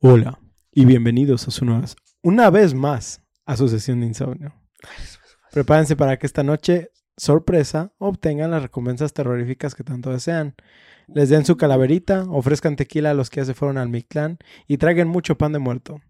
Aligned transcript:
Hola 0.00 0.38
y 0.70 0.84
bienvenidos 0.84 1.48
a 1.48 1.50
su 1.50 1.64
nueva, 1.64 1.84
una 2.22 2.50
vez 2.50 2.72
más 2.72 3.20
a 3.44 3.56
su 3.56 3.68
sesión 3.68 3.98
de 3.98 4.06
insomnio. 4.06 4.54
Prepárense 5.50 5.96
para 5.96 6.20
que 6.20 6.26
esta 6.28 6.44
noche, 6.44 6.92
sorpresa, 7.16 7.92
obtengan 7.98 8.52
las 8.52 8.62
recompensas 8.62 9.12
terroríficas 9.12 9.74
que 9.74 9.82
tanto 9.82 10.12
desean. 10.12 10.54
Les 11.08 11.30
den 11.30 11.44
su 11.44 11.56
calaverita, 11.56 12.26
ofrezcan 12.30 12.76
tequila 12.76 13.10
a 13.10 13.14
los 13.14 13.28
que 13.28 13.40
ya 13.40 13.46
se 13.46 13.54
fueron 13.54 13.76
al 13.76 13.88
Mictlán 13.88 14.38
y 14.68 14.76
traigan 14.76 15.08
mucho 15.08 15.36
pan 15.36 15.52
de 15.52 15.58
muerto. 15.58 16.00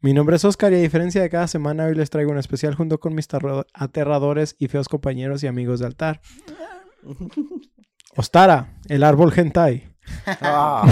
Mi 0.00 0.12
nombre 0.12 0.36
es 0.36 0.44
Oscar 0.44 0.72
y 0.72 0.76
a 0.76 0.78
diferencia 0.78 1.20
de 1.20 1.28
cada 1.28 1.48
semana 1.48 1.86
hoy 1.86 1.96
les 1.96 2.10
traigo 2.10 2.30
un 2.30 2.38
especial 2.38 2.76
junto 2.76 3.00
con 3.00 3.12
mis 3.12 3.26
aterradores 3.74 4.54
y 4.60 4.68
feos 4.68 4.88
compañeros 4.88 5.42
y 5.42 5.48
amigos 5.48 5.80
de 5.80 5.86
altar. 5.86 6.20
Ostara, 8.16 8.78
el 8.88 9.02
árbol 9.02 9.32
hentai. 9.34 9.95
Ah? 10.26 10.84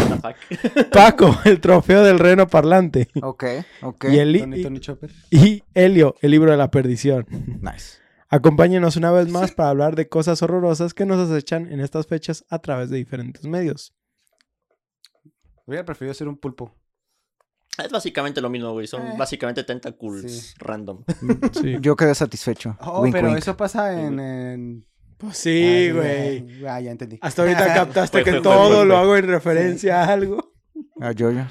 Paco, 0.92 1.36
el 1.44 1.60
trofeo 1.60 2.02
del 2.02 2.18
reno 2.18 2.46
parlante. 2.46 3.08
ok, 3.22 3.44
ok. 3.82 4.04
Y, 4.10 4.18
el, 4.18 4.38
Tony, 4.40 4.62
Tony 4.62 4.80
Chopper. 4.80 5.10
y 5.30 5.62
Helio, 5.74 6.14
el 6.20 6.30
libro 6.30 6.50
de 6.50 6.56
la 6.56 6.70
perdición. 6.70 7.26
Nice. 7.60 7.98
Acompáñenos 8.28 8.96
una 8.96 9.10
vez 9.12 9.28
más 9.28 9.52
para 9.52 9.68
hablar 9.70 9.94
de 9.96 10.08
cosas 10.08 10.42
horrorosas 10.42 10.92
que 10.94 11.06
nos 11.06 11.30
acechan 11.30 11.70
en 11.72 11.80
estas 11.80 12.06
fechas 12.06 12.44
a 12.50 12.58
través 12.58 12.90
de 12.90 12.96
diferentes 12.96 13.44
medios. 13.46 13.94
Hubiera 15.66 15.84
preferido 15.84 16.14
ser 16.14 16.28
un 16.28 16.36
pulpo. 16.36 16.74
Es 17.82 17.90
básicamente 17.90 18.40
lo 18.40 18.50
mismo, 18.50 18.72
güey. 18.72 18.86
Son 18.86 19.02
Eh. 19.06 19.14
básicamente 19.18 19.64
tentacles 19.64 20.32
Sí. 20.50 20.54
random. 20.58 21.04
Sí, 21.60 21.76
Yo 21.80 21.96
quedé 21.96 22.14
satisfecho. 22.14 22.76
Oh, 22.80 23.02
Wink, 23.02 23.12
pero 23.14 23.28
wink. 23.28 23.38
eso 23.38 23.56
pasa 23.56 24.00
en... 24.00 24.20
en... 24.20 24.86
Pues 25.18 25.36
sí, 25.36 25.88
Ah, 25.90 25.94
güey. 25.94 26.64
Ah, 26.66 26.80
ya 26.80 26.90
entendí. 26.90 27.18
Hasta 27.20 27.42
ahorita 27.42 27.64
captaste 27.74 28.22
que 28.24 28.40
todo 28.40 28.84
lo 28.84 28.96
hago 28.96 29.16
en 29.16 29.26
referencia 29.28 30.02
a 30.04 30.12
algo. 30.12 30.52
Ah, 31.00 31.12
yo, 31.12 31.30
yo. 31.30 31.42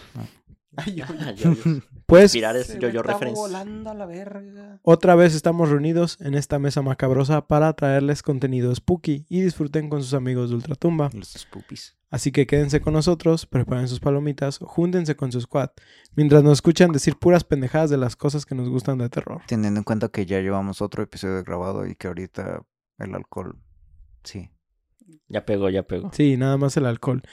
Ay, 0.76 0.96
yo, 0.96 1.06
Yo- 1.36 1.54
yo- 1.54 1.82
Pues 2.06 2.36
es 2.36 2.80
yo, 2.80 2.90
yo 2.90 3.02
volando 3.34 3.90
a 3.90 3.94
la 3.94 4.06
verga. 4.06 4.78
otra 4.84 5.16
vez 5.16 5.34
estamos 5.34 5.70
reunidos 5.70 6.20
en 6.20 6.36
esta 6.36 6.60
mesa 6.60 6.82
macabrosa 6.82 7.48
para 7.48 7.74
traerles 7.74 8.22
contenido 8.22 8.76
spooky 8.76 9.26
y 9.30 9.42
disfruten 9.42 9.90
con 9.90 10.04
sus 10.04 10.14
amigos 10.14 10.50
de 10.50 10.58
Ultratumba. 10.58 11.10
Los 11.14 11.30
spoopies. 11.30 11.96
Así 12.12 12.32
que 12.32 12.46
quédense 12.46 12.82
con 12.82 12.94
nosotros, 12.94 13.46
preparen 13.48 13.88
sus 13.88 14.00
palomitas, 14.02 14.60
júntense 14.60 15.16
con 15.16 15.32
su 15.32 15.42
squad, 15.42 15.70
mientras 16.16 16.44
nos 16.44 16.54
escuchan 16.60 16.92
decir 16.92 17.16
puras 17.18 17.44
pendejadas 17.46 17.90
de 17.90 17.98
las 17.98 18.16
cosas 18.16 18.46
que 18.46 18.54
nos 18.54 18.70
gustan 18.70 18.98
de 19.00 19.10
terror. 19.10 19.42
Teniendo 19.48 19.80
en 19.80 19.84
cuenta 19.84 20.10
que 20.10 20.26
ya 20.28 20.40
llevamos 20.42 20.82
otro 20.82 21.02
episodio 21.02 21.42
grabado 21.44 21.88
y 21.88 21.96
que 21.96 22.08
ahorita 22.08 22.64
el 23.00 23.16
alcohol. 23.16 23.58
Sí. 24.24 24.50
Ya 25.28 25.46
pegó, 25.46 25.70
ya 25.70 25.84
pegó. 25.84 26.12
Sí, 26.14 26.38
nada 26.38 26.58
más 26.58 26.78
el 26.78 26.86
alcohol. 26.86 27.24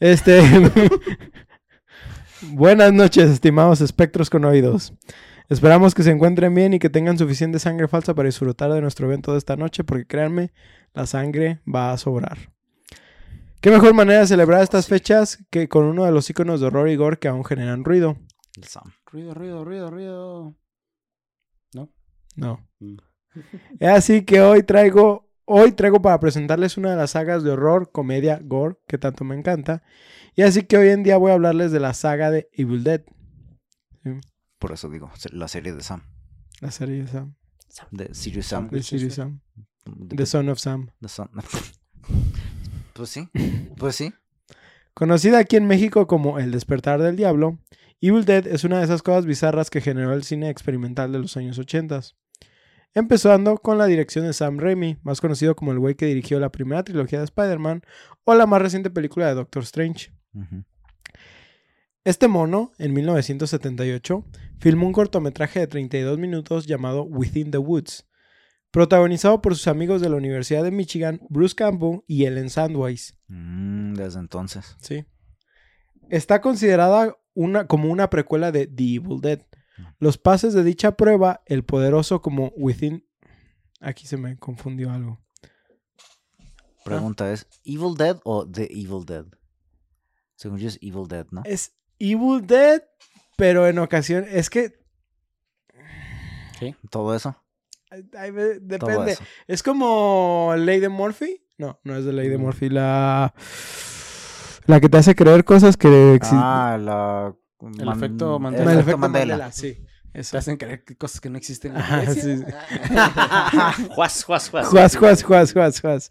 Este. 0.00 0.40
Buenas 2.42 2.92
noches, 2.92 3.30
estimados 3.30 3.80
espectros 3.80 4.30
con 4.30 4.44
oídos. 4.44 4.94
Esperamos 5.48 5.94
que 5.94 6.02
se 6.02 6.10
encuentren 6.10 6.54
bien 6.54 6.74
y 6.74 6.78
que 6.78 6.90
tengan 6.90 7.18
suficiente 7.18 7.58
sangre 7.58 7.86
falsa 7.86 8.14
para 8.14 8.26
disfrutar 8.26 8.72
de 8.72 8.80
nuestro 8.80 9.06
evento 9.06 9.32
de 9.32 9.38
esta 9.38 9.56
noche, 9.56 9.84
porque 9.84 10.06
créanme, 10.06 10.52
la 10.94 11.06
sangre 11.06 11.60
va 11.72 11.92
a 11.92 11.98
sobrar. 11.98 12.38
¿Qué 13.60 13.70
mejor 13.70 13.94
manera 13.94 14.20
de 14.20 14.26
celebrar 14.26 14.62
estas 14.62 14.88
fechas 14.88 15.44
que 15.50 15.68
con 15.68 15.84
uno 15.84 16.04
de 16.04 16.12
los 16.12 16.30
iconos 16.30 16.60
de 16.60 16.68
horror 16.68 16.88
y 16.88 16.96
gore 16.96 17.18
que 17.18 17.28
aún 17.28 17.44
generan 17.44 17.84
ruido? 17.84 18.16
El 18.56 18.64
Sam. 18.64 18.92
Ruido, 19.06 19.34
ruido, 19.34 19.64
ruido, 19.64 19.90
ruido. 19.90 20.54
No. 22.36 22.66
Mm. 22.78 22.96
Es 23.78 23.88
así 23.90 24.24
que 24.24 24.40
hoy 24.40 24.62
traigo, 24.62 25.28
hoy 25.52 25.72
traigo 25.72 26.00
para 26.00 26.20
presentarles 26.20 26.76
una 26.76 26.90
de 26.92 26.96
las 26.96 27.10
sagas 27.10 27.42
de 27.42 27.50
horror, 27.50 27.90
comedia, 27.90 28.40
gore, 28.42 28.76
que 28.86 28.98
tanto 28.98 29.24
me 29.24 29.36
encanta. 29.36 29.82
Y 30.36 30.42
así 30.42 30.62
que 30.62 30.78
hoy 30.78 30.88
en 30.88 31.02
día 31.02 31.16
voy 31.16 31.32
a 31.32 31.34
hablarles 31.34 31.72
de 31.72 31.80
la 31.80 31.92
saga 31.92 32.30
de 32.30 32.48
Evil 32.52 32.84
Dead. 32.84 33.02
Sí, 34.04 34.10
Por 34.58 34.72
eso 34.72 34.88
digo, 34.88 35.10
la 35.32 35.48
serie 35.48 35.74
de 35.74 35.82
Sam. 35.82 36.04
la 36.60 36.70
serie 36.70 37.02
de 37.02 37.08
Sam. 37.08 37.34
De 37.90 38.14
Sirius 38.14 38.46
Sam. 38.46 38.68
De 38.70 38.82
Sirius 38.82 39.14
Sam. 39.14 39.40
The 40.08 40.26
Son 40.26 40.48
of 40.48 40.58
Sam. 40.58 40.90
de 41.00 41.08
Sam. 41.08 41.28
pues 42.92 43.08
sí. 43.10 43.28
Pues 43.76 43.96
sí. 43.96 44.12
Conocida 44.94 45.38
aquí 45.38 45.56
en 45.56 45.66
México 45.66 46.06
como 46.06 46.38
El 46.38 46.52
despertar 46.52 47.00
del 47.00 47.16
diablo, 47.16 47.58
Evil 48.00 48.24
Dead 48.24 48.46
es 48.46 48.64
una 48.64 48.78
de 48.78 48.84
esas 48.84 49.02
cosas 49.02 49.26
bizarras 49.26 49.68
que 49.68 49.80
generó 49.80 50.12
el 50.12 50.22
cine 50.22 50.48
experimental 50.48 51.10
de 51.12 51.18
los 51.18 51.36
años 51.36 51.58
80. 51.58 52.00
Empezando 52.94 53.56
con 53.58 53.78
la 53.78 53.86
dirección 53.86 54.26
de 54.26 54.32
Sam 54.32 54.58
Raimi, 54.58 54.98
más 55.02 55.20
conocido 55.20 55.54
como 55.54 55.72
el 55.72 55.78
güey 55.78 55.94
que 55.94 56.06
dirigió 56.06 56.40
la 56.40 56.50
primera 56.50 56.82
trilogía 56.82 57.20
de 57.20 57.24
Spider-Man 57.26 57.82
o 58.24 58.34
la 58.34 58.46
más 58.46 58.60
reciente 58.60 58.90
película 58.90 59.28
de 59.28 59.34
Doctor 59.34 59.62
Strange. 59.62 60.12
Este 62.04 62.28
mono, 62.28 62.72
en 62.78 62.92
1978, 62.92 64.24
filmó 64.58 64.86
un 64.86 64.92
cortometraje 64.92 65.60
de 65.60 65.66
32 65.66 66.18
minutos 66.18 66.66
llamado 66.66 67.04
Within 67.04 67.50
the 67.50 67.58
Woods, 67.58 68.08
protagonizado 68.70 69.40
por 69.40 69.54
sus 69.54 69.68
amigos 69.68 70.00
de 70.00 70.08
la 70.08 70.16
Universidad 70.16 70.64
de 70.64 70.70
Michigan, 70.70 71.20
Bruce 71.28 71.54
Campbell 71.54 72.00
y 72.06 72.24
Ellen 72.24 72.50
Sandweiss. 72.50 73.16
Mm, 73.28 73.94
desde 73.94 74.18
entonces. 74.18 74.76
Sí. 74.80 75.04
Está 76.08 76.40
considerada 76.40 77.16
una, 77.34 77.66
como 77.66 77.90
una 77.90 78.10
precuela 78.10 78.50
de 78.50 78.66
The 78.66 78.94
Evil 78.94 79.20
Dead. 79.20 79.40
Los 79.98 80.18
pases 80.18 80.54
de 80.54 80.62
dicha 80.64 80.96
prueba, 80.96 81.42
el 81.46 81.64
poderoso 81.64 82.22
como 82.22 82.52
Within... 82.56 83.06
Aquí 83.80 84.06
se 84.06 84.16
me 84.16 84.36
confundió 84.38 84.90
algo. 84.92 85.18
Pregunta 86.84 87.30
es, 87.32 87.46
¿Evil 87.64 87.94
Dead 87.96 88.18
o 88.24 88.46
The 88.48 88.64
Evil 88.64 89.04
Dead? 89.06 89.24
Según 90.36 90.58
yo 90.58 90.68
es 90.68 90.78
Evil 90.82 91.06
Dead, 91.08 91.26
¿no? 91.30 91.42
Es 91.44 91.72
Evil 91.98 92.46
Dead, 92.46 92.82
pero 93.36 93.66
en 93.66 93.78
ocasión... 93.78 94.24
Es 94.28 94.50
que... 94.50 94.78
Todo 96.90 97.14
eso. 97.14 97.36
ay, 97.90 98.30
ve- 98.30 98.60
Todo 98.78 98.90
depende. 98.90 99.12
eso. 99.12 99.24
Es 99.46 99.62
como 99.62 100.52
Ley 100.58 100.78
de 100.80 100.88
Murphy. 100.90 101.42
No, 101.56 101.80
no 101.84 101.96
es 101.96 102.04
de 102.04 102.12
Ley 102.12 102.28
de 102.28 102.36
Mm. 102.38 102.40
Murphy. 102.42 102.68
La... 102.68 103.34
La 104.66 104.78
que 104.80 104.88
te 104.90 104.98
hace 104.98 105.14
creer 105.14 105.44
cosas 105.44 105.76
que 105.76 106.14
existen. 106.14 106.38
Ah, 106.42 106.78
la... 106.78 107.34
El 107.60 107.88
efecto 107.88 108.36
el 108.36 108.42
Mandela. 108.42 108.62
el 108.64 108.68
efecto 108.70 108.80
efecto 108.80 108.98
Mandela. 108.98 109.34
Mandela, 109.36 109.52
sí. 109.52 109.84
Eso. 110.12 110.32
Te 110.32 110.38
hacen 110.38 110.56
creer 110.56 110.82
que 110.84 110.96
cosas 110.96 111.20
que 111.20 111.30
no 111.30 111.38
existen. 111.38 111.72
Juas, 113.94 114.24
juas, 114.24 114.50
juas. 114.50 114.66
Juas, 114.68 114.96
juas, 114.96 115.22
juas, 115.22 115.52
juas, 115.52 115.80
juas. 115.80 116.10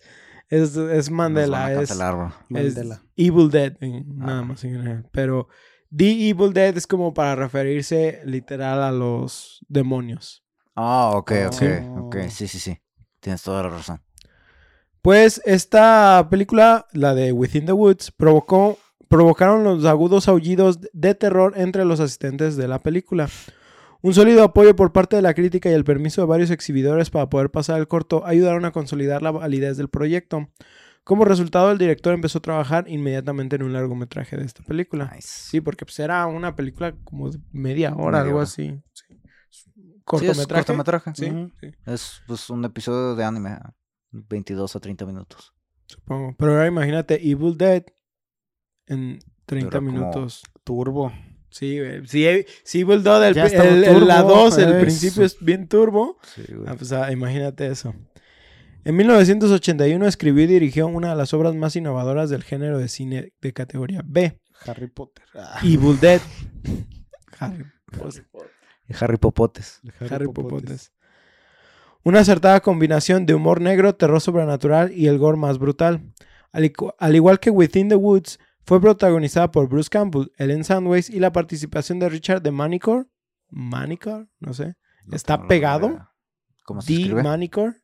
Es, 0.50 0.76
es 0.76 1.12
Mandela, 1.12 1.72
es, 1.74 1.96
bro. 1.98 2.34
es 2.58 2.76
Mandela. 2.76 3.02
Evil 3.16 3.50
Dead, 3.52 3.74
nada 3.82 4.40
Ah. 4.40 4.44
más. 4.44 4.66
Pero 5.12 5.48
The 5.96 6.30
Evil 6.30 6.54
Dead 6.54 6.76
es 6.78 6.88
como 6.88 7.14
para 7.14 7.36
referirse 7.36 8.22
literal 8.26 8.82
a 8.82 8.92
los 8.92 9.64
demonios. 9.68 10.44
Ah, 10.76 11.12
ok, 11.16 11.32
ok, 11.48 11.54
Sí. 11.54 11.66
ok. 12.00 12.16
Sí, 12.30 12.48
sí, 12.48 12.60
sí. 12.60 12.78
Tienes 13.20 13.44
toda 13.44 13.64
la 13.64 13.70
razón. 13.70 14.02
Pues 15.02 15.42
esta 15.46 16.28
película, 16.30 16.88
la 16.94 17.14
de 17.14 17.32
Within 17.32 17.66
the 17.66 17.72
Woods, 17.74 18.12
provocó, 18.12 18.78
provocaron 19.10 19.64
los 19.64 19.84
agudos 19.86 20.28
aullidos 20.30 20.80
de 20.94 21.16
terror 21.16 21.54
entre 21.58 21.84
los 21.84 22.00
asistentes 22.00 22.56
de 22.56 22.68
la 22.68 22.80
película. 22.80 23.28
Un 24.02 24.14
sólido 24.14 24.44
apoyo 24.44 24.76
por 24.78 24.94
parte 24.94 25.18
de 25.18 25.22
la 25.22 25.34
crítica 25.34 25.70
y 25.70 25.74
el 25.74 25.84
permiso 25.84 26.22
de 26.22 26.28
varios 26.28 26.52
exhibidores 26.52 27.10
para 27.10 27.30
poder 27.30 27.50
pasar 27.52 27.80
el 27.80 27.88
corto 27.90 28.26
ayudaron 28.26 28.64
a 28.64 28.72
consolidar 28.72 29.22
la 29.22 29.32
validez 29.32 29.76
del 29.76 29.90
proyecto. 29.90 30.48
Como 31.04 31.26
resultado, 31.26 31.72
el 31.72 31.78
director 31.80 32.14
empezó 32.14 32.38
a 32.38 32.42
trabajar 32.42 32.86
inmediatamente 32.88 33.56
en 33.58 33.64
un 33.64 33.74
largometraje 33.74 34.38
de 34.38 34.46
esta 34.46 34.64
película. 34.64 35.12
Nice. 35.14 35.28
Sí, 35.28 35.60
porque 35.60 35.86
pues 35.86 36.00
era 36.00 36.26
una 36.28 36.56
película 36.56 36.94
como 37.04 37.30
de 37.30 37.40
media 37.52 37.94
hora, 37.96 38.20
Media 38.20 38.22
algo 38.22 38.36
hora. 38.38 38.44
así. 38.44 38.80
Sí. 38.94 39.06
Sí, 39.10 39.16
es 39.56 40.04
Cortometraje. 40.06 40.66
cortometraje. 40.66 41.12
Sí, 41.16 41.52
Es 41.86 42.22
pues 42.28 42.50
un 42.50 42.64
episodio 42.66 43.16
de 43.16 43.24
anime. 43.24 43.58
22 44.12 44.76
a 44.76 44.80
30 44.80 45.06
minutos. 45.06 45.54
supongo. 45.88 46.36
Pero 46.38 46.52
ahora 46.54 46.68
imagínate 46.68 47.16
Evil 47.28 47.58
Dead 47.58 47.84
en 48.90 49.20
30 49.46 49.66
Dura 49.70 49.80
como- 49.80 49.92
minutos. 49.92 50.44
Turbo. 50.64 51.12
Sí, 51.50 51.80
güey. 51.80 52.04
Si 52.06 52.80
Evil 52.82 53.04
Dead, 53.04 53.24
el, 53.30 53.38
el- 53.38 53.84
el- 53.86 54.08
la 54.08 54.22
turbo, 54.22 54.36
2, 54.36 54.58
el 54.60 54.80
principio 54.82 55.24
es 55.24 55.38
bien 55.40 55.68
turbo. 55.68 56.18
Sí, 56.36 56.44
güey. 56.54 56.68
Ah, 56.68 56.76
pues, 56.78 56.92
ah, 56.92 57.12
imagínate 57.12 57.68
eso. 57.68 57.96
En 58.86 58.96
1981 58.96 60.06
escribió 60.08 60.44
y 60.44 60.48
dirigió 60.48 60.88
una 60.88 61.10
de 61.10 61.16
las 61.16 61.34
obras 61.34 61.56
más 61.56 61.76
innovadoras 61.76 62.30
del 62.30 62.44
género 62.44 62.78
de 62.78 62.88
cine 62.88 63.34
de 63.42 63.54
categoría 63.54 64.02
B, 64.06 64.40
Harry 64.66 64.88
Potter. 64.88 65.26
Ah. 65.36 65.60
Evil 65.64 66.00
Dead. 66.00 66.22
Harry 67.40 67.66
Potter. 67.98 68.26
Harry 69.00 69.18
Popotes. 69.18 69.82
Harry 70.10 70.28
Popotes. 70.28 70.92
Una 72.04 72.20
acertada 72.22 72.60
combinación 72.62 73.26
de 73.26 73.34
humor 73.34 73.60
negro, 73.60 73.94
terror 73.96 74.22
sobrenatural 74.22 74.92
y 74.94 75.08
el 75.08 75.18
gore 75.18 75.38
más 75.38 75.58
brutal. 75.60 76.02
Al 76.52 77.16
igual 77.16 77.40
que 77.40 77.50
Within 77.52 77.90
the 77.90 77.96
Woods, 77.96 78.40
fue 78.70 78.80
protagonizada 78.80 79.50
por 79.50 79.68
Bruce 79.68 79.90
Campbell, 79.90 80.32
Ellen 80.38 80.64
Sandways 80.64 81.10
y 81.10 81.20
la 81.20 81.32
participación 81.32 81.98
de 81.98 82.08
Richard 82.08 82.44
de 82.44 82.52
Manicor. 82.52 83.10
Manicor, 83.50 84.30
no 84.40 84.54
sé. 84.54 84.76
No 85.06 85.16
¿Está 85.16 85.48
pegado? 85.48 86.08
¿Cómo 86.66 86.80
se 86.84 86.94
D. 86.94 87.00
escribe? 87.00 87.24
Manicor. 87.24 87.82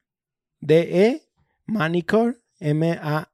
D-E. 0.59 1.23
Manicor. 1.65 2.39
M-A-N-I-N-C-O-R. 2.59 3.27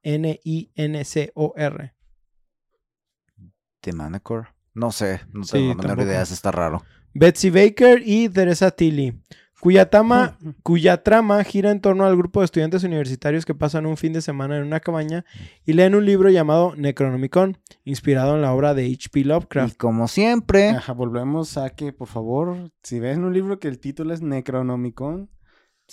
The 3.82 3.92
Manicure. 3.92 4.48
No 4.74 4.94
sé, 4.94 5.20
no 5.34 5.44
Sí, 5.44 5.52
tengo 5.52 5.74
la 5.74 5.90
menor 5.90 6.00
idea, 6.08 6.22
está 6.22 6.52
raro. 6.52 6.86
Betsy 7.14 7.50
Baker 7.50 8.02
y 8.06 8.30
Teresa 8.30 8.72
Tilly, 8.72 9.22
cuya, 9.62 9.90
tama- 9.90 10.38
cuya 10.64 11.02
trama 11.04 11.42
gira 11.46 11.72
en 11.72 11.80
torno 11.80 12.06
al 12.06 12.18
grupo 12.18 12.42
de 12.42 12.46
estudiantes 12.46 12.84
universitarios 12.84 13.46
que 13.46 13.56
pasan 13.56 13.86
un 13.86 13.96
fin 13.96 14.12
de 14.12 14.22
semana 14.22 14.58
en 14.58 14.64
una 14.64 14.80
cabaña 14.82 15.24
y 15.66 15.74
leen 15.74 15.96
un 15.96 16.06
libro 16.06 16.30
llamado 16.30 16.76
Necronomicon, 16.76 17.58
inspirado 17.86 18.36
en 18.36 18.42
la 18.42 18.52
obra 18.54 18.74
de 18.74 18.86
H.P. 18.88 19.20
Y 19.22 19.24
Lovecraft. 19.24 19.78
como 19.78 20.08
siempre, 20.10 20.70
Ajá, 20.70 20.92
volvemos 20.94 21.58
a 21.58 21.70
que, 21.70 21.94
por 21.94 22.08
favor, 22.10 22.72
si 22.84 23.00
ves 23.00 23.18
un 23.18 23.32
libro 23.34 23.60
que 23.60 23.70
el 23.70 23.80
título 23.80 24.14
es 24.14 24.22
Necronomicon, 24.22 25.30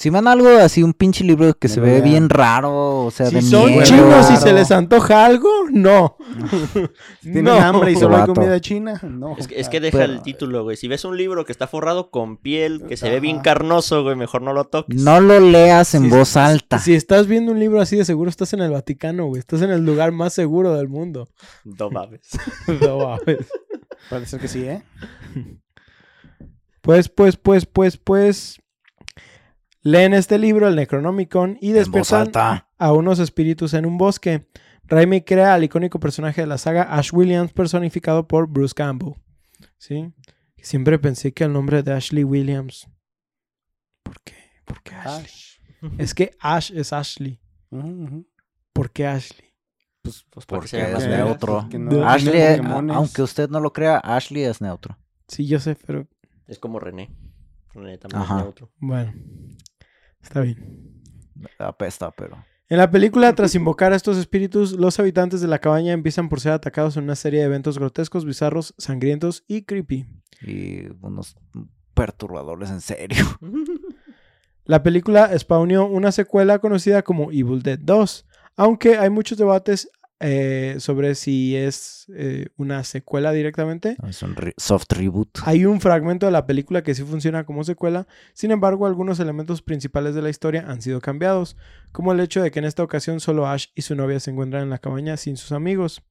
si 0.00 0.10
van 0.10 0.28
algo 0.28 0.48
así, 0.58 0.84
un 0.84 0.92
pinche 0.92 1.24
libro 1.24 1.54
que 1.54 1.66
No 1.66 1.74
se 1.74 1.80
ve 1.80 2.00
bien 2.00 2.28
raro, 2.28 3.06
o 3.06 3.10
sea, 3.10 3.30
de 3.30 3.42
Si 3.42 3.50
son 3.50 3.66
miedo. 3.66 3.82
chinos 3.82 4.30
y 4.30 4.36
se 4.36 4.52
les 4.52 4.70
antoja 4.70 5.26
algo, 5.26 5.48
no. 5.72 6.16
si 7.20 7.32
tienes 7.32 7.42
No. 7.42 7.54
hambre 7.60 7.90
y 7.90 7.96
solo 7.96 8.16
hay 8.16 8.26
comida 8.26 8.60
china, 8.60 9.00
no. 9.02 9.34
Es 9.36 9.48
que, 9.48 9.58
es 9.58 9.68
que 9.68 9.80
deja 9.80 9.98
Pero- 9.98 10.12
el 10.12 10.22
título, 10.22 10.62
güey. 10.62 10.76
Si 10.76 10.86
ves 10.86 11.04
un 11.04 11.16
libro 11.16 11.44
que 11.44 11.50
está 11.50 11.66
forrado 11.66 12.10
con 12.12 12.36
piel, 12.36 12.84
que 12.88 12.96
se 12.96 13.10
ve 13.10 13.18
bien 13.18 13.40
carnoso, 13.40 14.04
güey, 14.04 14.14
mejor 14.14 14.42
no 14.42 14.52
lo 14.52 14.66
toques. 14.66 15.02
No 15.02 15.20
lo 15.20 15.40
leas 15.40 15.92
en 15.96 16.08
voz 16.10 16.36
alta. 16.36 16.78
Si 16.78 16.94
estás 16.94 17.26
viendo 17.26 17.50
un 17.50 17.58
libro 17.58 17.80
así, 17.80 17.96
de 17.96 18.04
seguro 18.04 18.30
estás 18.30 18.52
en 18.52 18.60
el 18.60 18.70
Vaticano, 18.70 19.26
güey. 19.26 19.40
Estás 19.40 19.62
en 19.62 19.70
el 19.70 19.84
lugar 19.84 20.12
más 20.12 20.32
seguro 20.32 20.74
del 20.76 20.88
mundo. 20.88 21.28
No 21.64 21.90
mames. 21.90 22.28
No 22.80 22.98
mames. 22.98 23.38
Parece 24.08 24.38
que 24.38 24.46
sí, 24.46 24.62
¿eh? 24.62 24.82
Pues, 26.82 27.08
pues, 27.08 27.36
pues, 27.36 27.66
pues, 27.66 27.96
pues. 27.96 28.60
Leen 29.82 30.12
este 30.14 30.38
libro, 30.38 30.66
el 30.68 30.76
Necronomicon, 30.76 31.56
y 31.60 31.72
despiertan 31.72 32.64
a 32.78 32.92
unos 32.92 33.18
espíritus 33.18 33.74
en 33.74 33.86
un 33.86 33.96
bosque. 33.98 34.48
Raimi 34.84 35.22
crea 35.22 35.54
al 35.54 35.64
icónico 35.64 36.00
personaje 36.00 36.40
de 36.40 36.46
la 36.46 36.58
saga 36.58 36.82
Ash 36.94 37.10
Williams, 37.12 37.52
personificado 37.52 38.26
por 38.26 38.48
Bruce 38.48 38.74
Campbell. 38.74 39.12
¿Sí? 39.76 40.12
Siempre 40.56 40.98
pensé 40.98 41.32
que 41.32 41.44
el 41.44 41.52
nombre 41.52 41.82
de 41.82 41.92
Ashley 41.92 42.24
Williams. 42.24 42.88
¿Por 44.02 44.20
qué? 44.22 44.34
¿Por 44.64 44.82
qué 44.82 44.94
Ashley? 44.94 45.24
Ash. 45.24 45.48
Es 45.98 46.12
que 46.12 46.32
Ash 46.40 46.72
es 46.74 46.92
Ashley. 46.92 47.38
¿Por 48.72 48.90
qué 48.90 49.06
Ashley? 49.06 49.48
Pues 50.02 50.24
que 50.24 50.40
Porque 50.46 50.80
es 50.92 51.06
neutro. 51.06 51.60
porque 51.60 51.78
no 51.78 52.08
Ashley, 52.08 52.56
Pokémones. 52.56 52.96
aunque 52.96 53.22
usted 53.22 53.48
no 53.48 53.60
lo 53.60 53.72
crea, 53.72 53.98
Ashley 53.98 54.42
es 54.42 54.60
neutro. 54.60 54.98
Sí, 55.28 55.46
yo 55.46 55.60
sé, 55.60 55.76
pero 55.86 56.08
Es 56.48 56.58
como 56.58 56.80
René. 56.80 57.10
René 57.74 57.98
también 57.98 58.22
Ajá. 58.22 58.38
es 58.38 58.42
neutro. 58.44 58.72
bueno. 58.78 59.12
Está 60.22 60.40
bien. 60.40 61.02
Apesta, 61.58 62.10
pero. 62.10 62.44
En 62.70 62.76
la 62.76 62.90
película, 62.90 63.34
tras 63.34 63.54
invocar 63.54 63.92
a 63.92 63.96
estos 63.96 64.18
espíritus, 64.18 64.72
los 64.72 64.98
habitantes 65.00 65.40
de 65.40 65.48
la 65.48 65.58
cabaña 65.58 65.92
empiezan 65.92 66.28
por 66.28 66.40
ser 66.40 66.52
atacados 66.52 66.96
en 66.96 67.04
una 67.04 67.16
serie 67.16 67.40
de 67.40 67.46
eventos 67.46 67.78
grotescos, 67.78 68.26
bizarros, 68.26 68.74
sangrientos 68.76 69.44
y 69.48 69.62
creepy. 69.62 70.06
Y 70.42 70.82
unos 71.00 71.36
perturbadores 71.94 72.70
en 72.70 72.80
serio. 72.80 73.24
La 74.64 74.82
película 74.82 75.36
spawneó 75.38 75.86
una 75.86 76.12
secuela 76.12 76.58
conocida 76.58 77.02
como 77.02 77.32
Evil 77.32 77.62
Dead 77.62 77.78
2, 77.78 78.26
aunque 78.56 78.98
hay 78.98 79.08
muchos 79.08 79.38
debates 79.38 79.90
eh, 80.20 80.76
sobre 80.78 81.14
si 81.14 81.54
es 81.56 82.06
eh, 82.14 82.48
una 82.56 82.82
secuela 82.84 83.32
directamente. 83.32 83.96
Es 84.08 84.22
un 84.22 84.34
re- 84.34 84.54
soft 84.56 84.90
reboot. 84.90 85.28
Hay 85.44 85.64
un 85.64 85.80
fragmento 85.80 86.26
de 86.26 86.32
la 86.32 86.46
película 86.46 86.82
que 86.82 86.94
sí 86.94 87.02
funciona 87.02 87.44
como 87.44 87.62
secuela, 87.64 88.06
sin 88.32 88.50
embargo 88.50 88.86
algunos 88.86 89.20
elementos 89.20 89.62
principales 89.62 90.14
de 90.14 90.22
la 90.22 90.30
historia 90.30 90.64
han 90.66 90.82
sido 90.82 91.00
cambiados, 91.00 91.56
como 91.92 92.12
el 92.12 92.20
hecho 92.20 92.42
de 92.42 92.50
que 92.50 92.58
en 92.58 92.64
esta 92.64 92.82
ocasión 92.82 93.20
solo 93.20 93.46
Ash 93.46 93.66
y 93.74 93.82
su 93.82 93.94
novia 93.94 94.18
se 94.20 94.30
encuentran 94.30 94.62
en 94.64 94.70
la 94.70 94.78
cabaña 94.78 95.16
sin 95.16 95.36
sus 95.36 95.52
amigos. 95.52 96.02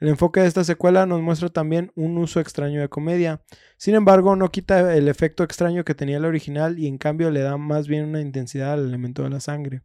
El 0.00 0.08
enfoque 0.08 0.40
de 0.40 0.48
esta 0.48 0.64
secuela 0.64 1.06
nos 1.06 1.22
muestra 1.22 1.48
también 1.48 1.92
un 1.94 2.18
uso 2.18 2.40
extraño 2.40 2.80
de 2.80 2.88
comedia. 2.88 3.40
Sin 3.76 3.94
embargo, 3.94 4.34
no 4.34 4.50
quita 4.50 4.96
el 4.96 5.06
efecto 5.06 5.44
extraño 5.44 5.84
que 5.84 5.94
tenía 5.94 6.16
el 6.16 6.24
original 6.24 6.76
y 6.76 6.88
en 6.88 6.98
cambio 6.98 7.30
le 7.30 7.40
da 7.40 7.56
más 7.56 7.86
bien 7.86 8.06
una 8.06 8.20
intensidad 8.20 8.72
al 8.72 8.84
elemento 8.84 9.22
de 9.22 9.30
la 9.30 9.38
sangre. 9.38 9.82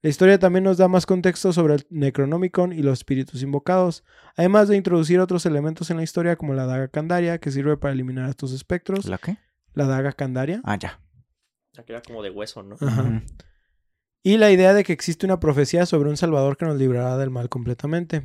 La 0.00 0.10
historia 0.10 0.38
también 0.38 0.62
nos 0.64 0.76
da 0.78 0.86
más 0.86 1.06
contexto 1.06 1.52
sobre 1.52 1.74
el 1.74 1.86
Necronomicon 1.90 2.72
y 2.72 2.82
los 2.82 3.00
espíritus 3.00 3.42
invocados, 3.42 4.04
además 4.36 4.68
de 4.68 4.76
introducir 4.76 5.18
otros 5.18 5.44
elementos 5.44 5.90
en 5.90 5.96
la 5.96 6.04
historia 6.04 6.36
como 6.36 6.54
la 6.54 6.66
daga 6.66 6.86
Candaria, 6.88 7.38
que 7.38 7.50
sirve 7.50 7.76
para 7.76 7.94
eliminar 7.94 8.26
a 8.26 8.30
estos 8.30 8.52
espectros. 8.52 9.06
¿La 9.06 9.18
qué? 9.18 9.38
La 9.74 9.86
daga 9.86 10.12
Candaria. 10.12 10.60
Ah, 10.64 10.76
ya. 10.78 11.00
Ya 11.72 11.82
que 11.84 11.92
era 11.92 12.02
como 12.02 12.22
de 12.22 12.30
hueso, 12.30 12.62
¿no? 12.62 12.76
Ajá. 12.80 13.22
Y 14.22 14.36
la 14.36 14.50
idea 14.52 14.72
de 14.72 14.84
que 14.84 14.92
existe 14.92 15.26
una 15.26 15.40
profecía 15.40 15.84
sobre 15.86 16.10
un 16.10 16.16
salvador 16.16 16.56
que 16.56 16.64
nos 16.66 16.76
librará 16.76 17.16
del 17.16 17.30
mal 17.30 17.48
completamente. 17.48 18.22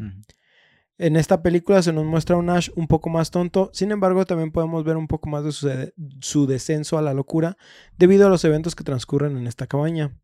En 0.99 1.15
esta 1.15 1.41
película 1.41 1.81
se 1.81 1.91
nos 1.91 2.05
muestra 2.05 2.35
un 2.35 2.49
Ash 2.51 2.69
un 2.75 2.87
poco 2.87 3.09
más 3.09 3.31
tonto, 3.31 3.71
sin 3.73 3.91
embargo 3.91 4.25
también 4.25 4.51
podemos 4.51 4.83
ver 4.83 4.95
un 4.95 5.07
poco 5.07 5.27
más 5.29 5.43
de 5.43 5.51
su, 5.51 5.67
de- 5.67 5.93
su 6.21 6.45
descenso 6.45 6.97
a 6.99 7.01
la 7.01 7.13
locura 7.15 7.57
debido 7.97 8.27
a 8.27 8.29
los 8.29 8.43
eventos 8.45 8.75
que 8.75 8.83
transcurren 8.83 9.37
en 9.37 9.47
esta 9.47 9.65
cabaña. 9.65 10.15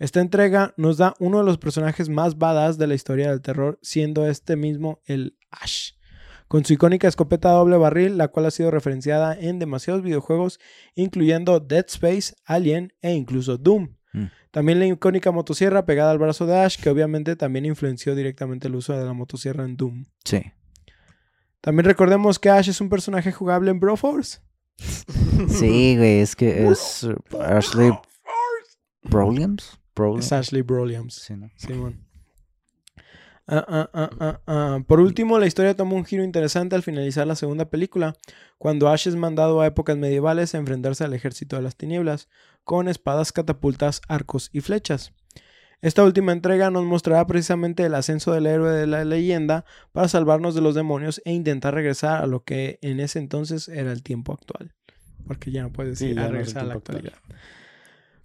Esta 0.00 0.20
entrega 0.20 0.72
nos 0.78 0.96
da 0.96 1.14
uno 1.18 1.38
de 1.38 1.44
los 1.44 1.58
personajes 1.58 2.08
más 2.08 2.38
badass 2.38 2.78
de 2.78 2.86
la 2.86 2.94
historia 2.94 3.28
del 3.28 3.42
terror, 3.42 3.78
siendo 3.82 4.26
este 4.26 4.56
mismo 4.56 5.02
el 5.04 5.36
Ash, 5.50 5.90
con 6.48 6.64
su 6.64 6.72
icónica 6.72 7.06
escopeta 7.06 7.50
doble 7.50 7.76
barril, 7.76 8.16
la 8.16 8.28
cual 8.28 8.46
ha 8.46 8.50
sido 8.50 8.70
referenciada 8.70 9.38
en 9.38 9.58
demasiados 9.58 10.02
videojuegos, 10.02 10.58
incluyendo 10.94 11.60
Dead 11.60 11.84
Space, 11.86 12.34
Alien 12.46 12.94
e 13.02 13.12
incluso 13.12 13.58
Doom. 13.58 13.94
Mm. 14.14 14.24
También 14.50 14.78
la 14.78 14.86
icónica 14.86 15.32
motosierra 15.32 15.84
pegada 15.84 16.12
al 16.12 16.18
brazo 16.18 16.46
de 16.46 16.56
Ash, 16.56 16.80
que 16.80 16.88
obviamente 16.88 17.36
también 17.36 17.66
influenció 17.66 18.14
directamente 18.14 18.68
el 18.68 18.76
uso 18.76 18.94
de 18.94 19.04
la 19.04 19.12
motosierra 19.12 19.66
en 19.66 19.76
Doom. 19.76 20.06
Sí. 20.24 20.42
También 21.60 21.84
recordemos 21.84 22.38
que 22.38 22.48
Ash 22.48 22.70
es 22.70 22.80
un 22.80 22.88
personaje 22.88 23.32
jugable 23.32 23.70
en 23.70 23.80
Broforce. 23.80 24.38
Sí, 25.48 25.96
güey, 25.98 26.20
es 26.20 26.34
que 26.34 26.68
es 26.68 27.06
Ashley 27.38 27.92
Williams. 30.08 30.26
Es 30.26 30.32
Ashley 30.32 30.62
Broliams. 30.62 31.14
Sí, 31.14 31.34
¿no? 31.34 31.50
Simón. 31.56 32.06
Ah, 33.46 33.64
ah, 33.68 33.90
ah, 33.92 34.10
ah, 34.20 34.40
ah. 34.46 34.78
Por 34.86 35.00
último, 35.00 35.38
la 35.38 35.46
historia 35.46 35.74
toma 35.76 35.94
un 35.94 36.04
giro 36.04 36.22
interesante 36.22 36.76
al 36.76 36.82
finalizar 36.82 37.26
la 37.26 37.34
segunda 37.34 37.68
película, 37.68 38.14
cuando 38.58 38.88
Ash 38.88 39.08
es 39.08 39.16
mandado 39.16 39.60
a 39.60 39.66
épocas 39.66 39.96
medievales 39.96 40.54
a 40.54 40.58
enfrentarse 40.58 41.02
al 41.02 41.14
ejército 41.14 41.56
de 41.56 41.62
las 41.62 41.76
tinieblas, 41.76 42.28
con 42.62 42.88
espadas, 42.88 43.32
catapultas, 43.32 44.02
arcos 44.06 44.50
y 44.52 44.60
flechas. 44.60 45.12
Esta 45.82 46.04
última 46.04 46.32
entrega 46.32 46.70
nos 46.70 46.84
mostrará 46.84 47.26
precisamente 47.26 47.84
el 47.84 47.94
ascenso 47.94 48.32
del 48.32 48.46
héroe 48.46 48.70
de 48.70 48.86
la 48.86 49.04
leyenda 49.04 49.64
para 49.92 50.08
salvarnos 50.08 50.54
de 50.54 50.60
los 50.60 50.74
demonios 50.74 51.22
e 51.24 51.32
intentar 51.32 51.74
regresar 51.74 52.22
a 52.22 52.26
lo 52.26 52.44
que 52.44 52.78
en 52.82 53.00
ese 53.00 53.18
entonces 53.18 53.66
era 53.68 53.90
el 53.90 54.02
tiempo 54.02 54.34
actual. 54.34 54.74
Porque 55.26 55.50
ya 55.50 55.62
no 55.62 55.72
puedes 55.72 55.98
Sí, 55.98 56.08
decir 56.08 56.20
a 56.20 56.24
no 56.26 56.32
regresar 56.32 56.64
a 56.64 56.66
la 56.66 56.74
tiempo 56.74 56.92
actual. 56.92 57.12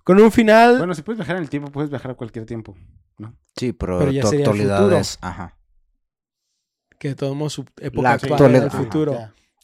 Con 0.06 0.22
un 0.22 0.32
final... 0.32 0.78
Bueno, 0.78 0.94
si 0.94 1.02
puedes 1.02 1.18
viajar 1.18 1.36
en 1.36 1.42
el 1.42 1.50
tiempo, 1.50 1.72
puedes 1.72 1.90
viajar 1.90 2.12
a 2.12 2.14
cualquier 2.14 2.46
tiempo. 2.46 2.78
¿no? 3.18 3.36
Sí, 3.58 3.74
pero, 3.74 3.98
Pero 4.00 4.12
ya 4.12 4.22
tu 4.22 4.28
sería 4.30 4.46
actualidad 4.46 4.78
futuro. 4.78 4.98
es. 4.98 5.18
Ajá. 5.20 5.58
que 7.00 7.16
modos 7.34 7.54
su 7.54 7.66
época 7.82 8.02
La 8.04 8.12
actual 8.14 8.34
actualidad. 8.34 8.62
era 8.62 8.66
el 8.66 8.72
Ajá, 8.72 8.84
futuro. 8.84 9.18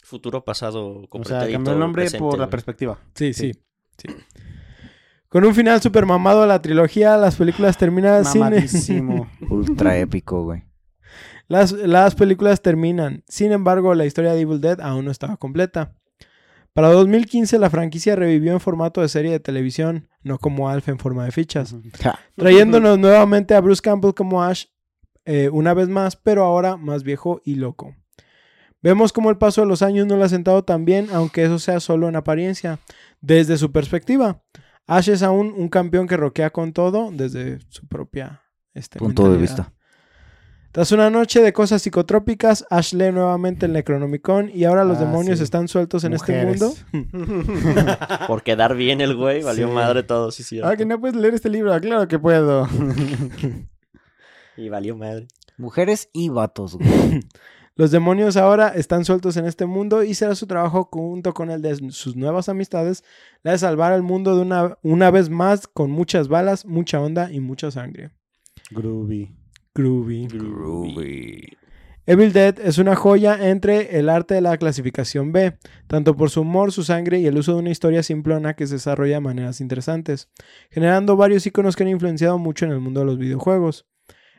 Futuro, 0.03 0.43
pasado, 0.43 1.07
O 1.09 1.23
sea, 1.23 1.49
cambió 1.49 1.73
el 1.73 1.79
nombre 1.79 2.03
presente, 2.03 2.19
por 2.19 2.39
la 2.39 2.49
perspectiva. 2.49 2.99
Sí, 3.13 3.33
sí, 3.33 3.51
sí. 3.97 4.07
Con 5.29 5.45
un 5.45 5.53
final 5.53 5.79
super 5.79 6.05
mamado 6.07 6.41
a 6.41 6.47
la 6.47 6.59
trilogía, 6.61 7.15
las 7.17 7.35
películas 7.35 7.77
terminan 7.77 8.25
sin... 8.25 8.41
Mamadísimo. 8.41 9.29
Ultra 9.49 9.95
épico, 9.97 10.43
güey. 10.43 10.63
las, 11.47 11.71
las 11.71 12.15
películas 12.15 12.61
terminan. 12.63 13.23
Sin 13.27 13.51
embargo, 13.51 13.93
la 13.93 14.05
historia 14.05 14.33
de 14.33 14.41
Evil 14.41 14.59
Dead 14.59 14.81
aún 14.81 15.05
no 15.05 15.11
estaba 15.11 15.37
completa. 15.37 15.93
Para 16.73 16.89
2015, 16.89 17.59
la 17.59 17.69
franquicia 17.69 18.15
revivió 18.15 18.53
en 18.53 18.61
formato 18.61 19.01
de 19.01 19.09
serie 19.09 19.31
de 19.31 19.39
televisión, 19.41 20.07
no 20.23 20.37
como 20.37 20.69
Alf 20.69 20.87
en 20.87 20.99
forma 20.99 21.25
de 21.25 21.31
fichas, 21.31 21.75
trayéndonos 22.35 22.97
nuevamente 22.97 23.55
a 23.55 23.61
Bruce 23.61 23.81
Campbell 23.81 24.13
como 24.13 24.41
Ash, 24.41 24.65
eh, 25.25 25.49
una 25.49 25.73
vez 25.73 25.89
más, 25.89 26.15
pero 26.15 26.45
ahora 26.45 26.77
más 26.77 27.03
viejo 27.03 27.41
y 27.43 27.55
loco. 27.55 27.95
Vemos 28.81 29.11
como 29.13 29.29
el 29.29 29.37
paso 29.37 29.61
de 29.61 29.67
los 29.67 29.81
años 29.81 30.07
no 30.07 30.17
le 30.17 30.23
ha 30.23 30.29
sentado 30.29 30.63
tan 30.63 30.85
bien, 30.85 31.09
aunque 31.11 31.43
eso 31.43 31.59
sea 31.59 31.79
solo 31.79 32.07
en 32.07 32.15
apariencia. 32.15 32.79
Desde 33.19 33.57
su 33.57 33.71
perspectiva, 33.71 34.41
Ash 34.87 35.09
es 35.09 35.23
aún 35.23 35.53
un 35.55 35.67
campeón 35.67 36.07
que 36.07 36.17
roquea 36.17 36.49
con 36.51 36.73
todo 36.73 37.11
desde 37.11 37.59
su 37.69 37.87
propia 37.87 38.41
este, 38.73 38.97
Punto 38.97 39.29
de 39.29 39.37
vista. 39.37 39.73
Tras 40.71 40.93
una 40.93 41.09
noche 41.09 41.41
de 41.41 41.51
cosas 41.51 41.81
psicotrópicas, 41.81 42.65
Ash 42.69 42.93
lee 42.93 43.11
nuevamente 43.11 43.65
el 43.65 43.73
Necronomicon 43.73 44.49
y 44.53 44.63
ahora 44.63 44.85
los 44.85 44.97
Ah, 44.97 45.01
demonios 45.01 45.39
sí. 45.39 45.43
están 45.43 45.67
sueltos 45.67 46.05
en 46.05 46.13
este 46.13 46.45
Mujeres. 46.45 46.85
mundo. 46.93 47.17
Por 48.27 48.41
quedar 48.43 48.75
bien 48.75 49.01
el 49.01 49.15
güey, 49.15 49.43
valió 49.43 49.67
Sí. 49.67 49.73
madre 49.73 50.03
todo, 50.03 50.31
sí, 50.31 50.43
sí. 50.43 50.61
Ah, 50.63 50.77
que 50.77 50.85
no 50.85 50.99
puedes 51.01 51.17
leer 51.17 51.33
este 51.33 51.49
libro. 51.49 51.73
Ah, 51.73 51.81
Claro 51.81 52.07
que 52.07 52.17
puedo. 52.17 52.67
Y 54.55 54.69
valió 54.69 54.95
madre. 54.95 55.27
Mujeres 55.57 56.09
y 56.13 56.29
vatos, 56.29 56.75
güey. 56.75 56.87
Los 57.75 57.91
demonios 57.91 58.37
ahora 58.37 58.69
están 58.69 59.05
sueltos 59.05 59.37
en 59.37 59.45
este 59.45 59.65
mundo 59.65 60.03
y 60.03 60.13
será 60.13 60.35
su 60.35 60.45
trabajo 60.45 60.89
junto 60.91 61.33
con 61.33 61.49
el 61.49 61.61
de 61.61 61.75
sus 61.91 62.15
nuevas 62.15 62.47
amistades 62.49 63.03
la 63.43 63.51
de 63.53 63.57
salvar 63.57 63.91
al 63.93 64.03
mundo 64.03 64.35
de 64.35 64.41
una, 64.41 64.77
una 64.83 65.09
vez 65.09 65.29
más 65.29 65.67
con 65.67 65.89
muchas 65.89 66.27
balas, 66.27 66.65
mucha 66.65 66.99
onda 67.01 67.31
y 67.31 67.39
mucha 67.39 67.71
sangre. 67.71 68.11
Groovy. 68.71 69.35
Groovy. 69.73 70.27
Groovy. 70.27 71.57
Evil 72.05 72.33
Dead 72.33 72.59
es 72.59 72.77
una 72.77 72.93
joya 72.97 73.49
entre 73.49 73.97
el 73.97 74.09
arte 74.09 74.33
de 74.33 74.41
la 74.41 74.57
clasificación 74.57 75.31
B, 75.31 75.57
tanto 75.87 76.17
por 76.17 76.29
su 76.29 76.41
humor, 76.41 76.73
su 76.73 76.83
sangre 76.83 77.19
y 77.19 77.25
el 77.25 77.37
uso 77.37 77.53
de 77.53 77.59
una 77.59 77.69
historia 77.69 78.03
simplona 78.03 78.53
que 78.53 78.67
se 78.67 78.73
desarrolla 78.73 79.15
de 79.15 79.21
maneras 79.21 79.61
interesantes, 79.61 80.29
generando 80.71 81.15
varios 81.15 81.45
iconos 81.47 81.77
que 81.77 81.83
han 81.83 81.89
influenciado 81.89 82.37
mucho 82.37 82.65
en 82.65 82.71
el 82.71 82.81
mundo 82.81 82.99
de 82.99 83.05
los 83.05 83.17
videojuegos. 83.17 83.87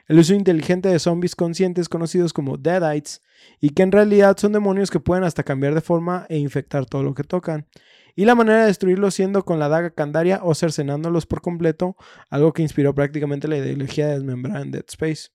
El 0.06 0.18
uso 0.18 0.34
inteligente 0.34 0.90
de 0.90 0.98
zombies 0.98 1.34
conscientes 1.34 1.88
conocidos 1.88 2.34
como 2.34 2.58
Deadites 2.58 3.22
y 3.58 3.70
que 3.70 3.84
en 3.84 3.92
realidad 3.92 4.36
son 4.36 4.52
demonios 4.52 4.90
que 4.90 5.00
pueden 5.00 5.24
hasta 5.24 5.44
cambiar 5.44 5.74
de 5.74 5.80
forma 5.80 6.26
e 6.28 6.36
infectar 6.36 6.84
todo 6.84 7.02
lo 7.02 7.14
que 7.14 7.24
tocan. 7.24 7.66
Y 8.14 8.25
la 8.26 8.35
manera 8.35 8.61
de 8.61 8.66
destruirlos 8.66 9.14
siendo 9.14 9.45
con 9.45 9.59
la 9.59 9.69
daga 9.69 9.90
candaria 9.90 10.40
o 10.42 10.54
cercenándolos 10.54 11.26
por 11.26 11.40
completo, 11.40 11.97
algo 12.31 12.52
que 12.52 12.62
inspiró 12.62 12.95
prácticamente 12.95 13.49
la 13.49 13.57
ideología 13.57 14.07
de 14.09 14.14
desmembrar 14.14 14.62
en 14.62 14.71
Dead 14.71 14.85
Space. 14.88 15.31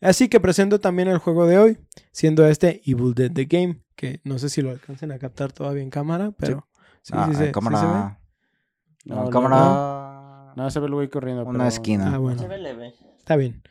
Así 0.00 0.28
que 0.28 0.40
presento 0.40 0.80
también 0.80 1.08
el 1.08 1.18
juego 1.18 1.46
de 1.46 1.58
hoy, 1.58 1.78
siendo 2.12 2.46
este 2.46 2.82
Evil 2.84 3.14
Dead 3.14 3.30
The 3.32 3.44
Game, 3.46 3.80
que 3.96 4.20
no 4.24 4.38
sé 4.38 4.48
si 4.48 4.60
lo 4.62 4.70
alcancen 4.70 5.12
a 5.12 5.18
captar 5.18 5.52
todavía 5.52 5.82
en 5.82 5.90
cámara, 5.90 6.32
pero 6.36 6.66
sí, 7.02 7.12
Ah, 7.14 7.26
sí, 7.26 7.30
en 7.32 7.36
se- 7.38 7.46
sí 7.46 7.52
cámara. 7.52 7.78
se 7.78 7.86
ve. 7.86 9.14
No, 9.16 9.30
cámara. 9.30 10.52
No, 10.56 10.70
se 10.70 10.80
ve 10.80 10.86
el 10.86 10.94
güey 10.94 11.08
corriendo. 11.08 11.42
Una 11.44 11.52
pero- 11.58 11.68
esquina. 11.68 12.14
Ah, 12.14 12.18
bueno, 12.18 12.38
Se 12.40 12.48
ve 12.48 12.58
leve. 12.58 12.94
está 13.18 13.36
bien. 13.36 13.62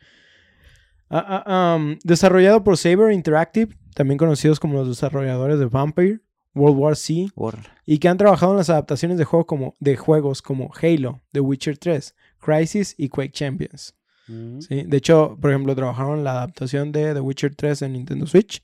Ah, 1.10 1.42
ah, 1.46 1.76
um, 1.76 1.96
desarrollado 2.02 2.64
por 2.64 2.76
Saber 2.76 3.12
Interactive, 3.12 3.76
también 3.94 4.18
conocidos 4.18 4.58
como 4.58 4.74
los 4.74 4.88
desarrolladores 4.88 5.58
de 5.58 5.66
Vampire, 5.66 6.20
World 6.54 6.78
War 6.78 6.96
C, 6.96 7.28
y 7.84 7.98
que 7.98 8.08
han 8.08 8.16
trabajado 8.16 8.52
en 8.52 8.58
las 8.58 8.70
adaptaciones 8.70 9.18
de, 9.18 9.24
juego 9.24 9.46
como, 9.46 9.74
de 9.80 9.96
juegos 9.96 10.40
como 10.40 10.70
Halo, 10.80 11.20
The 11.32 11.40
Witcher 11.40 11.78
3, 11.78 12.14
Crisis 12.38 12.94
y 12.96 13.08
Quake 13.08 13.32
Champions. 13.32 13.94
Mm. 14.28 14.60
¿sí? 14.60 14.82
De 14.82 14.96
hecho, 14.96 15.36
por 15.40 15.50
ejemplo, 15.50 15.74
trabajaron 15.74 16.18
en 16.18 16.24
la 16.24 16.32
adaptación 16.32 16.92
de 16.92 17.14
The 17.14 17.20
Witcher 17.20 17.54
3 17.54 17.82
en 17.82 17.92
Nintendo 17.94 18.26
Switch, 18.26 18.62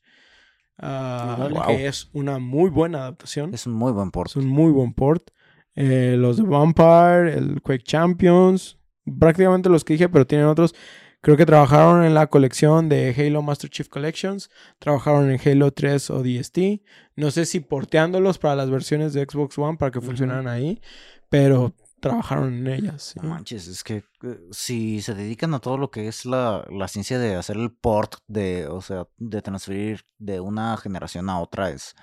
ah. 0.78 1.48
Wow. 1.50 1.66
que 1.66 1.86
es 1.86 2.08
una 2.12 2.38
muy 2.38 2.70
buena 2.70 2.98
adaptación. 2.98 3.52
Es 3.54 3.66
un 3.66 3.74
muy 3.74 3.92
buen 3.92 4.10
port. 4.10 4.30
Es 4.30 4.36
un 4.36 4.46
muy 4.46 4.70
buen 4.72 4.94
port. 4.94 5.30
Eh, 5.74 6.16
los 6.18 6.36
de 6.36 6.42
Vampire, 6.42 7.36
el 7.36 7.60
Quake 7.62 7.84
Champions, 7.84 8.78
prácticamente 9.18 9.68
los 9.68 9.84
que 9.84 9.94
dije, 9.94 10.08
pero 10.08 10.26
tienen 10.26 10.46
otros. 10.46 10.74
Creo 11.22 11.36
que 11.36 11.44
trabajaron 11.44 12.02
en 12.04 12.14
la 12.14 12.28
colección 12.28 12.88
de 12.88 13.14
Halo 13.16 13.42
Master 13.42 13.68
Chief 13.68 13.88
Collections, 13.88 14.50
trabajaron 14.78 15.30
en 15.30 15.38
Halo 15.44 15.70
3 15.70 16.10
o 16.10 16.22
DST. 16.22 16.58
No 17.16 17.30
sé 17.30 17.44
si 17.44 17.60
porteándolos 17.60 18.38
para 18.38 18.56
las 18.56 18.70
versiones 18.70 19.12
de 19.12 19.26
Xbox 19.28 19.58
One 19.58 19.76
para 19.76 19.90
que 19.90 20.00
funcionaran 20.00 20.48
ahí, 20.48 20.80
pero 21.28 21.74
trabajaron 22.00 22.54
en 22.54 22.66
ellas. 22.68 23.02
sí. 23.02 23.20
No 23.22 23.28
manches, 23.28 23.68
es 23.68 23.84
que 23.84 24.04
eh, 24.22 24.40
si 24.50 25.02
se 25.02 25.14
dedican 25.14 25.52
a 25.52 25.58
todo 25.58 25.76
lo 25.76 25.90
que 25.90 26.08
es 26.08 26.24
la, 26.24 26.66
la 26.70 26.88
ciencia 26.88 27.18
de 27.18 27.34
hacer 27.36 27.58
el 27.58 27.70
port, 27.70 28.14
de, 28.26 28.66
o 28.66 28.80
sea, 28.80 29.06
de 29.18 29.42
transferir 29.42 30.06
de 30.18 30.40
una 30.40 30.76
generación 30.78 31.28
a 31.28 31.38
otra, 31.38 31.68
es, 31.68 31.94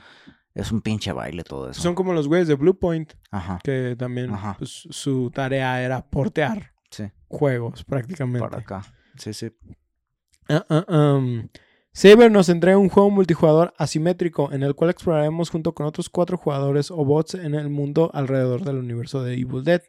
es 0.53 0.71
un 0.71 0.81
pinche 0.81 1.11
baile 1.11 1.43
todo 1.43 1.71
eso. 1.71 1.81
Son 1.81 1.95
como 1.95 2.13
los 2.13 2.27
güeyes 2.27 2.47
de 2.47 2.53
Bluepoint, 2.53 3.13
Ajá, 3.31 3.59
que 3.63 3.95
también 3.97 4.31
Ajá. 4.31 4.55
pues, 4.59 4.87
su 4.91 5.31
tarea 5.31 5.81
era 5.81 6.07
portear 6.07 6.73
sí, 6.91 7.05
juegos 7.27 7.83
prácticamente. 7.83 8.47
para 8.47 8.59
acá. 8.59 8.83
Sí, 9.17 9.33
sí. 9.33 9.51
Ah, 10.49 10.65
ah, 10.69 11.15
um. 11.17 11.47
Saber 11.97 12.31
nos 12.31 12.47
entrega 12.49 12.77
un 12.77 12.89
juego 12.89 13.09
multijugador 13.09 13.73
asimétrico 13.75 14.51
en 14.51 14.61
el 14.61 14.75
cual 14.75 14.91
exploraremos 14.91 15.49
junto 15.49 15.73
con 15.73 15.87
otros 15.87 16.09
cuatro 16.09 16.37
jugadores 16.37 16.91
o 16.91 17.03
bots 17.03 17.33
en 17.33 17.55
el 17.55 17.69
mundo 17.69 18.11
alrededor 18.13 18.63
del 18.63 18.75
universo 18.77 19.23
de 19.23 19.33
Evil 19.33 19.63
Dead. 19.63 19.81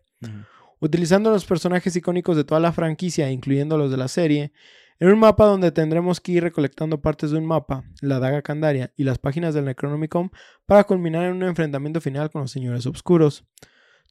Utilizando 0.81 1.31
los 1.31 1.45
personajes 1.45 1.95
icónicos 1.97 2.35
de 2.35 2.45
toda 2.45 2.61
la 2.61 2.73
franquicia, 2.73 3.31
incluyendo 3.31 3.77
los 3.77 3.91
de 3.91 3.99
la 3.99 4.09
serie, 4.09 4.53
en 5.01 5.09
un 5.09 5.19
mapa 5.19 5.45
donde 5.45 5.71
tendremos 5.71 6.19
que 6.21 6.33
ir 6.33 6.43
recolectando 6.43 7.03
partes 7.03 7.31
de 7.31 7.37
un 7.37 7.45
mapa, 7.45 7.85
la 8.01 8.19
daga 8.19 8.41
Candaria 8.41 8.91
y 8.97 9.05
las 9.05 9.19
páginas 9.19 9.53
del 9.53 9.67
Necronomicon 9.67 10.33
para 10.65 10.85
culminar 10.85 11.27
en 11.27 11.37
un 11.37 11.43
enfrentamiento 11.43 12.01
final 12.01 12.31
con 12.31 12.41
los 12.41 12.51
señores 12.51 12.87
oscuros. 12.87 13.45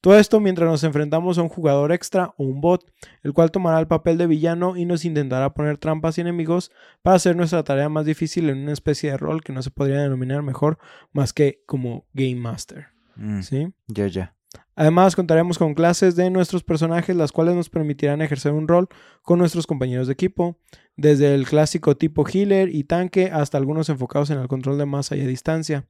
Todo 0.02 0.18
esto 0.18 0.40
mientras 0.40 0.70
nos 0.70 0.84
enfrentamos 0.84 1.38
a 1.38 1.42
un 1.42 1.50
jugador 1.50 1.92
extra 1.92 2.34
o 2.38 2.44
un 2.44 2.62
bot, 2.62 2.92
el 3.24 3.34
cual 3.34 3.52
tomará 3.52 3.80
el 3.80 3.88
papel 3.88 4.18
de 4.18 4.28
villano 4.28 4.78
y 4.78 4.86
nos 4.86 5.06
intentará 5.06 5.54
poner 5.54 5.78
trampas 5.78 6.18
y 6.18 6.22
enemigos 6.22 6.72
para 7.02 7.16
hacer 7.16 7.36
nuestra 7.36 7.64
tarea 7.64 7.90
más 7.90 8.06
difícil 8.06 8.50
en 8.50 8.60
una 8.60 8.74
especie 8.74 9.12
de 9.12 9.18
rol 9.18 9.44
que 9.44 9.54
no 9.54 9.62
se 9.62 9.72
podría 9.72 10.02
denominar 10.02 10.44
mejor 10.44 10.78
más 11.12 11.34
que 11.34 11.62
como 11.66 12.06
Game 12.14 12.36
Master. 12.36 12.88
Mm, 13.16 13.42
¿sí? 13.42 13.74
Ya, 13.88 14.08
ya. 14.08 14.38
Además, 14.76 15.16
contaremos 15.16 15.58
con 15.58 15.74
clases 15.74 16.16
de 16.16 16.30
nuestros 16.30 16.64
personajes, 16.64 17.16
las 17.16 17.32
cuales 17.32 17.56
nos 17.56 17.70
permitirán 17.70 18.22
ejercer 18.22 18.52
un 18.52 18.68
rol 18.68 18.88
con 19.24 19.40
nuestros 19.40 19.66
compañeros 19.66 20.06
de 20.06 20.14
equipo, 20.14 20.60
desde 20.96 21.34
el 21.34 21.48
clásico 21.48 21.98
tipo 21.98 22.26
healer 22.28 22.70
y 22.74 22.84
tanque 22.84 23.32
hasta 23.34 23.58
algunos 23.58 23.90
enfocados 23.90 24.30
en 24.30 24.38
el 24.38 24.48
control 24.48 24.78
de 24.78 24.86
masa 24.86 25.16
y 25.16 25.22
a 25.22 25.28
distancia. 25.28 25.88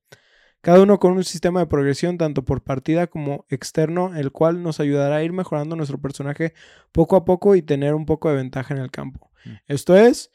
Cada 0.61 0.81
uno 0.81 0.99
con 0.99 1.13
un 1.13 1.23
sistema 1.23 1.59
de 1.61 1.67
progresión 1.67 2.17
tanto 2.17 2.43
por 2.43 2.63
partida 2.63 3.07
como 3.07 3.45
externo, 3.49 4.15
el 4.15 4.31
cual 4.31 4.63
nos 4.63 4.79
ayudará 4.79 5.17
a 5.17 5.23
ir 5.23 5.31
mejorando 5.31 5.75
nuestro 5.75 5.99
personaje 5.99 6.53
poco 6.91 7.15
a 7.15 7.25
poco 7.25 7.55
y 7.55 7.61
tener 7.61 7.93
un 7.93 8.05
poco 8.05 8.29
de 8.29 8.35
ventaja 8.35 8.73
en 8.73 8.81
el 8.81 8.91
campo. 8.91 9.31
Mm. 9.45 9.49
Esto 9.67 9.95
es, 9.95 10.31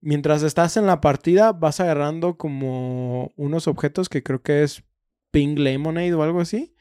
mientras 0.00 0.42
estás 0.42 0.76
en 0.76 0.86
la 0.86 1.00
partida, 1.00 1.52
vas 1.52 1.80
agarrando 1.80 2.36
como 2.36 3.32
unos 3.36 3.66
objetos 3.68 4.08
que 4.08 4.22
creo 4.22 4.42
que 4.42 4.62
es 4.62 4.84
Pink 5.30 5.58
Lemonade 5.58 6.14
o 6.14 6.22
algo 6.22 6.40
así. 6.40 6.74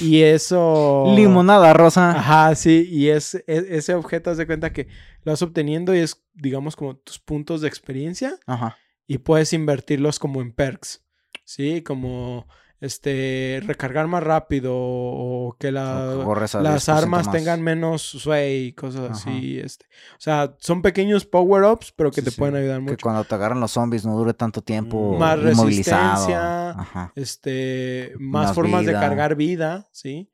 Y 0.00 0.22
eso. 0.22 1.12
Limonada 1.16 1.72
rosa. 1.72 2.10
Ajá, 2.12 2.54
sí. 2.54 2.86
Y 2.88 3.08
es, 3.08 3.34
e- 3.34 3.66
ese 3.70 3.94
objeto, 3.94 4.30
haz 4.30 4.36
de 4.36 4.46
cuenta 4.46 4.72
que 4.72 4.86
lo 5.24 5.32
vas 5.32 5.42
obteniendo 5.42 5.94
y 5.94 5.98
es, 5.98 6.22
digamos, 6.34 6.76
como 6.76 6.96
tus 6.96 7.18
puntos 7.18 7.60
de 7.60 7.68
experiencia. 7.68 8.38
Ajá. 8.46 8.76
Y 9.06 9.18
puedes 9.18 9.52
invertirlos 9.52 10.18
como 10.18 10.40
en 10.40 10.52
perks. 10.52 11.02
Sí, 11.44 11.82
como 11.82 12.46
este 12.82 13.60
recargar 13.66 14.06
más 14.06 14.22
rápido 14.22 14.72
o 14.74 15.54
que 15.58 15.70
la, 15.70 16.12
O 16.24 16.34
las 16.34 16.54
10% 16.54 16.88
armas 16.96 17.26
más. 17.26 17.34
tengan 17.34 17.60
menos 17.60 18.00
sway 18.02 18.68
y 18.68 18.72
cosas 18.72 19.02
Ajá. 19.10 19.12
así. 19.12 19.58
Este. 19.60 19.84
O 20.12 20.20
sea, 20.20 20.54
son 20.60 20.80
pequeños 20.80 21.26
power-ups, 21.26 21.92
pero 21.94 22.10
que 22.10 22.22
Sí, 22.22 22.24
te 22.24 22.30
sí. 22.30 22.38
pueden 22.38 22.56
ayudar 22.56 22.76
Que 22.78 22.90
mucho. 22.92 23.02
cuando 23.02 23.24
te 23.24 23.34
agarran 23.34 23.60
los 23.60 23.72
zombies 23.72 24.06
no 24.06 24.16
dure 24.16 24.32
tanto 24.32 24.62
tiempo 24.62 25.18
Más 25.18 25.38
resistencia. 25.38 26.70
Ajá. 26.70 27.12
este, 27.16 28.14
más, 28.18 28.46
Más 28.46 28.54
formas 28.54 28.86
de 28.86 28.92
cargar 28.92 29.34
vida, 29.36 29.88
¿sí? 29.92 30.30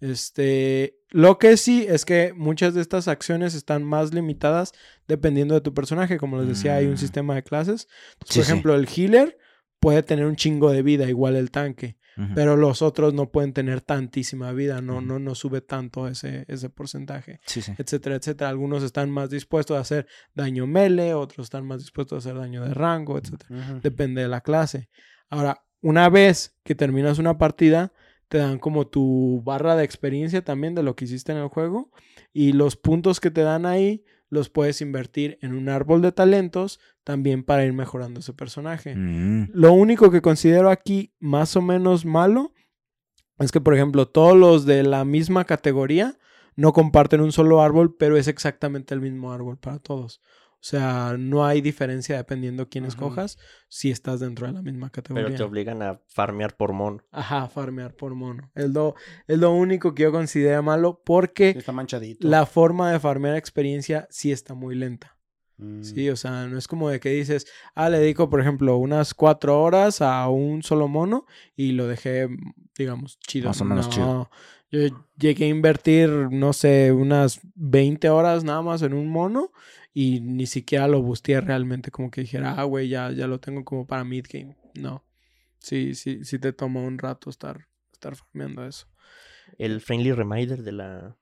Este, 0.00 0.96
lo 1.10 1.38
que 1.38 1.56
sí 1.56 1.84
es 1.88 2.04
que 2.04 2.32
muchas 2.36 2.74
de 2.74 2.80
estas 2.80 3.08
acciones 3.08 3.54
están 3.54 3.82
más 3.82 4.14
limitadas 4.14 4.72
dependiendo 5.08 5.54
de 5.54 5.60
tu 5.60 5.74
personaje. 5.74 6.18
Como 6.18 6.38
les 6.38 6.46
decía, 6.48 6.76
hay 6.76 6.86
un 6.86 6.94
Mm. 6.94 6.98
sistema 6.98 7.34
de 7.34 7.42
clases. 7.42 7.88
Entonces, 8.14 8.34
Sí, 8.34 8.38
por 8.40 8.44
ejemplo, 8.44 8.74
el 8.76 8.88
healer 8.88 9.38
puede 9.80 10.02
tener 10.02 10.26
un 10.26 10.36
chingo 10.36 10.70
de 10.70 10.82
vida, 10.82 11.08
igual 11.08 11.36
el 11.36 11.50
tanque. 11.50 11.96
Pero 12.34 12.56
los 12.56 12.82
otros 12.82 13.14
no 13.14 13.30
pueden 13.30 13.52
tener 13.52 13.80
tantísima 13.80 14.50
vida, 14.50 14.80
no, 14.80 15.00
no, 15.00 15.20
no 15.20 15.36
sube 15.36 15.60
tanto 15.60 16.08
ese, 16.08 16.44
ese 16.48 16.68
porcentaje, 16.68 17.38
Sí, 17.46 17.62
sí. 17.62 17.72
etcétera, 17.78 18.16
etcétera. 18.16 18.50
Algunos 18.50 18.82
están 18.82 19.08
más 19.08 19.30
dispuestos 19.30 19.76
a 19.76 19.80
hacer 19.82 20.08
daño 20.34 20.66
melee, 20.66 21.14
otros 21.14 21.44
están 21.46 21.64
más 21.64 21.78
dispuestos 21.78 22.16
a 22.16 22.18
hacer 22.28 22.40
daño 22.40 22.64
de 22.64 22.74
rango, 22.74 23.18
etcétera 23.18 23.78
depende 23.82 24.20
de 24.22 24.26
la 24.26 24.40
clase. 24.40 24.88
Ahora, 25.30 25.62
una 25.80 26.08
vez 26.08 26.56
que 26.64 26.74
terminas 26.74 27.20
una 27.20 27.38
partida, 27.38 27.92
te 28.26 28.38
dan 28.38 28.58
como 28.58 28.88
tu 28.88 29.40
barra 29.44 29.76
de 29.76 29.84
experiencia 29.84 30.42
también 30.42 30.74
de 30.74 30.82
lo 30.82 30.96
que 30.96 31.04
hiciste 31.04 31.30
en 31.30 31.38
el 31.38 31.46
juego 31.46 31.92
y 32.32 32.50
los 32.52 32.74
puntos 32.74 33.20
que 33.20 33.30
te 33.30 33.42
dan 33.42 33.64
ahí 33.64 34.04
los 34.30 34.50
puedes 34.50 34.80
invertir 34.80 35.38
en 35.40 35.54
un 35.54 35.68
árbol 35.68 36.02
de 36.02 36.12
talentos 36.12 36.80
también 37.04 37.44
para 37.44 37.64
ir 37.64 37.72
mejorando 37.72 38.20
ese 38.20 38.32
personaje. 38.32 38.94
Mm. 38.94 39.50
Lo 39.52 39.72
único 39.72 40.10
que 40.10 40.22
considero 40.22 40.70
aquí 40.70 41.12
más 41.18 41.56
o 41.56 41.62
menos 41.62 42.04
malo 42.04 42.52
es 43.38 43.52
que, 43.52 43.60
por 43.60 43.74
ejemplo, 43.74 44.08
todos 44.08 44.36
los 44.36 44.66
de 44.66 44.82
la 44.82 45.04
misma 45.04 45.44
categoría 45.44 46.18
no 46.56 46.72
comparten 46.72 47.20
un 47.20 47.32
solo 47.32 47.62
árbol, 47.62 47.94
pero 47.96 48.16
es 48.16 48.26
exactamente 48.26 48.92
el 48.92 49.00
mismo 49.00 49.32
árbol 49.32 49.58
para 49.58 49.78
todos. 49.78 50.20
O 50.60 50.64
sea, 50.68 51.14
no 51.16 51.46
hay 51.46 51.60
diferencia 51.60 52.16
dependiendo 52.16 52.68
quién 52.68 52.84
escojas 52.84 53.38
si 53.68 53.92
estás 53.92 54.18
dentro 54.18 54.48
de 54.48 54.54
la 54.54 54.60
misma 54.60 54.90
categoría. 54.90 55.26
Pero 55.26 55.36
te 55.36 55.42
obligan 55.44 55.82
a 55.82 56.00
farmear 56.08 56.56
por 56.56 56.72
mono. 56.72 56.98
Ajá, 57.12 57.48
farmear 57.48 57.94
por 57.94 58.16
mono. 58.16 58.50
Es 58.56 58.68
lo, 58.70 58.96
es 59.28 59.38
lo 59.38 59.52
único 59.52 59.94
que 59.94 60.02
yo 60.02 60.10
considero 60.10 60.62
malo 60.64 61.00
porque 61.04 61.50
Está 61.50 61.70
manchadito. 61.70 62.26
la 62.26 62.44
forma 62.44 62.90
de 62.90 62.98
farmear 62.98 63.36
experiencia 63.36 64.08
sí 64.10 64.32
está 64.32 64.54
muy 64.54 64.74
lenta. 64.74 65.16
Mm. 65.58 65.82
Sí, 65.82 66.08
o 66.10 66.16
sea, 66.16 66.46
no 66.46 66.58
es 66.58 66.66
como 66.66 66.88
de 66.88 67.00
que 67.00 67.10
dices, 67.10 67.46
ah, 67.74 67.88
le 67.88 67.98
dedico, 67.98 68.28
por 68.28 68.40
ejemplo, 68.40 68.76
unas 68.76 69.14
cuatro 69.14 69.60
horas 69.60 70.00
a 70.00 70.28
un 70.28 70.62
solo 70.62 70.88
mono 70.88 71.26
y 71.56 71.72
lo 71.72 71.86
dejé, 71.86 72.28
digamos, 72.76 73.18
chido. 73.20 73.48
Más 73.48 73.60
o 73.60 73.64
menos 73.64 73.86
no, 73.86 73.92
chido. 73.92 74.30
Yo 74.70 74.80
llegué 75.16 75.46
a 75.46 75.48
invertir, 75.48 76.08
no 76.10 76.52
sé, 76.52 76.92
unas 76.92 77.40
20 77.54 78.10
horas 78.10 78.44
nada 78.44 78.60
más 78.62 78.82
en 78.82 78.92
un 78.94 79.08
mono 79.08 79.50
y 79.94 80.20
ni 80.20 80.46
siquiera 80.46 80.86
lo 80.88 81.00
busteé 81.02 81.40
realmente, 81.40 81.90
como 81.90 82.10
que 82.10 82.20
dijera, 82.20 82.54
ah, 82.58 82.64
güey, 82.64 82.88
ya, 82.88 83.10
ya 83.10 83.26
lo 83.26 83.40
tengo 83.40 83.64
como 83.64 83.86
para 83.86 84.04
mid-game. 84.04 84.56
No. 84.74 85.04
Sí, 85.58 85.94
sí, 85.94 86.24
sí 86.24 86.38
te 86.38 86.52
toma 86.52 86.80
un 86.82 86.98
rato 86.98 87.30
estar, 87.30 87.66
estar 87.92 88.14
farmeando 88.14 88.66
eso. 88.66 88.86
El 89.56 89.80
friendly 89.80 90.12
reminder 90.12 90.62
de 90.62 90.72
la, 90.72 91.16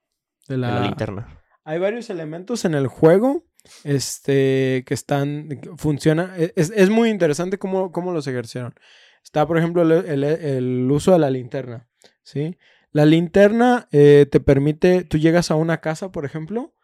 De 0.48 0.54
de 0.54 0.58
la 0.58 0.80
linterna. 0.82 1.40
Hay 1.64 1.78
varios 1.78 2.10
elementos 2.10 2.64
en 2.64 2.74
el 2.74 2.86
juego 2.88 3.44
este, 3.84 4.84
que 4.86 4.94
están, 4.94 5.48
funciona. 5.76 6.34
e, 6.36 6.52
Es, 6.56 6.70
es 6.74 6.90
muy 6.90 7.08
interesante 7.10 7.58
cómo, 7.58 7.92
cómo 7.92 8.12
los 8.12 8.26
ejercieron. 8.26 8.74
Está, 9.22 9.46
por 9.46 9.58
ejemplo, 9.58 9.82
el, 9.82 9.92
el- 10.06 10.24
el 10.24 10.90
uso 10.90 11.12
de 11.12 11.18
la 11.18 11.30
linterna, 11.30 11.88
¿sí? 12.22 12.56
La 12.96 13.04
linterna 13.04 13.88
eh, 13.92 14.26
te 14.30 14.40
permite, 14.40 15.04
tú 15.04 15.18
llegas 15.18 15.50
a 15.50 15.54
una 15.56 15.80
casa, 15.82 16.10
por 16.12 16.24
ejemplo, 16.24 16.74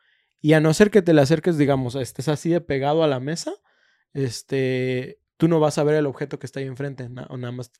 y 0.40 0.52
a 0.52 0.60
no 0.60 0.74
ser 0.74 0.90
que 0.90 1.00
te 1.00 1.14
le 1.14 1.22
acerques, 1.22 1.56
digamos, 1.56 1.94
estés 1.94 2.28
así 2.28 2.50
de 2.50 2.60
pegado 2.60 3.02
a 3.02 3.06
la 3.08 3.18
mesa, 3.20 3.52
este, 4.12 5.20
tú 5.36 5.48
no 5.48 5.58
vas 5.60 5.78
a 5.78 5.84
ver 5.84 5.94
el 5.96 6.06
objeto 6.06 6.38
que 6.38 6.46
está 6.46 6.60
ahí 6.60 6.66
enfrente, 6.66 7.08
na- 7.08 7.26
o 7.30 7.36
nada 7.36 7.52
más 7.52 7.70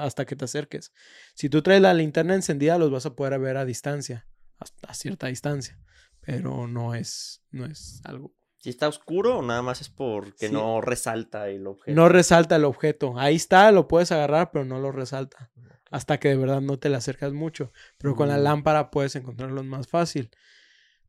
hasta 0.00 0.24
que 0.26 0.36
te 0.36 0.44
acerques. 0.44 0.92
Si 1.34 1.48
tú 1.48 1.62
traes 1.62 1.80
la 1.80 1.94
linterna 1.94 2.34
encendida, 2.34 2.78
los 2.78 2.90
vas 2.90 3.06
a 3.06 3.14
poder 3.14 3.38
ver 3.38 3.56
a 3.56 3.64
distancia, 3.64 4.26
hasta 4.58 4.88
a 4.90 4.94
cierta 4.94 5.28
distancia, 5.28 5.78
pero 6.20 6.66
no 6.66 6.94
es, 6.94 7.42
no 7.50 7.66
es 7.66 8.00
algo. 8.04 8.34
Si 8.58 8.68
está 8.68 8.88
oscuro 8.88 9.38
o 9.38 9.42
nada 9.42 9.62
más 9.62 9.80
es 9.80 9.88
porque 9.88 10.48
Sí. 10.48 10.52
no 10.52 10.80
resalta 10.82 11.48
el 11.48 11.66
objeto. 11.66 11.94
No 11.94 12.08
resalta 12.10 12.56
el 12.56 12.64
objeto. 12.64 13.14
Ahí 13.18 13.36
está, 13.36 13.72
lo 13.72 13.88
puedes 13.88 14.12
agarrar, 14.12 14.50
pero 14.52 14.66
no 14.66 14.80
lo 14.80 14.92
resalta. 14.92 15.50
Hasta 15.90 16.18
que 16.18 16.28
de 16.28 16.36
verdad 16.36 16.60
no 16.60 16.78
te 16.78 16.88
le 16.88 16.96
acercas 16.96 17.32
mucho. 17.32 17.72
Pero 17.98 18.14
con 18.14 18.28
la 18.28 18.38
Mm. 18.38 18.42
lámpara 18.42 18.90
puedes 18.90 19.16
encontrarlos 19.16 19.64
más 19.64 19.88
fácil. 19.88 20.30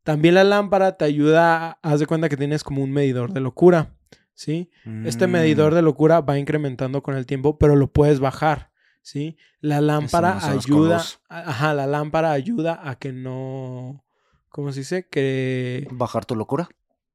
También 0.04 0.34
la 0.36 0.44
lámpara 0.44 0.98
te 0.98 1.06
ayuda, 1.06 1.78
haz 1.84 2.00
de 2.00 2.08
cuenta 2.08 2.28
que 2.30 2.38
tienes 2.38 2.64
como 2.64 2.82
un 2.84 2.92
medidor 2.92 3.32
de 3.34 3.40
locura, 3.40 3.94
¿sí? 4.34 4.72
Este 5.06 5.28
Mm. 5.28 5.32
medidor 5.32 5.76
de 5.76 5.84
locura 5.84 6.22
va 6.22 6.40
incrementando 6.40 7.04
con 7.04 7.16
el 7.16 7.28
tiempo, 7.28 7.60
pero 7.60 7.76
lo 7.76 7.88
puedes 7.92 8.20
bajar, 8.20 8.72
¿sí? 9.04 9.38
La 9.60 9.80
lámpara 9.82 10.40
ayuda, 10.50 11.04
ajá, 11.30 11.76
la 11.76 11.86
lámpara 11.86 12.32
ayuda 12.32 12.80
a 12.90 12.98
que 12.98 13.14
no, 13.14 14.04
¿cómo 14.50 14.72
se 14.72 14.80
dice? 14.80 15.08
Que 15.08 15.88
¿Bajar 15.92 16.26
tu 16.26 16.36
locura? 16.36 16.68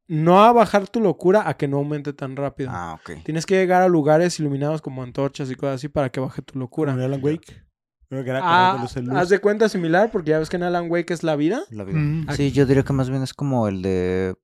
No 0.09 0.45
a 0.45 0.53
bajar 0.53 0.89
tu 0.89 1.01
locura, 1.01 1.49
a 1.49 1.57
que 1.57 1.69
no 1.69 1.79
aumente 1.79 2.13
tan 2.13 2.37
rápido. 2.37 2.71
Ah, 2.73 2.99
ok. 3.01 3.23
Tienes 3.25 3.45
que 3.47 3.55
llegar 3.57 3.83
a 3.83 3.89
lugares 3.89 4.39
iluminados 4.41 4.81
como 4.83 5.03
antorchas 5.03 5.51
y 5.51 5.55
cosas 5.55 5.77
así 5.77 5.89
para 5.89 6.11
que 6.11 6.21
baje 6.21 6.43
tu 6.43 6.59
locura. 6.59 6.93
Como 6.93 7.03
en 7.05 7.13
Alan 7.13 7.25
Wake. 7.25 7.65
Creo 8.09 8.23
que 8.23 8.31
era 8.31 8.41
Ah, 8.43 8.79
luz 8.81 8.95
luz. 8.97 9.17
haz 9.17 9.29
de 9.31 9.41
cuenta 9.41 9.69
similar, 9.69 10.11
porque 10.13 10.31
ya 10.31 10.39
ves 10.39 10.49
que 10.49 10.57
en 10.57 10.63
Alan 10.63 10.89
Wake 10.91 11.13
es 11.13 11.25
la 11.25 11.35
vida. 11.35 11.63
La 11.71 11.83
vida. 11.83 11.99
Mm. 11.99 12.27
Sí, 12.37 12.53
yo 12.53 12.65
diría 12.67 12.85
que 12.85 12.93
más 12.93 13.11
bien 13.11 13.23
es 13.23 13.35
como 13.35 13.67
el 13.67 13.83
de. 13.83 14.37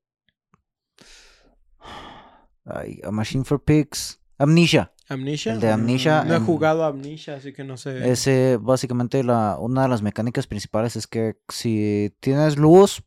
Ay, 2.65 3.01
A 3.05 3.11
Machine 3.11 3.45
for 3.45 3.63
Pigs. 3.63 4.21
Amnesia. 4.39 4.93
Amnesia. 5.09 5.53
El 5.53 5.61
de 5.61 5.71
Amnesia, 5.71 6.25
No 6.25 6.35
he 6.35 6.41
jugado 6.41 6.85
a 6.85 6.89
Amnesia, 6.89 7.37
así 7.37 7.53
que 7.53 7.65
no 7.65 7.77
sé. 7.77 8.11
Ese, 8.11 8.59
básicamente, 8.61 9.23
la, 9.23 9.57
una 9.61 9.83
de 9.83 9.89
las 9.89 10.03
mecánicas 10.03 10.47
principales 10.47 10.97
es 10.97 11.07
que 11.07 11.37
si 11.49 12.15
tienes 12.21 12.57
luz, 12.57 13.03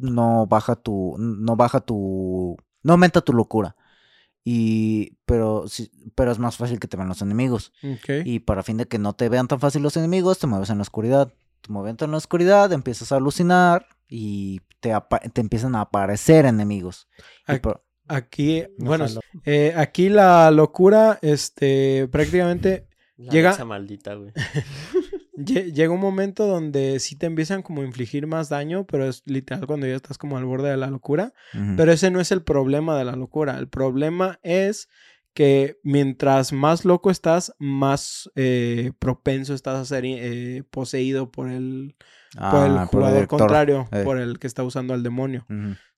no 0.00 0.46
baja 0.46 0.76
tu. 0.76 1.14
No 1.18 1.56
baja 1.56 1.80
tu. 1.80 2.56
No 2.82 2.92
aumenta 2.92 3.20
tu 3.20 3.32
locura. 3.32 3.76
Y. 4.44 5.16
Pero, 5.26 5.68
sí- 5.68 5.90
pero 6.14 6.32
es 6.32 6.38
más 6.38 6.56
fácil 6.56 6.80
que 6.80 6.88
te 6.88 6.96
vean 6.96 7.08
los 7.08 7.22
enemigos. 7.22 7.72
Y 8.24 8.40
para 8.40 8.62
fin 8.62 8.76
de 8.78 8.86
que 8.86 8.98
no 8.98 9.12
te 9.14 9.28
vean 9.28 9.46
tan 9.48 9.60
fácil 9.60 9.82
los 9.82 9.96
enemigos, 9.96 10.38
te 10.38 10.46
mueves 10.46 10.70
en 10.70 10.78
la 10.78 10.82
oscuridad. 10.82 11.32
Te 11.60 11.72
moviendo 11.72 12.04
en 12.06 12.10
la 12.12 12.16
oscuridad, 12.16 12.72
empiezas 12.72 13.12
a 13.12 13.16
alucinar 13.16 13.86
y 14.08 14.60
te, 14.80 14.92
te 15.32 15.40
empiezan 15.42 15.74
a 15.76 15.82
aparecer 15.82 16.46
enemigos. 16.46 17.06
Por- 17.62 17.84
Aquí, 18.08 18.64
No 18.76 18.86
bueno, 18.86 19.06
eh, 19.44 19.72
aquí 19.76 20.08
la 20.08 20.50
locura, 20.50 21.20
este, 21.22 22.08
prácticamente 22.08 22.88
La 23.16 23.30
Llega- 23.30 23.64
maldita, 23.64 24.14
güey. 24.14 24.32
lle- 25.44 25.72
llega 25.72 25.92
un 25.92 26.00
momento 26.00 26.46
donde 26.46 26.98
sí 27.00 27.16
te 27.16 27.26
empiezan 27.26 27.62
como 27.62 27.82
a 27.82 27.84
infligir 27.86 28.26
más 28.26 28.48
daño, 28.48 28.86
pero 28.86 29.08
es 29.08 29.22
literal 29.26 29.66
cuando 29.66 29.86
ya 29.86 29.96
estás 29.96 30.18
como 30.18 30.36
al 30.38 30.44
borde 30.44 30.70
de 30.70 30.76
la 30.76 30.88
locura. 30.88 31.32
Pero 31.76 31.92
ese 31.92 32.10
no 32.10 32.20
es 32.20 32.30
el 32.32 32.42
problema 32.42 32.96
de 32.98 33.04
la 33.04 33.16
locura. 33.16 33.58
El 33.58 33.68
problema 33.68 34.38
es 34.42 34.88
que 35.34 35.78
mientras 35.84 36.52
más 36.52 36.84
loco 36.84 37.10
estás, 37.10 37.54
más 37.58 38.28
eh, 38.34 38.92
propenso 38.98 39.54
estás 39.54 39.76
a 39.78 39.84
ser 39.84 40.04
eh, 40.04 40.64
poseído 40.70 41.30
por 41.30 41.48
el, 41.48 41.94
por 42.50 42.66
el 42.66 42.78
Ah, 42.78 42.86
jugador 42.90 43.26
contrario, 43.28 43.88
Eh. 43.92 44.02
por 44.04 44.18
el 44.18 44.38
que 44.40 44.46
está 44.48 44.62
usando 44.64 44.92
al 44.94 45.02
demonio. 45.04 45.46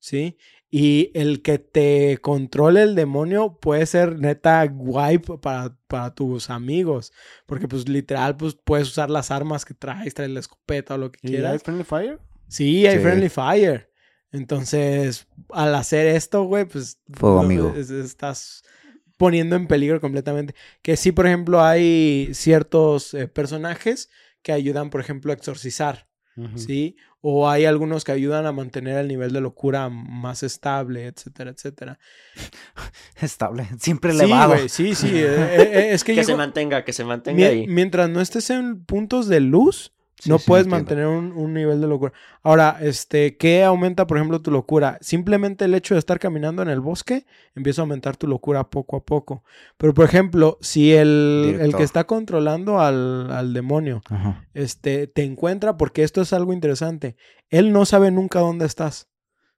¿Sí? 0.03 0.37
Y 0.69 1.11
el 1.15 1.43
que 1.43 1.59
te 1.59 2.19
controle 2.23 2.83
el 2.83 2.95
demonio 2.95 3.59
puede 3.61 3.87
ser 3.87 4.19
neta 4.19 4.67
guay 4.67 5.19
para, 5.19 5.77
para 5.87 6.15
tus 6.15 6.49
amigos, 6.51 7.13
porque 7.47 7.69
pues 7.69 7.89
literal 7.89 8.37
pues 8.37 8.55
puedes 8.55 8.89
usar 8.89 9.11
las 9.11 9.31
armas 9.31 9.65
que 9.65 9.75
traes, 9.75 10.15
traes 10.15 10.31
la 10.31 10.41
escopeta 10.41 10.95
o 10.95 10.99
lo 10.99 11.13
que 11.13 11.21
¿Y 11.23 11.27
hay 11.29 11.33
quieras. 11.35 11.63
Friendly 11.63 11.85
Fire? 11.85 12.19
Sí, 12.49 12.87
hay 12.87 12.97
Sí. 12.97 13.03
Friendly 13.03 13.29
Fire. 13.29 13.91
Entonces, 14.31 15.27
al 15.51 15.75
hacer 15.75 16.07
esto, 16.07 16.45
güey, 16.45 16.65
pues... 16.65 16.99
Fuego 17.13 17.41
amigo. 17.41 17.75
es- 17.77 17.91
estás 17.91 18.63
poniendo 19.19 19.57
en 19.57 19.67
peligro 19.69 20.01
completamente. 20.01 20.55
Que 20.81 20.97
sí, 20.97 21.13
por 21.13 21.27
ejemplo, 21.27 21.63
hay 21.63 22.31
ciertos 22.33 23.13
eh, 23.15 23.29
personajes 23.29 24.09
que 24.43 24.53
ayudan, 24.53 24.89
por 24.91 25.01
ejemplo, 25.03 25.33
a 25.33 25.35
exorcizar, 25.37 26.09
Ujú. 26.37 26.59
¿sí? 26.59 26.97
O 27.25 27.49
hay 27.49 27.65
algunos 27.67 28.03
que 28.05 28.11
ayudan 28.13 28.47
a 28.47 28.53
mantener 28.53 28.99
el 28.99 29.07
nivel 29.07 29.33
de 29.33 29.41
locura 29.41 29.89
más 29.89 30.43
estable, 30.43 31.07
etcétera, 31.07 31.51
etcétera. 31.53 31.99
Estable, 33.21 33.69
siempre 33.79 34.13
Sí, 34.13 34.19
elevado. 34.19 34.55
güey, 34.55 34.69
sí, 34.69 34.95
sí. 34.97 35.11
eh, 35.15 35.37
eh, 35.63 35.89
es 35.93 36.03
que, 36.05 36.15
Que 36.17 36.25
se 36.25 36.35
mantenga, 36.35 36.85
que 36.85 36.93
se 36.93 37.05
mantenga 37.05 37.47
ahí. 37.47 37.67
mientras 37.69 38.11
no 38.11 38.21
estés 38.21 38.51
en 38.51 38.85
puntos 38.85 39.29
de 39.29 39.39
luz, 39.41 39.93
Sí, 40.23 40.31
no 40.31 40.39
sí, 40.39 40.45
puedes 40.47 40.69
mantener 40.69 41.07
un, 41.09 41.33
un 41.33 41.53
nivel 41.53 41.81
de 41.81 41.89
locura. 41.89 42.13
Ahora, 42.45 42.77
este, 42.81 43.37
¿qué 43.37 43.65
aumenta, 43.65 44.07
por 44.07 44.19
ejemplo, 44.19 44.41
tu 44.41 44.53
locura? 44.53 44.97
Simplemente 45.01 45.65
el 45.65 45.75
hecho 45.75 45.95
de 45.95 45.99
estar 45.99 46.21
caminando 46.21 46.63
en 46.63 46.69
el 46.69 46.79
bosque 46.79 47.27
empieza 47.57 47.83
a 47.83 47.85
aumentar 47.85 48.17
tu 48.17 48.29
locura 48.29 48.71
poco 48.71 48.97
a 48.97 49.05
poco. 49.05 49.43
Pero, 49.79 49.95
por 49.95 50.05
ejemplo, 50.05 50.59
si 50.61 50.93
el, 50.93 51.59
el 51.61 51.75
que 51.75 51.83
está 51.83 52.05
controlando 52.05 52.79
al, 52.79 53.33
al 53.33 53.53
demonio 53.53 54.01
Ajá. 54.11 54.47
este, 54.55 55.09
te 55.09 55.25
encuentra, 55.25 55.77
porque 55.77 56.05
esto 56.05 56.21
es 56.21 56.33
algo 56.33 56.53
interesante, 56.53 57.17
él 57.51 57.73
no 57.73 57.85
sabe 57.85 58.13
nunca 58.13 58.39
dónde 58.39 58.67
estás. 58.67 59.09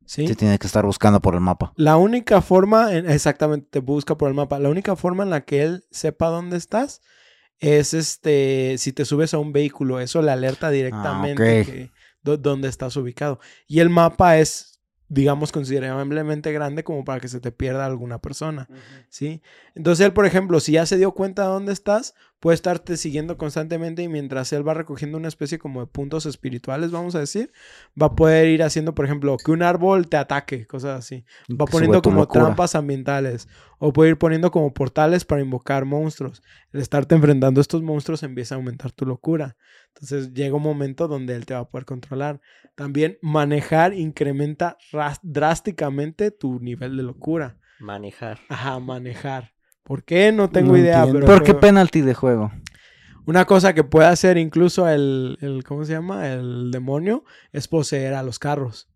¿Sí? 0.07 0.25
Te 0.27 0.35
tiene 0.35 0.59
que 0.59 0.67
estar 0.67 0.87
buscando 0.87 1.21
por 1.21 1.35
el 1.35 1.41
mapa. 1.41 1.75
La 1.77 1.99
única 1.99 2.41
forma, 2.41 2.95
en- 2.95 3.11
exactamente, 3.11 3.69
te 3.71 3.81
busca 3.81 4.17
por 4.17 4.29
el 4.29 4.35
mapa. 4.35 4.59
La 4.59 4.71
única 4.71 4.97
forma 4.97 5.25
en 5.25 5.31
la 5.31 5.43
que 5.43 5.63
él 5.63 5.85
sepa 5.91 6.29
dónde 6.29 6.57
estás 6.57 7.03
es 7.61 7.95
este, 7.95 8.77
si 8.79 8.93
te 8.93 9.05
subes 9.05 9.35
a 9.35 9.39
un 9.39 9.53
vehículo, 9.53 10.01
eso 10.01 10.21
le 10.23 10.31
alerta 10.31 10.71
directamente 10.71 11.43
que, 11.65 11.93
dó- 12.23 12.37
dónde 12.37 12.69
estás 12.69 12.97
ubicado. 12.97 13.41
Y 13.67 13.81
el 13.81 13.91
mapa 13.91 14.39
es, 14.39 14.74
digamos, 15.15 15.53
considerablemente 15.53 16.53
grande 16.53 16.83
como 16.83 17.05
para 17.05 17.21
que 17.21 17.29
se 17.29 17.41
te 17.41 17.53
pierda 17.53 17.87
alguna 17.87 18.19
persona, 18.21 18.69
¿sí? 19.09 19.43
Entonces 19.75 20.05
él, 20.05 20.13
por 20.13 20.27
ejemplo, 20.27 20.59
si 20.61 20.73
ya 20.73 20.87
se 20.87 20.97
dio 20.97 21.13
cuenta 21.13 21.43
de 21.43 21.49
dónde 21.49 21.73
estás, 21.73 22.15
puede 22.41 22.57
estarte 22.57 22.97
siguiendo 22.97 23.39
constantemente 23.39 24.03
y 24.03 24.09
mientras 24.09 24.53
él 24.53 24.67
va 24.67 24.75
recogiendo 24.75 25.17
una 25.17 25.29
especie 25.29 25.59
como 25.59 25.81
de 25.81 25.87
puntos 25.87 26.27
espirituales, 26.27 26.91
vamos 26.91 27.15
a 27.15 27.21
decir, 27.21 27.53
va 28.01 28.07
a 28.09 28.15
poder 28.17 28.49
ir 28.49 28.63
haciendo, 28.63 28.95
por 28.95 29.05
ejemplo, 29.05 29.37
que 29.43 29.53
un 29.53 29.63
árbol 29.63 30.09
te 30.09 30.17
ataque, 30.17 30.67
cosas 30.67 30.99
así. 30.99 31.25
Va 31.49 31.67
Sube 31.67 31.71
poniendo 31.71 32.03
como 32.03 32.21
locura. 32.23 32.45
trampas 32.45 32.75
ambientales. 32.75 33.49
O 33.79 33.93
puede 33.93 34.11
ir 34.11 34.19
poniendo 34.19 34.51
como 34.51 34.75
portales 34.75 35.25
para 35.25 35.43
invocar 35.43 35.85
monstruos. 35.85 36.43
El 36.73 36.81
estarte 36.81 37.15
enfrentando 37.15 37.61
a 37.61 37.63
estos 37.63 37.83
monstruos 37.83 38.23
empieza 38.23 38.55
a 38.55 38.59
aumentar 38.59 38.93
tu 38.93 39.07
locura. 39.07 39.57
Entonces 39.95 40.35
llega 40.35 40.57
un 40.57 40.63
momento 40.63 41.09
donde 41.09 41.37
él 41.37 41.47
te 41.47 41.55
va 41.55 41.61
a 41.61 41.69
poder 41.69 41.85
controlar. 41.85 42.41
También 42.75 43.19
manejar 43.23 43.95
incrementa 43.95 44.77
drásticamente 45.23 46.31
tu 46.31 46.59
nivel 46.61 46.97
de 46.97 47.03
locura. 47.05 47.59
Manejar. 47.79 48.41
Ajá, 48.49 48.79
manejar. 48.81 49.53
¿Por 49.83 50.03
qué? 50.05 50.33
No 50.33 50.51
tengo 50.51 50.73
No 50.73 50.79
idea. 50.79 51.07
Pero 51.07 51.27
¿Por 51.27 51.43
qué 51.43 51.55
penalti 51.55 52.01
de 52.01 52.15
juego? 52.15 52.51
una 53.27 53.45
cosa 53.47 53.73
que 53.73 53.85
puede 53.85 54.09
hacer 54.09 54.37
incluso 54.37 54.89
el, 54.89 55.39
el, 55.41 55.65
¿cómo 55.65 55.85
se 55.85 55.93
llama? 55.93 56.29
El 56.31 56.71
demonio 56.71 57.25
es 57.53 57.69
poseer 57.69 58.15
a 58.15 58.23
los 58.23 58.39
carros. 58.39 58.89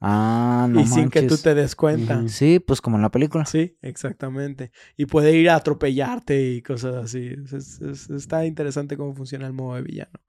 Ah, 0.00 0.66
no 0.70 0.80
y 0.80 0.86
sin 0.86 1.08
que 1.10 1.20
tú 1.20 1.26
manches. 1.34 1.42
te 1.42 1.54
des 1.54 1.74
cuenta. 1.76 2.28
Sí, 2.28 2.58
pues 2.60 2.80
como 2.80 2.96
en 2.96 3.02
la 3.02 3.10
película. 3.10 3.44
Sí, 3.46 3.76
exactamente. 3.82 4.70
Y 4.96 5.06
puede 5.06 5.32
ir 5.36 5.50
a 5.50 5.56
atropellarte 5.56 6.50
y 6.52 6.62
cosas 6.62 6.94
así. 6.96 7.28
Es- 7.44 7.52
es- 7.52 7.80
es- 7.80 8.10
está 8.10 8.44
interesante 8.46 8.96
cómo 8.96 9.14
funciona 9.14 9.46
el 9.46 9.52
modo 9.52 9.76
de 9.76 9.82
villano. 9.82 10.20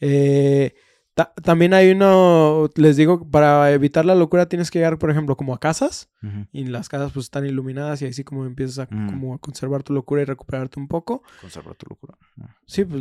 Eh, 0.00 0.74
Ta- 1.16 1.32
también 1.44 1.72
hay 1.74 1.92
uno, 1.92 2.68
les 2.74 2.96
digo, 2.96 3.30
para 3.30 3.70
evitar 3.70 4.04
la 4.04 4.16
locura 4.16 4.48
tienes 4.48 4.72
que 4.72 4.80
llegar, 4.80 4.98
por 4.98 5.12
ejemplo, 5.12 5.36
como 5.36 5.54
a 5.54 5.60
casas. 5.60 6.10
Ujú. 6.24 6.46
Y 6.50 6.64
las 6.64 6.88
casas 6.88 7.12
pues 7.12 7.26
están 7.26 7.46
iluminadas 7.46 8.02
y 8.02 8.06
así 8.06 8.24
como 8.24 8.44
empiezas 8.46 8.80
a, 8.80 8.88
Mm. 8.92 9.06
como 9.10 9.34
a 9.34 9.38
conservar 9.38 9.84
tu 9.84 9.92
locura 9.94 10.22
y 10.22 10.24
recuperarte 10.24 10.80
un 10.80 10.88
poco. 10.88 11.22
Conserva 11.40 11.72
tu 11.74 11.86
locura. 11.88 12.18
Sí, 12.66 12.84
pues 12.84 13.00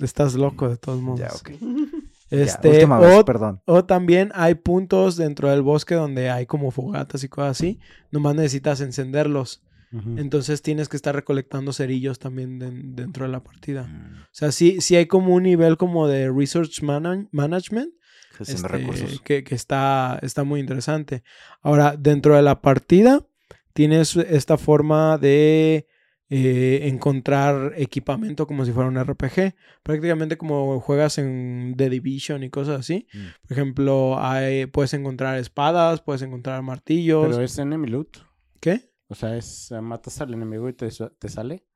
estás 0.00 0.34
loco 0.34 0.68
de 0.68 0.76
todos 0.76 1.00
modos. 1.00 1.20
Ya, 1.20 1.28
ok. 1.28 1.50
Este, 2.32 2.68
ya, 2.68 2.74
última 2.74 2.98
vez, 2.98 3.18
o, 3.18 3.24
perdón. 3.24 3.60
o 3.66 3.84
también 3.84 4.30
hay 4.34 4.54
puntos 4.54 5.16
dentro 5.16 5.50
del 5.50 5.62
bosque 5.62 5.94
donde 5.94 6.30
hay 6.30 6.46
como 6.46 6.70
fogatas 6.70 7.22
y 7.24 7.28
cosas 7.28 7.50
así. 7.58 7.78
Nomás 8.10 8.34
necesitas 8.34 8.80
encenderlos. 8.80 9.62
Entonces 10.16 10.62
tienes 10.62 10.88
que 10.88 10.96
estar 10.96 11.14
recolectando 11.14 11.70
cerillos 11.74 12.18
también 12.18 12.58
den- 12.58 12.96
dentro 12.96 13.26
de 13.26 13.30
la 13.32 13.42
partida. 13.42 13.82
Mm, 13.82 14.22
O 14.22 14.26
sea, 14.30 14.50
sí, 14.50 14.80
sí 14.80 14.96
hay 14.96 15.04
como 15.04 15.34
un 15.34 15.42
nivel 15.42 15.76
como 15.76 16.08
de 16.08 16.32
research 16.32 16.82
mana- 16.82 17.28
management 17.30 17.90
este, 18.40 18.66
recursos. 18.68 19.20
que, 19.20 19.44
que 19.44 19.54
está, 19.54 20.18
está 20.22 20.44
muy 20.44 20.60
interesante. 20.60 21.22
Ahora, 21.60 21.94
dentro 21.98 22.34
de 22.36 22.40
la 22.40 22.62
partida, 22.62 23.20
tienes 23.74 24.16
esta 24.16 24.56
forma 24.56 25.18
de 25.18 25.86
eh, 26.34 26.88
encontrar 26.88 27.74
equipamiento 27.76 28.46
como 28.46 28.64
si 28.64 28.72
fuera 28.72 28.88
un 28.88 28.98
RPG. 28.98 29.54
Prácticamente 29.82 30.38
como 30.38 30.80
juegas 30.80 31.18
en 31.18 31.74
The 31.76 31.90
Division 31.90 32.42
y 32.42 32.48
cosas 32.48 32.80
así. 32.80 33.06
Mm. 33.12 33.26
Por 33.42 33.52
ejemplo, 33.52 34.16
hay, 34.18 34.64
puedes 34.64 34.94
encontrar 34.94 35.36
espadas, 35.36 36.00
puedes 36.00 36.22
encontrar 36.22 36.62
martillos. 36.62 37.28
Pero 37.28 37.42
es 37.42 37.58
enemy 37.58 37.86
loot. 37.86 38.16
¿Qué? 38.60 38.90
O 39.08 39.14
sea, 39.14 39.36
es 39.36 39.72
eh, 39.72 39.82
matas 39.82 40.22
al 40.22 40.32
enemigo 40.32 40.70
y 40.70 40.72
te, 40.72 40.88
te 41.18 41.28
sale. 41.28 41.66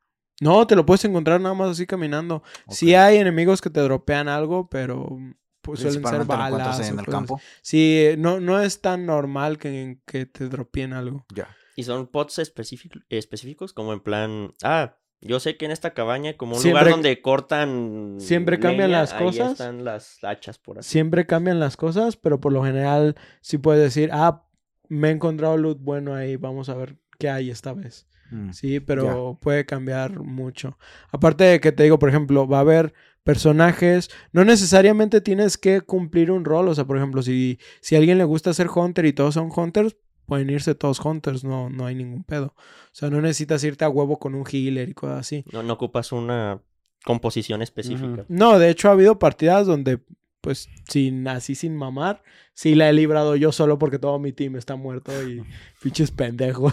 No, 0.41 0.67
te 0.67 0.75
lo 0.75 0.87
puedes 0.87 1.05
encontrar 1.05 1.39
nada 1.39 1.55
más 1.55 1.73
así 1.73 1.85
caminando. 1.87 2.43
Sí 2.71 2.95
Ok. 2.95 2.99
hay 2.99 3.17
enemigos 3.19 3.61
que 3.61 3.69
te 3.69 3.81
dropean 3.81 4.27
algo, 4.27 4.71
pero 4.71 5.19
pues, 5.61 5.81
suelen 5.81 6.03
ser 6.03 6.25
balas. 6.25 6.89
en 6.89 6.99
el 6.99 7.05
campo. 7.05 7.39
Sí, 7.61 8.15
no, 8.17 8.41
no 8.41 8.59
es 8.59 8.81
tan 8.81 9.05
normal 9.05 9.59
que, 9.59 9.99
que 10.07 10.25
te 10.25 10.49
dropeen 10.49 10.95
algo. 10.95 11.27
Ya. 11.35 11.55
Y 11.77 11.85
son 11.85 12.07
pods 12.09 12.39
específic- 12.41 13.05
específicos, 13.11 13.73
como 13.73 13.93
en 13.93 14.01
plan, 14.01 14.55
ah, 14.65 14.97
yo 15.21 15.39
sé 15.41 15.57
que 15.57 15.65
en 15.67 15.71
esta 15.71 15.95
cabaña, 15.95 16.37
como 16.37 16.57
un 16.57 16.61
Siempre- 16.63 16.81
lugar 16.83 16.95
donde 16.95 17.23
cortan. 17.23 18.17
siempre 18.19 18.59
cambian 18.59 18.91
las 18.93 19.13
ahí 19.13 19.25
cosas. 19.25 19.53
están 19.53 19.85
las 19.85 20.19
hachas 20.25 20.59
por 20.59 20.79
así. 20.79 20.91
Siempre 20.91 21.27
cambian 21.27 21.61
las 21.61 21.77
cosas, 21.77 22.17
pero 22.17 22.41
por 22.41 22.53
lo 22.53 22.65
general 22.65 23.15
sí 23.41 23.59
puedes 23.59 23.83
decir, 23.83 24.11
ah, 24.13 24.45
me 24.89 25.09
he 25.09 25.11
encontrado 25.13 25.57
loot 25.57 25.79
bueno 25.81 26.15
ahí, 26.15 26.37
vamos 26.37 26.69
a 26.69 26.75
ver 26.75 26.97
qué 27.19 27.29
hay 27.29 27.51
esta 27.51 27.73
vez. 27.73 28.07
Mm. 28.31 28.51
Sí, 28.53 28.81
pero 28.81 29.39
puede 29.41 29.65
cambiar 29.67 30.19
mucho. 30.21 30.79
Aparte 31.11 31.45
de 31.45 31.61
que 31.61 31.73
te 31.73 31.85
digo, 31.85 31.99
por 31.99 32.09
ejemplo, 32.09 32.47
va 32.49 32.59
a 32.59 32.61
haber 32.63 32.93
personajes, 33.23 34.09
no 34.33 34.45
necesariamente 34.45 35.21
tienes 35.21 35.59
que 35.59 35.81
cumplir 35.81 36.31
un 36.31 36.45
rol, 36.45 36.69
o 36.69 36.75
sea, 36.75 36.85
por 36.87 36.97
ejemplo, 36.97 37.23
si, 37.23 37.59
si 37.81 37.95
a 37.95 37.99
alguien 37.99 38.19
le 38.19 38.25
gusta 38.25 38.55
ser 38.55 38.69
hunter 38.75 39.05
y 39.07 39.13
todos 39.13 39.35
son 39.35 39.51
hunters, 39.55 39.97
pueden 40.27 40.51
irse 40.51 40.75
todos 40.75 41.01
hunters, 41.05 41.45
no, 41.45 41.71
no 41.71 41.87
hay 41.87 41.95
ningún 41.95 42.25
pedo. 42.25 42.55
O 42.57 42.91
sea, 42.93 43.09
no 43.11 43.21
necesitas 43.21 43.63
irte 43.65 43.85
a 43.85 43.89
huevo 43.89 44.19
con 44.19 44.35
un 44.35 44.45
healer 44.51 44.89
y 44.89 44.95
cosas 44.95 45.21
así. 45.21 45.45
No, 45.53 45.63
no 45.63 45.73
ocupas 45.75 46.13
una 46.13 46.61
composición 47.05 47.63
específica. 47.63 48.25
No, 48.29 48.59
de 48.59 48.71
hecho 48.71 48.89
ha 48.89 48.93
habido 48.93 49.19
partidas 49.19 49.67
donde, 49.67 50.01
pues, 50.41 50.69
sin 50.89 51.27
así 51.29 51.55
sin 51.55 51.77
mamar, 51.77 52.23
sí 52.53 52.75
la 52.75 52.89
he 52.89 52.93
librado 52.93 53.37
yo 53.37 53.53
solo 53.53 53.79
porque 53.79 53.99
todo 53.99 54.19
mi 54.19 54.33
team 54.33 54.57
está 54.57 54.75
muerto 54.77 55.13
y 55.27 55.43
pinches 55.83 56.11
pendejos. 56.11 56.73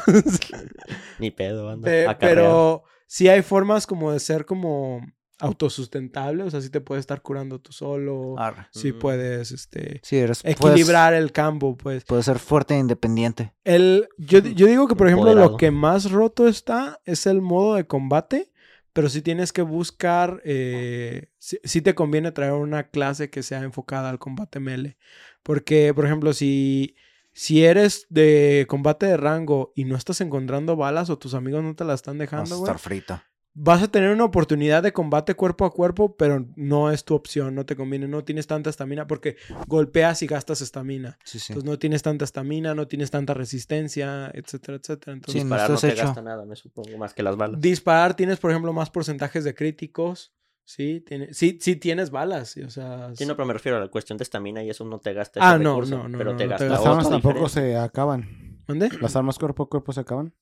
Ni 1.20 1.32
pedo, 1.32 1.70
anda. 1.70 1.86
Pe- 1.86 2.08
acarreado. 2.08 2.82
pero 2.82 2.84
sí 3.08 3.28
hay 3.28 3.42
formas 3.44 3.86
como 3.88 4.12
de 4.12 4.20
ser 4.20 4.46
como 4.46 5.06
autosustentable, 5.44 6.44
o 6.44 6.50
sea, 6.50 6.62
sí 6.62 6.70
te 6.70 6.82
puedes 6.82 7.02
estar 7.02 7.22
curando 7.22 7.60
tú 7.60 7.72
solo, 7.72 8.36
Arre. 8.38 8.68
sí 8.72 8.92
Mm. 8.94 9.00
puedes, 9.00 9.52
este, 9.52 10.00
Sí, 10.04 10.18
eres, 10.18 10.42
puedes- 10.44 10.58
equilibrar 10.60 11.14
el 11.14 11.32
campo, 11.32 11.76
pues. 11.78 12.04
Puedes 12.06 12.26
ser 12.26 12.40
fuerte 12.40 12.74
e 12.76 12.80
independiente. 12.80 13.54
El, 13.64 14.08
yo, 14.18 14.40
yo 14.40 14.68
digo 14.68 14.88
que, 14.88 14.96
por 14.96 15.08
ejemplo, 15.08 15.34
lo 15.34 15.58
que 15.58 15.72
más 15.72 16.12
roto 16.12 16.48
está 16.48 17.00
es 17.06 17.26
el 17.26 17.42
modo 17.42 17.76
de 17.76 17.86
combate, 17.88 18.52
pero 18.94 19.10
sí 19.10 19.22
tienes 19.22 19.52
que 19.52 19.64
buscar, 19.64 20.42
eh, 20.46 21.30
sí, 21.40 21.58
sí 21.64 21.82
te 21.82 21.96
conviene 21.96 22.32
traer 22.32 22.54
una 22.54 22.90
clase 22.90 23.30
que 23.30 23.42
sea 23.44 23.64
enfocada 23.64 24.10
al 24.10 24.20
combate 24.20 24.60
melee. 24.60 24.98
Porque, 25.42 25.94
por 25.94 26.06
ejemplo, 26.06 26.32
si, 26.34 26.96
si 27.34 27.66
eres 27.66 28.06
de 28.10 28.66
combate 28.70 29.08
de 29.08 29.18
rango 29.18 29.74
y 29.76 29.86
no 29.86 29.96
estás 29.96 30.22
encontrando 30.22 30.76
balas 30.76 31.10
o 31.10 31.18
tus 31.18 31.34
amigos 31.34 31.64
no 31.64 31.76
te 31.76 31.84
la 31.84 31.96
están 31.96 32.18
Vas 32.18 32.22
a 32.22 32.24
dejando, 32.38 32.58
güey, 32.60 32.70
estar 32.70 32.80
frita. 32.80 33.26
Vas 33.56 33.84
a 33.84 33.88
tener 33.88 34.12
una 34.12 34.24
oportunidad 34.26 34.82
de 34.84 34.94
combate 34.94 35.36
cuerpo 35.36 35.66
a 35.66 35.72
cuerpo, 35.72 36.16
pero 36.18 36.46
no 36.56 36.92
es 36.92 37.06
tu 37.06 37.14
opción, 37.16 37.54
no 37.56 37.66
te 37.66 37.76
conviene, 37.76 38.08
no 38.08 38.24
tienes 38.24 38.48
tanta 38.48 38.70
estamina 38.70 39.06
porque 39.08 39.36
golpeas 39.68 40.22
y 40.24 40.28
gastas 40.28 40.62
estamina. 40.62 41.18
Sí, 41.24 41.40
sí. 41.40 41.54
Entonces 41.54 41.70
no 41.70 41.78
tienes 41.80 42.02
tanta 42.02 42.26
estamina, 42.26 42.74
no 42.74 42.88
tienes 42.88 43.12
tanta 43.12 43.34
resistencia, 43.34 44.32
etcétera, 44.34 44.78
etcétera. 44.78 45.14
Entonces, 45.14 45.42
Sí, 45.42 45.48
no 45.48 45.56
Disparar 45.56 45.72
no 45.72 45.78
te 45.80 45.88
hecho. 45.92 46.04
gasta 46.06 46.22
nada, 46.22 46.46
me 46.46 46.56
supongo, 46.56 46.98
más 46.98 47.14
que 47.14 47.24
las 47.24 47.36
balas. 47.38 47.60
disparar 47.62 48.16
tienes, 48.16 48.40
por 48.40 48.52
ejemplo, 48.52 48.74
más 48.74 48.90
porcentajes 48.90 49.44
de 49.44 49.54
críticos. 49.54 50.34
Sí, 50.66 51.02
tiene, 51.06 51.34
sí, 51.34 51.60
sí 51.62 51.76
tienes 51.76 52.10
balas. 52.10 52.52
sí, 52.52 52.62
O 52.62 52.70
sea, 52.70 53.12
Sí, 53.16 53.26
no, 53.26 53.36
pero 53.36 53.46
me 53.46 53.54
refiero 53.54 53.78
a 53.78 53.82
la 53.82 53.90
cuestión 53.90 54.18
de 54.18 54.24
estamina 54.24 54.64
y 54.64 54.70
eso 54.70 54.86
no 54.86 55.00
te 55.00 55.12
gasta 55.14 55.42
Ah, 55.44 55.56
ese 55.56 55.64
no, 55.64 55.72
recurso, 55.72 55.98
no, 55.98 56.08
no, 56.08 56.18
pero 56.18 56.32
no, 56.32 56.38
te 56.38 56.46
no 56.48 56.56
te 56.56 56.68
gasta. 56.68 56.70
Las 56.70 56.86
armas 56.86 57.10
tampoco 57.10 57.46
diferente. 57.48 57.74
se 57.74 57.78
acaban. 57.78 58.62
¿Mande? 58.68 58.90
Las 59.02 59.16
armas 59.18 59.38
cuerpo 59.38 59.64
a 59.64 59.70
cuerpo 59.70 59.92
se 59.92 60.00
acaban. 60.00 60.34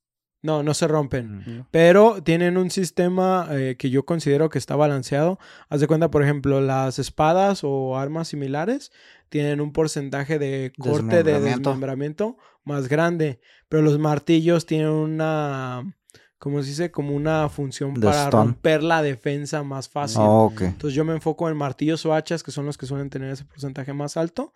No, 0.43 0.63
no 0.63 0.73
se 0.73 0.87
rompen. 0.87 1.37
Mm. 1.39 1.65
Pero 1.69 2.23
tienen 2.23 2.57
un 2.57 2.71
sistema 2.71 3.47
eh, 3.51 3.75
que 3.77 3.89
yo 3.89 4.05
considero 4.05 4.49
que 4.49 4.57
está 4.57 4.75
balanceado. 4.75 5.39
Haz 5.69 5.81
de 5.81 5.87
cuenta, 5.87 6.09
por 6.09 6.23
ejemplo, 6.23 6.61
las 6.61 6.97
espadas 6.97 7.63
o 7.63 7.97
armas 7.97 8.29
similares 8.29 8.91
tienen 9.29 9.61
un 9.61 9.71
porcentaje 9.71 10.39
de 10.39 10.73
corte 10.77 11.23
de 11.23 11.39
Desmembramiento. 11.39 12.37
más 12.63 12.89
grande. 12.89 13.39
Pero 13.69 13.83
los 13.83 13.99
martillos 13.99 14.65
tienen 14.65 14.89
una, 14.89 15.95
¿cómo 16.39 16.61
se 16.63 16.69
dice? 16.69 16.91
Como 16.91 17.15
una 17.15 17.47
función 17.47 17.93
para 17.93 18.29
romper 18.29 18.81
la 18.81 19.03
defensa 19.03 19.63
más 19.63 19.89
fácil. 19.89 20.21
Oh, 20.21 20.45
ok. 20.45 20.61
Entonces 20.61 20.95
yo 20.95 21.05
me 21.05 21.13
enfoco 21.13 21.49
en 21.49 21.55
martillos 21.55 22.05
o 22.05 22.13
hachas, 22.15 22.41
que 22.41 22.51
son 22.51 22.65
los 22.65 22.77
que 22.77 22.87
suelen 22.87 23.09
tener 23.11 23.31
ese 23.31 23.45
porcentaje 23.45 23.93
más 23.93 24.17
alto. 24.17 24.53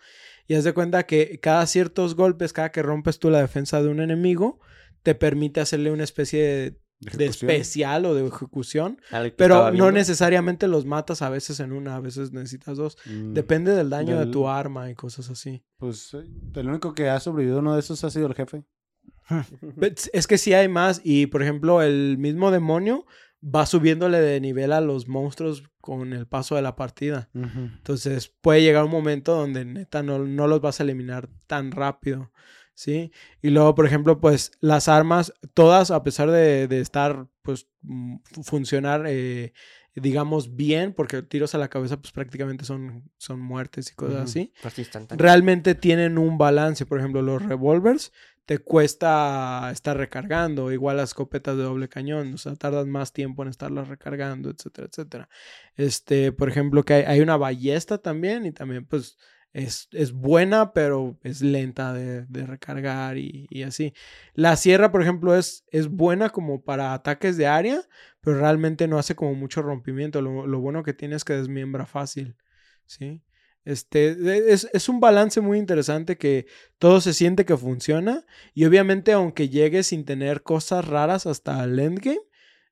Y 0.47 0.55
haz 0.55 0.63
de 0.63 0.73
cuenta 0.73 1.03
que 1.03 1.39
cada 1.39 1.65
ciertos 1.67 2.15
golpes, 2.15 2.53
cada 2.53 2.71
que 2.71 2.81
rompes 2.81 3.19
tú 3.19 3.29
la 3.29 3.39
defensa 3.39 3.81
de 3.81 3.87
un 3.87 4.01
enemigo, 4.01 4.59
te 5.05 5.13
permite 5.13 5.61
hacerle 5.61 5.91
una 5.91 6.03
especie 6.03 6.79
de, 6.99 7.25
especial 7.25 8.07
o 8.07 8.15
de 8.15 8.25
ejecución. 8.25 8.99
Pero 9.37 9.71
no 9.71 9.91
necesariamente 9.91 10.67
los 10.67 10.85
matas 10.85 11.21
a 11.21 11.29
veces 11.29 11.59
en 11.59 11.73
una, 11.73 11.95
a 11.95 11.99
veces 11.99 12.33
necesitas 12.33 12.75
dos. 12.75 12.97
Mm, 13.05 13.33
Depende 13.33 13.75
del 13.75 13.91
daño 13.91 14.19
de 14.19 14.25
tu 14.25 14.49
arma 14.49 14.89
y 14.89 14.95
cosas 14.95 15.29
así. 15.29 15.63
Pues 15.77 16.15
eh, 16.15 16.25
el 16.55 16.67
único 16.67 16.95
que 16.95 17.07
ha 17.07 17.19
sobrevivido 17.19 17.59
uno 17.59 17.75
de 17.75 17.81
esos 17.81 18.03
ha 18.03 18.09
sido 18.09 18.25
el 18.25 18.33
jefe. 18.33 18.63
Es 20.11 20.25
que 20.25 20.39
sí 20.39 20.53
hay 20.53 20.67
más 20.67 21.01
y, 21.03 21.27
por 21.27 21.43
ejemplo, 21.43 21.83
el 21.83 22.17
mismo 22.17 22.49
demonio 22.49 23.05
va 23.43 23.67
subiéndole 23.67 24.19
de 24.19 24.41
nivel 24.41 24.71
a 24.71 24.81
los 24.81 25.07
monstruos 25.07 25.63
con 25.81 26.13
el 26.13 26.25
paso 26.25 26.55
de 26.55 26.63
la 26.63 26.75
partida. 26.75 27.29
Entonces 27.35 28.33
puede 28.41 28.63
llegar 28.63 28.83
un 28.85 28.91
momento 28.91 29.35
donde 29.35 29.65
neta 29.65 30.01
no, 30.01 30.17
no 30.17 30.47
los 30.47 30.61
vas 30.61 30.79
a 30.79 30.83
eliminar 30.83 31.29
tan 31.45 31.71
rápido. 31.71 32.31
¿Sí? 32.77 33.11
Y 33.41 33.51
luego, 33.51 33.73
por 33.73 33.85
ejemplo, 33.85 34.19
pues 34.19 34.51
las 34.59 34.89
armas, 34.89 35.33
todas, 35.53 35.91
a 35.91 36.03
pesar 36.03 36.29
de, 36.29 36.67
de 36.67 36.81
estar, 36.81 37.27
pues, 37.41 37.67
mm, 37.83 38.17
fu- 38.33 38.43
funcionar, 38.43 39.05
eh, 39.07 39.53
digamos, 39.95 40.57
bien, 40.57 40.93
porque 40.93 41.21
tiros 41.21 41.55
a 41.55 41.57
la 41.57 41.69
cabeza, 41.69 42.01
pues 42.01 42.11
prácticamente 42.11 42.65
son, 42.65 43.09
son 43.17 43.39
muertes 43.39 43.91
y 43.91 43.95
cosas 43.95 44.23
así, 44.25 44.51
instantáneo. 44.77 45.23
realmente 45.23 45.73
tienen 45.75 46.17
un 46.17 46.37
balance. 46.37 46.85
Por 46.85 46.99
ejemplo, 46.99 47.21
los 47.21 47.41
revólvers 47.41 48.11
te 48.45 48.59
cuesta 48.59 49.69
estar 49.71 49.95
recargando, 49.97 50.71
igual 50.71 50.97
las 50.97 51.11
escopetas 51.11 51.55
de 51.57 51.63
doble 51.63 51.87
cañón, 51.87 52.33
o 52.33 52.37
sea, 52.37 52.55
tardas 52.55 52.85
más 52.87 53.13
tiempo 53.13 53.41
en 53.43 53.49
estarlas 53.49 53.87
recargando, 53.87 54.49
etcétera, 54.49 54.87
etcétera. 54.91 55.29
Este, 55.77 56.31
por 56.33 56.49
ejemplo, 56.49 56.83
que 56.83 56.93
hay, 56.95 57.03
hay 57.03 57.21
una 57.21 57.37
ballesta 57.37 57.97
también 57.99 58.45
y 58.45 58.51
también, 58.51 58.85
pues, 58.85 59.17
es, 59.55 59.87
es 59.93 60.11
buena, 60.11 60.73
pero 60.73 61.17
es 61.23 61.41
lenta 61.41 61.93
de, 61.93 62.25
recargar 62.45 63.17
y, 63.17 63.63
así. 63.63 63.93
La 64.33 64.57
sierra, 64.57 64.91
por 64.91 65.01
ejemplo, 65.01 65.33
es, 65.33 65.63
es 65.71 65.87
buena 65.87 66.29
como 66.29 66.61
para 66.61 66.93
ataques 66.93 67.37
de 67.37 67.47
área, 67.47 67.81
pero 68.19 68.37
realmente 68.37 68.85
no 68.89 68.99
hace 68.99 69.15
como 69.15 69.33
mucho 69.33 69.61
rompimiento. 69.61 70.21
Lo, 70.21 70.45
lo 70.45 70.59
bueno 70.59 70.83
que 70.83 70.93
tiene 70.93 71.15
es 71.15 71.23
que 71.23 71.33
desmiembra 71.33 71.85
fácil, 71.85 72.35
¿sí? 72.85 73.23
Este, 73.63 74.09
e- 74.09 74.51
es, 74.51 74.69
es 74.73 74.89
un 74.89 74.99
balance 74.99 75.39
muy 75.39 75.57
interesante 75.57 76.17
que 76.17 76.47
todo 76.77 76.99
se 76.99 77.13
siente 77.13 77.45
que 77.45 77.55
funciona 77.55 78.25
y 78.53 78.65
obviamente 78.65 79.13
aunque 79.13 79.47
llegue 79.47 79.83
sin 79.83 80.03
tener 80.03 80.43
cosas 80.43 80.85
raras 80.85 81.25
hasta 81.27 81.63
el 81.63 81.79
endgame, 81.79 82.19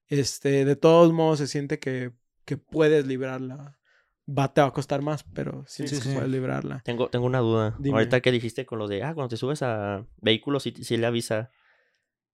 este, 0.07 0.65
de 0.65 0.75
todos 0.75 1.13
modos 1.13 1.39
se 1.39 1.47
siente 1.47 1.79
que, 1.79 2.11
que 2.43 2.57
puedes 2.57 3.07
librarla. 3.07 3.79
Va, 4.27 4.53
te 4.53 4.61
va 4.61 4.67
a 4.67 4.71
costar 4.73 5.01
más, 5.01 5.23
pero 5.33 5.65
sí, 5.67 5.87
Sí, 5.87 5.95
que 5.97 6.01
sí. 6.01 6.13
puedes 6.13 6.29
librarla. 6.29 6.81
Tengo, 6.85 7.09
tengo 7.09 7.25
una 7.25 7.39
duda. 7.39 7.75
Dime. 7.79 7.97
Ahorita 7.97 8.21
que 8.21 8.31
dijiste 8.31 8.65
con 8.65 8.79
lo 8.79 8.87
de, 8.87 9.03
ah, 9.03 9.13
cuando 9.13 9.27
te 9.29 9.37
subes 9.37 9.61
a 9.61 10.05
vehículos, 10.21 10.63
sí, 10.63 10.73
sí 10.81 10.95
le 10.97 11.05
avisa. 11.07 11.51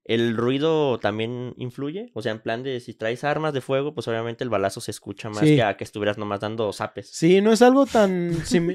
¿El 0.06 0.36
ruido 0.38 0.98
también 1.00 1.54
influye? 1.58 2.10
O 2.16 2.22
sea, 2.24 2.32
en 2.32 2.40
plan 2.40 2.64
de 2.64 2.80
si 2.80 2.96
traes 2.96 3.24
armas 3.24 3.54
de 3.54 3.62
fuego, 3.62 3.94
pues 3.94 4.08
obviamente 4.08 4.44
el 4.44 4.50
balazo 4.50 4.82
se 4.82 4.90
escucha 4.90 5.30
más 5.30 5.40
Sí. 5.40 5.56
que 5.58 5.62
a 5.64 5.78
que 5.78 5.84
estuvieras 5.84 6.18
nomás 6.18 6.40
dando 6.40 6.72
zapes. 6.74 7.10
Sí, 7.12 7.42
no 7.42 7.52
es 7.52 7.62
algo 7.62 7.86
tan 7.86 8.32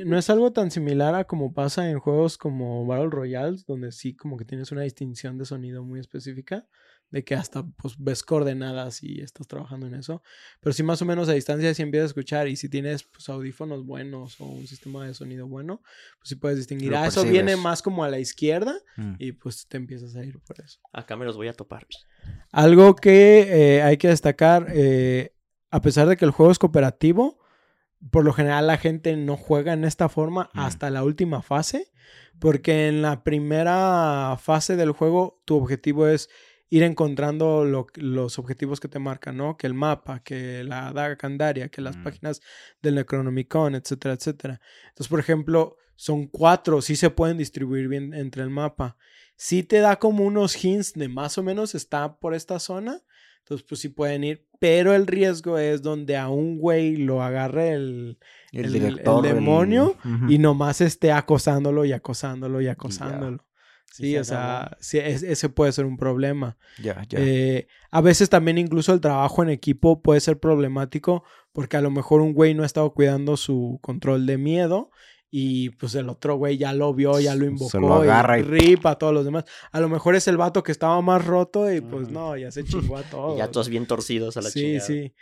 no 0.07 0.18
es 0.18 0.31
algo 0.31 0.53
tan 0.53 0.70
similar 0.70 1.14
a 1.16 1.24
como 1.24 1.53
pasa 1.53 1.90
en 1.90 1.98
juegos 1.98 2.38
como 2.38 2.87
Battle 2.87 3.11
Royales, 3.11 3.64
donde 3.66 3.90
sí 3.90 4.14
como 4.14 4.37
que 4.37 4.44
tienes 4.44 4.70
una 4.70 4.83
distinción 4.83 5.37
de 5.38 5.44
sonido 5.44 5.83
muy 5.83 5.98
específica, 5.98 6.66
de 7.14 7.22
que 7.22 7.37
hasta 7.37 7.62
pues 7.77 7.94
ves 7.96 8.24
coordenadas 8.24 9.00
y 9.05 9.20
estás 9.20 9.46
trabajando 9.46 9.87
en 9.87 9.94
eso. 9.94 10.20
Pero 10.61 10.72
sí 10.72 10.83
más 10.83 11.00
o 11.00 11.05
menos 11.05 11.29
a 11.29 11.33
distancia 11.33 11.72
sí 11.72 11.81
empiezas 11.83 12.07
a 12.07 12.11
escuchar 12.11 12.48
y 12.48 12.57
si 12.57 12.68
tienes 12.68 13.05
pues 13.05 13.29
audífonos 13.29 13.87
buenos 13.87 14.40
o 14.40 14.46
un 14.46 14.66
sistema 14.66 15.07
de 15.07 15.14
sonido 15.14 15.46
bueno, 15.46 15.81
pues 16.18 16.31
sí 16.31 16.35
puedes 16.35 16.59
distinguir. 16.59 16.90
Lo 16.90 16.98
Ah, 16.98 17.07
eso 17.07 17.22
viene 17.22 17.55
más 17.57 17.83
como 17.83 18.03
a 18.03 18.09
la 18.09 18.18
izquierda 18.18 18.74
Mm. 18.96 19.14
y 19.20 19.31
pues 19.31 19.68
te 19.68 19.77
empiezas 19.77 20.16
a 20.16 20.24
ir 20.24 20.40
por 20.40 20.61
eso. 20.61 20.81
Acá 20.92 21.14
me 21.16 21.24
los 21.24 21.37
voy 21.37 21.46
a 21.46 21.53
topar. 21.53 21.87
Algo 22.50 22.96
que 22.96 23.77
eh, 23.77 23.83
hay 23.83 23.96
que 23.96 24.09
destacar, 24.09 24.66
eh, 24.74 25.35
a 25.70 25.81
pesar 25.81 26.09
de 26.09 26.16
que 26.16 26.24
el 26.24 26.33
juego 26.33 26.50
es 26.50 26.59
cooperativo, 26.59 27.38
por 28.11 28.24
lo 28.24 28.33
general 28.33 28.66
la 28.66 28.77
gente 28.77 29.16
no 29.16 29.37
juega 29.37 29.72
en 29.72 29.85
esta 29.85 30.09
forma 30.09 30.50
Mm. 30.53 30.59
hasta 30.59 30.90
la 30.90 31.05
última 31.05 31.42
fase, 31.42 31.92
porque 32.40 32.88
en 32.88 33.03
la 33.03 33.22
primera 33.22 34.37
fase 34.40 34.74
del 34.74 34.90
juego 34.90 35.40
tu 35.44 35.57
objetivo 35.57 36.09
es 36.09 36.29
ir 36.70 36.83
encontrando 36.83 37.64
lo- 37.64 37.87
los 37.96 38.38
objetivos 38.38 38.81
que 38.81 38.88
te 38.88 38.98
marcan, 38.98 39.37
¿no? 39.37 39.57
Que 39.57 39.66
el 39.66 39.74
mapa, 39.74 40.20
que 40.22 40.64
la 40.64 40.92
daga 40.92 41.16
candaria, 41.16 41.68
que 41.68 41.81
las 41.83 41.96
Mm. 41.96 42.03
páginas 42.05 42.40
del 42.83 42.94
Necronomicon, 42.96 43.74
etcétera, 43.74 44.14
etcétera. 44.14 44.61
Entonces, 44.88 45.09
por 45.09 45.20
ejemplo, 45.20 45.77
son 45.96 46.27
cuatro, 46.27 46.83
sí 46.83 46.96
se 46.96 47.11
pueden 47.11 47.38
distribuir 47.38 47.87
bien 47.88 48.14
entre 48.14 48.42
el 48.42 48.50
mapa. 48.50 48.96
Sí 49.37 49.62
te 49.62 49.79
da 49.79 49.96
como 49.98 50.24
unos 50.24 50.62
hints 50.64 50.92
de 50.94 51.09
más 51.09 51.38
o 51.38 51.42
menos 51.42 51.74
está 51.74 52.16
por 52.16 52.35
esta 52.35 52.59
zona. 52.59 53.00
Entonces, 53.40 53.66
pues 53.68 53.81
sí 53.83 53.90
pueden 53.90 54.24
ir. 54.24 54.46
Pero 54.59 54.94
el 54.94 55.07
riesgo 55.07 55.59
es 55.59 55.83
donde 55.83 56.16
a 56.16 56.29
un 56.31 56.57
güey 56.59 56.96
lo 56.96 57.22
agarre 57.22 57.72
el, 57.74 58.18
El, 58.53 58.64
el- 58.64 58.72
director. 58.72 59.24
el 59.27 59.35
demonio 59.35 59.96
Ujú. 60.03 60.31
y 60.33 60.38
nomás 60.38 60.81
esté 60.81 61.12
acosándolo 61.12 61.85
y 61.85 61.92
acosándolo 61.92 62.61
y 62.62 62.68
acosándolo. 62.68 63.44
Sí, 64.02 64.12
se 64.12 64.20
o 64.20 64.24
sea, 64.24 64.76
sí, 64.80 64.98
es- 64.98 65.22
ese 65.22 65.48
puede 65.48 65.70
ser 65.72 65.85
un 65.85 65.96
problema. 65.96 66.57
Ya, 66.83 67.02
ya. 67.09 67.18
Eh, 67.20 67.66
a 67.90 68.00
veces 68.00 68.28
también 68.28 68.59
incluso 68.59 68.92
el 68.92 69.00
trabajo 69.00 69.42
en 69.42 69.50
equipo 69.50 70.02
puede 70.02 70.20
ser 70.20 70.38
problemático 70.40 71.22
porque 71.52 71.76
a 71.76 71.80
lo 71.80 71.90
mejor 71.90 72.20
un 72.20 72.33
güey 72.35 72.54
no 72.54 72.62
ha 72.62 72.66
estado 72.66 72.92
cuidando 72.92 73.37
su 73.37 73.78
control 73.83 74.26
de 74.26 74.37
miedo 74.38 74.90
y 75.30 75.70
pues 75.70 75.94
el 75.94 76.09
otro 76.09 76.37
güey 76.37 76.59
ya 76.59 76.72
lo 76.72 76.92
vio, 76.94 77.18
ya 77.20 77.35
lo 77.35 77.44
Se 77.44 77.50
invocó 77.50 77.78
lo 77.80 77.94
agarra 77.94 78.38
y 78.38 78.42
y- 78.42 78.44
ripa 78.44 78.90
a 78.92 78.98
todos 78.98 79.12
los 79.14 79.24
demás. 79.24 79.44
A 79.72 79.80
lo 79.80 79.88
mejor 79.88 80.14
es 80.16 80.26
el 80.28 80.37
vato 80.37 80.62
que 80.62 80.72
estaba 80.72 81.00
más 81.00 81.24
roto 81.24 81.72
y 81.72 81.80
pues 81.80 82.09
no, 82.09 82.37
ya 82.37 82.50
se 82.50 82.64
chingó 82.64 82.96
a 82.96 83.02
todos. 83.02 83.35
Y 83.37 83.38
ya 83.38 83.50
todos 83.50 83.68
bien 83.68 83.87
torcidos 83.87 84.37
a 84.37 84.42
la 84.42 84.50
sí, 84.50 84.61
chingada. 84.61 84.87
sí. 84.87 85.14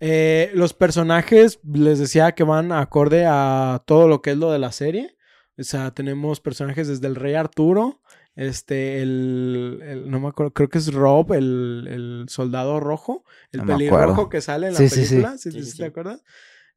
Eh, 0.00 0.50
los 0.54 0.72
personajes, 0.72 1.60
les 1.62 1.98
decía 1.98 2.32
que 2.32 2.42
van 2.44 2.72
acorde 2.72 3.26
a 3.26 3.82
todo 3.86 4.08
lo 4.08 4.22
que 4.22 4.30
es 4.30 4.36
lo 4.38 4.50
de 4.50 4.58
la 4.58 4.72
serie. 4.72 5.16
O 5.60 5.64
sea, 5.64 5.92
tenemos 5.92 6.40
personajes 6.40 6.88
desde 6.88 7.06
el 7.06 7.16
Rey 7.16 7.34
Arturo, 7.34 8.00
este, 8.34 9.02
el, 9.02 9.80
el- 9.82 10.10
no 10.10 10.20
me 10.20 10.28
acuerdo, 10.28 10.52
creo 10.54 10.68
que 10.70 10.78
es 10.78 10.92
Rob, 10.94 11.32
el, 11.34 11.86
el 11.88 12.26
soldado 12.28 12.80
rojo, 12.80 13.24
el 13.52 13.60
No 13.62 13.66
pelirrojo 13.66 14.28
que 14.30 14.40
sale 14.40 14.68
en 14.68 14.74
la 14.74 14.80
Sí, 14.80 14.88
película, 14.88 15.38
¿sí, 15.38 15.50
Sí, 15.50 15.58
sí, 15.58 15.64
sí, 15.64 15.70
sí 15.72 15.76
sí. 15.76 15.82
te 15.82 15.84
acuerdas? 15.86 16.22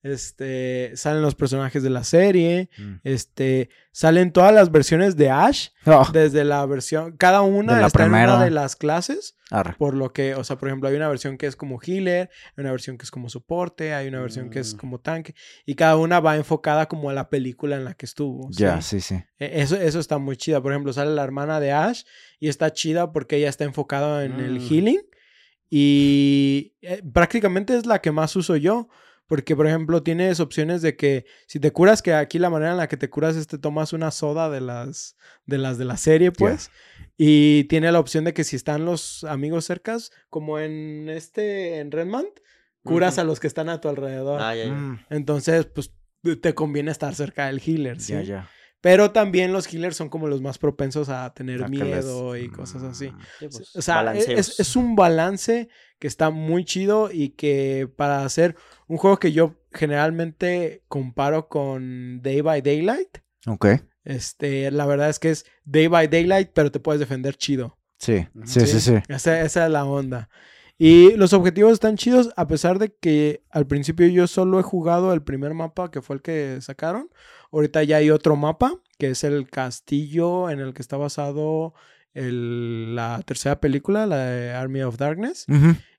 Este, 0.04 0.92
salen 0.96 1.22
los 1.22 1.34
personajes 1.34 1.82
de 1.82 1.90
la 1.90 2.04
serie, 2.04 2.70
Mm. 2.78 2.96
este, 3.06 3.70
salen 3.94 4.34
todas 4.34 4.54
las 4.54 4.70
versiones 4.70 5.16
de 5.16 5.30
Ash, 5.30 5.70
Oh, 5.86 6.06
desde 6.12 6.44
la 6.44 6.66
versión, 6.66 7.16
cada 7.16 7.42
una 7.42 7.76
De 7.76 7.82
la 7.82 7.88
está 7.88 8.04
en 8.04 8.10
una 8.14 8.44
de 8.44 8.52
las 8.52 8.76
clases. 8.76 9.38
Por 9.78 9.94
lo 9.94 10.12
que, 10.12 10.34
o 10.36 10.44
sea, 10.44 10.58
por 10.58 10.68
ejemplo, 10.68 10.90
hay 10.90 10.96
una 10.96 11.08
versión 11.08 11.38
que 11.38 11.46
es 11.46 11.56
como 11.56 11.80
healer, 11.82 12.30
hay 12.58 12.62
una 12.64 12.72
versión 12.72 12.98
que 12.98 13.04
es 13.04 13.12
como 13.12 13.30
soporte, 13.30 13.94
hay 13.94 14.08
una 14.10 14.20
versión 14.20 14.50
que 14.50 14.60
es 14.60 14.74
Mm. 14.74 14.78
como 14.78 15.00
tanque, 15.00 15.36
y 15.66 15.76
cada 15.76 15.96
una 15.96 16.20
va 16.20 16.36
enfocada 16.36 16.88
como 16.88 17.10
a 17.10 17.14
la 17.14 17.30
película 17.30 17.76
en 17.78 17.86
la 17.86 17.94
que 17.94 18.06
estuvo. 18.06 18.50
Ya, 18.52 18.82
¿sí? 18.82 19.00
sí, 19.00 19.16
sí. 19.16 19.24
E- 19.40 19.62
Eso, 19.62 19.78
eso 19.78 20.00
está 20.00 20.18
muy 20.18 20.36
chida. 20.36 20.60
Por 20.62 20.74
ejemplo, 20.74 20.92
sale 20.92 21.14
la 21.14 21.24
hermana 21.24 21.60
de 21.62 21.72
Ash 21.72 22.04
y 22.42 22.50
está 22.50 22.74
chida 22.74 23.12
porque 23.14 23.38
ella 23.38 23.48
está 23.50 23.64
enfocada 23.64 24.26
en 24.26 24.40
el 24.42 24.60
Mm. 24.60 24.68
healing 24.68 25.02
y 25.70 26.76
eh, 26.82 27.02
prácticamente 27.14 27.76
es 27.78 27.86
la 27.86 28.00
que 28.02 28.12
más 28.12 28.36
uso 28.36 28.56
yo. 28.56 28.90
Porque, 29.34 29.56
por 29.56 29.66
ejemplo, 29.66 30.04
tienes 30.04 30.40
opciones 30.40 30.84
de 30.84 30.96
que 30.96 31.26
si 31.48 31.60
te 31.60 31.72
curas, 31.72 32.04
que 32.04 32.14
aquí 32.14 32.38
la 32.38 32.52
manera 32.52 32.74
en 32.74 32.78
la 32.78 32.88
que 32.88 32.98
te 32.98 33.10
curas 33.10 33.36
es 33.36 33.48
te 33.48 33.58
tomas 33.58 33.92
una 33.92 34.12
soda 34.12 34.48
de 34.52 34.62
las 34.62 35.18
de 35.48 35.58
las 35.58 35.80
de 35.80 35.86
la 35.86 35.98
serie, 35.98 36.32
pues. 36.32 36.70
Y 37.18 37.64
tiene 37.64 37.92
la 37.92 38.00
opción 38.00 38.26
de 38.26 38.36
que 38.36 38.44
si 38.44 38.56
están 38.56 38.86
los 38.86 39.24
amigos 39.24 39.66
cercas, 39.66 40.12
como 40.30 40.60
en 40.60 41.10
este, 41.10 41.80
en 41.80 41.90
Redmond, 41.90 42.28
curas 42.84 43.18
a 43.18 43.24
los 43.24 43.40
que 43.40 43.48
están 43.48 43.70
a 43.70 43.82
tu 43.82 43.90
alrededor. 43.90 44.40
Ah. 44.40 44.54
Mm, 44.54 45.00
Entonces, 45.10 45.66
pues 45.66 45.96
te 46.40 46.54
conviene 46.54 46.92
estar 46.92 47.16
cerca 47.16 47.48
del 47.48 47.60
healer, 47.60 48.00
¿sí? 48.00 48.14
Ya, 48.14 48.22
ya. 48.22 48.50
Pero 48.84 49.12
también 49.12 49.54
los 49.54 49.66
healers 49.74 49.96
son 49.96 50.10
como 50.10 50.28
los 50.28 50.42
más 50.42 50.58
propensos 50.58 51.08
a 51.08 51.34
tener 51.34 51.64
A 51.64 51.68
que 51.68 51.72
les- 51.78 52.04
miedo 52.06 52.36
y 52.36 52.50
cosas 52.50 52.84
así. 52.84 53.12
Mm. 53.12 53.18
Sí, 53.40 53.48
pues, 53.50 53.76
O 53.78 53.82
sea, 53.82 54.14
e- 54.14 54.34
es, 54.38 54.60
es 54.60 54.76
un 54.76 54.98
balance 54.98 55.70
que 56.00 56.08
está 56.08 56.32
muy 56.32 56.66
chido 56.66 57.10
y 57.10 57.30
que 57.30 57.90
para 57.96 58.26
hacer 58.26 58.58
un 58.88 58.98
juego 58.98 59.20
que 59.20 59.32
yo 59.32 59.56
generalmente 59.72 60.84
comparo 60.90 61.48
con 61.48 62.22
Day 62.22 62.42
by 62.42 62.62
Daylight, 62.62 63.20
Ok. 63.48 63.68
este, 64.04 64.70
la 64.72 64.86
verdad 64.86 65.10
es 65.10 65.20
que 65.20 65.30
es 65.32 65.46
Day 65.64 65.88
by 65.88 66.10
Daylight, 66.10 66.50
pero 66.54 66.70
te 66.70 66.82
puedes 66.82 67.00
defender 67.00 67.36
chido. 67.38 67.78
Sí, 68.00 68.28
Ujú. 68.36 68.46
sí, 68.48 68.68
sí, 68.68 68.82
sí. 68.82 68.96
Esa, 69.08 69.42
esa 69.42 69.66
es 69.66 69.72
la 69.72 69.86
onda. 69.86 70.30
Y 70.78 71.12
los 71.14 71.32
objetivos 71.32 71.72
están 71.72 71.96
chidos, 71.96 72.32
a 72.36 72.48
pesar 72.48 72.80
de 72.80 72.94
que 72.94 73.44
al 73.50 73.66
principio 73.66 74.08
yo 74.08 74.28
solo 74.28 74.60
he 74.60 74.64
jugado 74.64 75.14
el 75.14 75.22
primer 75.24 75.54
mapa, 75.54 75.90
que 75.90 76.02
fue 76.02 76.18
el 76.18 76.22
que 76.22 76.58
sacaron. 76.62 77.10
Ahorita 77.54 77.84
ya 77.84 77.98
hay 77.98 78.10
otro 78.10 78.36
mapa, 78.36 78.74
que 78.98 79.12
es 79.12 79.24
el 79.24 79.48
castillo 79.50 80.50
en 80.50 80.60
el 80.60 80.74
que 80.74 80.82
está 80.82 80.98
basado 80.98 81.74
el- 82.14 82.96
la 82.96 83.22
tercera 83.26 83.60
película, 83.62 84.06
la 84.06 84.18
de 84.18 84.52
Army 84.54 84.82
of 84.82 84.98
Darkness. 84.98 85.46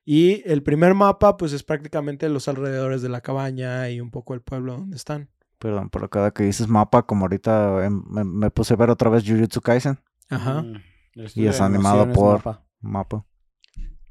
Y 0.05 0.43
el 0.49 0.61
primer 0.61 0.93
mapa, 0.93 1.35
pues 1.37 1.51
es 1.53 1.63
prácticamente 1.63 2.29
los 2.29 2.47
alrededores 2.47 3.01
de 3.01 3.09
la 3.09 3.21
cabaña 3.21 3.89
y 3.89 3.99
un 4.01 4.11
poco 4.11 4.33
el 4.35 4.41
pueblo 4.41 4.73
donde 4.73 4.95
están. 4.97 5.29
Perdón, 5.57 5.89
pero 5.89 6.09
cada 6.09 6.31
que 6.31 6.43
dices 6.43 6.67
mapa, 6.67 7.03
como 7.07 7.23
ahorita 7.25 7.83
em, 7.85 8.03
me, 8.09 8.23
me 8.23 8.51
puse 8.51 8.73
a 8.73 8.77
ver 8.77 8.89
otra 8.91 9.09
vez 9.09 9.23
Jujutsu 9.25 9.61
Kaisen. 9.61 9.97
Ajá. 10.29 10.61
Mm, 10.61 10.81
Y 11.15 11.23
es 11.47 11.57
de 11.59 11.63
animado 11.63 12.11
por- 12.11 12.37
mapa. 12.37 12.65
Mapa. 12.81 13.25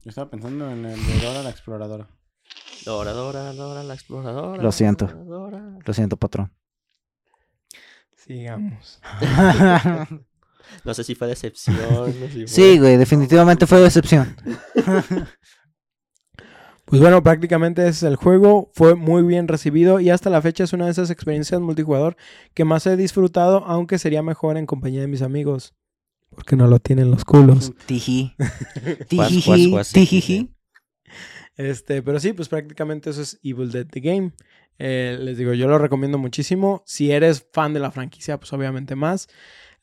Yo 0.02 0.08
estaba 0.08 0.30
pensando 0.30 0.68
en 0.70 0.84
el 0.86 0.96
de 1.06 1.20
Dora 1.22 1.42
la 1.42 1.50
exploradora. 1.50 2.08
Dora, 2.84 3.12
Dora, 3.12 3.52
Dora, 3.52 3.82
la 3.84 3.94
exploradora. 3.94 4.62
Lo 4.62 4.72
siento. 4.72 5.06
Dora, 5.06 5.24
Dora. 5.60 5.78
Lo 5.84 5.94
siento, 5.94 6.16
patrón. 6.16 6.50
Sigamos. 8.26 9.00
No 10.84 10.92
sé 10.94 11.04
si 11.04 11.14
fue 11.14 11.28
decepción. 11.28 11.76
no 11.76 12.06
sé 12.06 12.28
si 12.30 12.38
fue- 12.38 12.48
sí, 12.48 12.78
güey, 12.78 12.96
definitivamente 12.96 13.66
fue 13.66 13.80
decepción. 13.80 14.34
Pues 16.86 17.00
bueno, 17.00 17.22
prácticamente 17.22 17.80
ese 17.82 17.90
es 17.90 18.02
el 18.02 18.16
juego. 18.16 18.70
Fue 18.74 18.94
muy 18.94 19.22
bien 19.22 19.48
recibido 19.48 20.00
y 20.00 20.10
hasta 20.10 20.28
la 20.28 20.42
fecha 20.42 20.64
es 20.64 20.74
una 20.74 20.84
de 20.84 20.90
esas 20.90 21.08
experiencias 21.10 21.58
multijugador 21.60 22.14
que 22.52 22.64
más 22.66 22.86
he 22.86 22.94
disfrutado, 22.96 23.64
aunque 23.64 23.98
sería 23.98 24.22
mejor 24.22 24.58
en 24.58 24.66
compañía 24.66 25.00
de 25.00 25.06
mis 25.06 25.22
amigos. 25.22 25.74
Porque 26.28 26.56
no 26.56 26.66
lo 26.66 26.78
tienen 26.80 27.10
los 27.10 27.24
culos. 27.24 27.72
Tiji. 27.86 28.34
Tijiji. 29.08 29.74
Tijiji. 29.94 30.50
Este, 31.56 32.02
pero 32.02 32.20
sí, 32.20 32.32
pues 32.34 32.48
prácticamente 32.48 33.08
eso 33.10 33.22
es 33.22 33.38
Evil 33.42 33.70
Dead 33.72 33.86
The 33.86 34.00
Game. 34.00 34.32
Eh, 34.78 35.16
les 35.20 35.38
digo, 35.38 35.52
yo 35.54 35.68
lo 35.68 35.78
recomiendo 35.78 36.18
muchísimo. 36.18 36.82
Si 36.86 37.12
eres 37.12 37.46
fan 37.52 37.74
de 37.74 37.80
la 37.80 37.90
franquicia, 37.90 38.38
pues 38.38 38.52
obviamente 38.52 38.96
más. 38.96 39.28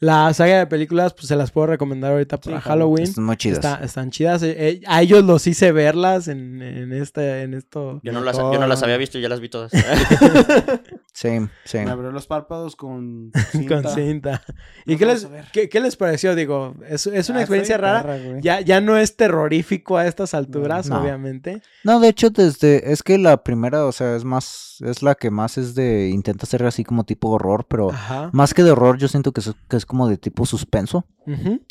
La 0.04 0.34
saga 0.34 0.58
de 0.58 0.66
películas, 0.68 1.14
pues 1.14 1.28
se 1.28 1.36
las 1.36 1.52
puedo 1.52 1.68
recomendar 1.68 2.12
ahorita 2.14 2.38
para 2.38 2.58
Sí, 2.58 2.64
Halloween. 2.64 3.04
Están 3.04 3.24
muy 3.24 3.38
chidas. 3.38 3.60
Está- 3.60 3.84
están 3.86 4.10
chidas. 4.10 4.42
Eh, 4.42 4.56
eh, 4.58 4.82
a 4.88 5.02
ellos 5.04 5.24
los 5.24 5.46
hice 5.46 5.72
verlas 5.72 6.28
en, 6.28 6.60
en 6.62 6.92
este, 6.92 7.44
en 7.44 7.54
esto. 7.54 8.00
Yo 8.04 8.12
no, 8.12 8.20
las, 8.22 8.36
yo 8.36 8.58
no 8.60 8.66
las 8.66 8.82
había 8.82 8.98
visto, 8.98 9.20
ya 9.20 9.30
las 9.30 9.40
vi 9.40 9.50
todas. 9.50 9.72
Same, 11.14 11.50
same. 11.66 11.86
Me 11.86 11.92
abrió 11.92 12.12
los 12.12 12.26
párpados 12.26 12.76
con 12.76 13.32
con 13.68 13.84
cinta. 13.94 14.42
¿Y 14.86 14.96
qué 14.96 15.06
les, 15.06 15.28
qué, 15.52 15.70
qué 15.70 15.80
les 15.80 15.96
pareció? 15.96 16.36
Digo, 16.36 16.74
es, 16.88 17.06
es 17.06 17.30
una 17.30 17.40
Ah, 17.40 17.42
experiencia 17.42 17.78
rara. 17.78 18.02
perra. 18.02 18.40
Ya, 18.42 18.62
ya 18.62 18.82
no 18.82 18.98
es 18.98 19.16
terrorífico 19.18 19.98
a 19.98 20.08
estas 20.08 20.34
alturas, 20.34 20.90
No. 20.90 21.00
obviamente. 21.02 21.62
No, 21.84 22.00
de 22.00 22.08
hecho, 22.08 22.30
desde. 22.30 22.92
Es 22.92 23.04
que 23.04 23.18
la 23.18 23.44
primera, 23.44 23.86
o 23.86 23.92
sea, 23.92 24.16
es 24.16 24.24
más. 24.24 24.78
Es 24.80 25.04
la 25.04 25.14
que 25.16 25.30
más 25.30 25.58
es 25.60 25.76
de. 25.76 26.10
Intenta 26.10 26.46
ser 26.48 26.64
así 26.66 26.84
como 26.84 27.04
tipo 27.04 27.30
horror, 27.30 27.66
pero. 27.68 27.92
Ajá. 27.92 28.30
Más 28.34 28.54
que 28.54 28.64
de 28.64 28.72
horror, 28.72 28.98
yo 28.98 29.08
siento 29.08 29.32
que 29.32 29.42
es, 29.42 29.52
que 29.70 29.78
es 29.78 29.86
como 29.92 30.08
de 30.08 30.18
tipo 30.18 30.46
suspenso. 30.46 31.06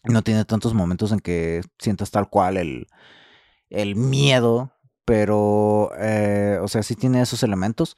No 0.05 0.23
tiene 0.23 0.45
tantos 0.45 0.75
momentos 0.75 1.11
en 1.11 1.19
que 1.21 1.63
sientas 1.79 2.11
tal 2.13 2.29
cual 2.31 2.57
el, 2.57 2.87
el 3.71 3.97
miedo, 3.97 4.73
pero, 5.05 5.91
eh, 5.99 6.59
o 6.63 6.69
sea, 6.69 6.83
sí 6.83 6.95
tiene 6.95 7.21
esos 7.23 7.43
elementos 7.43 7.97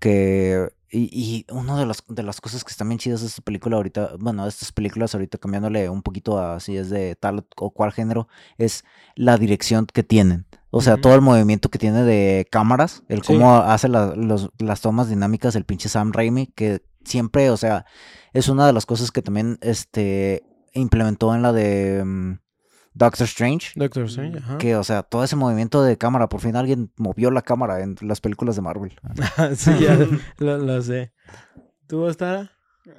que 0.00 0.68
Y, 0.90 1.10
y 1.12 1.44
una 1.52 1.76
de 1.76 1.86
las, 1.86 2.04
de 2.06 2.22
las 2.22 2.40
cosas 2.40 2.62
que 2.62 2.70
están 2.70 2.88
bien 2.88 3.00
chidas 3.00 3.20
de 3.20 3.26
esta 3.26 3.42
película 3.42 3.76
ahorita, 3.76 4.12
bueno, 4.20 4.44
de 4.44 4.48
estas 4.48 4.70
películas 4.70 5.12
ahorita 5.12 5.38
cambiándole 5.38 5.88
un 5.88 6.02
poquito 6.02 6.38
a 6.38 6.60
si 6.60 6.76
es 6.76 6.88
de 6.88 7.16
tal 7.16 7.44
o 7.56 7.70
cual 7.70 7.90
género, 7.90 8.28
es 8.58 8.84
la 9.16 9.36
dirección 9.36 9.86
que 9.86 10.04
tienen. 10.04 10.46
O 10.70 10.80
sea, 10.82 10.96
todo 10.96 11.16
el 11.16 11.20
movimiento 11.20 11.68
que 11.68 11.80
tiene 11.80 12.04
de 12.04 12.46
cámaras, 12.48 13.02
el 13.08 13.22
Sí. 13.22 13.26
cómo 13.32 13.56
hace 13.56 13.88
la- 13.88 14.14
los- 14.14 14.50
las 14.58 14.80
tomas 14.82 15.08
dinámicas 15.08 15.54
del 15.54 15.64
pinche 15.64 15.88
Sam 15.88 16.12
Raimi, 16.12 16.46
que 16.54 16.80
siempre, 17.04 17.50
o 17.50 17.56
sea, 17.56 17.86
es 18.32 18.48
una 18.48 18.66
de 18.66 18.72
las 18.72 18.86
cosas 18.86 19.10
que 19.10 19.22
también 19.22 19.58
este, 19.60 20.42
implementó 20.72 21.34
en 21.34 21.42
la 21.42 21.52
de 21.52 22.02
mm, 22.04 22.38
Doctor 22.94 23.24
Strange. 23.26 23.72
Doctor 23.76 24.04
Strange, 24.04 24.38
ajá. 24.38 24.58
Que, 24.58 24.76
o 24.76 24.84
sea, 24.84 25.02
todo 25.02 25.24
ese 25.24 25.36
movimiento 25.36 25.82
de 25.82 25.98
cámara, 25.98 26.28
por 26.28 26.40
fin 26.40 26.56
alguien 26.56 26.92
movió 26.96 27.30
la 27.30 27.42
cámara 27.42 27.80
en 27.80 27.96
las 28.02 28.20
películas 28.20 28.56
de 28.56 28.62
Marvel. 28.62 28.92
sí, 29.56 29.70
ya 29.80 29.98
lo, 30.38 30.58
lo 30.58 30.82
sé. 30.82 31.12
¿Tú, 31.86 32.02
Ostara? 32.02 32.50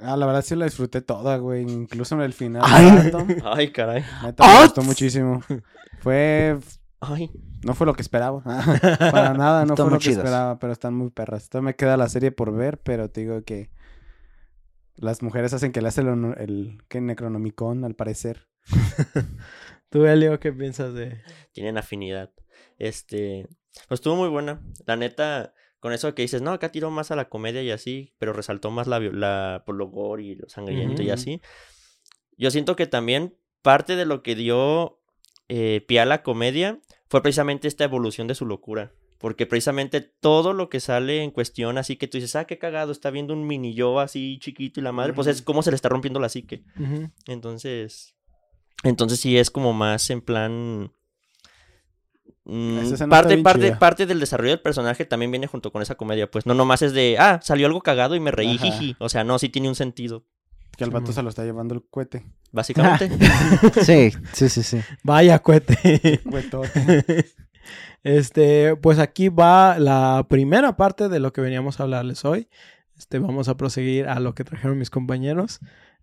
Ah, 0.02 0.18
la 0.18 0.26
verdad 0.26 0.42
sí 0.42 0.56
la 0.56 0.66
disfruté 0.66 1.02
toda, 1.02 1.38
güey. 1.38 1.62
Incluso 1.62 2.16
en 2.16 2.22
el 2.22 2.34
final. 2.34 2.64
Ay. 2.66 3.72
Caray. 3.72 4.04
neta, 4.24 4.44
me 4.46 4.54
¡Ah! 4.54 4.64
gustó 4.64 4.82
muchísimo. 4.82 5.42
Fue... 6.00 6.58
Ay. 7.00 7.30
No 7.64 7.74
fue 7.74 7.86
lo 7.86 7.94
que 7.94 8.02
esperaba. 8.02 8.42
Para 9.00 9.34
nada, 9.34 9.66
no 9.66 9.74
Están 9.74 9.88
fue 9.88 9.96
lo 9.96 10.00
que 10.00 10.10
esperaba, 10.10 10.60
pero 10.60 10.74
están 10.74 10.96
muy 10.96 11.10
perras. 11.10 11.50
Todavía 11.50 11.68
me 11.68 11.76
queda 11.76 11.98
la 11.98 12.10
serie 12.10 12.32
por 12.32 12.52
ver, 12.52 12.80
pero 12.80 13.10
te 13.10 13.22
digo 13.22 13.44
que 13.44 13.70
las 14.98 15.22
mujeres 15.22 15.54
hacen 15.54 15.72
que 15.72 15.82
le 15.82 15.88
hace 15.88 16.02
el, 16.02 16.08
el 16.38 16.78
que 16.88 17.02
Necronomicon, 17.02 17.84
al 17.84 17.96
parecer. 17.96 18.48
¿Tú, 19.90 20.06
Elio, 20.06 20.40
qué 20.40 20.52
piensas 20.52 20.94
de...? 20.94 21.22
tienen 21.52 21.78
afinidad. 21.78 22.32
Este, 22.78 23.48
pues 23.88 24.00
estuvo 24.00 24.16
muy 24.16 24.30
buena. 24.30 24.62
La 24.86 24.96
neta, 24.96 25.54
con 25.80 25.94
eso 25.94 26.14
que 26.16 26.24
dices, 26.24 26.42
no, 26.42 26.52
acá 26.52 26.72
tiró 26.72 26.92
más 26.92 27.12
a 27.12 27.16
la 27.16 27.30
comedia 27.30 27.62
y 27.62 27.72
así, 27.72 28.14
pero 28.18 28.34
resaltó 28.34 28.72
más 28.72 28.88
la, 28.88 29.00
la 29.00 29.64
por 29.66 29.76
lo 29.76 29.88
gore 29.88 30.24
y 30.24 30.36
lo 30.36 30.50
sangriento 30.50 31.04
y 31.04 31.10
así. 31.12 31.42
Yo 32.38 32.52
siento 32.52 32.76
que 32.76 32.88
también 32.88 33.38
parte 33.62 33.96
de 33.96 34.06
lo 34.06 34.24
que 34.24 34.36
dio 34.36 35.00
eh, 35.48 35.84
pie 35.88 36.00
a 36.00 36.06
la 36.06 36.24
comedia 36.24 36.80
fue 37.08 37.22
precisamente 37.22 37.68
esta 37.68 37.84
evolución 37.84 38.28
de 38.28 38.36
su 38.36 38.46
locura. 38.46 38.94
Porque 39.26 39.48
precisamente 39.48 40.02
todo 40.02 40.54
lo 40.54 40.70
que 40.70 40.80
sale 40.80 41.24
en 41.24 41.32
cuestión, 41.32 41.80
así 41.80 41.96
que 41.96 42.08
tú 42.08 42.20
dices, 42.20 42.36
ah, 42.36 42.46
qué 42.46 42.60
cagado, 42.60 42.92
está 42.92 43.10
viendo 43.10 43.34
un 43.34 43.48
mini 43.48 43.74
yo 43.74 44.00
así 44.00 44.38
chiquito 44.40 44.80
y 44.80 44.84
la 44.84 44.92
madre, 44.92 45.14
pues 45.14 45.26
es 45.26 45.42
como 45.42 45.64
se 45.64 45.72
le 45.72 45.76
está 45.76 45.90
rompiendo 45.90 46.20
la 46.20 46.30
psique. 46.30 46.64
Entonces, 47.26 48.14
entonces 48.84 49.20
sí 49.20 49.36
es 49.36 49.50
como 49.50 49.74
más 49.74 50.12
en 50.12 50.22
plan... 50.22 50.92
mm, 52.44 53.10
parte, 53.10 53.38
parte, 53.40 53.66
chida. 53.66 53.80
parte 53.80 54.06
del 54.06 54.20
desarrollo 54.20 54.52
del 54.52 54.62
personaje 54.62 55.06
también 55.06 55.32
viene 55.32 55.48
junto 55.48 55.72
con 55.72 55.82
esa 55.82 55.96
comedia, 55.96 56.30
pues 56.30 56.46
no 56.46 56.54
nomás 56.54 56.84
es 56.84 56.94
de, 56.94 57.18
ah, 57.18 57.40
salió 57.42 57.66
algo 57.66 57.82
cagado 57.82 58.14
y 58.16 58.20
me 58.20 58.30
reí, 58.30 58.58
Ajá. 58.58 58.68
jiji. 58.68 58.96
O 59.00 59.10
sea, 59.10 59.24
no, 59.24 59.40
sí 59.40 59.50
tiene 59.50 59.70
un 59.70 59.76
sentido, 59.76 60.24
Que 60.78 60.84
al 60.84 60.92
vato 60.92 61.12
se 61.12 61.24
lo 61.24 61.30
está 61.30 61.44
llevando 61.44 61.74
el 61.74 61.84
cohete. 61.90 62.24
básicamente. 62.52 63.10
Sí, 63.84 64.12
sí, 64.34 64.50
sí, 64.50 64.62
sí. 64.62 64.82
Vaya, 65.04 65.40
cohete. 65.40 66.22
Cohetote. 66.30 67.26
Este, 68.04 68.76
pues 68.76 69.00
aquí 69.00 69.30
va 69.30 69.80
la 69.80 70.26
primera 70.30 70.78
parte 70.78 71.10
de 71.10 71.20
lo 71.20 71.34
que 71.34 71.42
veníamos 71.42 71.80
a 71.80 71.84
hablarles 71.84 72.26
hoy. 72.26 72.50
Este, 72.98 73.20
vamos 73.20 73.50
a 73.50 73.58
proseguir 73.58 74.08
a 74.08 74.20
lo 74.20 74.36
que 74.36 74.44
trajeron 74.44 74.78
mis 74.78 74.90
compañeros. 74.90 75.60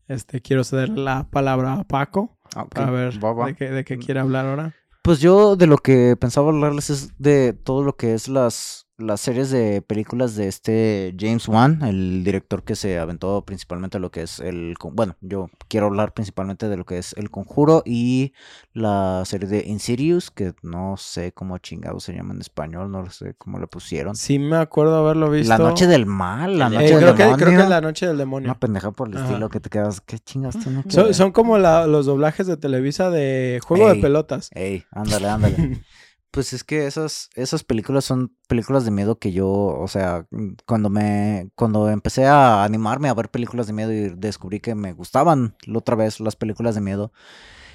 Este, 0.08 0.40
quiero 0.40 0.64
ceder 0.64 0.90
la 0.90 1.28
palabra 1.30 1.74
a 1.74 1.84
Paco 1.84 2.36
Ok, 2.56 2.74
para 2.74 2.90
ver 2.90 3.24
va, 3.24 3.32
va. 3.32 3.46
de 3.46 3.54
qué, 3.54 3.70
de 3.70 3.84
qué 3.84 3.98
quiere 3.98 4.20
hablar 4.20 4.46
ahora. 4.46 4.74
Pues 5.02 5.20
yo 5.20 5.56
de 5.56 5.66
lo 5.66 5.78
que 5.78 6.16
pensaba 6.16 6.50
hablarles 6.50 6.90
es 6.90 7.18
de 7.18 7.52
todo 7.54 7.82
lo 7.82 7.96
que 7.96 8.14
es 8.14 8.28
las, 8.28 8.86
las 9.02 9.20
series 9.20 9.50
de 9.50 9.82
películas 9.82 10.34
de 10.36 10.48
este 10.48 11.14
James 11.18 11.48
Wan, 11.48 11.82
el 11.82 12.24
director 12.24 12.62
que 12.62 12.76
se 12.76 12.98
aventó 12.98 13.44
principalmente 13.44 13.98
lo 13.98 14.10
que 14.10 14.22
es 14.22 14.38
el... 14.40 14.74
Bueno, 14.92 15.16
yo 15.20 15.50
quiero 15.68 15.86
hablar 15.86 16.14
principalmente 16.14 16.68
de 16.68 16.76
lo 16.76 16.84
que 16.86 16.98
es 16.98 17.12
El 17.18 17.30
Conjuro 17.30 17.82
y 17.84 18.32
la 18.72 19.22
serie 19.26 19.48
de 19.48 19.64
Insidious, 19.66 20.30
que 20.30 20.54
no 20.62 20.96
sé 20.96 21.32
cómo 21.32 21.58
chingado 21.58 22.00
se 22.00 22.14
llama 22.14 22.34
en 22.34 22.40
español, 22.40 22.90
no 22.90 23.10
sé 23.10 23.34
cómo 23.36 23.58
le 23.58 23.66
pusieron. 23.66 24.14
Sí 24.16 24.38
me 24.38 24.56
acuerdo 24.56 24.96
haberlo 24.96 25.30
visto. 25.30 25.48
La 25.48 25.58
Noche 25.58 25.86
del 25.86 26.06
Mal, 26.06 26.58
la 26.58 26.66
Eh, 26.66 26.70
Noche 26.70 26.84
Eh, 26.86 26.88
del 26.90 26.98
creo, 26.98 27.14
que, 27.14 27.22
creo 27.22 27.36
que 27.36 27.44
Demonio. 27.44 27.62
es 27.64 27.68
la 27.68 27.80
noche 27.80 28.06
del 28.06 28.18
demonio. 28.18 28.48
Una 28.50 28.58
pendeja 28.58 28.90
por 28.92 29.08
el 29.08 29.16
Ajá. 29.16 29.26
estilo 29.26 29.48
que 29.48 29.60
te 29.60 29.68
quedas... 29.70 30.00
¿Qué 30.00 30.18
chingas 30.18 30.58
tiene 30.58 30.82
que 30.84 30.90
Son, 30.90 31.12
son 31.12 31.32
como 31.32 31.58
la- 31.58 31.86
los 31.86 32.06
doblajes 32.06 32.46
de 32.46 32.56
Televisa 32.56 33.10
de 33.10 33.60
juego 33.64 33.88
Ey. 33.90 33.96
de 33.96 34.02
pelotas. 34.02 34.48
Ey, 34.54 34.84
ándale, 34.90 35.28
ándale. 35.28 35.82
Pues 36.32 36.54
es 36.54 36.64
que 36.64 36.86
esas, 36.86 37.28
esas 37.34 37.62
películas 37.62 38.06
son 38.06 38.34
películas 38.48 38.86
de 38.86 38.90
miedo 38.90 39.18
que 39.18 39.32
yo, 39.32 39.48
o 39.50 39.86
sea, 39.86 40.26
mm, 40.30 40.54
cuando 40.66 40.88
me, 40.88 41.50
cuando 41.54 41.90
empecé 41.90 42.26
a 42.26 42.64
animarme 42.64 43.10
a 43.10 43.14
ver 43.14 43.30
películas 43.30 43.66
de 43.66 43.74
miedo 43.74 43.92
y 43.92 44.08
descubrí 44.16 44.58
que 44.60 44.74
me 44.74 44.94
gustaban 44.94 45.56
la 45.66 45.78
otra 45.78 45.94
vez 45.94 46.20
las 46.20 46.34
películas 46.34 46.74
de 46.74 46.80
miedo, 46.80 47.12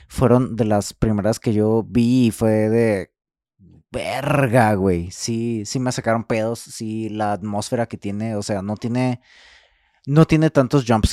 fueron 0.07 0.55
de 0.55 0.65
las 0.65 0.93
primeras 0.93 1.39
que 1.39 1.53
yo 1.53 1.83
vi 1.87 2.27
y 2.27 2.31
fue 2.31 2.69
de 2.69 3.13
verga, 3.91 4.73
güey. 4.75 5.11
Sí, 5.11 5.63
sí 5.65 5.79
me 5.79 5.91
sacaron 5.91 6.23
pedos, 6.23 6.59
sí, 6.59 7.09
la 7.09 7.33
atmósfera 7.33 7.87
que 7.87 7.97
tiene, 7.97 8.35
o 8.35 8.43
sea, 8.43 8.63
no 8.63 8.75
tiene, 8.77 9.21
no 10.07 10.25
tiene 10.25 10.49
tantos 10.49 10.85
jump 10.87 11.05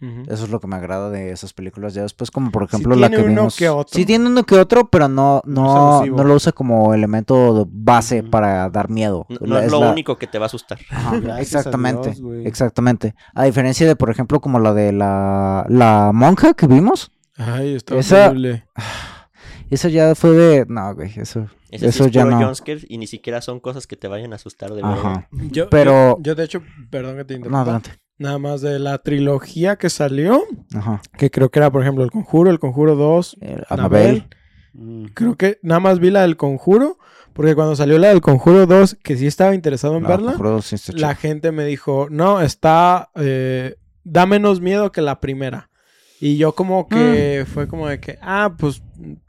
Eso 0.00 0.44
es 0.44 0.50
lo 0.50 0.60
que 0.60 0.66
me 0.68 0.76
agrada 0.76 1.10
de 1.10 1.32
esas 1.32 1.52
películas. 1.52 1.92
Ya 1.94 2.02
después, 2.02 2.30
como 2.30 2.50
por 2.52 2.62
Sí 2.68 2.76
ejemplo 2.76 2.94
la 2.94 3.08
que 3.10 3.16
tiene 3.16 3.32
uno 3.32 3.40
vimos. 3.42 3.56
que 3.56 3.68
otro. 3.68 3.96
Sí 3.96 4.06
tiene 4.06 4.26
uno 4.28 4.44
que 4.44 4.54
otro, 4.56 4.88
pero 4.88 5.08
no, 5.08 5.42
No 5.44 6.04
no, 6.04 6.06
no 6.06 6.24
lo 6.24 6.34
usa 6.34 6.52
como 6.52 6.94
elemento 6.94 7.66
base 7.70 8.22
para 8.22 8.70
dar 8.70 8.88
miedo. 8.90 9.26
No, 9.28 9.38
no 9.46 9.58
es 9.58 9.66
es 9.66 9.72
lo 9.72 9.80
la- 9.80 9.90
único 9.90 10.16
que 10.16 10.26
te 10.28 10.38
va 10.38 10.44
a 10.44 10.46
asustar. 10.46 10.78
Ajá, 10.90 11.18
Gracias 11.18 11.56
a 11.56 11.58
exactamente, 11.58 12.10
Dios, 12.12 12.46
exactamente. 12.46 13.14
A 13.34 13.44
diferencia 13.44 13.86
de, 13.86 13.96
por 13.96 14.10
ejemplo, 14.10 14.40
como 14.40 14.60
la 14.60 14.72
de 14.74 14.92
la, 14.92 15.66
la 15.68 16.12
monja 16.14 16.54
que 16.54 16.66
vimos. 16.68 17.10
Ay, 17.36 17.74
está 17.74 17.96
Esa- 17.96 18.28
horrible. 18.28 18.66
Eso 19.70 19.88
ya 19.88 20.14
fue 20.14 20.30
de. 20.30 20.66
No, 20.66 20.94
güey, 20.94 21.12
eso. 21.16 21.46
Ese 21.70 21.84
sí 21.92 21.98
Eso 21.98 22.04
es 22.06 22.10
ya 22.12 22.24
no. 22.24 22.52
y 22.88 22.96
ni 22.98 23.06
siquiera 23.06 23.42
son 23.42 23.60
cosas 23.60 23.86
que 23.86 23.96
te 23.96 24.08
vayan 24.08 24.32
a 24.32 24.36
asustar 24.36 24.70
de 24.72 24.82
verdad. 24.82 25.26
Yo, 25.30 25.68
Pero- 25.68 26.16
Yo, 26.16 26.22
yo, 26.22 26.34
de 26.34 26.44
hecho, 26.44 26.62
perdón 26.88 27.16
que 27.18 27.24
te 27.24 27.34
No, 27.34 27.38
interrumpa. 27.38 27.60
adelante. 27.62 27.90
Nada 28.18 28.38
más 28.38 28.60
de 28.60 28.78
la 28.78 28.98
trilogía 28.98 29.76
que 29.76 29.90
salió, 29.90 30.42
Ajá. 30.74 31.00
que 31.16 31.30
creo 31.30 31.50
que 31.50 31.58
era, 31.60 31.70
por 31.70 31.82
ejemplo, 31.82 32.02
El 32.04 32.10
Conjuro, 32.10 32.50
El 32.50 32.58
Conjuro 32.58 32.96
2, 32.96 33.36
Eh, 33.40 33.62
Anabel. 33.68 33.68
Anabel. 33.70 34.24
Mm. 34.74 35.04
Creo 35.14 35.36
que 35.36 35.58
nada 35.62 35.80
más 35.80 35.98
vi 36.00 36.10
la 36.10 36.22
del 36.22 36.36
Conjuro, 36.36 36.98
porque 37.32 37.54
cuando 37.54 37.76
salió 37.76 37.96
la 37.98 38.08
del 38.08 38.20
Conjuro 38.20 38.66
2, 38.66 38.96
que 39.02 39.16
sí 39.16 39.26
estaba 39.26 39.54
interesado 39.54 39.96
en 39.96 40.02
No, 40.02 40.08
verla, 40.08 40.32
Conjuro 40.32 40.62
sí 40.62 40.76
la 40.94 41.14
gente 41.14 41.52
me 41.52 41.64
dijo, 41.64 42.08
no, 42.10 42.40
está, 42.40 43.10
eh, 43.14 43.76
da 44.04 44.26
menos 44.26 44.60
miedo 44.60 44.90
que 44.92 45.00
la 45.00 45.20
primera. 45.20 45.70
Y 46.20 46.36
yo 46.36 46.52
como 46.56 46.88
que 46.88 47.44
Mm. 47.46 47.50
fue 47.52 47.68
como 47.68 47.86
de 47.86 48.00
que, 48.00 48.18
ah, 48.20 48.56
pues 48.58 48.82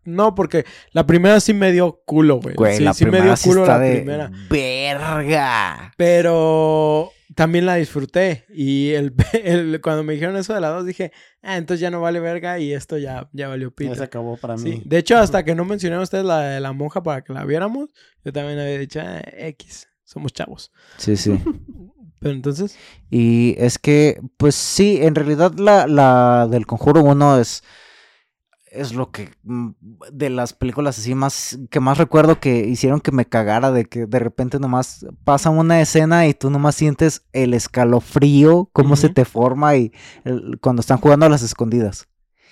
no, 0.06 0.34
porque 0.34 0.66
la 0.92 1.06
primera 1.06 1.40
sí 1.40 1.54
me 1.54 1.72
dio 1.72 2.02
culo, 2.04 2.40
güey. 2.42 2.56
Güey, 2.56 2.78
sí, 2.78 2.84
la 2.84 2.96
sí 2.96 3.06
me 3.06 3.22
dio 3.22 3.36
sí 3.36 3.48
culo 3.50 3.62
está 3.62 3.78
la 3.78 3.84
de. 3.84 3.96
primera. 3.98 4.32
Verga. 4.50 5.94
Pero 5.98 7.12
también 7.40 7.66
la 7.66 7.76
disfruté. 7.76 8.44
Y 8.54 8.90
el, 8.92 9.14
el- 9.44 9.80
cuando 9.82 10.04
me 10.04 10.12
dijeron 10.14 10.36
eso 10.36 10.54
de 10.54 10.60
la 10.60 10.68
2, 10.70 10.86
dije, 10.86 11.14
ah, 11.42 11.56
entonces 11.58 11.80
ya 11.80 11.90
no 11.90 12.02
vale 12.02 12.20
verga 12.20 12.60
y 12.60 12.74
esto 12.74 12.98
ya, 12.98 13.30
ya 13.32 13.48
valió 13.48 13.70
Ya 13.70 13.76
pita. 13.76 13.96
se 13.96 14.04
acabó 14.04 14.36
para 14.36 14.58
Sí, 14.58 14.70
mí. 14.70 14.82
de 14.86 14.98
hecho, 14.98 15.18
hasta 15.18 15.46
que 15.46 15.56
no 15.56 15.64
mencionaron 15.64 16.04
ustedes 16.04 16.26
la 16.26 16.42
de 16.42 16.60
la 16.60 16.74
monja 16.74 17.02
para 17.02 17.22
que 17.24 17.32
la 17.32 17.46
viéramos, 17.46 17.90
yo 18.26 18.34
también 18.34 18.60
había 18.60 18.78
dicho, 18.78 19.00
"Ah, 19.02 19.22
X, 19.38 19.88
somos 20.04 20.34
chavos. 20.34 20.72
Sí, 20.98 21.16
sí. 21.16 21.32
Pero 22.20 22.34
entonces, 22.36 22.76
Y 23.10 23.56
es 23.58 23.80
que, 23.80 24.20
pues 24.36 24.54
sí, 24.56 25.00
en 25.02 25.16
realidad 25.16 25.54
la, 25.58 25.88
la 25.88 26.48
del 26.52 26.66
Conjuro 26.66 27.02
1 27.02 27.40
es, 27.40 27.64
es 28.72 28.94
lo 28.94 29.12
que 29.12 29.32
mm, 29.44 29.70
de 30.12 30.30
las 30.30 30.54
películas 30.54 30.98
así 31.00 31.16
más 31.16 31.58
que 31.70 31.80
más 31.80 31.98
recuerdo 31.98 32.40
que 32.40 32.68
hicieron 32.68 33.02
que 33.02 33.12
me 33.12 33.26
cagara 33.26 33.72
de 33.72 33.86
que 33.86 34.06
de 34.06 34.20
repente 34.20 34.60
nomás 34.60 35.06
pasa 35.24 35.50
una 35.50 35.82
escena 35.82 36.28
y 36.28 36.34
tú 36.34 36.50
nomás 36.50 36.76
sientes 36.76 37.26
el 37.34 37.54
escalofrío, 37.54 38.70
cómo 38.74 38.96
se 38.96 39.10
te 39.10 39.26
forma 39.26 39.76
y 39.76 39.92
el- 40.24 40.60
cuando 40.62 40.80
están 40.82 40.98
jugando 41.00 41.26
a 41.26 41.30
las 41.30 41.42
escondidas. 41.42 42.08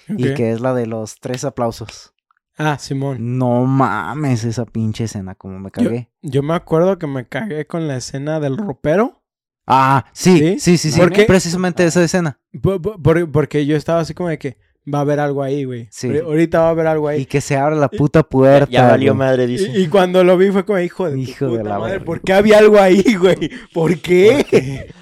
Y 0.10 0.34
que 0.36 0.52
es 0.52 0.62
la 0.62 0.74
de 0.74 0.86
los 0.88 1.20
tres 1.20 1.44
aplausos. 1.44 2.14
Ah, 2.58 2.78
Simón. 2.80 3.38
No 3.38 3.66
mames 3.66 4.44
esa 4.46 4.66
pinche 4.66 5.04
escena, 5.04 5.36
como 5.36 5.60
me 5.60 5.70
cagué. 5.70 6.10
Yo 6.22 6.42
me 6.42 6.54
acuerdo 6.56 6.98
que 6.98 7.06
me 7.08 7.28
cagué 7.28 7.68
con 7.68 7.88
la 7.88 7.98
escena 7.98 8.40
del 8.40 8.58
ropero. 8.58 9.22
Ah, 9.68 10.06
sí, 10.14 10.40
¿Sí? 10.58 10.78
sí, 10.78 10.92
sí. 10.92 10.98
¿Por? 11.00 11.12
Precisamente 11.28 11.86
esa 11.86 12.02
escena. 12.02 12.40
po- 12.62 12.82
po- 12.82 12.98
por- 13.02 13.30
porque 13.32 13.66
yo 13.66 13.76
estaba 13.76 14.00
así 14.00 14.14
como 14.14 14.30
de 14.30 14.40
que 14.40 14.58
va 14.94 15.00
a 15.00 15.02
haber 15.02 15.20
algo 15.20 15.44
ahí, 15.44 15.64
güey. 15.66 15.88
Sí. 15.92 16.08
Ahori- 16.08 16.24
Ahorita 16.24 16.60
va 16.62 16.68
a 16.68 16.70
haber 16.72 16.88
algo 16.88 17.12
Y 17.12 17.16
ahí. 17.16 17.26
que 17.26 17.42
se 17.42 17.58
abre 17.58 17.76
la 17.76 17.90
puta 17.90 18.24
puerta. 18.24 18.72
Ya 18.72 18.88
valió 18.90 19.14
güey. 19.14 19.28
madre, 19.28 19.44
Y, 19.44 19.48
dice. 19.48 19.80
y 19.80 19.88
cuando 19.88 20.24
lo 20.24 20.38
vi 20.38 20.52
fue 20.52 20.66
como, 20.66 20.80
hijo 20.80 21.10
de 21.10 21.20
Hijo 21.20 21.50
de 21.50 21.64
la 21.64 21.78
madre, 21.80 21.92
verga. 21.94 22.06
¿por 22.06 22.22
qué 22.22 22.34
había 22.34 22.58
algo 22.60 22.80
ahí, 22.80 23.04
güey? 23.20 23.50
¿Por 23.74 23.98
qué? 24.00 24.46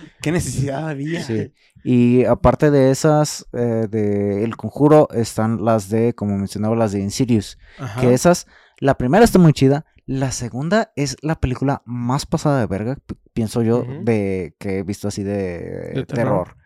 ¿Qué 0.22 0.32
necesidad 0.32 0.90
había? 0.90 1.22
Sí. 1.24 1.52
Y 1.84 2.26
aparte 2.26 2.72
de 2.72 2.90
esas, 2.90 3.46
eh, 3.54 3.86
de 3.90 4.44
El 4.44 4.58
Conjuro, 4.58 5.08
están 5.14 5.64
las 5.64 5.90
de, 5.90 6.16
como 6.16 6.36
mencionaba, 6.38 6.76
las 6.76 6.92
de 6.94 7.00
Insidious. 7.02 7.60
Ajá. 7.78 8.02
Que 8.02 8.14
esas, 8.16 8.48
la 8.80 8.98
primera 8.98 9.24
está 9.24 9.38
muy 9.38 9.54
chida. 9.54 9.86
La 10.08 10.32
segunda 10.32 10.92
es 10.96 11.16
la 11.22 11.36
película 11.36 11.84
más 11.86 12.26
pasada 12.26 12.60
de 12.60 12.66
verga. 12.68 12.98
pienso 13.34 13.62
yo, 13.62 13.86
de 14.02 14.56
que 14.60 14.80
he 14.80 14.84
visto 14.84 15.08
así 15.10 15.22
de, 15.24 15.92
De 15.94 16.06
terror. 16.06 16.06
terror. 16.06 16.58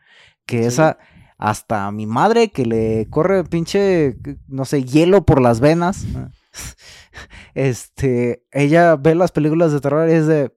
Que 0.45 0.59
Sí. 0.61 0.67
esa, 0.67 0.97
hasta 1.39 1.89
mi 1.91 2.05
madre 2.05 2.49
que 2.49 2.65
le 2.65 3.07
corre 3.09 3.45
pinche, 3.45 4.17
no 4.47 4.65
sé, 4.65 4.83
hielo 4.83 5.25
por 5.25 5.41
las 5.41 5.59
venas. 5.59 6.05
Este, 7.53 8.45
ella 8.51 8.95
ve 8.95 9.13
las 9.13 9.31
películas 9.31 9.73
de 9.73 9.81
terror 9.81 10.07
y 10.07 10.13
es 10.13 10.27
de, 10.27 10.55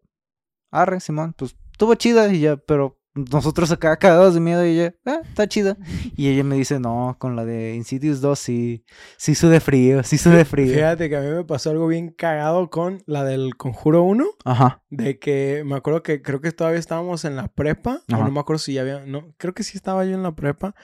arre, 0.70 1.00
Simón, 1.00 1.34
pues 1.36 1.56
estuvo 1.72 1.94
chida 1.96 2.32
y 2.32 2.40
ya, 2.40 2.56
pero 2.56 3.00
nosotros 3.14 3.70
acá 3.70 3.96
cagados 3.98 4.34
de 4.34 4.40
miedo 4.40 4.64
y 4.66 4.70
ella, 4.70 4.94
ah, 5.04 5.20
está 5.28 5.46
chida. 5.46 5.76
Y 6.16 6.28
ella 6.28 6.44
me 6.44 6.56
dice, 6.56 6.80
no, 6.80 7.16
con 7.18 7.36
la 7.36 7.44
de 7.44 7.74
Insidious 7.74 8.20
2 8.20 8.38
sí, 8.38 8.84
sí 9.18 9.34
sude 9.34 9.60
frío, 9.60 10.02
sí 10.02 10.16
sude 10.18 10.44
frío. 10.44 10.72
Fíjate 10.72 11.08
que 11.10 11.16
a 11.16 11.20
mí 11.20 11.28
me 11.28 11.44
pasó 11.44 11.70
algo 11.70 11.86
bien 11.88 12.10
cagado 12.10 12.70
con 12.70 13.02
la 13.06 13.24
del 13.24 13.56
Conjuro 13.56 14.02
1. 14.04 14.24
Ajá. 14.44 14.82
De 14.90 15.18
que 15.18 15.62
me 15.66 15.76
acuerdo 15.76 16.02
que 16.02 16.22
creo 16.22 16.40
que 16.40 16.52
todavía 16.52 16.78
estábamos 16.80 17.24
en 17.24 17.36
la 17.36 17.48
prepa. 17.48 18.00
O 18.12 18.16
no 18.16 18.30
me 18.30 18.40
acuerdo 18.40 18.58
si 18.60 18.72
ya 18.74 18.80
había. 18.82 19.04
No, 19.04 19.34
creo 19.36 19.52
que 19.54 19.62
sí 19.62 19.76
estaba 19.76 20.04
yo 20.04 20.12
en 20.14 20.22
la 20.22 20.34
prepa. 20.34 20.74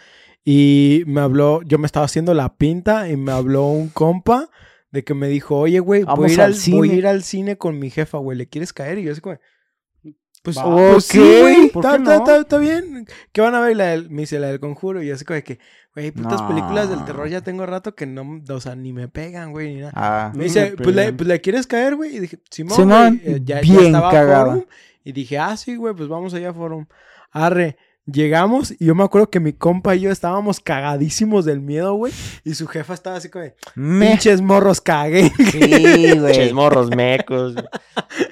Y 0.44 1.02
me 1.06 1.20
habló, 1.20 1.62
yo 1.62 1.78
me 1.78 1.86
estaba 1.86 2.06
haciendo 2.06 2.32
la 2.34 2.56
pinta 2.56 3.08
y 3.10 3.16
me 3.16 3.32
habló 3.32 3.66
un 3.68 3.88
compa 3.88 4.48
de 4.90 5.04
que 5.04 5.12
me 5.12 5.28
dijo, 5.28 5.58
oye, 5.58 5.80
güey, 5.80 6.04
voy, 6.04 6.06
Vamos 6.08 6.30
a 6.30 6.32
ir 6.34 6.40
al 6.40 6.46
al- 6.46 6.52
voy 6.52 6.58
cine". 6.88 6.90
a 6.92 6.96
ir 6.96 7.06
al 7.06 7.22
cine 7.22 7.58
con 7.58 7.78
mi 7.78 7.90
jefa, 7.90 8.16
güey, 8.18 8.38
¿le 8.38 8.48
quieres 8.48 8.72
caer? 8.72 8.98
Y 8.98 9.02
yo 9.04 9.12
así 9.12 9.20
como, 9.20 9.38
pues, 10.42 10.56
Va. 10.58 10.64
pues 10.64 11.04
sí, 11.04 11.18
güey, 11.18 11.68
¿por 11.70 11.84
está, 11.84 11.96
qué 11.96 12.02
está- 12.02 12.16
no? 12.16 12.24
está- 12.24 12.36
está 12.40 12.58
bien. 12.58 13.06
¿Qué 13.32 13.40
van 13.40 13.54
a 13.54 13.60
ver? 13.60 13.76
La 13.76 13.86
del- 13.86 14.10
me 14.10 14.22
dice 14.22 14.38
la 14.38 14.48
del 14.48 14.60
conjuro. 14.60 15.02
Y 15.02 15.10
así 15.10 15.24
como 15.24 15.34
de 15.36 15.44
que, 15.44 15.58
güey, 15.94 16.10
putas 16.12 16.40
No. 16.42 16.48
películas 16.48 16.88
del 16.88 17.04
terror 17.04 17.28
ya 17.28 17.40
tengo 17.42 17.66
rato 17.66 17.94
que 17.94 18.06
no, 18.06 18.40
o 18.48 18.60
sea, 18.60 18.74
ni 18.76 18.92
me 18.92 19.08
pegan, 19.08 19.52
güey, 19.52 19.74
ni 19.74 19.80
nada. 19.80 19.92
Ah. 19.94 20.32
Me 20.34 20.44
dice, 20.44 20.70
me 20.78 20.84
pues 20.84 20.94
le, 20.96 21.12
pues 21.12 21.26
le 21.28 21.40
quieres 21.40 21.66
caer, 21.66 21.96
güey. 21.96 22.16
Y 22.16 22.20
dije, 22.20 22.38
Simón, 22.50 22.76
Simón, 22.76 23.20
eh, 23.24 23.40
ya, 23.44 23.56
ya 23.56 23.60
bien 23.60 23.86
estaba 23.86 24.10
cagado. 24.10 24.46
Forum. 24.52 24.64
Y 25.04 25.12
dije, 25.12 25.38
ah, 25.38 25.56
sí, 25.56 25.76
güey, 25.76 25.94
pues 25.94 26.08
vamos 26.08 26.34
allá 26.34 26.50
a 26.50 26.54
Forum. 26.54 26.86
Arre, 27.30 27.76
llegamos 28.10 28.72
y 28.78 28.86
yo 28.86 28.94
me 28.94 29.04
acuerdo 29.04 29.30
que 29.30 29.40
mi 29.40 29.52
compa 29.52 29.94
y 29.94 30.00
yo 30.00 30.10
estábamos 30.10 30.60
cagadísimos 30.60 31.44
del 31.44 31.60
miedo, 31.60 31.94
güey. 31.94 32.12
Y 32.44 32.54
su 32.54 32.66
jefa 32.66 32.94
estaba 32.94 33.16
así 33.16 33.28
como, 33.28 33.44
de, 33.44 33.54
Me. 33.74 34.08
pinches 34.08 34.40
morros 34.40 34.80
cagué. 34.80 35.30
Sí, 35.36 35.58
Pinches 35.60 36.20
güey. 36.20 36.52
morros 36.52 36.90
mecos. 36.90 37.54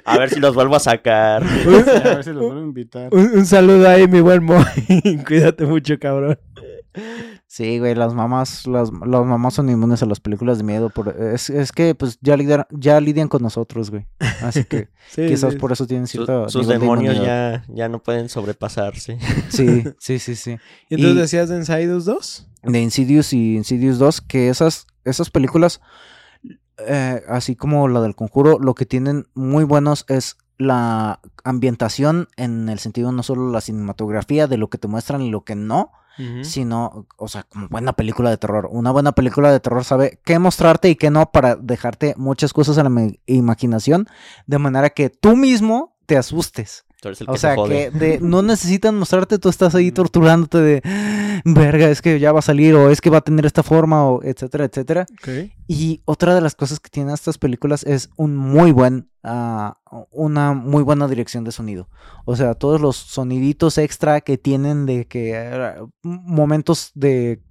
A 0.05 0.17
ver 0.17 0.29
si 0.29 0.39
los 0.39 0.55
vuelvo 0.55 0.75
a 0.75 0.79
sacar. 0.79 1.43
A 2.03 2.15
ver 2.15 2.23
si 2.23 2.31
los 2.31 2.43
vuelvo 2.43 2.59
a 2.61 2.63
invitar. 2.63 3.09
un, 3.13 3.31
un 3.37 3.45
saludo 3.45 3.87
ahí, 3.87 4.07
mi 4.07 4.21
buen 4.21 4.43
Moy. 4.43 4.63
Cuídate 5.27 5.65
mucho, 5.65 5.97
cabrón. 5.99 6.39
Sí, 7.57 7.79
güey, 7.79 7.95
las 7.95 8.13
mamás, 8.13 8.67
las, 8.67 8.91
las 8.91 9.25
mamás 9.25 9.55
son 9.55 9.67
inmunes 9.67 10.03
a 10.03 10.05
las 10.05 10.19
películas 10.19 10.59
de 10.59 10.63
miedo. 10.63 10.91
Por, 10.91 11.09
es, 11.09 11.49
es 11.49 11.71
que 11.71 11.95
pues 11.95 12.19
ya 12.21 12.37
lidian, 12.37 12.67
ya 12.69 13.01
lidian 13.01 13.27
con 13.29 13.41
nosotros, 13.41 13.89
güey. 13.89 14.05
Así 14.43 14.63
que 14.63 14.89
Sí, 15.09 15.25
quizás 15.27 15.53
sí. 15.53 15.59
por 15.59 15.71
eso 15.71 15.87
tienen 15.87 16.05
Su- 16.05 16.23
cierto 16.23 16.49
sus 16.49 16.67
de 16.67 16.77
demonios 16.77 17.15
ya, 17.19 17.65
ya 17.67 17.89
no 17.89 17.97
pueden 18.03 18.29
sobrepasarse. 18.29 19.17
Sí, 19.49 19.83
sí, 19.97 20.19
sí, 20.19 20.35
sí. 20.35 20.57
¿Y 20.87 20.95
entonces 20.95 21.17
y- 21.17 21.19
decías 21.21 21.49
de 21.49 21.55
Insiders 21.57 22.05
2? 22.05 22.47
de 22.61 22.79
Insidious 22.79 23.33
y 23.33 23.55
Insidious 23.55 23.97
2, 23.97 24.21
que 24.21 24.49
esas, 24.49 24.85
esas 25.03 25.31
películas, 25.31 25.81
eh, 26.85 27.23
así 27.27 27.55
como 27.55 27.87
la 27.87 28.01
del 28.01 28.13
conjuro, 28.15 28.59
lo 28.59 28.75
que 28.75 28.85
tienen 28.85 29.25
muy 29.33 29.63
buenos 29.63 30.05
es 30.09 30.37
la 30.59 31.21
ambientación 31.43 32.27
en 32.37 32.69
el 32.69 32.77
sentido 32.77 33.11
no 33.11 33.23
solo 33.23 33.49
la 33.51 33.61
cinematografía 33.61 34.45
de 34.45 34.57
lo 34.57 34.69
que 34.69 34.77
te 34.77 34.87
muestran 34.87 35.23
y 35.23 35.31
lo 35.31 35.43
que 35.43 35.55
no, 35.55 35.91
sino, 36.41 37.05
o 37.17 37.27
sea, 37.27 37.43
como 37.43 37.67
buena 37.67 37.93
película 37.93 38.29
de 38.29 38.37
terror. 38.37 38.67
Una 38.71 38.91
buena 38.91 39.11
película 39.11 39.51
de 39.51 39.59
terror 39.59 39.83
sabe 39.83 40.19
qué 40.25 40.39
mostrarte 40.39 40.89
y 40.89 40.95
qué 40.95 41.11
no 41.11 41.31
para 41.31 41.55
dejarte 41.55 42.15
muchas 42.17 42.53
cosas 42.53 42.77
a 42.77 42.83
la 42.83 43.11
imaginación, 43.27 44.07
de 44.47 44.57
manera 44.57 44.89
que 44.89 45.09
tú 45.09 45.35
mismo 45.35 45.95
te 46.07 46.17
asustes. 46.17 46.86
Tú 47.01 47.09
eres 47.09 47.21
el 47.21 47.29
O 47.29 47.33
que 47.33 47.39
sea, 47.39 47.51
se 47.51 47.55
jode. 47.57 47.91
que 47.91 47.99
de- 47.99 48.19
no 48.21 48.41
necesitan 48.41 48.97
mostrarte, 48.97 49.37
tú 49.37 49.49
estás 49.49 49.75
ahí 49.75 49.91
torturándote 49.91 50.57
de, 50.59 50.81
verga, 51.45 51.89
es 51.89 52.01
que 52.01 52.19
ya 52.19 52.31
va 52.31 52.39
a 52.39 52.41
salir 52.41 52.73
o 52.75 52.89
es 52.89 53.01
que 53.01 53.09
va 53.11 53.19
a 53.19 53.21
tener 53.21 53.45
esta 53.45 53.61
forma 53.63 54.05
o 54.07 54.23
etcétera, 54.23 54.65
etcétera. 54.65 55.05
Y 55.67 56.01
otra 56.05 56.33
de 56.33 56.41
las 56.41 56.55
cosas 56.55 56.79
que 56.79 56.89
tienen 56.89 57.13
estas 57.13 57.37
películas 57.37 57.83
es 57.83 58.09
un 58.15 58.35
muy 58.35 58.71
buen, 58.71 59.09
ah, 59.23 59.77
una 60.11 60.53
muy 60.53 60.81
buena 60.83 61.07
dirección 61.07 61.43
de 61.43 61.51
sonido. 61.51 61.87
O 62.25 62.35
sea, 62.35 62.55
todos 62.55 62.81
los 62.81 62.95
soniditos 62.97 63.77
extra 63.77 64.21
que 64.21 64.37
tienen 64.37 64.85
de 64.87 65.05
que 65.05 65.37
ah, 65.37 65.75
momentos 66.03 66.91
de, 66.95 67.41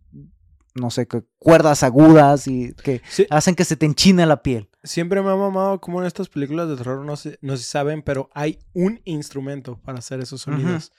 no 0.75 0.91
sé, 0.91 1.07
que 1.07 1.23
cuerdas 1.39 1.83
agudas 1.83 2.49
y 2.49 2.75
que 2.83 3.01
Sí, 3.09 3.27
hacen 3.31 3.55
que 3.55 3.65
se 3.65 3.77
te 3.77 3.87
enchine 3.87 4.27
la 4.27 4.43
piel. 4.43 4.69
Siempre 4.87 5.21
me 5.21 5.31
ha 5.31 5.37
mamado 5.37 5.81
como 5.81 6.01
en 6.01 6.07
estas 6.07 6.29
películas 6.29 6.69
de 6.69 6.77
terror, 6.77 7.05
no 7.05 7.17
sé, 7.17 7.39
no 7.43 7.57
si 7.57 7.65
saben, 7.65 8.03
pero 8.03 8.31
hay 8.35 8.59
un 8.73 9.01
instrumento 9.05 9.79
para 9.83 9.99
hacer 9.99 10.21
esos 10.21 10.41
sonidos. 10.43 10.93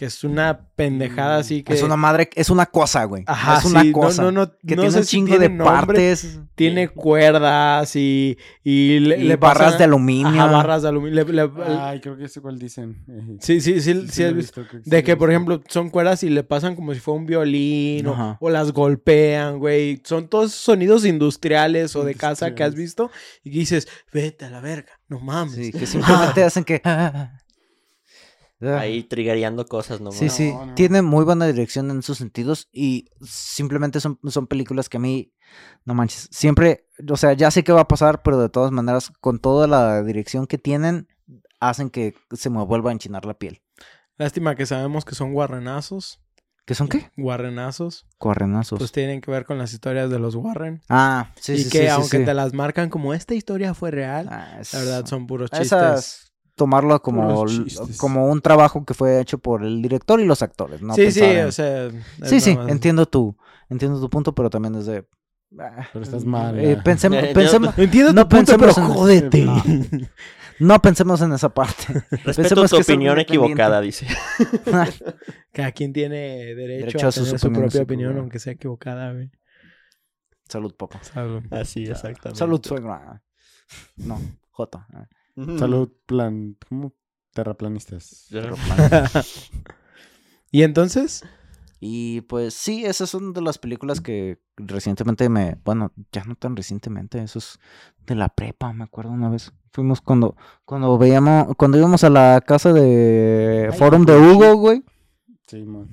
Que 0.00 0.06
es 0.06 0.24
una 0.24 0.58
pendejada 0.76 1.36
así 1.36 1.62
que... 1.62 1.74
Es 1.74 1.82
una 1.82 1.94
madre, 1.94 2.30
es 2.34 2.48
una 2.48 2.64
cosa, 2.64 3.04
güey. 3.04 3.22
Ajá, 3.26 3.58
es 3.58 3.66
una 3.66 3.82
sí, 3.82 3.92
cosa. 3.92 4.22
no, 4.22 4.32
no, 4.32 4.50
que 4.66 4.74
no 4.74 4.82
tiene 4.84 4.90
sé 4.92 4.98
un 5.00 5.04
si 5.04 5.10
chingo 5.10 5.26
tiene 5.26 5.42
de 5.42 5.48
nombre, 5.50 5.66
partes. 5.76 6.40
Tiene 6.54 6.88
cuerdas 6.88 7.94
y, 7.96 8.38
y 8.64 8.98
le, 9.00 9.18
y 9.18 9.24
le 9.24 9.36
barras 9.36 9.72
pasan- 9.74 9.78
de 9.78 9.84
aluminio. 9.84 10.28
Ajá, 10.42 10.46
barras 10.46 10.80
de 10.80 10.88
aluminio. 10.88 11.22
le- 11.22 11.32
le- 11.34 11.50
Ay, 11.78 12.00
creo 12.00 12.16
que 12.16 12.28
sé 12.28 12.40
cuál 12.40 12.58
dicen. 12.58 12.96
Sí, 13.40 13.60
sí, 13.60 13.78
sí, 13.82 14.06
sí, 14.10 14.24
has 14.24 14.32
visto. 14.32 14.64
De 14.86 15.02
que, 15.04 15.18
por 15.18 15.28
ejemplo, 15.28 15.60
son 15.68 15.90
cuerdas 15.90 16.22
y 16.22 16.30
le 16.30 16.44
pasan 16.44 16.76
como 16.76 16.94
si 16.94 17.00
fuera 17.00 17.20
un 17.20 17.26
violín 17.26 18.06
o, 18.06 18.38
o 18.40 18.48
las 18.48 18.72
golpean, 18.72 19.58
güey. 19.58 20.00
Son 20.04 20.28
todos 20.28 20.52
sonidos 20.52 21.04
industriales 21.04 21.94
o 21.94 22.04
de 22.04 22.14
casa 22.14 22.54
que 22.54 22.64
has 22.64 22.74
visto 22.74 23.10
y 23.44 23.50
dices, 23.50 23.86
vete 24.14 24.46
a 24.46 24.50
la 24.50 24.60
verga, 24.60 24.92
no 25.08 25.20
mames. 25.20 25.56
Sí, 25.56 25.72
que 25.72 25.84
simplemente 25.84 26.42
hacen 26.44 26.64
que. 26.64 26.80
Ahí 28.60 29.04
triggereando 29.04 29.66
cosas 29.66 30.00
nomás. 30.00 30.18
Sí, 30.18 30.28
sí, 30.28 30.52
No, 30.52 30.66
no. 30.66 30.74
tiene 30.74 31.00
muy 31.02 31.24
buena 31.24 31.46
dirección 31.46 31.90
en 31.90 32.02
sus 32.02 32.18
sentidos 32.18 32.68
y 32.72 33.06
simplemente 33.22 34.00
son, 34.00 34.18
son 34.28 34.46
películas 34.46 34.88
que 34.88 34.98
a 34.98 35.00
mí, 35.00 35.32
no 35.84 35.94
manches, 35.94 36.28
siempre, 36.30 36.86
o 37.08 37.16
sea, 37.16 37.32
ya 37.32 37.50
sé 37.50 37.64
qué 37.64 37.72
va 37.72 37.80
a 37.82 37.88
pasar, 37.88 38.22
pero 38.22 38.38
de 38.40 38.48
todas 38.48 38.70
maneras, 38.70 39.12
con 39.20 39.38
toda 39.38 39.66
la 39.66 40.02
dirección 40.02 40.46
que 40.46 40.58
tienen, 40.58 41.08
hacen 41.58 41.90
que 41.90 42.14
se 42.32 42.50
me 42.50 42.62
vuelva 42.64 42.90
a 42.90 42.92
enchinar 42.92 43.24
la 43.24 43.34
piel. 43.34 43.62
Lástima 44.16 44.54
que 44.54 44.66
sabemos 44.66 45.04
que 45.04 45.14
son 45.14 45.32
guarrenazos. 45.32 46.20
¿Qué 46.66 46.74
son 46.74 46.88
qué? 46.88 47.10
Guarrenazos. 47.16 48.06
Correnazos. 48.18 48.78
Pues 48.78 48.92
tienen 48.92 49.20
que 49.22 49.30
ver 49.30 49.44
con 49.44 49.58
las 49.58 49.72
historias 49.72 50.10
de 50.10 50.18
los 50.18 50.34
Warren. 50.36 50.82
ah, 50.88 51.32
sí, 51.40 51.52
y 51.54 51.64
sí, 51.64 51.70
que 51.70 51.78
sí, 51.78 51.84
sí, 51.84 51.88
aunque 51.90 52.18
sí. 52.18 52.24
te 52.26 52.34
las 52.34 52.52
marcan 52.52 52.90
como 52.90 53.14
esta 53.14 53.34
historia 53.34 53.72
fue 53.74 53.90
real, 53.90 54.28
Ah, 54.30 54.58
es- 54.60 54.72
la 54.74 54.80
verdad 54.80 55.06
son 55.06 55.26
puros 55.26 55.50
chistes. 55.50 55.66
Esas 55.72 56.29
tomarlo 56.60 57.00
como, 57.00 57.46
como 57.96 58.26
un 58.26 58.42
trabajo 58.42 58.84
que 58.84 58.92
fue 58.92 59.18
hecho 59.20 59.38
por 59.38 59.64
el 59.64 59.80
director 59.80 60.20
y 60.20 60.26
los 60.26 60.42
actores, 60.42 60.82
¿no? 60.82 60.94
sí, 60.94 61.10
sí, 61.10 61.20
pensar 61.20 61.36
en- 61.38 61.46
o 61.46 61.52
sea. 61.52 61.90
Sí, 62.28 62.40
sí, 62.40 62.54
más- 62.54 62.68
entiendo 62.68 63.06
tu, 63.06 63.34
entiendo 63.70 63.98
tu 63.98 64.10
punto, 64.10 64.34
pero 64.34 64.50
también 64.50 64.74
es 64.74 64.84
de... 64.84 65.06
ah, 65.58 65.88
Pero 65.92 66.04
estás 66.04 66.24
mal. 66.26 66.58
eh, 66.60 66.76
pensemos, 66.84 67.18
Eh, 67.22 67.32
pensemos, 67.34 67.78
Entiendo 67.78 68.12
No 68.12 68.28
tu 68.28 68.36
punto, 68.36 68.52
pero 68.58 68.66
pensemos 68.74 68.78
en- 68.90 68.94
jódete. 68.94 69.44
No. 69.44 69.62
no 70.74 70.82
pensemos 70.82 71.20
en 71.22 71.32
esa 71.32 71.48
parte. 71.48 71.86
Respeto 72.10 72.32
Pensemos 72.42 72.70
tu 72.70 72.76
que 72.76 72.82
es 72.82 72.88
algo 72.88 72.94
opinión 72.98 73.18
equivocada, 73.18 73.80
dice. 73.80 74.06
Cada 75.52 75.72
quien 75.72 75.92
tiene 75.94 76.54
derecho, 76.54 76.86
Derecho 76.98 77.06
a, 77.06 77.08
a 77.08 77.12
tener 77.12 77.28
su 77.38 77.46
opiniones, 77.46 77.60
propia 77.72 77.78
sí, 77.78 77.82
opinión, 77.84 78.18
aunque 78.18 78.38
sea 78.38 78.52
equivocada, 78.52 79.12
güey. 79.12 79.30
Salud, 80.48 80.74
papá. 80.76 81.02
Salud. 81.02 81.42
Así, 81.50 81.84
exactamente. 81.84 82.38
Salud, 82.38 82.60
suegra. 82.62 83.22
No, 83.96 84.20
J. 84.50 84.86
Salud, 85.58 85.90
plan. 86.06 86.56
¿Cómo? 86.68 86.92
Terraplanistas. 87.32 88.26
Ya. 88.30 88.42
y 90.50 90.62
entonces, 90.62 91.22
Y 91.78 92.22
pues 92.22 92.54
sí, 92.54 92.84
esas 92.84 93.08
son 93.08 93.32
de 93.32 93.40
las 93.40 93.58
películas 93.58 94.00
que 94.00 94.38
recientemente 94.56 95.28
me... 95.28 95.56
Bueno, 95.64 95.92
ya 96.12 96.24
no 96.24 96.34
tan 96.34 96.56
recientemente, 96.56 97.22
eso 97.22 97.38
es 97.38 97.58
de 98.06 98.14
la 98.16 98.28
prepa, 98.28 98.72
me 98.72 98.84
acuerdo 98.84 99.12
una 99.12 99.30
vez. 99.30 99.52
Fuimos 99.72 100.00
cuando 100.00 100.36
cuando 100.64 100.98
veíamos, 100.98 101.54
cuando 101.56 101.78
íbamos 101.78 102.02
a 102.04 102.10
la 102.10 102.42
casa 102.44 102.72
de 102.72 103.68
Ay, 103.70 103.78
Forum 103.78 104.04
de 104.04 104.16
Hugo, 104.18 104.56
güey. 104.56 104.82
Sí, 105.46 105.62
man. 105.64 105.88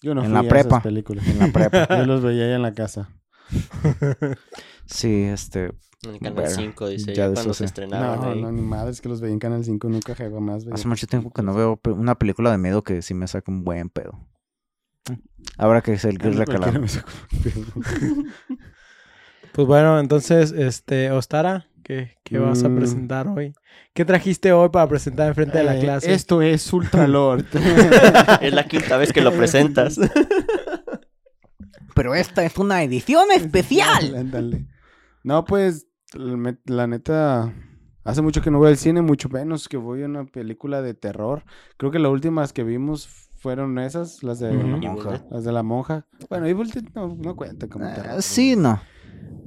Yo 0.00 0.14
no 0.14 0.20
En 0.22 0.28
fui 0.28 0.32
la 0.32 0.40
a 0.40 0.42
prepa. 0.44 0.68
esas 0.76 0.82
películas. 0.84 1.26
En 1.26 1.38
la 1.40 1.48
prepa. 1.52 1.88
Yo 1.98 2.06
los 2.06 2.22
veía 2.22 2.44
ahí 2.46 2.52
en 2.52 2.62
la 2.62 2.72
casa. 2.72 3.10
Sí, 4.86 5.24
este... 5.24 5.72
En 6.04 6.10
el 6.14 6.18
canal 6.20 6.34
Verga, 6.34 6.50
5, 6.50 6.88
dice, 6.88 7.14
ya 7.14 7.28
de 7.28 7.34
cuando 7.34 7.54
se 7.54 7.58
sé. 7.58 7.64
estrenaron 7.64 8.20
No, 8.20 8.30
ahí. 8.30 8.40
no, 8.42 8.52
ni 8.52 8.62
madres 8.62 9.00
que 9.00 9.08
los 9.08 9.20
veía 9.20 9.32
en 9.32 9.40
Canal 9.40 9.64
5. 9.64 9.88
Nunca 9.88 10.14
jamás 10.14 10.64
veía. 10.64 10.74
Hace 10.74 10.86
mucho 10.86 11.06
tiempo 11.08 11.30
que 11.32 11.42
no 11.42 11.54
veo 11.54 11.80
una 11.86 12.14
película 12.16 12.52
de 12.52 12.58
miedo 12.58 12.82
que 12.82 13.02
sí 13.02 13.14
me 13.14 13.26
saca 13.26 13.50
un 13.50 13.64
buen 13.64 13.88
pedo. 13.90 14.12
Ahora 15.56 15.80
que 15.80 15.94
es 15.94 16.04
el 16.04 16.18
cualquiera 16.18 16.44
Recalado. 16.44 16.80
me 16.80 16.88
sacó 16.88 17.10
un 17.34 17.42
pedo. 17.42 17.64
pues 19.52 19.66
bueno, 19.66 19.98
entonces, 19.98 20.52
este, 20.52 21.10
Ostara, 21.10 21.66
¿qué, 21.82 22.12
qué 22.22 22.38
vas 22.38 22.62
a 22.62 22.68
Mm. 22.68 22.76
presentar 22.76 23.26
hoy? 23.26 23.52
¿Qué 23.92 24.04
trajiste 24.04 24.52
hoy 24.52 24.68
para 24.68 24.86
presentar 24.88 25.26
enfrente 25.28 25.58
de 25.58 25.64
la 25.64 25.76
Eh, 25.78 25.80
clase? 25.80 26.12
Esto 26.12 26.42
es 26.42 26.72
Ultralord. 26.72 27.44
Es 28.40 28.52
la 28.54 28.68
quinta 28.68 28.96
vez 28.98 29.12
que 29.12 29.20
lo 29.20 29.32
presentas. 29.32 29.98
Pero 31.96 32.14
esta 32.14 32.44
es 32.44 32.56
una 32.56 32.84
edición 32.84 33.26
especial. 33.34 34.14
Ándale. 34.14 34.66
No, 35.24 35.44
pues, 35.44 35.87
la 36.14 36.86
neta, 36.86 37.52
Hace 38.04 38.22
mucho 38.22 38.40
que 38.40 38.50
no 38.50 38.56
voy 38.58 38.68
al 38.68 38.78
cine, 38.78 39.02
mucho 39.02 39.28
menos 39.28 39.68
que 39.68 39.76
voy 39.76 40.02
a 40.02 40.06
una 40.06 40.24
película 40.24 40.80
de 40.80 40.94
terror. 40.94 41.44
Creo 41.76 41.90
que 41.92 41.98
las 41.98 42.10
últimas 42.10 42.54
que 42.54 42.64
vimos 42.64 43.06
fueron 43.36 43.78
esas, 43.78 44.22
las 44.22 44.38
de, 44.38 44.50
monja. 44.52 45.10
Dead. 45.10 45.22
las 45.30 45.44
de 45.44 45.52
la 45.52 45.62
monja. 45.62 46.06
Bueno, 46.30 46.46
Evil 46.46 46.70
Dead 46.70 46.84
no, 46.94 47.14
no 47.20 47.36
cuenta 47.36 47.68
como 47.68 47.84
Eh, 47.86 47.92
terror. 47.94 48.22
sí, 48.22 48.56
no. 48.56 48.80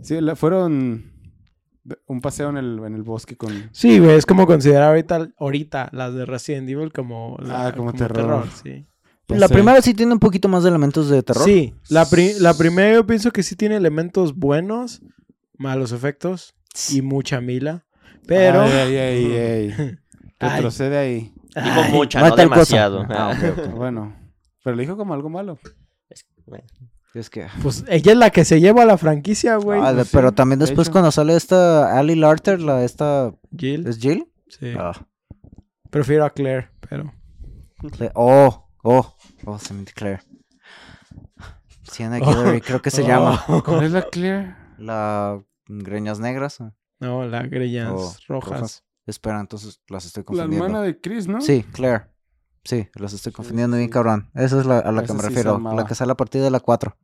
Sí, 0.03 0.22
la- 0.22 0.36
fueron 0.36 1.12
un 2.05 2.22
paseo 2.22 2.49
en 2.51 2.57
el, 2.57 2.80
en 2.86 2.93
el 2.93 3.01
bosque 3.01 3.36
con... 3.36 3.51
Sí, 3.72 3.97
güey, 3.97 4.12
es 4.12 4.28
como 4.28 4.45
considerar 4.45 4.89
ahorita, 4.89 5.30
ahorita 5.39 5.89
las 5.91 6.14
de 6.14 6.28
Resident 6.28 6.70
Evil 6.70 6.93
como, 6.93 7.38
la- 7.41 7.68
Ah, 7.68 7.72
como 7.76 7.93
terror. 7.93 8.45
sí. 8.64 8.86
La 9.28 9.47
primera 9.47 9.82
sí 9.82 9.93
tiene 9.93 10.12
un 10.14 10.20
poquito 10.20 10.49
más 10.49 10.62
de 10.64 10.70
elementos 10.70 11.09
de 11.09 11.24
terror. 11.24 11.45
Sí, 11.45 11.74
la, 11.89 12.05
pri- 12.05 12.34
la 12.39 12.53
primera 12.53 12.93
yo 12.93 13.07
pienso 13.07 13.32
que 13.32 13.43
sí 13.43 13.55
tiene 13.55 13.78
elementos 13.78 14.36
buenos, 14.36 15.01
malos 15.62 15.91
efectos 15.91 16.55
y 16.89 17.01
mucha 17.01 17.39
mila. 17.41 17.86
Pero. 18.28 18.62
Ay, 18.62 18.97
ay, 18.97 19.34
ay. 19.38 19.97
Retrocede 20.39 20.97
ahí. 20.97 21.34
Dijo 21.55 21.84
mucha, 21.91 22.28
no 22.28 22.36
demasiado. 22.36 23.05
Ah, 23.09 23.34
ok, 23.38 23.59
ok. 23.59 23.68
Bueno, 23.76 24.16
pero 24.64 24.76
lo 24.76 24.82
dijo 24.82 24.97
como 24.97 25.14
algo 25.14 25.30
malo. 25.30 25.59
Es- 26.09 26.26
bueno. 26.45 26.66
Es 27.14 27.30
que... 27.30 27.45
Pues 27.62 27.84
ella 27.89 28.14
es 28.14 28.18
la 28.18 28.30
que 28.30 28.45
se 28.45 28.62
lleva 28.62 28.86
la 28.86 28.97
franquicia, 28.97 29.57
güey. 29.57 29.82
Ah, 29.84 29.93
sí, 30.01 30.09
pero 30.14 30.32
también 30.32 30.59
de 30.59 30.66
después 30.66 30.88
hecho. 30.88 30.93
cuando 30.93 31.12
sale 31.12 31.36
esta 31.36 31.99
Ali 31.99 32.16
Larter, 32.16 32.62
la 32.62 32.86
esta... 32.86 33.34
Jill. 33.55 33.86
¿Es 33.86 33.99
Jill? 33.99 34.32
Sí. 34.47 34.72
Ah. 34.80 34.93
Prefiero 35.89 36.24
a 36.24 36.30
Claire, 36.30 36.70
pero. 36.89 37.14
Oh, 38.14 38.70
oh, 38.84 39.18
oh, 39.43 39.59
se 39.59 39.74
me 39.74 39.84
Claire. 39.84 40.22
Sienna 41.84 42.20
Guillory, 42.20 42.62
creo 42.62 42.82
que 42.82 42.91
se 42.91 43.03
Oh. 43.03 43.07
llama. 43.07 43.43
¿Cuál 43.66 43.84
es 43.84 43.91
la 43.91 44.03
Clear? 44.03 44.57
La 44.78 45.43
Greñas 45.80 46.19
Negras. 46.19 46.59
¿o? 46.61 46.74
No, 46.99 47.26
las 47.26 47.49
greñas 47.49 48.26
rojas. 48.28 48.84
Espera, 49.05 49.39
entonces 49.39 49.82
las 49.88 50.05
estoy 50.05 50.22
La 50.22 50.26
confundiendo. 50.26 50.65
hermana 50.65 50.84
de 50.84 51.01
Chris, 51.01 51.28
¿no? 51.28 51.41
Sí, 51.41 51.63
Claire. 51.72 52.05
Sí, 52.63 52.88
las 52.93 53.13
estoy 53.13 53.32
confundiendo 53.32 53.76
bien 53.78 53.89
sí. 53.89 53.93
cabrón. 53.93 54.30
Esa 54.36 54.59
es 54.59 54.65
la, 54.67 54.78
a 54.80 54.91
la 54.91 55.03
que 55.03 55.13
me 55.13 55.19
sí 55.19 55.28
refiero. 55.30 55.57
la 55.59 55.86
que 55.86 55.95
sale 55.95 56.11
a 56.11 56.15
partir 56.15 56.41
de 56.41 56.51
la 56.51 56.59
4. 56.59 56.95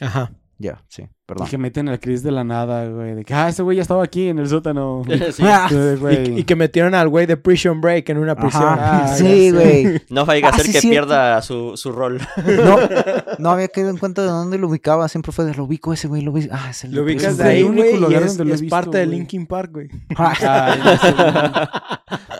Ajá. 0.00 0.32
Ya, 0.58 0.82
sí, 0.88 1.06
Y 1.44 1.50
que 1.50 1.58
meten 1.58 1.88
al 1.88 1.98
Chris 1.98 2.22
de 2.22 2.30
la 2.30 2.44
nada, 2.44 2.86
güey. 2.88 3.16
De 3.16 3.24
que, 3.24 3.34
ah, 3.34 3.48
ese 3.48 3.62
güey 3.64 3.76
ya 3.76 3.82
estaba 3.82 4.04
aquí 4.04 4.28
en 4.28 4.38
el 4.38 4.48
sótano. 4.48 5.02
Sí. 5.32 5.42
Ah, 5.42 5.66
Sí, 5.68 5.74
Y, 5.74 5.96
güey. 5.96 6.38
y 6.40 6.44
que 6.44 6.54
metieron 6.54 6.94
al 6.94 7.08
güey 7.08 7.26
de 7.26 7.36
Prison 7.36 7.80
Break 7.80 8.08
en 8.10 8.18
una 8.18 8.36
prisión. 8.36 8.62
Ah, 8.78 9.12
sí, 9.16 9.50
güey. 9.50 10.02
No 10.08 10.24
vaya 10.24 10.46
a 10.46 10.50
Ah, 10.50 10.56
ser 10.56 10.66
sí, 10.66 10.72
que 10.72 10.80
cierto. 10.80 11.08
pierda 11.08 11.42
su, 11.42 11.72
su 11.76 11.90
rol. 11.90 12.20
No, 12.46 12.76
no 13.38 13.50
había 13.50 13.66
caído 13.68 13.90
en 13.90 13.96
cuenta 13.98 14.22
de 14.22 14.28
dónde 14.28 14.56
lo 14.58 14.68
ubicaba. 14.68 15.08
Siempre 15.08 15.32
fue 15.32 15.44
de 15.44 15.54
lo 15.54 15.64
ubico 15.64 15.92
ese 15.92 16.06
güey, 16.06 16.22
lo 16.22 16.30
ubico. 16.30 16.54
Ah, 16.56 16.68
es 16.70 16.84
el 16.84 16.90
Lo 16.92 16.98
de 16.98 17.02
ubicas 17.06 17.36
de 17.38 17.42
es 17.44 17.48
ahí, 17.50 17.58
el 17.60 17.64
único 17.66 17.82
güey, 17.86 17.96
y 17.96 18.00
lugar 18.00 18.22
es, 18.22 18.38
es 18.38 18.60
visto, 18.60 18.76
parte 18.76 18.98
de. 18.98 19.06
Linkin 19.06 19.46
Park, 19.46 19.72
güey. 19.72 19.88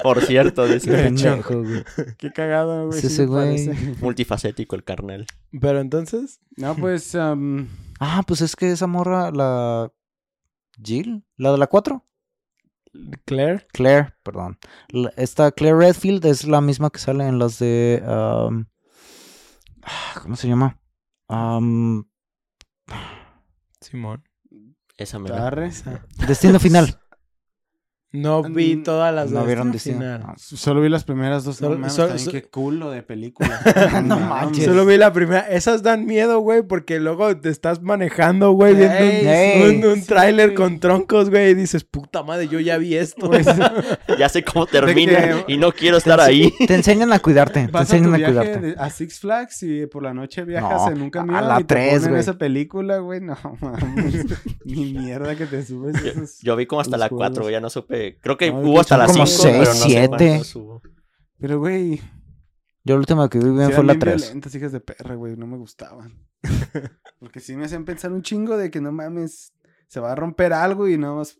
Por 0.02 0.20
cierto, 0.22 0.66
dice. 0.66 0.90
Qué 0.90 0.96
pendejo, 0.96 1.62
güey. 1.62 1.84
Qué 2.18 2.32
cagado, 2.32 2.86
güey. 2.88 3.00
Sí, 3.00 3.08
ese 3.08 3.26
güey. 3.26 3.66
parece. 3.66 3.94
Multifacético 4.00 4.76
el 4.76 4.84
carnal. 4.84 5.26
Pero 5.60 5.80
entonces, 5.80 6.40
No, 6.56 6.74
pues, 6.76 7.14
am, 7.14 7.66
Ah, 8.00 8.22
pues 8.26 8.40
es 8.42 8.56
que 8.56 8.70
esa 8.72 8.86
morra, 8.86 9.30
la. 9.30 9.90
Jill, 10.82 11.24
la 11.36 11.52
de 11.52 11.58
la 11.58 11.66
4. 11.66 12.04
Claire. 13.24 13.66
Claire, 13.72 14.14
perdón. 14.22 14.58
La- 14.88 15.12
esta 15.16 15.50
Claire 15.52 15.78
Redfield 15.78 16.24
es 16.26 16.46
la 16.46 16.60
misma 16.60 16.90
que 16.90 16.98
sale 16.98 17.26
en 17.26 17.38
las 17.38 17.58
de. 17.58 18.02
ah, 18.06 18.50
¿Cómo 20.22 20.36
se 20.36 20.48
llama? 20.48 20.80
Am, 21.28 22.08
Simón. 23.80 24.24
Esa 24.96 25.18
me. 25.18 25.28
Destino 26.26 26.58
Final. 26.58 26.98
No 28.12 28.42
vi 28.42 28.76
todas 28.82 29.12
las 29.14 29.30
¿No 29.30 29.40
de 29.40 29.46
vieron 29.46 29.72
Destino? 29.72 29.96
Final. 29.98 30.22
Ah, 30.24 30.34
Solo 30.38 30.80
vi 30.80 30.88
las 30.88 31.04
primeras 31.04 31.44
dos. 31.44 31.56
Solo- 31.56 31.70
no 31.74 31.78
mames, 31.80 31.92
solo- 31.92 32.08
también 32.08 32.24
so- 32.24 32.32
qué 32.32 32.42
culo 32.44 32.90
de 32.90 33.02
película. 33.02 33.60
No 34.04 34.18
manches. 34.18 34.64
Solo 34.64 34.86
vi 34.86 34.96
la 34.96 35.12
primera. 35.12 35.40
Esas 35.40 35.82
dan 35.82 36.06
miedo, 36.06 36.38
güey, 36.40 36.62
porque 36.62 36.98
luego 37.00 37.36
te 37.36 37.50
estás 37.50 37.82
manejando, 37.82 38.52
güey, 38.52 38.74
viendo 38.74 38.96
un, 39.66 39.84
un, 39.86 39.92
un 39.92 40.00
sí, 40.00 40.06
tráiler 40.06 40.50
güey. 40.50 40.56
con 40.56 40.80
troncos, 40.80 41.28
güey, 41.30 41.50
y 41.50 41.54
dices, 41.54 41.84
puta 41.84 42.22
madre, 42.22 42.48
yo 42.48 42.58
ya 42.60 42.78
vi 42.78 42.94
esto. 42.96 43.30
Ya 44.18 44.28
sé 44.30 44.42
cómo 44.44 44.64
termina 44.66 45.44
que- 45.44 45.52
y 45.52 45.58
no 45.58 45.72
quiero 45.72 45.98
estar 45.98 46.18
ahí. 46.20 46.54
Te 46.66 46.74
enseñan 46.74 47.12
a 47.12 47.18
cuidarte. 47.18 47.66
Te 47.66 47.68
a 47.68 47.70
tu 47.72 47.78
enseñan 47.78 48.14
a 48.14 48.16
viaje 48.16 48.32
cuidarte. 48.34 48.74
a 48.78 48.88
Six 48.88 49.20
Flags 49.20 49.62
y 49.64 49.86
por 49.86 50.02
la 50.02 50.14
noche 50.14 50.44
viajas 50.44 50.82
No, 50.86 50.90
en 50.92 51.02
un 51.02 51.08
a 51.08 51.10
camión 51.10 51.48
la 51.48 51.54
y 51.60 51.64
te 51.64 51.74
tres, 51.74 51.94
ponen 51.94 52.08
güey. 52.10 52.20
esa 52.20 52.38
película, 52.38 52.98
güey. 52.98 53.20
No 53.20 53.36
mames. 53.60 54.24
Ni 54.64 54.92
mierda 54.94 55.34
que 55.34 55.44
te 55.46 55.64
subes 55.64 56.02
Yo, 56.02 56.10
esos... 56.12 56.38
yo 56.40 56.56
vi 56.56 56.64
como 56.66 56.80
hasta 56.80 56.96
la 56.96 57.08
4, 57.08 57.34
juegos. 57.34 57.52
ya 57.52 57.60
no 57.60 57.68
supe. 57.68 57.95
Creo 58.22 58.36
que 58.36 58.50
No, 58.52 58.60
hubo 58.60 58.80
hasta 58.80 58.96
son 58.96 58.98
la 59.00 59.06
como 59.06 59.26
5, 59.26 59.42
seis, 59.42 59.56
pero 59.58 59.70
no 59.70 59.74
sé 59.80 59.88
siete. 59.88 60.08
cuántos 60.08 60.56
hubo. 60.56 60.82
Pero, 61.38 61.58
güey, 61.58 61.96
Yo 62.84 62.94
la 62.94 63.00
última 63.00 63.28
que 63.28 63.38
vi 63.38 63.50
bien 63.50 63.68
sí 63.68 63.72
fue 63.74 63.84
la 63.84 63.92
bien 63.94 64.00
3. 64.00 64.22
violentas, 64.22 64.54
hijas 64.54 64.72
de 64.72 64.80
perra, 64.80 65.14
güey. 65.16 65.36
No 65.36 65.46
me 65.46 65.56
gustaban. 65.56 66.14
Porque 67.20 67.40
sí 67.40 67.56
me 67.56 67.64
hacían 67.66 67.84
pensar 67.84 68.12
un 68.12 68.22
chingo 68.22 68.56
de 68.56 68.70
que 68.70 68.80
no 68.80 68.92
mames, 68.92 69.52
se 69.88 70.00
va 70.00 70.12
a 70.12 70.14
romper 70.14 70.52
algo 70.52 70.88
y 70.88 70.96
nada 70.98 71.14
más... 71.14 71.38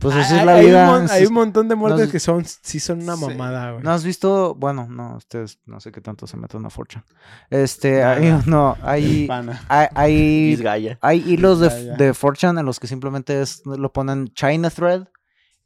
Pues 0.00 0.14
así 0.16 0.34
es 0.36 0.44
la 0.44 0.54
hay, 0.54 0.66
vida. 0.66 0.84
un, 0.88 0.94
mon- 0.94 1.04
así 1.04 1.14
hay 1.16 1.26
un 1.26 1.34
montón 1.34 1.68
de 1.68 1.74
muertes 1.74 2.06
no- 2.06 2.12
que 2.12 2.18
son, 2.20 2.44
sí 2.46 2.80
son 2.80 3.02
una 3.02 3.14
Sí. 3.16 3.26
mamada, 3.26 3.72
güey. 3.72 3.84
¿No 3.84 3.90
has 3.90 4.02
visto? 4.04 4.54
Bueno, 4.54 4.86
no, 4.88 5.16
ustedes 5.16 5.58
no 5.66 5.80
sé 5.80 5.92
qué 5.92 6.00
tanto 6.00 6.26
se 6.26 6.38
meten 6.38 6.64
a 6.64 6.70
Fortune. 6.70 7.04
Este, 7.50 8.02
hay, 8.02 8.40
no, 8.46 8.76
hay, 8.82 9.28
hay, 9.68 10.58
hay, 11.02 11.24
hilos 11.30 11.60
de, 11.60 11.68
de 11.96 12.14
Fortune 12.14 12.58
en 12.60 12.64
los 12.66 12.80
que 12.80 12.86
simplemente 12.86 13.42
es, 13.42 13.60
lo 13.66 13.92
ponen 13.92 14.28
China 14.28 14.70
Thread 14.70 15.06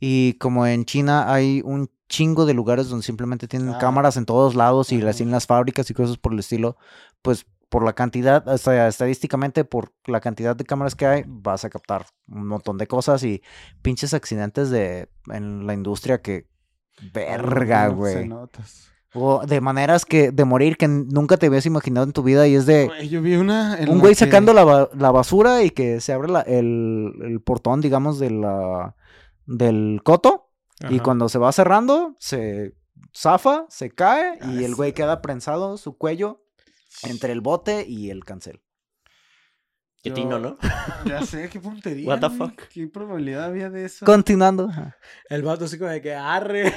y 0.07 0.35
como 0.35 0.67
en 0.67 0.85
China 0.85 1.33
hay 1.33 1.63
un 1.65 1.89
chingo 2.11 2.45
de 2.45 2.53
lugares 2.53 2.89
donde 2.89 3.05
simplemente 3.07 3.49
tienen 3.49 3.71
Ah. 3.71 3.79
cámaras 3.79 4.17
en 4.19 4.27
todos 4.27 4.55
lados 4.55 4.93
y 4.93 4.99
las 5.01 5.21
en 5.23 5.31
las 5.31 5.47
fábricas 5.47 5.89
y 5.91 5.95
cosas 5.95 6.19
por 6.19 6.33
el 6.35 6.41
estilo, 6.41 6.77
pues 7.23 7.47
por 7.71 7.83
la 7.85 7.95
cantidad, 7.95 8.47
o 8.47 8.59
sea, 8.59 8.87
estadísticamente 8.87 9.65
por 9.65 9.93
la 10.07 10.21
cantidad 10.21 10.55
de 10.55 10.65
cámaras 10.65 10.95
que 10.95 11.07
hay, 11.07 11.25
vas 11.27 11.65
a 11.65 11.71
captar 11.71 12.05
un 12.29 12.47
montón 12.47 12.77
de 12.77 12.87
cosas 12.87 13.25
y 13.25 13.43
pinches 13.83 14.13
accidentes 14.15 14.69
de 14.69 15.09
en 15.33 15.67
la 15.67 15.73
industria 15.73 16.21
que 16.21 16.47
verga, 17.13 17.89
No, 17.89 17.95
güey. 17.97 18.29
notas. 18.29 18.91
O 19.15 19.47
de 19.47 19.61
maneras 19.61 20.05
que 20.05 20.33
de 20.33 20.45
morir 20.45 20.77
que 20.77 20.89
nunca 20.89 21.37
te 21.37 21.47
habías 21.47 21.67
imaginado 21.67 22.05
en 22.07 22.13
tu 22.13 22.23
vida 22.25 22.47
y 22.49 22.57
es 22.57 22.67
de 22.67 22.87
Güey, 22.89 23.09
yo 23.09 23.23
vi 23.23 23.37
una... 23.37 23.79
en 23.79 23.89
un 23.89 24.01
güey 24.01 24.13
que- 24.15 24.19
sacando 24.25 24.53
la, 24.53 24.89
la 24.93 25.11
basura 25.13 25.63
y 25.63 25.71
que 25.71 26.01
se 26.01 26.13
abre 26.13 26.29
la- 26.31 26.43
el, 26.43 27.13
el 27.23 27.41
portón, 27.41 27.81
digamos, 27.81 28.19
de 28.19 28.31
la, 28.31 28.97
del 29.47 30.01
coto. 30.05 30.51
Y 30.91 30.99
cuando 31.01 31.29
se 31.29 31.39
va 31.39 31.51
cerrando, 31.53 32.15
se 32.19 32.75
zafa, 33.17 33.65
se 33.69 33.91
cae 33.91 34.39
Ah, 34.43 34.47
y 34.53 34.65
el 34.65 34.73
sí. 34.73 34.77
güey 34.77 34.93
queda 34.93 35.23
prensado 35.23 35.77
su 35.79 35.97
cuello 35.97 36.45
entre 37.05 37.33
el 37.33 37.41
bote 37.41 37.87
y 37.89 38.11
el 38.11 38.25
cancel. 38.25 38.61
Qué 40.03 40.11
Yo- 40.11 40.15
tino, 40.17 40.39
¿no? 40.39 40.59
Ya 41.07 41.23
sé, 41.25 41.49
qué 41.49 41.61
puntería. 41.61 42.07
What 42.09 42.21
the 42.21 42.27
güey, 42.29 42.39
fuck? 42.51 42.63
¿Qué 42.69 42.87
probabilidad 42.89 43.45
había 43.45 43.71
de 43.71 43.87
eso? 43.87 44.05
Continuando. 44.05 44.71
El 45.31 45.43
vato 45.43 45.65
así 45.65 45.79
como 45.79 45.91
de 45.91 46.03
que 46.03 46.15
arre. 46.15 46.73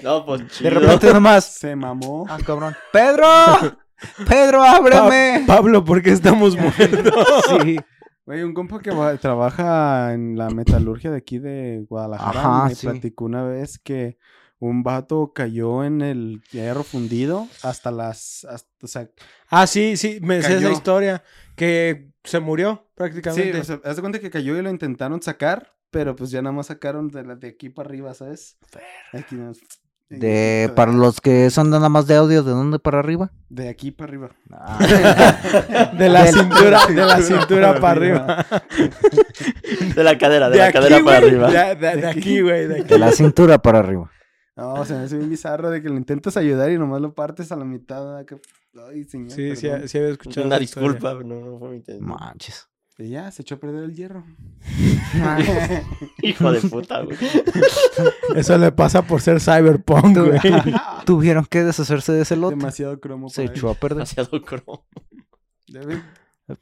No, 0.02 0.26
pues 0.26 0.42
De 0.60 0.68
repente 0.70 1.12
nomás. 1.12 1.44
Se 1.46 1.74
mamó. 1.74 2.26
Ah, 2.28 2.38
cabrón. 2.44 2.76
¡Pedro! 2.92 3.26
¡Pedro, 4.28 4.62
ábreme! 4.62 5.44
Pablo, 5.46 5.82
¿por 5.84 6.02
qué 6.02 6.10
estamos 6.10 6.54
muertos? 6.56 7.14
Sí. 7.62 7.78
Güey, 8.26 8.42
un 8.42 8.54
compa 8.54 8.80
que 8.80 8.90
va- 8.90 9.16
trabaja 9.18 10.14
en 10.14 10.36
la 10.38 10.48
metalurgia 10.50 11.10
de 11.10 11.18
aquí 11.18 11.38
de 11.38 11.84
Guadalajara 11.88 12.40
Ajá, 12.40 12.68
me 12.68 12.74
sí. 12.74 12.86
platicó 12.86 13.26
una 13.26 13.44
vez 13.44 13.78
que 13.78 14.16
un 14.58 14.82
vato 14.82 15.32
cayó 15.34 15.84
en 15.84 16.00
el 16.00 16.42
hierro 16.50 16.84
fundido 16.84 17.46
hasta 17.62 17.90
las... 17.90 18.46
hasta- 18.46 18.70
o 18.82 18.86
sea, 18.86 19.10
Ah, 19.50 19.66
sí, 19.66 19.96
sí, 19.98 20.18
me 20.22 20.40
sé 20.40 20.48
esa 20.54 20.62
Cayó. 20.62 20.70
historia. 20.72 21.22
Que 21.54 22.10
se 22.24 22.40
murió 22.40 22.86
sí, 22.86 22.92
prácticamente. 22.94 23.60
o 23.60 23.64
sea, 23.64 23.80
haz 23.84 23.96
de 23.96 24.00
cuenta 24.02 24.18
que 24.20 24.30
cayó 24.30 24.56
y 24.58 24.62
lo 24.62 24.70
intentaron 24.70 25.20
sacar, 25.20 25.74
pero 25.90 26.16
pues 26.16 26.30
ya 26.30 26.40
nada 26.40 26.54
más 26.56 26.68
sacaron 26.68 27.08
de, 27.08 27.24
la- 27.24 27.36
de 27.36 27.48
aquí 27.48 27.68
para 27.68 27.88
arriba, 27.90 28.14
¿sabes? 28.14 28.56
Aquí 29.12 29.36
De, 30.18 30.72
para 30.74 30.92
los 30.92 31.20
que 31.20 31.50
son 31.50 31.70
nada 31.70 31.88
más 31.88 32.06
de 32.06 32.16
audio, 32.16 32.42
¿de 32.42 32.50
dónde 32.52 32.78
para 32.78 32.98
arriba? 32.98 33.30
De 33.48 33.68
aquí 33.68 33.90
para 33.90 34.08
arriba. 34.08 34.30
de 35.98 36.08
la 36.08 36.26
cintura, 36.26 36.86
de 36.86 36.94
la 36.94 37.20
cintura 37.20 37.80
para 37.80 37.92
arriba. 37.92 38.46
De 39.94 40.04
la 40.04 40.18
cadera, 40.18 40.48
de, 40.48 40.52
De 40.52 40.58
la 40.58 40.64
aquí, 40.66 40.72
cadera 40.78 41.04
para 41.04 41.16
arriba. 41.18 41.50
De, 41.50 41.74
de- 41.76 41.96
de 41.96 42.06
aquí, 42.06 42.40
güey. 42.40 42.66
De 42.66 42.98
la 42.98 43.12
cintura 43.12 43.58
para 43.58 43.78
arriba. 43.80 44.10
No, 44.56 44.84
se 44.84 44.94
me 44.94 45.00
hace 45.00 45.16
bien 45.16 45.30
bizarro 45.30 45.68
de 45.70 45.82
que 45.82 45.88
lo 45.88 45.96
intentas 45.96 46.36
ayudar 46.36 46.70
y 46.70 46.78
nomás 46.78 47.00
lo 47.00 47.12
partes 47.12 47.50
a 47.50 47.56
la 47.56 47.64
mitad. 47.64 48.18
Ay, 48.18 49.04
señor. 49.04 49.30
Sí, 49.32 49.56
sí, 49.56 49.68
sí 49.86 49.98
había 49.98 50.10
escuchado. 50.10 50.46
Una 50.46 50.58
disculpa, 50.58 51.14
no, 51.14 51.40
no 51.40 51.58
fue 51.58 51.70
mi 51.70 51.76
intención. 51.76 52.08
Manches. 52.08 52.68
Y 52.96 53.08
ya, 53.08 53.28
se 53.32 53.42
echó 53.42 53.56
a 53.56 53.58
perder 53.58 53.84
el 53.84 53.94
hierro. 53.94 54.24
Hijo 56.22 56.52
de 56.52 56.60
puta, 56.60 57.02
güey. 57.02 57.18
Eso 58.36 58.56
le 58.56 58.70
pasa 58.70 59.02
por 59.02 59.20
ser 59.20 59.40
cyberpunk, 59.40 60.16
güey. 60.16 60.40
Tuvieron 61.04 61.44
que 61.44 61.64
deshacerse 61.64 62.12
de 62.12 62.22
ese 62.22 62.36
lote. 62.36 62.54
Demasiado 62.54 63.00
cromo. 63.00 63.28
Se 63.30 63.44
echó 63.44 63.68
a 63.68 63.74
perder. 63.74 64.06
Demasiado 64.06 64.42
cromo. 64.42 64.86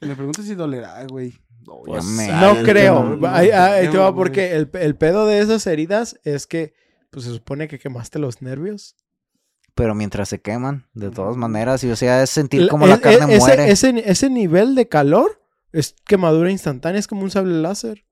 Me 0.01 0.15
pregunto 0.15 0.41
si 0.41 0.55
dolerá, 0.55 1.05
güey. 1.05 1.33
No 1.65 2.55
creo. 2.63 3.03
no, 3.03 3.15
no. 3.15 3.27
Ahí, 3.27 3.51
ahí 3.51 3.89
te 3.89 3.97
va 3.97 4.09
No, 4.09 4.15
porque 4.15 4.53
el, 4.55 4.69
el 4.73 4.95
pedo 4.95 5.27
de 5.27 5.39
esas 5.39 5.65
heridas 5.67 6.19
es 6.23 6.47
que 6.47 6.73
pues 7.11 7.25
se 7.25 7.31
supone 7.31 7.67
que 7.67 7.77
quemaste 7.77 8.17
los 8.17 8.41
nervios. 8.41 8.95
Pero 9.75 9.93
mientras 9.93 10.29
se 10.29 10.41
queman, 10.41 10.87
de 10.93 11.11
todas 11.11 11.37
maneras, 11.37 11.83
y 11.83 11.91
o 11.91 11.95
sea, 11.95 12.23
es 12.23 12.31
sentir 12.31 12.67
como 12.67 12.87
la 12.87 12.99
carne 12.99 13.35
ese, 13.35 13.37
muere. 13.37 13.71
Ese, 13.71 14.03
ese 14.05 14.29
nivel 14.29 14.75
de 14.75 14.87
calor 14.87 15.42
es 15.73 15.95
quemadura 16.05 16.49
instantánea, 16.49 16.99
es 16.99 17.07
como 17.07 17.23
un 17.23 17.31
sable 17.31 17.61
láser. 17.61 18.05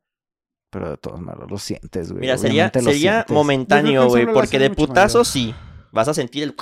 Pero 0.72 0.90
de 0.92 0.98
todas 0.98 1.20
maneras 1.22 1.50
lo 1.50 1.58
sientes, 1.58 2.12
güey. 2.12 2.22
Mira, 2.22 2.38
sería, 2.38 2.72
sería 2.74 3.26
momentáneo, 3.30 4.08
güey, 4.08 4.26
porque 4.26 4.60
de 4.60 4.70
putazo 4.70 5.20
mayor. 5.20 5.26
sí, 5.26 5.56
vas 5.92 6.08
a 6.10 6.14
sentir 6.14 6.44
el... 6.44 6.56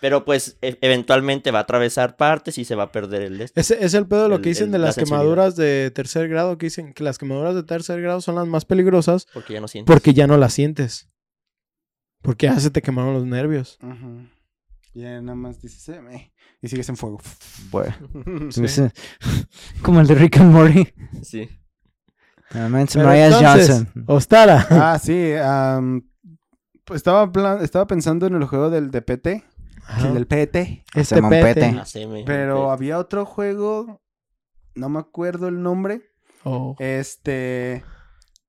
Pero 0.00 0.24
pues 0.24 0.56
e- 0.62 0.78
eventualmente 0.80 1.50
va 1.50 1.58
a 1.58 1.62
atravesar 1.62 2.16
partes 2.16 2.56
y 2.58 2.64
se 2.64 2.74
va 2.74 2.84
a 2.84 2.92
perder 2.92 3.20
el... 3.22 3.40
Ese 3.54 3.84
es 3.84 3.92
el 3.92 4.06
pedo 4.06 4.22
de 4.22 4.28
lo 4.30 4.36
El- 4.36 4.40
que 4.42 4.48
dicen 4.50 4.66
el- 4.66 4.72
de 4.72 4.78
la 4.78 4.86
las 4.86 4.96
quemaduras 4.96 5.56
de 5.56 5.90
tercer 5.90 6.28
grado, 6.28 6.56
que 6.58 6.66
dicen 6.66 6.94
que 6.94 7.02
las 7.04 7.18
quemaduras 7.18 7.54
de 7.54 7.64
tercer 7.64 8.00
grado 8.00 8.20
son 8.22 8.36
las 8.36 8.46
más 8.46 8.64
peligrosas 8.64 9.26
Porque 9.34 9.52
ya 9.52 9.60
no 9.60 9.68
sientes. 9.68 9.92
porque 9.94 10.14
ya 10.14 10.26
no 10.26 10.36
las 10.38 10.54
sientes. 10.54 11.10
Porque 12.22 12.46
ya 12.46 12.58
se 12.60 12.70
te 12.70 12.80
quemaron 12.82 13.12
los 13.14 13.26
nervios. 13.26 13.78
Y 13.82 13.86
ya 14.94 15.20
nada 15.22 15.34
más 15.36 15.60
dices, 15.62 15.88
eh, 15.88 16.00
meh, 16.00 16.32
y 16.62 16.68
sigues 16.68 16.88
en 16.88 16.96
fuego. 16.96 17.18
Bueno, 17.70 17.94
Sí. 18.50 18.62
como 19.82 20.00
el 20.00 20.06
de 20.06 20.14
Rick 20.14 20.38
and 20.38 20.52
Morty. 20.52 20.88
Sí. 21.22 21.48
Mariah 22.52 23.26
entonces, 23.26 23.68
Johnson. 23.68 24.04
Ostara. 24.08 24.66
ah, 24.70 24.98
sí. 24.98 25.34
pues 26.84 26.96
estaba, 26.98 27.30
plan- 27.30 27.62
estaba 27.62 27.86
pensando 27.86 28.26
en 28.26 28.34
el 28.34 28.44
juego 28.44 28.70
del 28.70 28.90
de 28.90 29.02
PT. 29.02 29.44
Ajá. 29.86 30.08
El 30.08 30.14
del 30.14 30.26
PT. 30.26 30.84
Este 30.94 31.00
Hacemos 31.14 31.30
pete. 31.30 31.54
pete. 31.54 31.66
Haceme- 31.78 32.24
Pero 32.26 32.70
había 32.72 32.98
otro 32.98 33.24
juego. 33.24 34.00
No 34.74 34.88
me 34.88 34.98
acuerdo 34.98 35.46
el 35.48 35.62
nombre. 35.62 36.02
Oh. 36.44 36.74
Este. 36.78 37.84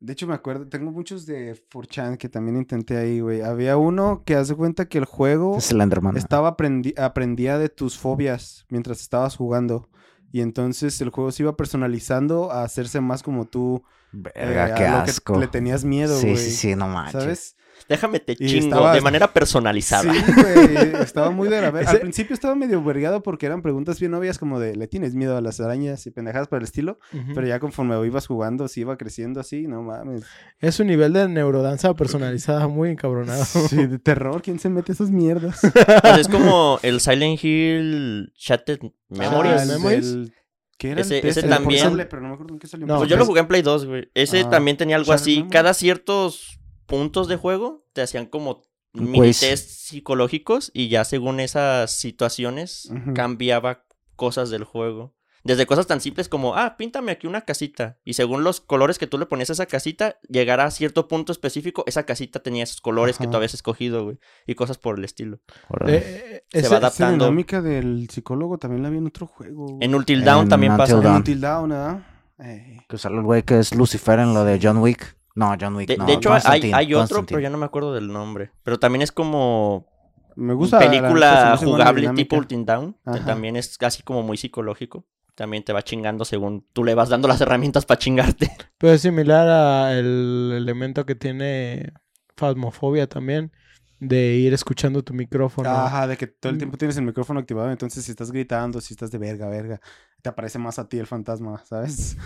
De 0.01 0.13
hecho, 0.13 0.25
me 0.27 0.33
acuerdo. 0.33 0.67
Tengo 0.67 0.91
muchos 0.91 1.25
de 1.27 1.55
Furchan 1.69 2.17
que 2.17 2.27
también 2.27 2.57
intenté 2.57 2.97
ahí, 2.97 3.19
güey. 3.19 3.41
Había 3.41 3.77
uno 3.77 4.23
que 4.25 4.35
hace 4.35 4.55
cuenta 4.55 4.89
que 4.89 4.97
el 4.97 5.05
juego 5.05 5.61
Slenderman. 5.61 6.17
estaba 6.17 6.57
aprendi- 6.57 6.97
aprendía 6.99 7.57
de 7.59 7.69
tus 7.69 7.97
fobias 7.99 8.65
mientras 8.69 8.99
estabas 8.99 9.35
jugando. 9.37 9.89
Y 10.31 10.41
entonces 10.41 10.99
el 11.01 11.09
juego 11.09 11.31
se 11.31 11.43
iba 11.43 11.55
personalizando 11.55 12.51
a 12.51 12.63
hacerse 12.63 12.99
más 12.99 13.21
como 13.21 13.45
tú. 13.45 13.83
Verga, 14.11 14.69
eh, 14.69 14.73
qué 14.75 14.85
a 14.87 14.99
lo 14.99 15.03
que 15.05 15.11
asco. 15.11 15.37
le 15.39 15.47
tenías 15.47 15.85
miedo, 15.85 16.17
sí, 16.17 16.27
güey. 16.31 16.37
sí, 16.37 16.51
sí, 16.51 16.75
no 16.75 16.87
manches. 16.87 17.21
¿Sabes? 17.21 17.55
Déjame 17.89 18.19
te 18.19 18.33
Y 18.33 18.47
chingo 18.47 18.91
de 18.91 19.01
manera 19.01 19.31
personalizada. 19.33 20.13
Sí, 20.13 20.19
güey. 20.35 21.01
Estaba 21.01 21.31
muy 21.31 21.47
de 21.49 21.61
la 21.61 21.71
verga. 21.71 21.91
Al 21.91 21.99
principio 21.99 22.33
estaba 22.33 22.55
medio 22.55 22.83
vergado 22.83 23.21
porque 23.23 23.45
eran 23.45 23.61
preguntas 23.61 23.99
bien 23.99 24.13
obvias 24.13 24.37
como 24.39 24.59
de, 24.59 24.75
¿le 24.75 24.87
tienes 24.87 25.13
miedo 25.15 25.35
a 25.37 25.41
las 25.41 25.59
arañas 25.59 26.05
y 26.07 26.11
pendejadas 26.11 26.47
por 26.47 26.59
el 26.59 26.63
estilo? 26.63 26.99
Pero 27.33 27.45
ya 27.47 27.59
conforme 27.59 27.95
ibas 28.05 28.27
jugando, 28.27 28.67
si 28.67 28.81
iba 28.81 28.97
creciendo 28.97 29.39
así, 29.39 29.67
no 29.67 29.81
mames. 29.83 30.23
Es 30.59 30.79
un 30.79 30.87
nivel 30.87 31.13
de 31.13 31.27
neurodanza 31.27 31.93
personalizada 31.95 32.67
muy 32.67 32.89
encabronado. 32.89 33.43
Sí, 33.45 33.85
de 33.87 33.99
terror. 33.99 34.41
¿Quién 34.41 34.59
se 34.59 34.69
mete 34.69 34.91
esas 34.91 35.09
mierdas? 35.09 35.59
Pues 36.01 36.17
es 36.19 36.27
como 36.27 36.79
el 36.83 36.99
Silent 36.99 37.43
Hill 37.43 38.31
Shattered 38.35 38.79
Memories. 39.09 39.69
Ah, 39.69 39.93
el 39.93 40.33
¿Qué 40.77 40.91
era 40.91 41.01
Ese- 41.01 41.19
el 41.19 41.27
ese 41.27 41.43
también- 41.43 41.95
pero 42.09 42.21
no 42.21 42.29
me 42.29 42.33
acuerdo 42.33 42.53
en 42.53 42.59
qué 42.59 42.65
salió. 42.67 42.87
No, 42.87 42.97
Pues 42.97 43.09
yo 43.09 43.15
lo 43.15 43.19
pues- 43.21 43.27
jugué 43.27 43.41
en 43.41 43.47
Play 43.47 43.61
2, 43.61 43.85
güey. 43.85 44.09
Ese 44.15 44.41
Ah, 44.41 44.49
también 44.49 44.77
tenía 44.77 44.95
algo 44.95 45.13
así. 45.13 45.45
Cada 45.51 45.73
ciertos 45.75 46.59
puntos 46.91 47.27
de 47.27 47.37
juego 47.37 47.83
te 47.93 48.01
hacían 48.03 48.27
como 48.27 48.61
mini 48.93 49.31
test 49.31 49.69
psicológicos 49.69 50.69
y 50.73 50.89
ya 50.89 51.05
según 51.05 51.39
esas 51.39 51.91
situaciones 51.91 52.91
cambiaba 53.15 53.85
cosas 54.15 54.49
del 54.49 54.63
juego. 54.65 55.15
Desde 55.43 55.65
cosas 55.65 55.87
tan 55.87 56.01
simples 56.01 56.29
como, 56.29 56.55
ah, 56.55 56.75
píntame 56.77 57.11
aquí 57.11 57.25
una 57.25 57.41
casita. 57.41 57.97
Y 58.05 58.13
según 58.13 58.43
los 58.43 58.61
colores 58.61 58.99
que 58.99 59.07
tú 59.07 59.17
le 59.17 59.25
ponías 59.25 59.49
a 59.49 59.53
esa 59.53 59.65
casita, 59.65 60.19
llegará 60.29 60.65
a 60.65 60.69
cierto 60.71 61.07
punto 61.07 61.31
específico, 61.31 61.83
esa 61.87 62.03
casita 62.03 62.41
tenía 62.43 62.63
esos 62.63 62.79
colores 62.79 63.17
que 63.17 63.25
tú 63.25 63.37
habías 63.37 63.55
escogido, 63.55 64.03
güey. 64.03 64.19
Y 64.45 64.53
cosas 64.53 64.77
por 64.77 64.99
el 64.99 65.03
estilo. 65.03 65.39
Órale. 65.67 65.97
Eh, 65.97 66.43
Se 66.51 66.59
ese- 66.59 66.67
va 66.67 66.77
Esa 66.77 66.77
adaptando. 66.77 67.25
dinámica 67.25 67.59
del 67.63 68.07
psicólogo 68.11 68.59
también 68.59 68.83
la 68.83 68.91
vi 68.91 68.99
en 68.99 69.07
otro 69.07 69.25
juego. 69.25 69.65
güey. 69.65 69.77
En 69.81 69.95
Until 69.95 70.23
Dawn 70.23 70.43
En 70.43 70.49
también 70.49 70.77
pasa. 70.77 70.99
En. 70.99 71.07
Until 71.07 71.41
Dawn, 71.41 71.69
¿verdad? 71.71 72.05
Eh, 72.37 72.77
Que 72.87 72.97
sale 72.99 73.15
el 73.15 73.23
güey 73.23 73.41
que 73.41 73.57
es 73.57 73.73
Lucifer 73.73 74.19
en 74.19 74.35
lo 74.35 74.43
de 74.45 74.59
John 74.61 74.77
Wick. 74.77 75.17
No, 75.35 75.55
John 75.59 75.75
Wick. 75.75 75.87
De, 75.87 75.97
no, 75.97 76.05
de 76.05 76.13
hecho, 76.13 76.33
hay, 76.33 76.93
otro, 76.93 77.25
pero 77.25 77.39
ya 77.39 77.49
no 77.49 77.57
me 77.57 77.65
acuerdo 77.65 77.93
del 77.93 78.07
nombre. 78.07 78.51
Pero 78.63 78.79
también 78.79 79.01
es 79.01 79.11
como 79.11 79.87
Me 80.35 80.53
gusta. 80.53 80.79
película 80.79 81.57
jugable 81.57 82.09
tipo 82.09 82.37
Until 82.37 82.65
Down, 82.65 82.97
que 83.13 83.19
también 83.21 83.55
es 83.55 83.77
casi 83.77 84.03
como 84.03 84.23
muy 84.23 84.37
psicológico. 84.37 85.05
También 85.35 85.63
te 85.63 85.71
va 85.73 85.81
chingando 85.81 86.25
según 86.25 86.67
tú 86.73 86.83
le 86.83 86.93
vas 86.93 87.09
dando 87.09 87.27
las 87.27 87.39
herramientas 87.41 87.85
para 87.85 87.97
chingarte. 87.97 88.51
Pero 88.77 88.93
es 88.93 89.01
similar 89.01 89.47
al 89.47 90.51
elemento 90.51 91.05
que 91.05 91.15
tiene 91.15 91.93
Phasmophobia 92.35 93.07
también, 93.07 93.51
de 93.99 94.35
ir 94.35 94.53
escuchando 94.53 95.03
tu 95.03 95.13
micrófono. 95.13 95.69
Ajá, 95.69 96.05
de 96.07 96.17
que 96.17 96.27
todo 96.27 96.49
el 96.49 96.57
Mm. 96.57 96.59
tiempo 96.59 96.77
tienes 96.77 96.97
el 96.97 97.03
micrófono 97.05 97.39
activado, 97.39 97.71
entonces 97.71 98.03
si 98.03 98.11
estás 98.11 98.31
gritando, 98.31 98.81
si 98.81 98.93
estás 98.93 99.09
de 99.09 99.17
verga, 99.19 99.47
verga, 99.47 99.79
te 100.21 100.29
aparece 100.29 100.59
más 100.59 100.77
a 100.79 100.89
ti 100.89 100.99
el 100.99 101.07
fantasma, 101.07 101.63
¿sabes? 101.65 102.17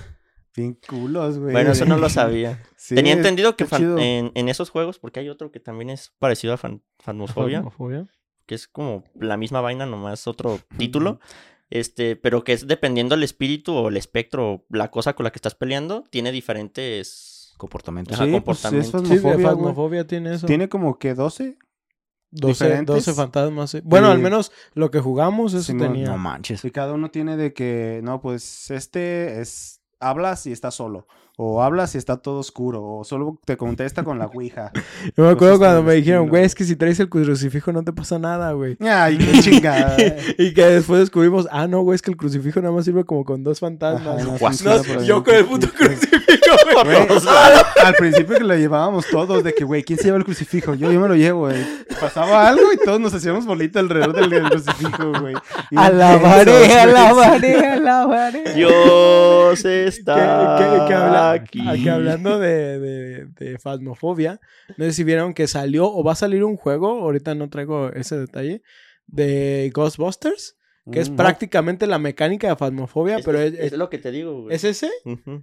Bien 0.55 0.73
culos, 0.87 1.37
güey. 1.37 1.51
Bueno, 1.51 1.71
eso 1.71 1.85
no 1.85 1.97
lo 1.97 2.09
sabía. 2.09 2.63
Sí, 2.77 2.95
Tenía 2.95 3.13
entendido 3.13 3.55
que 3.57 3.65
fan- 3.65 3.97
en, 3.99 4.31
en 4.35 4.49
esos 4.49 4.69
juegos, 4.69 4.99
porque 4.99 5.19
hay 5.19 5.29
otro 5.29 5.51
que 5.51 5.59
también 5.59 5.89
es 5.89 6.13
parecido 6.19 6.53
a 6.53 6.57
fan- 6.57 6.81
que 8.45 8.55
es 8.55 8.67
como 8.67 9.03
la 9.19 9.37
misma 9.37 9.61
vaina, 9.61 9.85
nomás 9.85 10.27
otro 10.27 10.59
título. 10.77 11.19
Este, 11.71 12.15
pero 12.15 12.43
que 12.43 12.53
es 12.53 12.67
dependiendo 12.67 13.15
del 13.15 13.23
espíritu 13.23 13.73
o 13.73 13.89
el 13.89 13.97
espectro 13.97 14.51
o 14.51 14.65
la 14.69 14.91
cosa 14.91 15.13
con 15.15 15.23
la 15.23 15.31
que 15.31 15.37
estás 15.39 15.55
peleando, 15.55 16.03
tiene 16.09 16.31
diferentes 16.31 17.53
Comportamiento. 17.57 18.13
Ajá, 18.13 18.25
Sí, 18.25 18.31
pues, 18.31 18.65
es 18.65 18.85
Sí, 18.87 20.05
tiene 20.07 20.33
eso. 20.35 20.45
Tiene 20.45 20.67
como 20.69 20.99
que 20.99 21.13
12. 21.15 21.57
12, 22.31 22.65
diferentes. 22.65 22.95
12 22.95 23.13
fantasmas. 23.13 23.71
sí. 23.71 23.79
Bueno, 23.83 24.09
Y- 24.09 24.11
al 24.11 24.19
menos 24.19 24.51
lo 24.73 24.91
que 24.91 24.99
jugamos, 24.99 25.53
eso 25.53 25.63
Simón, 25.63 25.93
tenía. 25.93 26.07
No 26.07 26.17
manches. 26.17 26.65
Y 26.65 26.71
cada 26.71 26.93
uno 26.93 27.09
tiene 27.09 27.37
de 27.37 27.53
que, 27.53 28.01
no, 28.03 28.19
pues 28.21 28.69
este 28.71 29.39
es, 29.41 29.81
hablas 30.09 30.45
y 30.45 30.51
está 30.51 30.71
solo. 30.71 31.07
O 31.38 31.61
hablas 31.61 31.93
y 31.95 31.97
está 31.97 32.17
todo 32.17 32.39
oscuro. 32.39 32.81
O 32.83 33.03
solo 33.03 33.38
te 33.45 33.57
contesta 33.57 34.03
con 34.03 34.17
la 34.19 34.27
ouija. 34.27 34.71
Yo 35.17 35.23
me 35.25 35.29
acuerdo 35.31 35.57
cuando 35.57 35.83
me 35.83 35.93
dijeron, 35.95 36.29
güey, 36.29 36.45
es 36.45 36.55
que 36.55 36.63
si 36.63 36.75
traes 36.75 36.99
el 36.99 37.09
crucifijo 37.09 37.71
no 37.73 37.83
te 37.83 37.91
pasa 37.91 38.17
nada, 38.19 38.53
güey. 38.53 38.77
Ay, 38.79 39.17
qué 39.17 39.39
chingada. 39.41 39.97
y 40.38 40.53
que 40.53 40.65
después 40.65 41.01
descubrimos, 41.01 41.47
ah, 41.51 41.67
no, 41.67 41.81
güey, 41.81 41.95
es 41.95 42.01
que 42.01 42.11
el 42.11 42.17
crucifijo 42.17 42.61
nada 42.61 42.73
más 42.73 42.86
sirve 42.86 43.03
como 43.03 43.25
con 43.25 43.43
dos 43.43 43.57
Ajá, 43.61 43.67
fantasmas. 43.67 44.88
No, 44.88 45.03
yo 45.03 45.23
con 45.23 45.36
el 45.36 45.45
puto 45.45 45.67
crucifijo, 45.71 46.23
güey. 46.83 46.95
Al, 47.27 47.86
al 47.88 47.93
principio 47.95 48.38
que 48.38 48.43
lo 48.43 48.55
llevábamos 48.55 49.05
todos, 49.07 49.43
de 49.43 49.53
que, 49.53 49.63
güey, 49.63 49.83
¿quién 49.83 49.97
se 49.99 50.05
lleva 50.05 50.17
el 50.17 50.23
crucifijo? 50.25 50.73
Yo, 50.73 50.91
yo 50.91 50.99
me 50.99 51.07
lo 51.07 51.15
llevo, 51.15 51.41
güey. 51.41 51.57
Pasaba 51.99 52.47
algo 52.47 52.71
y 52.73 52.77
todos 52.77 52.99
nos 52.99 53.13
hacíamos 53.13 53.45
bolita 53.45 53.79
alrededor 53.79 54.13
del, 54.13 54.29
del 54.29 54.49
crucifijo, 54.49 55.11
güey. 55.19 55.36
Alabaré, 55.75 56.73
alabaré, 56.79 57.65
alabaré. 57.67 58.53
Dios 58.53 59.65
está 59.65 60.55
Que, 60.57 60.63
que- 60.79 60.86
que 60.88 60.93
aquí. 61.32 61.89
hablando 61.89 62.39
de, 62.39 62.80
de, 62.80 63.26
de 63.26 63.59
Phasmophobia, 63.59 64.39
no 64.78 64.86
sé 64.86 64.93
si 64.93 65.03
vieron 65.03 65.34
que 65.34 65.47
salió 65.47 65.91
o 65.91 66.03
va 66.03 66.13
a 66.13 66.15
salir 66.15 66.43
un 66.43 66.57
juego, 66.57 67.01
ahorita 67.01 67.36
no 67.36 67.49
traigo 67.49 67.89
ese 67.93 68.17
detalle, 68.17 68.61
de 69.07 69.71
Ghostbusters, 69.73 70.55
que 70.91 70.99
es 70.99 71.09
Mm. 71.09 71.15
prácticamente 71.15 71.88
la 71.88 71.97
mecánica 71.97 72.47
de 72.47 72.55
Phasmophobia, 72.55 73.17
Es, 73.17 73.26
pero 73.26 73.39
es- 73.39 73.53
es, 73.53 73.59
es 73.71 73.73
lo 73.73 73.89
que 73.89 73.97
te 73.97 74.11
digo, 74.11 74.43
güey. 74.43 74.55
¿es 74.55 74.63
ese? 74.63 74.89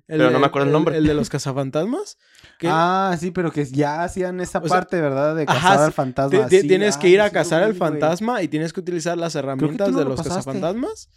Pero 0.07 0.31
no 0.31 0.39
me 0.39 0.47
acuerdo 0.47 0.67
el 0.69 0.73
nombre. 0.73 0.97
El, 0.97 1.05
de 1.07 1.15
los 1.15 1.29
cazafantasmas. 1.31 2.17
que 2.61 2.69
Ah, 2.71 3.17
sí, 3.19 3.33
pero 3.33 3.51
que 3.51 3.65
ya 3.65 4.05
hacían 4.05 4.41
esa 4.41 4.59
O 4.61 4.69
sea, 4.69 4.77
parte, 4.79 5.01
¿verdad? 5.01 5.35
De 5.35 5.43
ajá, 5.43 5.55
cazar 5.55 5.79
sí, 5.79 5.85
al 5.87 5.93
fantasma. 5.93 6.49
Sí, 6.49 6.69
tienes 6.69 6.97
que 6.97 7.09
ir 7.09 7.21
a 7.21 7.31
cazar 7.31 7.65
al 7.65 7.75
fantasma 7.75 8.41
y 8.43 8.47
tienes 8.49 8.73
que 8.73 8.79
utilizar 8.81 9.19
las 9.19 9.35
herramientas 9.35 9.91
no 9.91 9.99
de 9.99 10.05
lo 10.05 10.11
los 10.11 10.19
pasaste. 10.19 10.39
cazafantasmas. 10.45 11.09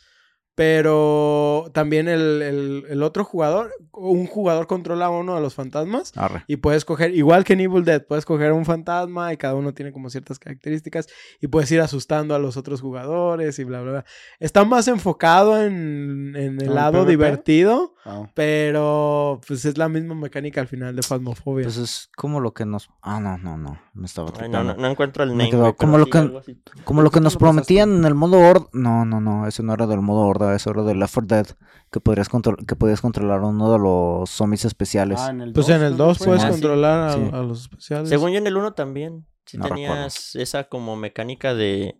Pero 0.55 1.69
también 1.73 2.07
el, 2.07 2.41
el- 2.41 2.83
el 2.89 3.03
otro 3.03 3.23
jugador, 3.25 3.71
un 3.91 4.25
jugador 4.25 4.67
controla 4.67 5.05
a 5.07 5.09
uno 5.09 5.35
de 5.35 5.41
los 5.41 5.53
fantasmas 5.53 6.11
Arre. 6.17 6.43
y 6.47 6.55
puedes 6.57 6.85
coger, 6.85 7.13
igual 7.13 7.43
que 7.43 7.53
en 7.53 7.59
Evil 7.61 7.83
Dead, 7.85 8.01
puedes 8.05 8.25
coger 8.25 8.51
un 8.53 8.65
fantasma 8.65 9.31
y 9.33 9.37
cada 9.37 9.55
uno 9.55 9.73
tiene 9.73 9.91
como 9.91 10.09
ciertas 10.09 10.39
características 10.39 11.07
y 11.41 11.47
puedes 11.47 11.69
ir 11.71 11.81
asustando 11.81 12.35
a 12.35 12.39
los 12.39 12.57
otros 12.57 12.81
jugadores 12.81 13.59
y 13.59 13.63
bla, 13.63 13.81
bla, 13.81 13.91
bla. 13.91 14.05
Está 14.39 14.63
más 14.65 14.87
enfocado 14.87 15.61
en, 15.61 16.33
en 16.35 16.59
el 16.61 16.67
¿En 16.67 16.75
lado 16.75 16.99
PvP? 17.03 17.09
divertido, 17.11 17.93
pero 18.33 19.41
pues 19.47 19.65
es 19.65 19.77
la 19.77 19.89
misma 19.89 20.15
mecánica 20.15 20.61
al 20.61 20.67
final 20.67 20.95
de 20.95 21.01
Phasmophobia. 21.01 21.63
Pues 21.65 21.77
es 21.77 22.09
como 22.15 22.39
lo 22.39 22.53
que 22.53 22.65
nos. 22.65 22.89
Ah, 23.01 23.19
no, 23.19 23.37
no, 23.37 23.57
no. 23.57 23.79
Me 23.93 24.05
estaba 24.05 24.31
Ay, 24.39 24.49
no, 24.49 24.63
no, 24.63 24.75
no 24.75 24.87
encuentro 24.87 25.23
el 25.23 25.31
Me 25.31 25.37
name. 25.45 25.49
quedó 25.51 25.75
como 25.75 25.97
lo 25.97 26.05
sí, 26.05 26.11
que-. 26.11 26.83
Como 26.83 27.01
lo 27.01 27.09
que 27.11 27.19
¿Tú 27.19 27.23
nos 27.23 27.37
prometían 27.37 27.97
en 27.97 28.05
el 28.05 28.13
modo 28.13 28.39
Horda. 28.39 28.67
No, 28.73 29.05
no, 29.05 29.19
no. 29.21 29.47
Eso 29.47 29.63
no 29.63 29.73
era 29.73 29.87
del 29.87 30.01
modo 30.01 30.21
Horda. 30.27 30.44
Eso 30.53 30.71
era 30.71 30.83
del 30.83 30.99
Left 30.99 31.13
4 31.13 31.27
Dead. 31.35 31.47
Que, 31.91 31.99
podrías 31.99 32.27
que 32.67 32.75
podías 32.75 33.01
controlar 33.01 33.41
uno 33.41 33.71
de 33.71 33.79
los 33.79 34.29
zombies 34.29 34.65
especiales. 34.65 35.19
Ah, 35.21 35.29
en 35.31 35.41
el 35.41 35.53
Pues 35.53 35.67
2, 35.67 35.75
en 35.77 35.83
el 35.83 35.91
¿no 35.97 36.05
2 36.05 36.17
fue? 36.17 36.27
puedes 36.27 36.43
Ah, 36.43 36.47
sí. 36.47 36.51
controlar 36.53 36.99
a, 37.09 37.13
Sí. 37.13 37.29
a 37.33 37.37
los 37.37 37.61
especiales. 37.61 38.09
Según 38.09 38.31
yo 38.31 38.37
en 38.37 38.47
el 38.47 38.57
1 38.57 38.73
también. 38.73 39.25
No 39.53 39.67
tenías 39.67 40.35
esa 40.35 40.65
como 40.65 40.95
mecánica 40.95 41.53
de... 41.53 41.99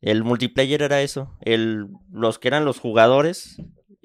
El 0.00 0.24
multiplayer 0.24 0.82
era 0.82 1.02
eso. 1.02 1.36
El... 1.40 1.88
Los 2.10 2.38
que 2.38 2.48
eran 2.48 2.64
los 2.64 2.78
jugadores 2.80 3.60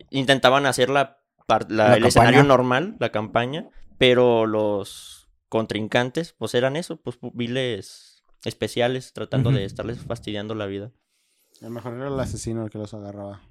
intentaban 0.10 0.66
hacer 0.66 0.90
la 0.90 1.18
la- 1.48 1.90
La 1.90 1.94
el 1.96 2.06
escenario 2.06 2.44
normal, 2.44 2.96
la 3.00 3.12
campaña, 3.12 3.70
pero 4.00 4.48
los 4.48 5.30
contrincantes, 5.48 6.34
pues 6.34 6.56
eran 6.56 6.76
eso, 6.76 6.98
pues 6.98 7.18
viles 7.34 8.24
especiales, 8.44 9.14
tratando 9.14 9.52
de 9.52 9.64
estarles 9.64 10.00
fastidiando 10.00 10.56
la 10.56 10.66
vida. 10.66 10.92
El 11.62 11.70
mejor 11.70 11.94
era 11.94 12.08
el 12.08 12.20
asesino 12.20 12.64
el 12.64 12.72
que 12.72 12.80
los 12.80 12.94
agarraba. 12.96 13.42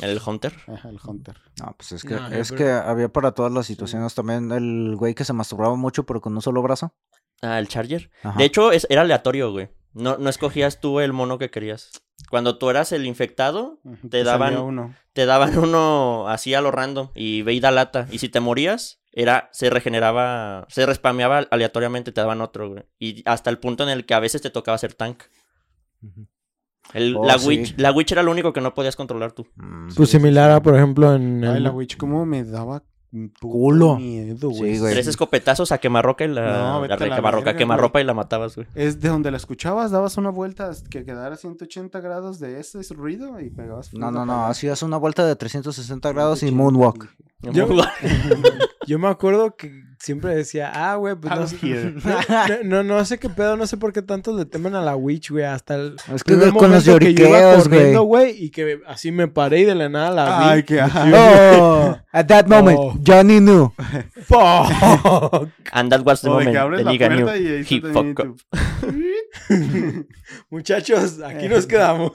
El 0.00 0.20
Hunter. 0.24 0.52
Ajá, 0.66 0.88
el 0.88 0.98
Hunter. 1.04 1.36
No, 1.60 1.74
pues 1.76 1.92
es 1.92 2.02
que, 2.04 2.14
No, 2.14 2.28
es 2.28 2.52
que 2.52 2.70
había 2.70 3.08
para 3.08 3.32
todas 3.32 3.52
las 3.52 3.66
situaciones 3.66 4.14
también 4.14 4.50
el 4.52 4.96
güey 4.96 5.14
que 5.14 5.24
se 5.24 5.32
masturbaba 5.32 5.74
mucho 5.76 6.04
pero 6.04 6.20
con 6.20 6.34
un 6.34 6.42
solo 6.42 6.62
brazo. 6.62 6.94
Ah, 7.42 7.58
el 7.58 7.68
Charger. 7.68 8.10
Ajá. 8.22 8.38
De 8.38 8.44
hecho, 8.44 8.72
es- 8.72 8.86
era 8.90 9.02
aleatorio, 9.02 9.52
güey. 9.52 9.68
No, 9.92 10.16
no 10.18 10.28
escogías 10.28 10.80
tú 10.80 10.98
el 11.00 11.12
mono 11.12 11.38
que 11.38 11.50
querías. 11.50 11.90
Cuando 12.30 12.58
tú 12.58 12.70
eras 12.70 12.90
el 12.92 13.06
infectado, 13.06 13.80
Te 14.10 14.24
daban- 14.24 14.56
uno. 14.58 14.94
te 15.12 15.26
daban 15.26 15.52
uno 15.58 16.28
así 16.28 16.54
a 16.54 16.60
lo 16.60 16.70
random 16.70 17.10
y 17.14 17.42
ve 17.42 17.52
y 17.54 17.60
da 17.60 17.70
lata. 17.70 18.06
Y 18.10 18.18
si 18.18 18.28
te 18.28 18.40
morías, 18.40 19.00
era, 19.12 19.48
se 19.52 19.70
regeneraba, 19.70 20.66
se 20.68 20.84
respameaba 20.86 21.38
aleatoriamente, 21.50 22.10
te 22.12 22.20
daban 22.20 22.40
otro, 22.40 22.70
güey. 22.70 22.84
Y 22.98 23.22
hasta 23.28 23.50
el 23.50 23.58
punto 23.58 23.84
en 23.84 23.90
el 23.90 24.04
que 24.06 24.14
a 24.14 24.20
veces 24.20 24.42
te 24.42 24.50
tocaba 24.50 24.78
ser 24.78 24.94
tank. 24.94 25.22
Ujú. 26.02 26.26
El- 26.94 27.16
Oh, 27.16 27.24
la, 27.26 27.38
sí. 27.38 27.48
witch, 27.48 27.74
la 27.78 27.92
Witch 27.92 28.12
era 28.12 28.22
lo 28.22 28.30
único 28.30 28.52
que 28.52 28.60
no 28.62 28.72
podías 28.72 28.96
controlar 28.96 29.32
tú. 29.32 29.46
Mm. 29.56 29.88
Pues 29.96 30.08
similar 30.08 30.50
a, 30.50 30.62
por 30.62 30.74
ejemplo, 30.76 31.14
en 31.14 31.44
Ay, 31.44 31.56
el... 31.58 31.64
la 31.64 31.70
Witch, 31.72 31.96
cómo 31.98 32.24
me 32.24 32.44
daba 32.44 32.82
Culo. 33.40 33.94
miedo, 33.96 34.50
Sí, 34.50 34.58
güey. 34.58 34.78
güey. 34.80 34.92
Tres 34.94 35.06
escopetazos 35.06 35.70
a 35.70 35.78
quemarroca 35.78 36.24
y 36.24 36.28
la, 36.28 36.40
No, 36.80 36.84
la 36.86 36.94
a 36.94 36.98
la 36.98 37.16
quemarroca, 37.16 37.44
verga, 37.46 37.56
quemarropa 37.56 38.00
y 38.00 38.04
la 38.04 38.12
matabas, 38.14 38.56
güey. 38.56 38.66
Es 38.74 39.00
de 39.00 39.08
donde 39.08 39.30
la 39.30 39.36
escuchabas, 39.36 39.92
dabas 39.92 40.16
una 40.16 40.30
vuelta 40.30 40.72
que 40.90 41.04
quedara 41.04 41.36
180 41.36 42.00
grados 42.00 42.40
de 42.40 42.58
ese 42.58 42.80
ruido 42.92 43.38
y 43.40 43.50
pegabas. 43.50 43.94
No, 43.94 44.10
no, 44.10 44.26
no, 44.26 44.46
hacías 44.46 44.82
una 44.82 44.96
vuelta 44.96 45.24
de 45.24 45.36
360 45.36 46.12
grados 46.12 46.42
y 46.42 46.48
180. 46.48 46.56
moonwalk. 46.62 47.16
Yo- 47.52 47.68
Yo 48.86 48.98
me 48.98 49.08
acuerdo 49.08 49.56
que 49.56 49.82
siempre 50.04 50.34
decía, 50.36 50.70
ah, 50.74 50.96
güey, 50.96 51.14
pues 51.14 51.34
no 51.34 51.46
sé, 51.46 51.56
here. 51.62 51.94
no, 52.64 52.82
no, 52.82 52.96
no 52.96 53.04
sé 53.04 53.18
qué 53.18 53.28
pedo, 53.30 53.56
no 53.56 53.66
sé 53.66 53.76
por 53.78 53.92
qué 53.92 54.02
tantos 54.02 54.36
le 54.36 54.44
temen 54.44 54.74
a 54.74 54.82
la 54.82 54.96
witch, 54.96 55.30
güey, 55.30 55.44
hasta 55.44 55.76
el 55.76 55.96
Es 56.14 56.22
que 56.22 56.34
primer 56.34 56.52
con 56.52 56.70
los 56.70 56.84
que 56.84 56.90
yo 56.90 56.96
iba 56.96 57.38
lloriqueos, 57.38 57.68
corriendo, 57.68 58.02
güey. 58.02 58.32
güey, 58.32 58.44
y 58.44 58.50
que 58.50 58.80
así 58.86 59.10
me 59.12 59.28
paré 59.28 59.60
y 59.60 59.64
de 59.64 59.74
la 59.74 59.88
nada 59.88 60.10
la 60.10 60.38
vi. 60.38 60.44
Ay, 60.46 60.62
qué 60.64 60.80
ajá. 60.80 61.10
Oh, 61.14 61.96
at 62.12 62.26
that 62.26 62.46
moment, 62.46 62.78
Oh. 62.78 62.94
Johnny 63.02 63.40
knew. 63.40 63.72
Fuck. 64.22 65.48
And 65.72 65.90
that 65.90 66.04
was 66.04 66.20
the 66.20 66.28
moment 66.28 66.54
the 66.84 67.08
knew. 67.08 67.62
He 67.64 67.80
fucked 67.80 68.20
up. 68.20 68.36
Muchachos, 70.50 71.20
aquí 71.20 71.48
nos 71.48 71.66
quedamos. 71.66 72.12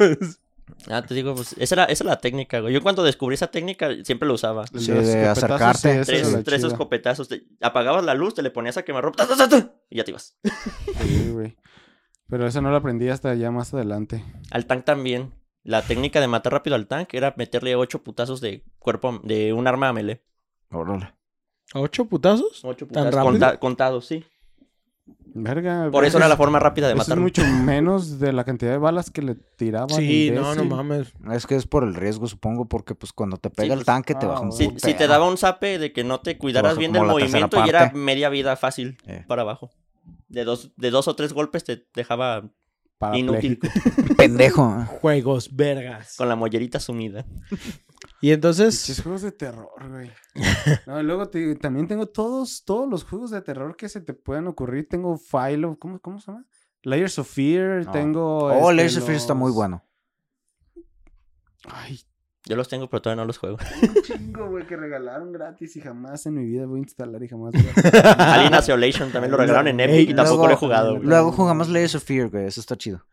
Ah, 0.90 1.02
te 1.02 1.14
digo, 1.14 1.36
pues 1.36 1.56
esa 1.58 1.76
era, 1.76 1.86
esa 1.86 2.04
era 2.04 2.12
la 2.14 2.20
técnica, 2.20 2.60
güey. 2.60 2.74
Yo 2.74 2.82
cuando 2.82 3.04
descubrí 3.04 3.34
esa 3.36 3.48
técnica 3.48 3.90
siempre 4.04 4.28
lo 4.28 4.34
usaba. 4.36 4.66
Sí, 4.68 4.92
de 4.92 5.26
acercarte. 5.28 6.06
sí, 6.06 6.12
Tres, 6.44 6.64
escopetazos. 6.64 7.28
te- 7.28 7.44
apagabas 7.62 8.04
la 8.06 8.14
luz, 8.14 8.34
te 8.36 8.42
le 8.42 8.52
ponías 8.52 8.78
a 8.78 8.84
quemarropa 8.84 9.26
¡ta, 9.26 9.28
ta, 9.36 9.36
ta, 9.36 9.50
ta! 9.50 9.74
y 9.90 9.98
ya 9.98 10.04
te 10.04 10.12
ibas. 10.12 10.38
Sí, 11.02 11.30
güey. 11.32 11.56
Pero 12.28 12.46
esa 12.48 12.62
no 12.62 12.72
la 12.72 12.78
aprendí 12.78 13.10
hasta 13.10 13.34
ya 13.36 13.52
más 13.52 13.74
adelante. 13.74 14.24
Al 14.52 14.66
tank 14.66 14.86
también. 14.86 15.34
La 15.64 15.82
técnica 15.82 16.22
de 16.22 16.28
matar 16.28 16.54
rápido 16.54 16.76
al 16.76 16.88
tank 16.88 17.14
era 17.14 17.34
meterle 17.38 17.76
ocho 17.76 18.02
putazos 18.04 18.40
de 18.40 18.64
cuerpo 18.80 19.20
de 19.24 19.52
un 19.54 19.68
arma 19.68 19.90
a 19.90 19.94
melee. 19.94 20.24
Órale. 20.72 21.14
¿Ocho 21.74 22.06
putazos? 22.06 22.64
Ocho 22.64 22.86
¿Tan 22.88 23.06
putazos 23.10 23.14
rápido? 23.14 23.32
conta- 23.32 23.58
contados, 23.60 24.06
sí. 24.06 24.24
Verga. 25.34 25.90
Por 25.92 26.06
eso 26.06 26.18
era 26.18 26.28
la 26.28 26.38
forma 26.38 26.60
rápida 26.60 26.88
de 26.88 26.94
Eso 26.94 27.02
es 27.02 27.08
matarlo. 27.08 27.24
mucho 27.24 27.44
menos 27.46 28.20
de 28.20 28.34
la 28.34 28.44
cantidad 28.44 28.72
de 28.72 28.78
balas 28.78 29.12
que 29.12 29.22
le 29.22 29.36
tiraban. 29.36 29.90
Sí, 29.90 30.32
no, 30.34 30.56
no 30.56 30.64
mames. 30.66 31.14
Es 31.34 31.46
que 31.48 31.56
es 31.56 31.68
por 31.68 31.84
el 31.84 31.96
riesgo, 31.96 32.28
supongo, 32.28 32.66
porque 32.68 32.96
pues 32.96 33.14
cuando 33.14 33.38
te 33.38 33.50
pega 33.50 33.74
el 33.74 33.80
pues, 33.80 33.86
tanque 33.86 34.16
te 34.16 34.26
ah, 34.26 34.30
baja 34.30 34.42
un 34.42 34.52
Si, 34.52 34.70
si 34.78 34.94
te 34.94 35.08
daba 35.08 35.28
un 35.28 35.38
zape 35.38 35.78
de 35.80 35.92
que 35.94 36.04
no 36.04 36.20
te 36.22 36.38
cuidaras 36.38 36.78
bien 36.78 36.92
del 36.92 37.04
movimiento 37.04 37.64
y 37.66 37.70
era 37.70 37.92
media 37.94 38.30
vida 38.30 38.56
fácil 38.56 38.98
Eh. 39.06 39.24
para 39.28 39.44
abajo. 39.44 39.70
De 40.28 40.44
dos, 40.44 40.72
de 40.78 40.90
dos 40.92 41.08
o 41.08 41.16
tres 41.16 41.34
golpes 41.34 41.64
te 41.64 41.86
dejaba 41.94 42.50
inútil. 43.14 43.60
Pendejo. 44.18 44.86
Juegos, 45.02 45.56
vergas. 45.56 46.16
con 46.18 46.28
la 46.30 46.36
mollerita 46.36 46.80
sumida. 46.80 47.26
Y 48.22 48.32
entonces, 48.32 48.76
Pinches 48.86 49.02
juegos 49.02 49.22
de 49.22 49.32
terror, 49.32 49.70
güey. 49.90 50.12
No, 50.86 51.02
luego 51.04 51.30
te- 51.30 51.56
también 51.56 51.88
tengo 51.88 52.08
todos, 52.08 52.64
todos 52.66 52.90
los 52.90 53.04
juegos 53.06 53.32
de 53.32 53.42
terror 53.42 53.76
que 53.78 53.88
se 53.88 54.02
te 54.02 54.14
puedan 54.14 54.48
ocurrir. 54.48 54.88
Tengo 54.90 55.18
Philo, 55.18 55.78
¿cómo, 55.80 56.00
cómo 56.00 56.20
se 56.20 56.32
llama? 56.32 56.46
Layers 56.84 57.18
of 57.20 57.30
Fear, 57.30 57.86
Ah. 57.88 57.92
tengo. 57.92 58.46
Oh, 58.46 58.52
este, 58.72 58.74
Layers 58.76 58.98
of 58.98 59.06
Fear 59.06 59.18
está 59.18 59.34
muy 59.34 59.52
bueno. 59.52 59.84
Ay, 61.66 62.00
Yo 62.46 62.56
los 62.56 62.68
tengo, 62.70 62.90
pero 62.90 63.02
todavía 63.02 63.22
no 63.22 63.28
los 63.28 63.38
juego. 63.38 63.58
un 63.82 64.02
chingo, 64.04 64.50
güey, 64.50 64.66
que 64.66 64.78
regalaron 64.78 65.32
gratis 65.34 65.76
y 65.76 65.82
jamás 65.82 66.26
en 66.26 66.36
mi 66.36 66.46
vida 66.46 66.66
voy 66.66 66.80
a 66.80 66.84
instalar 66.84 67.22
y 67.22 67.28
jamás. 67.28 67.54
Alien 68.18 68.54
Isolation 68.56 69.12
también 69.12 69.32
lo 69.32 69.38
regalaron 69.38 69.68
en 69.68 69.80
Epic 69.82 69.96
Ey, 69.96 70.04
y 70.12 70.14
tampoco 70.14 70.38
luego- 70.38 70.48
lo 70.48 70.54
he 70.54 70.56
jugado. 70.58 70.92
güey. 70.96 71.04
Luego 71.08 71.32
jugamos 71.34 71.68
Layers 71.70 71.96
of 71.96 72.04
Fear, 72.04 72.30
güey. 72.30 72.46
Eso 72.46 72.62
está 72.62 72.76
chido. 72.78 73.06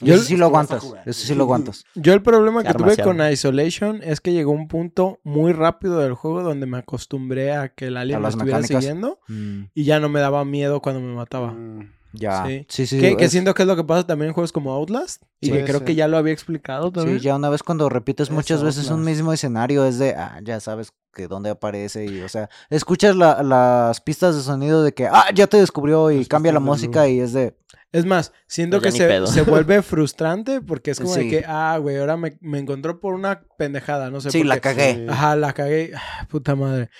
Yo- 0.00 0.14
Eso 0.14 0.22
sí 0.24 0.36
lo 0.36 0.46
aguantas. 0.46 0.84
Eso 1.04 1.26
sí 1.26 1.34
lo 1.34 1.42
aguantas. 1.44 1.84
yo 1.96 2.12
el 2.14 2.22
problema 2.22 2.62
que 2.62 2.72
tuve 2.74 2.96
con. 2.98 3.18
Isolation 3.30 4.00
es 4.02 4.20
que 4.20 4.32
llegó 4.32 4.52
un 4.52 4.68
punto 4.68 5.18
muy 5.24 5.52
rápido 5.52 5.98
del 5.98 6.14
juego 6.14 6.42
donde 6.42 6.66
me 6.66 6.78
acostumbré 6.78 7.52
a 7.52 7.68
que 7.70 7.86
el 7.88 7.96
alien 7.96 8.22
me 8.22 8.28
estuviera 8.28 8.58
mecánicas. 8.60 8.84
siguiendo 8.84 9.18
Mm, 9.28 9.64
y 9.74 9.84
ya 9.84 9.98
no 10.00 10.08
me 10.08 10.20
daba 10.20 10.44
miedo 10.44 10.80
cuando 10.80 11.00
me 11.00 11.12
mataba. 11.14 11.50
Mm, 11.52 11.90
ya. 12.12 12.46
Sí. 12.46 12.66
Sí, 12.68 12.86
sí. 12.86 13.16
que, 13.16 13.28
siento 13.28 13.54
que 13.54 13.62
es 13.62 13.68
lo 13.68 13.76
que 13.76 13.84
pasa 13.84 14.06
también 14.06 14.28
en 14.28 14.34
juegos 14.34 14.52
como 14.52 14.72
Outlast 14.72 15.22
y 15.40 15.46
Sí, 15.46 15.52
que 15.52 15.58
puede 15.58 15.64
creo 15.66 15.78
ser. 15.78 15.86
que 15.86 15.94
ya 15.94 16.08
lo 16.08 16.16
había 16.16 16.32
explicado 16.32 16.90
también. 16.90 17.18
Sí, 17.18 17.24
ya 17.24 17.36
una 17.36 17.48
vez 17.50 17.62
cuando 17.62 17.88
repites 17.88 18.30
muchas 18.30 18.62
veces 18.62 18.90
un 18.90 19.04
mismo 19.04 19.32
escenario 19.32 19.84
es 19.84 19.98
de, 19.98 20.14
ah, 20.14 20.40
ya 20.42 20.60
sabes 20.60 20.92
que 21.18 21.28
dónde 21.28 21.50
aparece 21.50 22.04
y, 22.06 22.20
o 22.22 22.28
sea, 22.28 22.48
escuchas 22.70 23.16
la- 23.16 23.42
las 23.42 24.00
pistas 24.00 24.36
de 24.36 24.42
sonido 24.42 24.82
de 24.84 24.92
que, 24.94 25.06
ah, 25.06 25.26
ya 25.34 25.46
te 25.48 25.56
descubrió 25.58 26.10
y 26.12 26.24
cambia 26.26 26.52
la 26.52 26.60
música 26.60 27.08
y 27.08 27.18
es 27.20 27.32
de, 27.32 27.56
Es 27.90 28.04
más, 28.04 28.32
siento 28.46 28.80
Pues 28.82 28.92
que 28.94 28.98
se, 28.98 29.26
se 29.32 29.42
vuelve 29.42 29.80
frustrante 29.82 30.60
porque 30.60 30.90
es 30.90 31.00
como 31.00 31.14
de 31.14 31.28
que, 31.28 31.44
ah, 31.46 31.78
güey, 31.80 31.96
ahora 31.96 32.16
me, 32.18 32.36
me 32.42 32.58
encontró 32.58 33.00
por 33.00 33.14
una 33.14 33.40
pendejada, 33.56 34.10
no 34.10 34.20
sé 34.20 34.30
sí, 34.30 34.38
por 34.40 34.46
la 34.48 34.60
cagué. 34.60 35.06
Ajá, 35.08 35.36
la 35.36 35.54
cagué. 35.54 35.92
Ah, 35.96 36.26
puta 36.28 36.54
madre. 36.54 36.90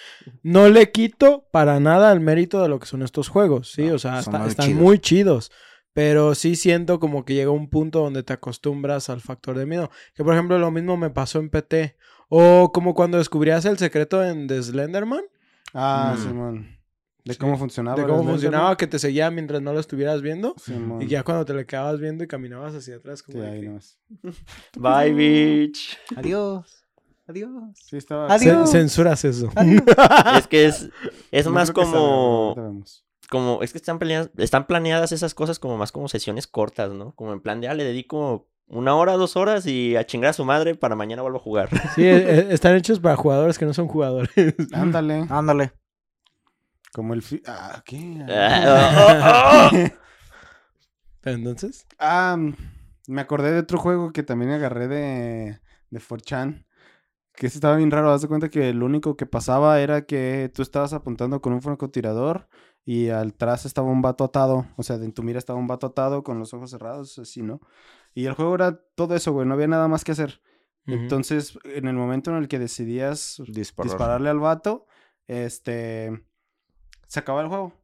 No 0.43 0.69
le 0.71 0.91
quito 0.91 1.47
para 1.53 1.79
nada 1.79 2.11
el 2.13 2.21
mérito 2.21 2.63
de 2.63 2.69
lo 2.71 2.79
que 2.79 2.87
son 2.87 3.03
estos 3.03 3.29
juegos, 3.29 3.71
¿sí? 3.73 3.83
No, 3.85 3.97
o 3.97 3.99
sea, 3.99 4.19
está- 4.21 4.39
muy 4.39 4.49
están 4.49 4.67
chidos. 4.67 4.83
muy 4.83 4.99
chidos. 4.99 5.53
Pero 5.93 6.35
sí 6.35 6.55
siento 6.57 7.01
como 7.01 7.25
que 7.25 7.35
llega 7.35 7.51
un 7.51 7.69
punto 7.69 8.01
donde 8.01 8.23
te 8.23 8.33
acostumbras 8.33 9.11
al 9.11 9.21
factor 9.21 9.59
de 9.59 9.67
miedo. 9.67 9.91
Que 10.15 10.23
por 10.25 10.33
ejemplo 10.33 10.59
lo 10.59 10.71
mismo 10.71 10.97
me 10.97 11.11
pasó 11.11 11.39
en 11.39 11.51
PT. 11.51 11.97
O 12.29 12.71
como 12.73 12.95
cuando 12.95 13.19
descubrías 13.19 13.65
el 13.65 13.79
secreto 13.79 14.23
en 14.25 14.47
The 14.47 14.63
Slenderman. 14.63 15.23
Ah, 15.75 16.15
Mm. 16.17 16.23
Simón. 16.23 16.79
De 17.25 17.35
Sí. 17.35 17.39
cómo 17.41 17.59
funcionaba. 17.59 18.01
de 18.01 18.07
cómo 18.09 18.25
funcionaba 18.25 18.77
que 18.77 18.87
te 18.87 18.99
seguía 18.99 19.31
mientras 19.31 19.61
no 19.61 19.73
lo 19.75 19.81
estuvieras 19.81 20.23
viendo. 20.23 20.55
Simón. 20.57 21.03
Y 21.03 21.09
ya 21.09 21.23
cuando 21.25 21.45
te 21.45 21.53
le 21.53 21.67
quedabas 21.67 22.01
viendo 22.01 22.25
y 22.25 22.27
caminabas 22.27 22.75
hacia 22.75 22.97
atrás. 22.97 23.23
Como 23.23 23.39
Sí, 23.39 23.45
de 23.45 23.51
ahí 23.51 23.61
que- 23.61 23.67
nomás. 23.69 23.99
Bye, 24.79 25.13
bitch. 25.13 25.99
Adiós. 26.17 26.85
Adiós. 27.27 27.51
Sí, 27.75 27.99
estaba. 27.99 28.33
Adiós. 28.33 28.71
Censuras 28.71 29.25
eso. 29.27 29.51
Adiós. 29.57 29.83
Es 30.39 30.47
que 30.47 30.65
es, 30.67 30.89
es 31.31 31.45
No 31.45 31.53
más 31.53 31.71
como, 31.71 32.55
como, 33.29 33.63
es 33.63 33.73
que 33.73 33.79
están 33.79 33.99
planeadas, 33.99 34.31
están 34.39 34.67
planeadas 34.67 35.13
esas 35.13 35.35
cosas 35.35 35.59
como 35.59 35.77
más 35.77 35.93
como 35.93 36.09
sesiones 36.09 36.47
cortas, 36.47 36.93
¿no? 36.93 37.15
Como 37.15 37.35
en 37.35 37.41
plan 37.41 37.61
de, 37.61 37.69
ah, 37.69 37.75
le 37.75 37.85
dedico 37.85 38.49
una 38.69 38.95
hora, 38.97 39.15
dos 39.15 39.37
horas 39.37 39.67
y 39.67 39.97
a 39.97 40.05
chingar 40.07 40.31
a 40.31 40.33
su 40.35 40.45
madre 40.45 40.75
para 40.75 40.95
mañana 40.97 41.23
vuelvo 41.23 41.39
a 41.39 41.43
jugar. 41.43 41.69
Sí, 41.95 42.05
eh, 42.05 42.17
eh, 42.41 42.47
están 42.51 42.77
hechos 42.77 43.01
para 43.01 43.17
jugadores 43.17 43.59
que 43.59 43.65
no 43.67 43.75
son 43.75 43.89
jugadores. 43.89 44.31
Ándale. 44.73 45.27
Ándale. 45.31 45.73
Como 46.93 47.15
el. 47.15 47.23
fi- 47.23 47.43
Ah, 47.47 47.83
¿qué? 47.85 48.25
Ah, 48.29 49.71
oh, 49.73 49.77
oh, 49.77 49.79
oh. 49.85 49.89
Pero 51.21 51.37
entonces. 51.37 51.87
Ah, 51.99 52.37
me 53.07 53.21
acordé 53.21 53.53
de 53.53 53.61
otro 53.61 53.79
juego 53.79 54.13
que 54.13 54.23
también 54.23 54.51
agarré 54.53 54.89
de, 54.89 55.61
de 55.91 56.01
4chan. 56.01 56.65
Que 57.35 57.47
ese 57.47 57.59
estaba 57.59 57.77
bien 57.77 57.91
raro. 57.91 58.11
Haz 58.11 58.23
de 58.23 58.29
cuenta 58.29 58.49
que 58.49 58.73
lo 58.75 58.87
único 58.87 59.17
que 59.17 59.27
pasaba 59.27 59.81
era 59.81 60.03
que 60.07 60.51
tú 60.55 60.63
estabas 60.63 60.93
apuntando 60.93 61.41
con 61.41 61.53
un 61.53 61.63
francotirador 61.63 62.49
y 62.85 63.11
atrás 63.11 63.65
estaba 63.67 63.89
un 63.89 64.03
vato 64.03 64.25
atado. 64.25 64.67
O 64.77 64.83
sea, 64.83 64.97
en 64.97 65.13
tu 65.13 65.23
mira 65.23 65.39
estaba 65.39 65.59
un 65.59 65.67
vato 65.69 65.87
atado 65.89 66.23
con 66.25 66.39
los 66.39 66.53
ojos 66.55 66.71
cerrados, 66.71 67.19
así, 67.19 67.43
¿no? 67.43 67.61
Y 68.19 68.27
el 68.27 68.35
juego 68.35 68.57
era 68.57 68.77
todo 68.97 69.15
eso, 69.15 69.31
güey. 69.33 69.47
No 69.47 69.55
había 69.55 69.69
nada 69.69 69.87
más 69.87 70.03
que 70.03 70.11
hacer. 70.11 70.43
Entonces, 70.87 71.57
en 71.63 71.87
el 71.87 71.95
momento 71.95 72.33
en 72.33 72.39
el 72.39 72.49
que 72.49 72.59
decidías 72.59 73.41
Disparar. 73.47 73.89
dispararle 73.89 74.29
al 74.29 74.41
vato, 74.41 74.87
este, 75.29 76.27
se 77.07 77.21
acababa 77.21 77.43
el 77.43 77.49
juego. 77.49 77.75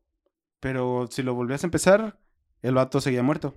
Pero 0.58 1.06
si 1.08 1.22
lo 1.22 1.34
volvías 1.34 1.62
a 1.62 1.68
empezar, 1.68 2.18
el 2.62 2.74
vato 2.74 3.00
seguía 3.00 3.22
muerto. 3.22 3.54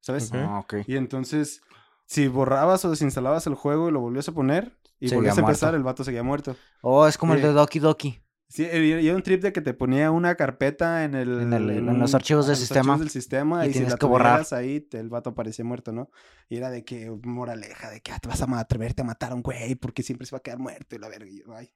¿Sabes? 0.00 0.32
Ah, 0.32 0.60
ok. 0.60 0.76
Y 0.86 0.96
entonces, 0.96 1.60
si 2.06 2.26
borrabas 2.26 2.86
o 2.86 2.90
desinstalabas 2.90 3.46
el 3.46 3.54
juego 3.54 3.90
y 3.90 3.92
lo 3.92 4.00
volvías 4.00 4.30
a 4.30 4.32
poner 4.32 4.78
y 5.00 5.08
Seguía 5.08 5.18
volvías 5.18 5.36
a 5.36 5.40
empezar, 5.40 5.66
muerto. 5.72 5.76
el 5.76 5.82
vato 5.82 6.04
seguía 6.04 6.22
muerto. 6.22 6.56
Oh, 6.80 7.06
es 7.06 7.18
como 7.18 7.34
el 7.34 7.42
de 7.42 7.52
Doki 7.52 7.80
Doki. 7.80 8.22
Sí, 8.48 8.66
y 8.72 9.10
un 9.10 9.22
trip 9.22 9.42
de 9.42 9.52
que 9.52 9.60
te 9.60 9.74
ponía 9.74 10.10
una 10.10 10.34
carpeta 10.34 11.04
en 11.04 11.14
el... 11.14 11.40
En 11.42 11.52
el- 11.52 11.68
en 11.70 11.88
un- 11.90 11.98
los 11.98 12.14
archivos 12.14 12.46
del 12.46 12.54
en 12.54 12.60
los 12.60 12.66
sistema. 12.66 12.80
archivos 12.94 13.00
del 13.00 13.10
sistema 13.10 13.64
Y 13.66 13.68
y, 13.68 13.68
si 13.68 13.72
tienes 13.74 13.92
la 13.92 13.98
que 13.98 14.06
borrar. 14.06 14.46
ahí, 14.52 14.80
te- 14.80 14.98
el 14.98 15.10
vato 15.10 15.30
aparecía 15.30 15.66
muerto, 15.66 15.92
¿no? 15.92 16.10
Y 16.48 16.56
era 16.56 16.70
de 16.70 16.82
que 16.82 17.10
moraleja, 17.24 17.90
de 17.90 18.00
que 18.00 18.10
ah, 18.12 18.18
te 18.18 18.26
vas 18.28 18.40
a 18.40 18.58
atreverte 18.58 19.02
a 19.02 19.04
matar 19.04 19.32
a 19.32 19.34
un 19.34 19.42
güey 19.42 19.74
porque 19.74 20.02
siempre 20.02 20.26
se 20.26 20.34
va 20.34 20.38
a 20.38 20.42
quedar 20.42 20.58
muerto 20.58 20.96
y 20.96 20.98
la 20.98 21.08
verga. 21.08 21.26
y 21.30 21.40
yo, 21.40 21.54
ay. 21.54 21.70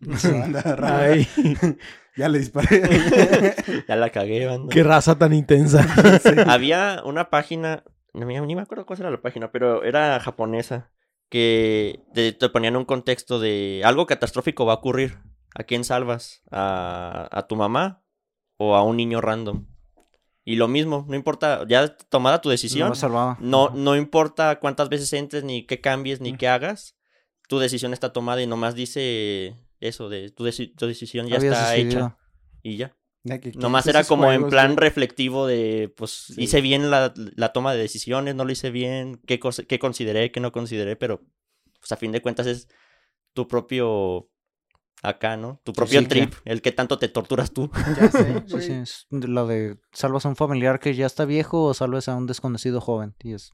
Banda 0.40 0.62
rara. 0.62 0.98
Ay, 1.10 1.26
Ya 2.16 2.28
le 2.28 2.38
disparé. 2.38 2.82
Ya 3.88 3.96
la 3.96 4.10
cagué, 4.10 4.46
banda. 4.46 4.72
qué 4.72 4.82
raza 4.84 5.18
tan 5.18 5.32
intensa. 5.32 5.84
Había 6.46 7.02
una 7.04 7.30
página, 7.30 7.82
no 8.14 8.26
me- 8.26 8.40
ni 8.42 8.54
me 8.54 8.62
acuerdo 8.62 8.86
cuál 8.86 9.00
era 9.00 9.10
la 9.10 9.20
página, 9.22 9.50
pero 9.50 9.82
era 9.82 10.20
japonesa, 10.20 10.90
que 11.28 11.98
te, 12.14 12.32
te 12.32 12.48
ponían 12.48 12.76
un 12.76 12.84
contexto 12.84 13.40
de 13.40 13.82
algo 13.84 14.06
catastrófico 14.06 14.64
va 14.64 14.74
a 14.74 14.76
ocurrir. 14.76 15.18
¿A 15.58 15.64
quién 15.64 15.84
salvas? 15.84 16.42
¿A, 16.50 17.28
a 17.32 17.46
tu 17.46 17.56
mamá 17.56 18.02
o 18.58 18.74
a 18.76 18.82
un 18.82 18.96
niño 18.96 19.20
random? 19.20 19.66
Y 20.44 20.56
lo 20.56 20.68
mismo, 20.68 21.04
no 21.08 21.16
importa, 21.16 21.64
ya 21.66 21.96
tomada 21.96 22.40
tu 22.40 22.48
No 22.48 22.52
decisión, 22.52 22.94
salvaba. 22.94 23.36
no, 23.40 23.70
no 23.70 23.96
importa 23.96 24.60
cuántas 24.60 24.88
veces 24.88 25.12
entres, 25.12 25.42
ni 25.44 25.64
qué 25.66 25.80
cambies, 25.80 26.20
ni 26.20 26.36
qué 26.36 26.46
hagas, 26.46 26.94
tu 27.48 27.58
decisión 27.58 27.92
está 27.92 28.12
tomada 28.12 28.42
y 28.42 28.46
nomás 28.46 28.74
dice 28.76 29.56
eso, 29.80 30.08
de 30.08 30.30
tu, 30.30 30.44
deci- 30.44 30.74
tu 30.76 30.86
decisión 30.86 31.26
ya 31.26 31.38
está 31.38 31.70
decidido. 31.72 31.98
hecha. 32.00 32.16
Y 32.62 32.76
ya. 32.76 32.96
Que- 33.40 33.52
Nomás 33.56 33.88
era 33.88 34.04
como 34.04 34.30
en 34.30 34.48
plan 34.48 34.76
reflectivo 34.76 35.48
de, 35.48 35.92
pues, 35.96 36.10
Sí. 36.12 36.44
hice 36.44 36.60
bien 36.60 36.90
la, 36.92 37.12
la 37.34 37.52
toma 37.52 37.72
de 37.72 37.80
decisiones, 37.80 38.36
no 38.36 38.44
lo 38.44 38.52
hice 38.52 38.70
bien, 38.70 39.20
qué, 39.26 39.40
cosa, 39.40 39.64
qué 39.64 39.80
consideré, 39.80 40.30
qué 40.30 40.38
no 40.38 40.52
consideré, 40.52 40.94
pero, 40.94 41.22
pues, 41.80 41.90
a 41.90 41.96
fin 41.96 42.12
de 42.12 42.22
cuentas 42.22 42.46
es 42.46 42.68
tu 43.32 43.48
propio, 43.48 44.28
acá, 45.08 45.36
¿no? 45.36 45.60
Tu 45.64 45.72
propio 45.72 46.06
trip, 46.06 46.32
el 46.44 46.62
que 46.62 46.72
tanto 46.72 46.98
te 46.98 47.08
torturas 47.08 47.52
tú. 47.52 47.70
Ya 48.00 48.10
sé, 48.10 48.42
Sí, 48.46 48.60
sí, 48.60 48.72
es 48.72 49.06
lo 49.10 49.46
de 49.46 49.78
salvas 49.92 50.26
a 50.26 50.28
un 50.28 50.36
familiar 50.36 50.78
que 50.80 50.94
ya 50.94 51.06
está 51.06 51.24
viejo 51.24 51.62
o 51.64 51.74
salvas 51.74 52.08
a 52.08 52.16
un 52.16 52.26
desconocido 52.26 52.80
joven. 52.80 53.14
Y 53.22 53.32
es, 53.34 53.52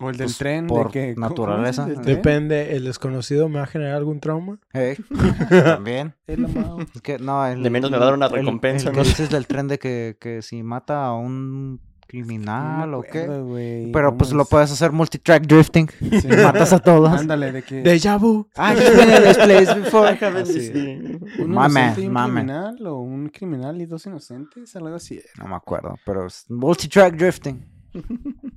O 0.00 0.10
el 0.10 0.16
del 0.16 0.26
Pues, 0.26 0.38
tren. 0.38 0.66
por 0.66 0.86
de 0.86 0.92
que, 0.92 1.14
¿cómo- 1.14 1.28
naturaleza. 1.28 1.86
el? 1.86 2.02
Depende, 2.02 2.74
¿el 2.76 2.84
desconocido 2.84 3.48
me 3.48 3.56
va 3.58 3.64
a 3.64 3.66
generar 3.66 3.94
algún 3.96 4.20
trauma? 4.20 4.58
Hey, 4.72 4.96
también. 5.50 6.14
El. 6.26 6.46
Es 6.94 7.02
que 7.02 7.18
no, 7.18 7.46
el, 7.46 7.62
De 7.62 7.70
menos 7.70 7.90
me 7.90 7.98
va 7.98 8.04
a 8.04 8.06
dar 8.06 8.14
una 8.14 8.26
el- 8.26 8.32
recompensa, 8.32 8.88
el 8.90 8.96
¿no? 8.96 9.02
que 9.02 9.08
dices 9.08 9.30
del 9.30 9.46
tren 9.46 9.68
de 9.68 9.78
que, 9.78 10.16
que 10.18 10.42
si 10.42 10.62
mata 10.62 11.04
a 11.06 11.14
un 11.14 11.80
criminal 12.12 12.90
No 12.90 12.98
o 12.98 13.02
qué. 13.02 13.90
Pero 13.92 14.16
pues 14.18 14.32
lo 14.32 14.42
es. 14.42 14.48
puedes 14.48 14.70
hacer 14.70 14.92
multitrack 14.92 15.46
drifting. 15.46 15.88
Sí. 16.20 16.28
Matas 16.28 16.72
a 16.74 16.78
todos. 16.78 17.10
Ándale, 17.10 17.50
de 17.52 17.62
que. 17.62 17.76
Deja 17.82 18.18
vu. 18.18 18.46
In 18.56 18.76
this 19.24 19.38
place 19.38 19.74
before. 19.74 20.10
Déjame 20.12 20.40
Así. 20.40 20.52
decir. 20.54 21.20
un 21.38 21.50
Mame, 21.50 21.94
un 21.98 22.12
mame. 22.12 22.32
criminal 22.42 22.86
o 22.86 22.98
un 23.00 23.28
criminal 23.30 23.80
y 23.80 23.86
dos 23.86 24.04
inocentes, 24.06 24.76
algo 24.76 24.94
así. 24.94 25.20
No 25.38 25.48
me 25.48 25.56
acuerdo, 25.56 25.96
pero 26.04 26.26
es 26.26 26.44
multitrack 26.50 27.16
drifting. 27.16 27.64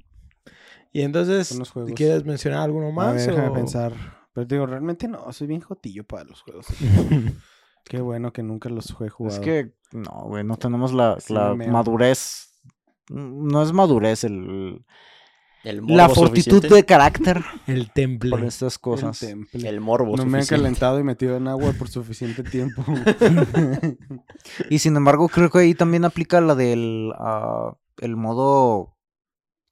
Y 0.91 1.01
entonces. 1.01 1.60
¿quieres 1.93 2.24
mencionar 2.24 2.62
alguno 2.62 2.88
A 2.88 2.91
más? 2.91 3.16
ver, 3.16 3.28
déjame 3.32 3.49
o- 3.49 3.53
pensar. 3.53 3.91
Pero 4.34 4.45
digo, 4.47 4.66
realmente 4.66 5.08
no, 5.10 5.32
soy 5.34 5.47
bien 5.47 5.60
jotillo 5.62 6.06
para 6.06 6.24
los 6.24 6.41
juegos. 6.41 6.68
Qué 7.84 7.99
bueno 8.01 8.32
que 8.32 8.43
nunca 8.43 8.70
los 8.70 8.89
he 9.01 9.10
jugado. 9.10 9.36
Es 9.36 9.41
que, 9.41 9.74
no, 9.91 10.24
güey, 10.28 10.43
no 10.45 10.56
tenemos 10.58 10.93
la, 10.93 11.20
Sí, 11.20 11.34
la 11.34 11.53
madurez. 11.53 12.45
No 13.10 13.62
es 13.64 13.72
madurez, 13.72 14.24
el, 14.24 14.84
El 15.64 15.78
la 15.88 16.08
morbo 16.08 16.16
fortitud 16.16 16.56
suficiente. 16.58 16.76
de 16.76 16.86
carácter 16.86 17.43
El 17.68 17.91
temple. 17.91 18.30
por 18.32 18.43
estas 18.43 18.76
El 18.76 18.82
cosas. 18.82 19.20
temple. 19.20 19.68
El 19.70 19.82
morbo 19.82 20.16
No 20.18 20.26
me 20.26 20.39
han 20.39 20.45
calentado 20.45 20.99
y 20.99 21.03
metido 21.03 21.38
en 21.38 21.47
agua 21.47 21.72
por 21.74 21.88
suficiente 21.89 22.43
tiempo. 22.43 22.84
Y 24.70 24.80
sin 24.80 24.95
embargo, 24.95 25.28
creo 25.30 25.49
que 25.49 25.60
ahí 25.60 25.74
también 25.76 26.06
aplica 26.06 26.39
la 26.41 26.56
del 26.56 27.12
ah, 27.18 27.76
el 27.97 28.16
modo 28.16 28.93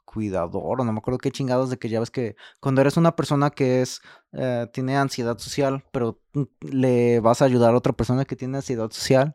cuidador, 0.06 0.82
o 0.82 0.86
no 0.86 0.94
me 0.94 1.00
acuerdo 1.00 1.18
qué 1.18 1.32
chingados 1.32 1.72
de 1.72 1.78
que 1.80 1.90
ya 1.90 2.00
ves 2.00 2.12
que 2.12 2.36
cuando 2.60 2.82
eres 2.82 2.98
una 2.98 3.16
persona 3.16 3.50
que 3.50 3.82
es 3.82 4.00
eh, 4.34 4.68
tiene 4.72 4.96
ansiedad 4.96 5.40
social, 5.40 5.84
pero 5.92 6.20
mm, 6.34 6.44
le 6.72 7.20
vas 7.20 7.42
a 7.42 7.46
ayudar 7.46 7.74
a 7.74 7.78
otra 7.78 7.94
persona 7.94 8.24
que 8.26 8.36
tiene 8.36 8.58
ansiedad 8.58 8.92
social 8.92 9.34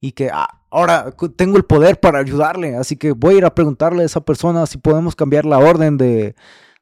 y 0.00 0.12
que 0.12 0.30
ah, 0.32 0.59
ahora 0.70 1.12
tengo 1.36 1.56
el 1.56 1.64
poder 1.64 1.98
para 2.00 2.18
ayudarle, 2.20 2.76
así 2.76 2.96
que 2.96 3.12
voy 3.12 3.34
a 3.34 3.38
ir 3.38 3.44
a 3.44 3.54
preguntarle 3.54 4.02
a 4.02 4.06
esa 4.06 4.20
persona 4.20 4.66
si 4.66 4.78
podemos 4.78 5.14
cambiar 5.16 5.44
la 5.44 5.58
orden 5.58 5.96
de, 5.98 6.34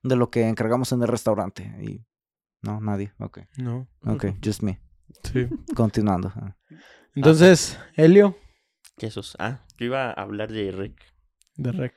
de 0.03 0.17
lo 0.17 0.31
que 0.31 0.47
encargamos 0.49 0.93
en 0.93 1.03
el 1.03 1.09
restaurante. 1.09 1.63
Y 1.83 2.05
no, 2.63 2.81
nadie. 2.81 3.13
Ok, 3.19 3.41
No. 3.57 3.89
ok, 4.05 4.27
just 4.45 4.63
me. 4.63 4.81
Sí. 5.33 5.47
Continuando. 5.75 6.33
ah. 6.37 6.57
Entonces, 7.15 7.79
Helio, 7.97 8.37
Jesús. 8.99 9.35
Ah, 9.39 9.61
yo 9.79 9.87
iba 9.87 10.11
a 10.11 10.13
hablar 10.13 10.53
de 10.53 10.71
Rick. 10.73 11.01
de 11.57 11.73
Rec. 11.73 11.95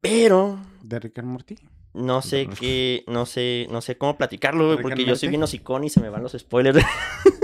Pero 0.00 0.58
de 0.82 0.98
Rick 1.00 1.18
and 1.18 1.28
Morty. 1.28 1.56
no 1.94 2.22
sé 2.22 2.48
qué, 2.48 3.04
no 3.06 3.26
sé, 3.26 3.66
no 3.70 3.80
sé 3.80 3.98
cómo 3.98 4.16
platicarlo, 4.16 4.64
güey, 4.64 4.76
Rick 4.78 4.82
porque 4.82 5.04
yo 5.04 5.16
soy 5.16 5.28
bien 5.28 5.42
hocicón 5.42 5.84
y 5.84 5.90
se 5.90 6.00
me 6.00 6.08
van 6.08 6.22
los 6.22 6.32
spoilers. 6.32 6.84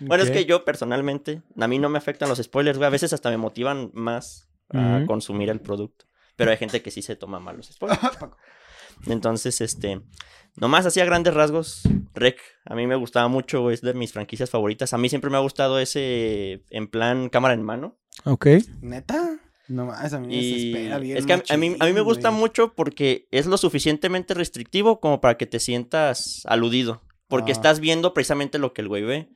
Bueno, 0.00 0.24
es 0.24 0.30
que 0.30 0.44
yo 0.44 0.64
personalmente, 0.64 1.42
a 1.58 1.68
mí 1.68 1.78
no 1.78 1.88
me 1.88 1.98
afectan 1.98 2.28
los 2.28 2.38
spoilers, 2.38 2.78
güey. 2.78 2.86
A 2.86 2.90
veces 2.90 3.12
hasta 3.12 3.30
me 3.30 3.36
motivan 3.36 3.90
más 3.94 4.48
a 4.70 5.04
consumir 5.06 5.50
el 5.50 5.60
producto. 5.60 6.06
Pero 6.36 6.50
hay 6.50 6.56
gente 6.56 6.82
que 6.82 6.90
sí 6.90 7.02
se 7.02 7.16
toma 7.16 7.40
mal 7.40 7.56
los 7.56 7.66
spoilers. 7.66 8.00
Entonces, 9.06 9.60
este, 9.60 10.00
nomás 10.56 10.86
así 10.86 11.00
a 11.00 11.04
grandes 11.04 11.34
rasgos, 11.34 11.82
Rec, 12.14 12.38
a 12.64 12.74
mí 12.74 12.86
me 12.86 12.96
gustaba 12.96 13.28
mucho, 13.28 13.62
güey, 13.62 13.74
es 13.74 13.80
de 13.80 13.94
mis 13.94 14.12
franquicias 14.12 14.50
favoritas. 14.50 14.92
A 14.92 14.98
mí 14.98 15.08
siempre 15.08 15.30
me 15.30 15.36
ha 15.36 15.40
gustado 15.40 15.78
ese 15.78 16.64
en 16.70 16.88
plan 16.88 17.28
cámara 17.28 17.54
en 17.54 17.62
mano. 17.62 17.98
Ok. 18.24 18.46
¿Neta? 18.80 19.40
No 19.68 19.84
más, 19.84 20.14
a 20.14 20.20
mí 20.20 20.28
me 20.28 20.36
desespera 20.36 20.98
bien 20.98 21.18
es 21.18 21.26
que 21.26 21.34
a, 21.34 21.42
a 21.50 21.56
mí, 21.58 21.76
a 21.78 21.84
mí 21.84 21.92
me 21.92 22.00
gusta 22.00 22.30
güey. 22.30 22.40
mucho 22.40 22.72
porque 22.74 23.28
es 23.30 23.44
lo 23.44 23.58
suficientemente 23.58 24.32
restrictivo 24.32 24.98
como 24.98 25.20
para 25.20 25.36
que 25.36 25.44
te 25.44 25.60
sientas 25.60 26.42
aludido. 26.46 27.02
Porque 27.28 27.52
Ah. 27.52 27.54
estás 27.54 27.78
viendo 27.80 28.14
precisamente 28.14 28.58
lo 28.58 28.72
que 28.72 28.80
el 28.82 28.88
güey 28.88 29.02
ve. 29.04 29.28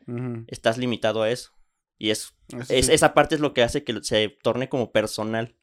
Estás 0.48 0.78
limitado 0.78 1.22
a 1.22 1.30
eso. 1.30 1.52
Y 1.98 2.10
es 2.10 2.32
Eso 2.48 2.72
Es- 2.74 2.86
sí. 2.86 2.92
esa 2.92 3.14
parte 3.14 3.34
es 3.36 3.40
lo 3.40 3.54
que 3.54 3.62
hace 3.62 3.84
que 3.84 3.94
se 4.02 4.36
torne 4.42 4.68
como 4.68 4.90
personal. 4.92 5.54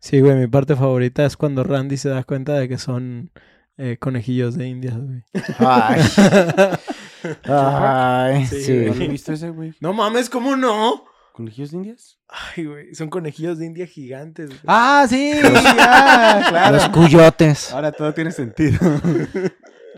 Sí, 0.00 0.20
güey, 0.20 0.36
mi 0.36 0.46
parte 0.48 0.76
favorita 0.76 1.24
es 1.24 1.36
cuando 1.36 1.64
Randy 1.64 1.96
se 1.96 2.08
da 2.08 2.22
cuenta 2.24 2.54
de 2.58 2.68
que 2.68 2.78
son 2.78 3.30
eh, 3.76 3.96
conejillos 3.98 4.56
de 4.56 4.66
indias, 4.68 4.96
güey. 4.96 5.22
Ay, 5.58 6.00
ay, 7.44 8.46
Sí, 8.46 8.62
sí. 8.62 8.72
¿No 8.86 8.94
lo 8.94 9.04
he 9.04 9.08
visto 9.08 9.32
ese, 9.32 9.50
güey? 9.50 9.72
No 9.80 9.92
mames, 9.92 10.28
¿cómo 10.28 10.56
no? 10.56 11.04
¿Conejillos 11.32 11.70
de 11.70 11.76
indias? 11.78 12.18
Ay, 12.28 12.64
güey, 12.66 12.94
son 12.94 13.08
conejillos 13.08 13.58
de 13.58 13.66
India 13.66 13.86
gigantes. 13.86 14.48
güey. 14.48 14.60
Ah, 14.66 15.06
sí, 15.08 15.32
ya, 15.42 16.44
claro. 16.48 16.76
Los 16.76 16.88
cuyotes. 16.88 17.72
Ahora 17.72 17.92
todo 17.92 18.12
tiene 18.12 18.32
sentido. 18.32 18.78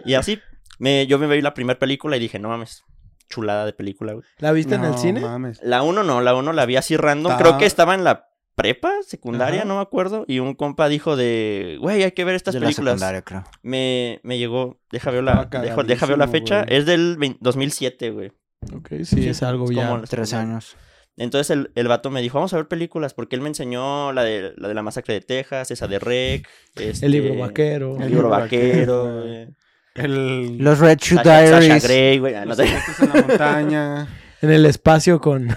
Y 0.04 0.14
así, 0.14 0.38
me, 0.80 1.06
yo 1.06 1.18
me 1.20 1.28
vi 1.28 1.40
la 1.40 1.54
primera 1.54 1.78
película 1.78 2.16
y 2.16 2.20
dije, 2.20 2.38
no 2.40 2.48
mames, 2.48 2.82
chulada 3.28 3.64
de 3.66 3.72
película, 3.72 4.14
güey. 4.14 4.24
¿La 4.38 4.50
viste 4.50 4.74
en 4.74 4.84
el 4.84 4.90
No 4.90 4.98
cine? 4.98 5.20
mames. 5.20 5.60
La 5.62 5.82
1 5.82 6.02
no, 6.02 6.20
la 6.20 6.34
1 6.34 6.52
la 6.52 6.66
vi 6.66 6.74
así 6.76 6.96
random. 6.96 7.30
Ta- 7.32 7.38
Creo 7.38 7.58
que 7.58 7.66
estaba 7.66 7.94
en 7.94 8.02
la 8.02 8.26
prepa, 8.56 8.92
secundaria, 9.06 9.60
Ajá. 9.60 9.68
no 9.68 9.76
me 9.76 9.82
acuerdo. 9.82 10.24
Y 10.26 10.38
un 10.40 10.54
compa 10.54 10.88
dijo 10.88 11.14
de, 11.16 11.78
güey, 11.80 12.02
hay 12.02 12.12
que 12.12 12.24
ver 12.24 12.34
estas 12.34 12.54
De 12.54 12.60
la 12.60 12.66
películas. 12.66 12.94
secundaria, 12.94 13.22
creo. 13.22 13.44
Me, 13.62 14.20
me 14.24 14.36
llegó, 14.38 14.80
deja 14.90 15.10
ver 15.12 15.22
la, 15.24 15.48
dejo- 15.48 15.84
deja 15.84 16.06
ver 16.06 16.18
la 16.18 16.28
fecha. 16.28 16.64
güey. 16.64 16.76
Es 16.76 16.86
del 16.86 17.16
20 17.18 17.38
2007, 17.40 18.10
güey. 18.10 18.32
Ok, 18.74 18.88
sí, 19.04 19.28
es 19.28 19.42
algo 19.42 19.64
es 19.70 19.76
ya. 19.76 19.88
como- 19.88 20.02
13 20.02 20.36
años. 20.36 20.76
Entonces 21.16 21.50
el, 21.50 21.70
el 21.74 21.88
vato 21.88 22.10
me 22.10 22.22
dijo, 22.22 22.38
vamos 22.38 22.52
a 22.54 22.56
ver 22.56 22.68
películas, 22.68 23.14
porque 23.14 23.36
él 23.36 23.42
me 23.42 23.48
enseñó 23.48 24.12
la 24.12 24.22
de 24.24 24.54
la, 24.56 24.68
de 24.68 24.74
la 24.74 24.82
masacre 24.82 25.14
de 25.14 25.20
Texas, 25.20 25.70
esa 25.70 25.86
de 25.86 25.98
Rec. 25.98 26.48
este, 26.76 27.06
El 27.06 27.12
libro 27.12 27.34
vaquero. 27.38 27.96
El 28.00 28.10
libro 28.10 28.28
vaquero, 28.30 29.22
güey. 29.22 29.48
El... 29.95 30.59
Los 30.59 30.78
Red 30.78 30.99
Shoe 30.99 31.16
Sasha, 31.18 31.47
Sasha 31.47 31.61
Diaries. 31.61 31.84
Grey, 31.84 32.18
güey. 32.18 32.34
no 32.47 32.55
sé. 32.55 32.64
en 32.64 33.09
la 33.09 33.22
montaña. 33.26 34.09
En 34.43 34.51
el 34.51 34.64
espacio 34.64 35.20
con. 35.20 35.49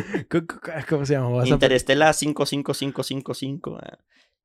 ¿Cómo- 0.30 0.46
¿Cómo 0.88 1.04
se 1.04 1.12
llama? 1.14 1.46
Interestela 1.46 2.14
55555. 2.14 3.78
ah. 3.82 3.98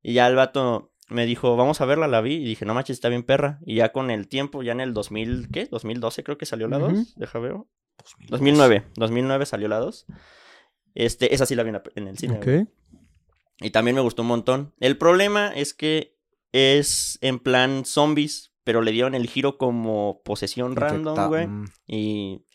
Y 0.04 0.14
ya 0.14 0.28
el 0.28 0.36
vato 0.36 0.92
me 1.08 1.26
dijo, 1.26 1.56
vamos 1.56 1.80
a 1.80 1.86
verla, 1.86 2.08
la 2.10 2.20
vi. 2.20 2.34
Y 2.36 2.44
dije, 2.46 2.66
no 2.66 2.74
manches, 2.74 2.96
está 2.98 3.08
bien 3.08 3.24
perra. 3.24 3.60
Y 3.66 3.76
ya 3.76 3.94
con 3.94 4.12
el 4.12 4.28
tiempo, 4.28 4.62
ya 4.62 4.74
en 4.74 4.82
el 4.82 4.94
2000, 4.94 5.48
¿qué? 5.54 5.68
2012 5.68 6.24
creo 6.24 6.38
que 6.38 6.46
salió 6.46 6.68
la 6.68 6.80
2. 6.80 6.92
Ujú. 6.92 7.06
Deja 7.16 7.40
veo. 7.40 7.70
2009. 8.28 8.84
2009 8.96 9.46
salió 9.46 9.68
la 9.70 9.78
2. 9.78 10.06
Este, 10.96 11.34
esa 11.34 11.46
sí 11.46 11.56
la 11.56 11.64
vi 11.64 11.72
en 11.96 12.08
el 12.08 12.18
cine. 12.18 12.68
Y 13.62 13.70
también 13.70 13.96
me 13.96 14.02
gustó 14.02 14.24
un 14.24 14.28
montón. 14.28 14.74
El 14.80 14.98
problema 14.98 15.50
es 15.56 15.74
que 15.74 16.18
es 16.52 17.18
en 17.22 17.40
plan 17.40 17.86
zombies, 17.86 18.51
pero 18.64 18.82
le 18.82 18.91
dieron 18.91 19.16
el 19.16 19.28
giro 19.28 19.57
como 19.57 20.22
posesión 20.24 20.76
random, 20.76 21.28
güey. 21.28 21.47
mm. 21.47 21.66
Y. 21.88 22.45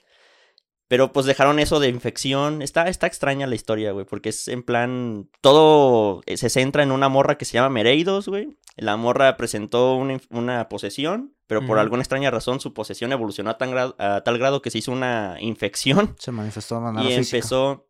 Pero 0.88 1.12
pues 1.12 1.26
dejaron 1.26 1.58
eso 1.58 1.80
de 1.80 1.88
infección. 1.88 2.62
Está, 2.62 2.88
está 2.88 3.08
extraña 3.08 3.48
la 3.48 3.56
historia, 3.56 3.90
güey. 3.90 4.06
Porque 4.06 4.28
es 4.28 4.46
en 4.46 4.62
plan. 4.62 5.28
Todo 5.40 6.22
eh, 6.26 6.36
se 6.36 6.48
centra 6.48 6.84
en 6.84 6.92
una 6.92 7.08
morra 7.08 7.36
que 7.38 7.44
se 7.44 7.54
llama 7.54 7.70
Mereidos, 7.70 8.28
güey. 8.28 8.56
La 8.76 8.96
morra 8.96 9.36
presentó 9.36 9.96
una, 9.96 10.20
una 10.30 10.68
posesión. 10.68 11.32
Pero 11.48 11.64
por 11.64 11.78
alguna 11.78 12.02
extraña 12.02 12.30
razón 12.32 12.58
su 12.58 12.74
posesión 12.74 13.12
evolucionó 13.12 13.50
a, 13.50 13.58
tan 13.58 13.70
gra- 13.72 13.94
a 13.98 14.22
tal 14.24 14.36
grado 14.36 14.62
que 14.62 14.70
se 14.70 14.78
hizo 14.78 14.90
una 14.90 15.36
infección. 15.40 16.16
Se 16.18 16.32
manifestó 16.32 16.74
de 16.76 16.80
manera 16.80 17.04
Y 17.08 17.16
física. 17.18 17.36
empezó. 17.36 17.86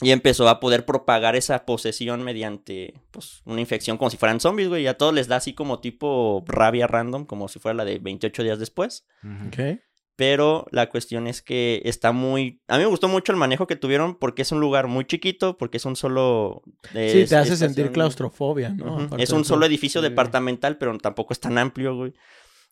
Y 0.00 0.12
empezó 0.12 0.48
a 0.48 0.60
poder 0.60 0.86
propagar 0.86 1.34
esa 1.34 1.64
posesión 1.66 2.22
mediante 2.22 2.94
pues, 3.10 3.42
una 3.44 3.60
infección 3.60 3.96
como 3.98 4.10
si 4.10 4.16
fueran 4.16 4.38
zombies, 4.40 4.68
güey. 4.68 4.84
Y 4.84 4.86
a 4.86 4.96
todos 4.96 5.12
les 5.12 5.26
da 5.26 5.36
así 5.36 5.54
como 5.54 5.80
tipo 5.80 6.44
rabia 6.46 6.86
random, 6.86 7.24
como 7.24 7.48
si 7.48 7.58
fuera 7.58 7.74
la 7.74 7.84
de 7.84 7.98
28 7.98 8.42
días 8.44 8.58
después. 8.60 9.06
Ok. 9.48 9.80
Pero 10.14 10.66
la 10.72 10.88
cuestión 10.88 11.26
es 11.28 11.42
que 11.42 11.80
está 11.84 12.10
muy... 12.12 12.60
A 12.66 12.76
mí 12.76 12.82
me 12.82 12.88
gustó 12.88 13.06
mucho 13.08 13.30
el 13.30 13.38
manejo 13.38 13.66
que 13.68 13.76
tuvieron 13.76 14.16
porque 14.16 14.42
es 14.42 14.50
un 14.50 14.58
lugar 14.60 14.88
muy 14.88 15.04
chiquito, 15.04 15.56
porque 15.58 15.76
es 15.76 15.84
un 15.84 15.94
solo... 15.94 16.62
Sí, 16.92 16.98
es- 16.98 17.28
te 17.30 17.36
hace 17.36 17.52
estación- 17.54 17.56
sentir 17.74 17.92
claustrofobia, 17.92 18.70
¿no? 18.70 19.08
Es 19.16 19.30
un 19.30 19.44
solo 19.44 19.64
edificio 19.66 20.00
Sí. 20.00 20.08
departamental, 20.08 20.76
pero 20.76 20.96
tampoco 20.98 21.32
es 21.32 21.40
tan 21.40 21.56
amplio, 21.58 21.94
güey. 21.96 22.14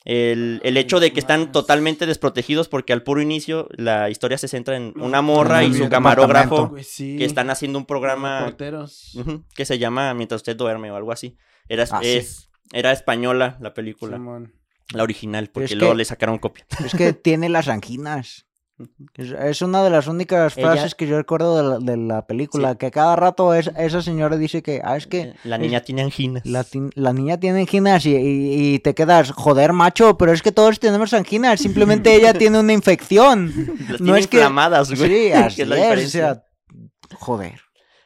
El, 0.08 0.60
el 0.62 0.76
hecho 0.76 1.00
de 1.00 1.12
que 1.12 1.18
están 1.18 1.50
totalmente 1.50 2.06
desprotegidos 2.06 2.68
porque 2.68 2.92
al 2.92 3.02
puro 3.02 3.20
inicio 3.20 3.68
la 3.72 4.08
historia 4.08 4.38
se 4.38 4.46
centra 4.46 4.76
en 4.76 4.94
una 5.00 5.20
morra 5.20 5.64
y 5.64 5.74
su 5.74 5.88
camarógrafo 5.88 6.72
que 6.74 7.24
están 7.24 7.50
haciendo 7.50 7.76
un 7.78 7.86
programa 7.86 8.54
que 9.54 9.64
se 9.64 9.78
llama 9.78 10.14
Mientras 10.14 10.38
usted 10.38 10.56
duerme 10.56 10.92
o 10.92 10.96
algo 10.96 11.10
así. 11.10 11.36
Era, 11.68 11.84
Ah, 11.90 11.98
sí. 12.02 12.08
es, 12.10 12.50
era 12.72 12.92
española 12.92 13.58
la 13.60 13.74
película, 13.74 14.16
Simón. 14.16 14.54
la 14.94 15.02
original, 15.02 15.50
porque 15.52 15.64
es 15.64 15.74
luego 15.74 15.94
que- 15.94 15.98
le 15.98 16.04
sacaron 16.04 16.38
copia. 16.38 16.64
Es 16.84 16.94
que 16.94 17.12
tiene 17.12 17.48
las 17.48 17.66
anginas. 17.66 18.45
Es, 19.14 19.62
una 19.62 19.82
de 19.82 19.88
las 19.88 20.06
únicas 20.06 20.56
Ella- 20.58 20.72
frases 20.72 20.94
que 20.94 21.06
yo 21.06 21.16
recuerdo 21.16 21.56
de 21.56 21.62
la, 21.62 21.78
de 21.78 21.96
la 21.96 22.26
película. 22.26 22.72
Sí. 22.72 22.76
Que 22.78 22.90
cada 22.90 23.16
rato 23.16 23.54
es- 23.54 23.70
esa 23.78 24.02
señora 24.02 24.36
dice 24.36 24.62
que, 24.62 24.82
ah, 24.84 24.96
es 24.98 25.06
que 25.06 25.32
La 25.44 25.56
niña 25.56 25.80
tiene 25.80 26.02
anginas. 26.02 26.42
la, 26.44 27.12
niña 27.14 27.40
tiene 27.40 27.60
anginas 27.60 28.04
y, 28.04 28.14
y- 28.16 28.74
y 28.74 28.78
te 28.80 28.94
quedas, 28.94 29.30
joder, 29.30 29.72
macho, 29.72 30.18
pero 30.18 30.32
es 30.32 30.42
que 30.42 30.52
todos 30.52 30.78
tenemos 30.78 31.14
anginas. 31.14 31.60
Simplemente 31.60 32.14
ella 32.14 32.34
tiene 32.38 32.60
una 32.60 32.74
infección. 32.74 33.46
Las 33.88 34.00
no 34.00 34.06
tiene 34.06 34.18
es 34.20 34.26
que- 34.26 34.36
inflamadas, 34.36 34.92
güey. 34.94 35.10
Sí, 35.10 35.32
así 35.32 35.62
es 35.62 35.68
la 35.68 35.94
es. 35.94 36.06
O 36.06 36.08
sea, 36.10 36.44
joder. 37.14 37.60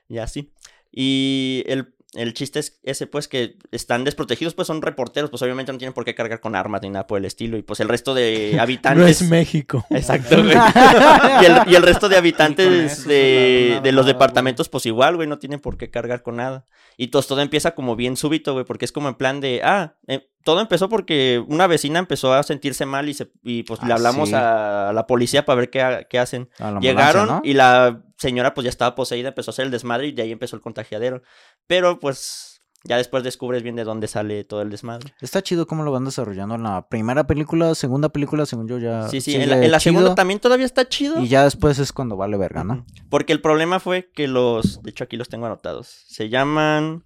Y 0.09 0.19
así. 0.19 0.53
Y 0.93 1.65
el, 1.67 1.95
el 2.15 2.35
chiste 2.35 2.59
es 2.59 2.81
ese, 2.83 3.07
pues, 3.07 3.29
que 3.29 3.57
están 3.71 4.03
desprotegidos, 4.05 4.55
pues 4.55 4.67
son 4.67 4.83
reporteros, 4.83 5.31
pues 5.31 5.43
obviamente 5.43 5.71
no 5.71 5.79
tienen 5.79 5.93
por 5.95 6.05
qué 6.05 6.15
cargar 6.15 6.41
con 6.41 6.57
armas 6.57 6.83
ni 6.83 6.91
nada 6.91 7.07
por 7.07 7.19
el 7.19 7.25
estilo. 7.25 7.57
Y 7.57 7.63
pues 7.63 7.79
el 7.81 7.89
resto 7.89 8.15
de 8.15 8.53
No 8.57 8.63
habitantes. 8.63 9.23
es 9.23 9.29
México. 9.29 9.87
Exacto, 9.91 10.37
güey. 10.43 10.57
y, 10.57 11.45
el, 11.45 11.73
y 11.73 11.75
el 11.77 11.83
resto 11.83 12.09
de 12.09 12.17
habitantes 12.17 13.07
de, 13.07 13.81
de 13.83 13.93
los 13.93 14.07
departamentos, 14.07 14.69
pues 14.69 14.87
igual, 14.87 15.17
güey, 15.17 15.29
no 15.29 15.39
tienen 15.39 15.61
por 15.61 15.77
qué 15.77 15.91
cargar 15.91 16.23
con 16.23 16.37
nada. 16.37 16.67
Y 16.97 17.09
todo, 17.09 17.23
todo 17.23 17.41
empieza 17.41 17.75
como 17.75 17.95
bien 17.97 18.17
súbito, 18.17 18.53
güey, 18.55 18.65
porque 18.65 18.85
es 18.85 18.93
como 18.93 19.09
en 19.09 19.15
plan 19.15 19.41
de, 19.41 19.61
ah, 19.65 19.95
eh, 20.09 20.29
todo 20.43 20.61
empezó 20.61 20.89
porque 20.89 21.43
una 21.49 21.67
vecina 21.67 21.99
empezó 21.99 22.33
a 22.35 22.43
sentirse 22.43 22.87
mal 22.87 23.09
y, 23.09 23.15
se, 23.15 23.31
y 23.43 23.63
pues 23.63 23.83
le 23.83 23.93
Ah, 23.93 23.97
hablamos 23.97 24.31
sí. 24.31 24.35
a 24.35 24.91
la 24.95 25.07
policía 25.07 25.45
para 25.45 25.61
ver 25.61 25.71
qué, 25.71 26.07
qué 26.11 26.19
hacen. 26.19 26.49
Llegaron 26.81 27.27
¿no? 27.27 27.41
y 27.45 27.53
la 27.55 28.03
señora 28.17 28.53
pues 28.55 28.65
ya 28.65 28.69
estaba 28.71 28.95
poseída, 28.95 29.29
empezó 29.29 29.51
a 29.51 29.53
hacer 29.53 29.65
el 29.67 29.71
desmadre 29.71 30.09
y 30.09 30.13
de 30.13 30.23
ahí 30.23 30.33
empezó 30.33 30.57
el 30.57 30.63
contagiadero. 30.63 31.23
Pero 31.71 32.01
pues 32.01 32.63
ya 32.83 32.97
después 32.97 33.23
descubres 33.23 33.63
bien 33.63 33.77
de 33.77 33.85
dónde 33.85 34.09
sale 34.09 34.43
todo 34.43 34.61
el 34.61 34.71
desmadre. 34.71 35.15
Está 35.21 35.41
chido 35.41 35.69
cómo 35.69 35.85
lo 35.85 35.93
van 35.93 36.05
desarrollando 36.05 36.57
en 36.57 36.65
la 36.65 36.89
primera 36.89 37.29
película, 37.29 37.77
segunda 37.77 38.09
película, 38.09 38.45
según 38.45 38.67
yo 38.67 38.79
ya. 38.79 39.07
Sí, 39.09 39.21
sí, 39.21 39.37
en 39.37 39.49
la, 39.49 39.65
en 39.65 39.71
la 39.71 39.79
chido, 39.79 39.95
segunda 39.95 40.17
también 40.17 40.41
todavía 40.41 40.67
está 40.67 40.89
chido. 40.89 41.21
Y 41.21 41.29
ya 41.29 41.45
después 41.45 41.79
es 41.79 41.93
cuando 41.93 42.17
vale 42.17 42.37
verga, 42.37 42.65
¿no? 42.65 42.85
Porque 43.09 43.33
el 43.33 43.41
problema 43.41 43.79
fue 43.79 44.11
que 44.11 44.27
los, 44.27 44.83
de 44.83 44.91
hecho 44.91 45.05
aquí 45.05 45.17
los 45.17 45.29
tengo 45.29 45.47
anotados, 45.47 45.87
se 46.09 46.29
llaman 46.29 47.05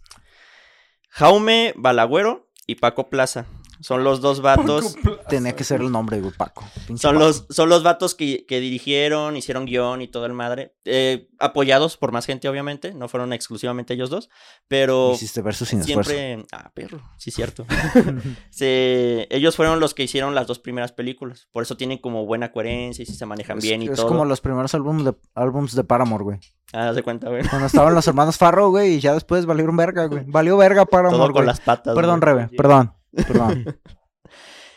Jaume 1.10 1.74
Balagüero 1.76 2.48
y 2.66 2.76
Paco 2.76 3.10
Plaza. 3.10 3.44
Son 3.84 4.02
los 4.02 4.22
dos 4.22 4.40
vatos. 4.40 4.96
Tenía 5.28 5.54
que 5.54 5.62
ser 5.62 5.82
el 5.82 5.92
nombre, 5.92 6.18
güey, 6.20 6.32
Paco. 6.32 6.64
Son 6.86 6.96
Paco. 6.96 7.12
los, 7.18 7.46
son 7.50 7.68
los 7.68 7.82
vatos 7.82 8.14
que, 8.14 8.46
que 8.46 8.58
dirigieron, 8.58 9.36
hicieron 9.36 9.66
guion 9.66 10.00
y 10.00 10.08
todo 10.08 10.24
el 10.24 10.32
madre. 10.32 10.74
eh, 10.86 11.28
apoyados 11.38 11.98
por 11.98 12.10
más 12.10 12.24
gente, 12.24 12.48
obviamente. 12.48 12.94
No 12.94 13.08
fueron 13.08 13.34
exclusivamente 13.34 13.92
ellos 13.92 14.08
dos. 14.08 14.30
Pero 14.68 15.12
Hiciste 15.12 15.42
verso 15.42 15.66
sin 15.66 15.80
esfuerzo. 15.80 16.10
siempre. 16.12 16.46
Ah, 16.52 16.70
perro. 16.74 17.02
Sí, 17.18 17.30
cierto. 17.30 17.66
Se- 18.50 19.26
ellos 19.30 19.56
fueron 19.56 19.80
los 19.80 19.94
que 19.94 20.04
hicieron 20.04 20.34
las 20.34 20.46
dos 20.46 20.58
primeras 20.58 20.92
películas. 20.92 21.48
Por 21.52 21.62
eso 21.62 21.76
tienen 21.76 21.98
como 21.98 22.24
buena 22.26 22.52
coherencia 22.52 23.02
y 23.02 23.06
se 23.06 23.26
manejan 23.26 23.58
Es, 23.58 23.64
bien 23.64 23.82
y 23.82 23.88
es 23.88 23.96
todo. 23.96 24.08
como 24.08 24.24
los 24.24 24.40
primeros 24.40 24.74
álbumes 24.74 25.04
de, 25.04 25.14
álbums 25.34 25.74
de 25.74 25.84
Paramore, 25.84 26.24
güey. 26.24 26.38
Ah, 26.72 26.88
haz 26.88 26.96
de 26.96 27.02
cuenta, 27.02 27.28
güey. 27.28 27.46
Cuando 27.48 27.66
estaban 27.66 27.94
los 27.94 28.06
hermanos 28.08 28.36
Farro, 28.38 28.70
güey, 28.70 28.94
y 28.94 29.00
ya 29.00 29.12
después 29.14 29.46
valieron 29.46 29.76
verga, 29.76 30.06
güey. 30.06 30.24
Valió 30.26 30.56
verga 30.56 30.86
Paramore, 30.86 31.16
Todo 31.16 31.26
con 31.26 31.32
güey. 31.34 31.46
las 31.46 31.60
patas. 31.60 31.94
Perdón, 31.94 32.20
güey. 32.20 32.34
Rebe, 32.34 32.48
perdón, 32.56 32.94
perdón. 33.14 33.78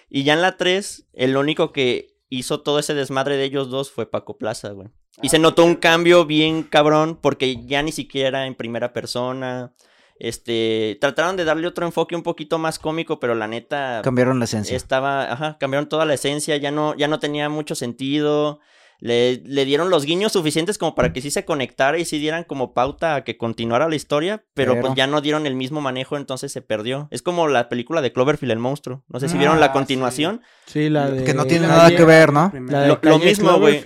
Y 0.09 0.23
ya 0.23 0.33
en 0.33 0.41
la 0.41 0.57
3, 0.57 1.09
el 1.13 1.35
único 1.35 1.73
que 1.73 2.15
hizo 2.29 2.61
todo 2.61 2.79
ese 2.79 2.93
desmadre 2.93 3.35
de 3.38 3.43
ellos 3.43 3.69
dos 3.69 3.91
fue 3.91 4.09
Paco 4.09 4.38
Plaza, 4.38 4.69
güey. 4.69 4.89
Y 5.21 5.29
se 5.29 5.39
notó 5.39 5.65
un 5.65 5.75
cambio 5.75 6.25
bien 6.25 6.63
cabrón 6.63 7.19
porque 7.21 7.65
ya 7.65 7.81
ni 7.81 7.91
siquiera 7.91 8.45
en 8.45 8.55
primera 8.55 8.93
persona. 8.93 9.73
Este, 10.19 10.97
trataron 11.01 11.35
de 11.35 11.43
darle 11.43 11.67
otro 11.67 11.85
enfoque 11.85 12.15
un 12.15 12.23
poquito 12.23 12.57
más 12.57 12.79
cómico, 12.79 13.19
pero 13.19 13.35
la 13.35 13.47
neta 13.47 14.01
Cambiaron 14.03 14.39
la 14.39 14.45
esencia. 14.45 14.75
estaba, 14.75 15.31
ajá, 15.31 15.57
cambiaron 15.59 15.89
toda 15.89 16.05
la 16.05 16.13
esencia, 16.13 16.57
ya 16.57 16.71
no, 16.71 16.95
ya 16.95 17.07
no 17.07 17.19
tenía 17.19 17.49
mucho 17.49 17.75
sentido. 17.75 18.59
Le, 19.00 19.41
le 19.45 19.66
dieron 19.66 19.89
los 19.89 20.06
guiños 20.06 20.32
suficientes 20.32 20.78
como 20.78 20.95
para 20.95 21.14
que 21.14 21.22
sí 21.22 21.30
se 21.32 21.45
conectara 21.45 21.98
y 22.00 22.06
sí 22.06 22.18
dieran 22.20 22.43
como 22.43 22.74
pauta 22.74 23.16
a 23.16 23.24
que 23.24 23.38
continuara 23.38 23.88
la 23.89 23.95
historia, 23.95 24.43
pero, 24.54 24.74
Pero- 24.74 24.86
pues 24.88 24.95
ya 24.95 25.06
no 25.08 25.22
dieron 25.22 25.45
el 25.45 25.56
mismo 25.56 25.82
manejo, 25.82 26.18
entonces 26.18 26.52
se 26.52 26.62
perdió. 26.62 27.08
Es 27.12 27.22
como 27.22 27.48
la 27.48 27.70
película 27.70 28.02
de 28.02 28.12
Cloverfield 28.12 28.52
el 28.52 28.60
monstruo. 28.60 29.04
No 29.08 29.20
sé 29.20 29.30
si 29.30 29.38
vieron 29.38 29.58
Ah, 29.58 29.60
la 29.62 29.68
sí. 29.68 29.74
continuación. 29.74 30.41
Sí, 30.66 30.89
la 30.89 31.10
de... 31.12 31.24
Que 31.24 31.34
no 31.34 31.45
tiene 31.45 31.68
la 31.68 31.76
nada 31.76 31.89
de- 31.89 31.95
que 31.95 32.06
ver, 32.06 32.34
¿no? 32.34 32.52
La 32.70 32.82
de 32.82 32.98
Lo- 33.02 33.20
mismo, 33.20 33.60
güey. 33.60 33.82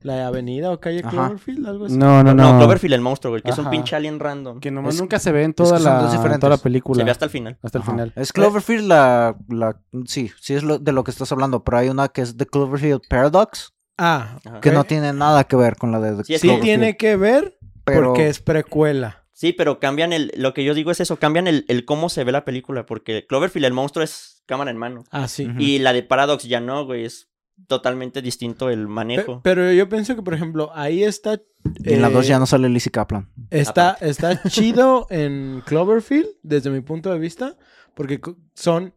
La 0.00 0.16
de 0.16 0.22
Avenida 0.22 0.72
o 0.72 0.80
calle 0.80 1.00
Ajá. 1.00 1.10
Cloverfield, 1.10 1.66
algo 1.66 1.84
así. 1.86 1.96
No, 1.96 2.24
no, 2.24 2.34
No, 2.34 2.52
no. 2.54 2.58
Cloverfield 2.58 2.94
el 2.94 3.00
monstruo, 3.02 3.32
güey, 3.32 3.42
que 3.42 3.50
es 3.50 3.58
un 3.58 3.70
pinche 3.70 3.94
alien 3.94 4.18
random. 4.18 4.58
Que 4.58 4.70
nomás 4.72 4.94
Es- 4.94 5.00
nunca 5.00 5.18
se 5.20 5.30
ve 5.30 5.44
en 5.44 5.50
es 5.50 5.56
toda, 5.56 5.76
que 5.76 5.82
son 5.84 5.92
dos 5.92 6.02
la, 6.02 6.06
en 6.06 6.12
diferentes. 6.16 6.40
toda 6.40 6.50
la 6.50 6.56
Se 6.56 6.62
película. 6.64 7.04
ve 7.04 7.10
hasta 7.10 7.24
el 7.26 7.30
final. 7.30 7.58
Hasta 7.62 7.78
el 7.78 7.82
Ajá. 7.82 7.92
final. 7.92 8.12
Es 8.16 8.32
Cloverfield 8.32 8.88
la, 8.88 9.36
la... 9.48 9.80
Sí, 10.06 10.32
sí 10.40 10.54
es 10.54 10.64
lo, 10.64 10.78
de 10.78 10.90
lo 10.92 11.04
que 11.04 11.12
estás 11.12 11.30
hablando, 11.30 11.62
pero 11.62 11.78
hay 11.78 11.88
una 11.88 12.08
que 12.08 12.22
es 12.22 12.36
The 12.36 12.46
Cloverfield 12.46 13.02
Paradox, 13.08 13.72
Ah, 14.04 14.38
Ajá. 14.44 14.60
que 14.60 14.72
no 14.72 14.82
tiene 14.82 15.12
nada 15.12 15.44
que 15.44 15.54
ver 15.54 15.76
con 15.76 15.92
la 15.92 16.00
de 16.00 16.24
Sí, 16.24 16.36
Sí 16.38 16.58
tiene 16.60 16.96
que 16.96 17.16
ver 17.16 17.56
pero... 17.84 18.08
porque 18.08 18.28
es 18.28 18.40
precuela. 18.40 19.24
Sí, 19.32 19.52
pero 19.52 19.78
cambian 19.80 20.12
el. 20.12 20.32
Lo 20.36 20.54
que 20.54 20.64
yo 20.64 20.74
digo 20.74 20.90
es 20.90 21.00
eso, 21.00 21.16
cambian 21.16 21.46
el, 21.46 21.64
el 21.68 21.84
cómo 21.84 22.08
se 22.08 22.22
ve 22.24 22.32
la 22.32 22.44
película, 22.44 22.86
porque 22.86 23.26
Cloverfield 23.26 23.66
el 23.66 23.72
monstruo 23.72 24.04
es 24.04 24.42
cámara 24.46 24.70
en 24.70 24.76
mano. 24.76 25.04
Ah, 25.10 25.28
sí. 25.28 25.48
Y 25.58 25.78
la 25.78 25.92
de 25.92 26.02
Paradox 26.02 26.44
ya 26.44 26.60
no, 26.60 26.84
güey, 26.84 27.04
es 27.04 27.28
totalmente 27.66 28.22
distinto 28.22 28.70
el 28.70 28.88
manejo. 28.88 29.40
pero 29.42 29.72
yo 29.72 29.88
pienso 29.88 30.16
que, 30.16 30.22
por 30.22 30.34
ejemplo, 30.34 30.70
ahí 30.74 31.04
está... 31.04 31.40
En 31.84 32.02
la 32.02 32.10
2 32.10 32.24
eh, 32.24 32.28
ya 32.28 32.38
no 32.38 32.46
sale 32.46 32.68
Lizzie 32.68 32.90
Kaplan. 32.90 33.30
Está, 33.50 33.96
está 34.00 34.42
chido 34.48 35.06
en 35.10 35.62
Cloverfield, 35.66 36.28
desde 36.42 36.70
mi 36.70 36.80
punto 36.80 37.12
de 37.12 37.18
vista, 37.18 37.56
porque 37.94 38.20
son 38.54 38.94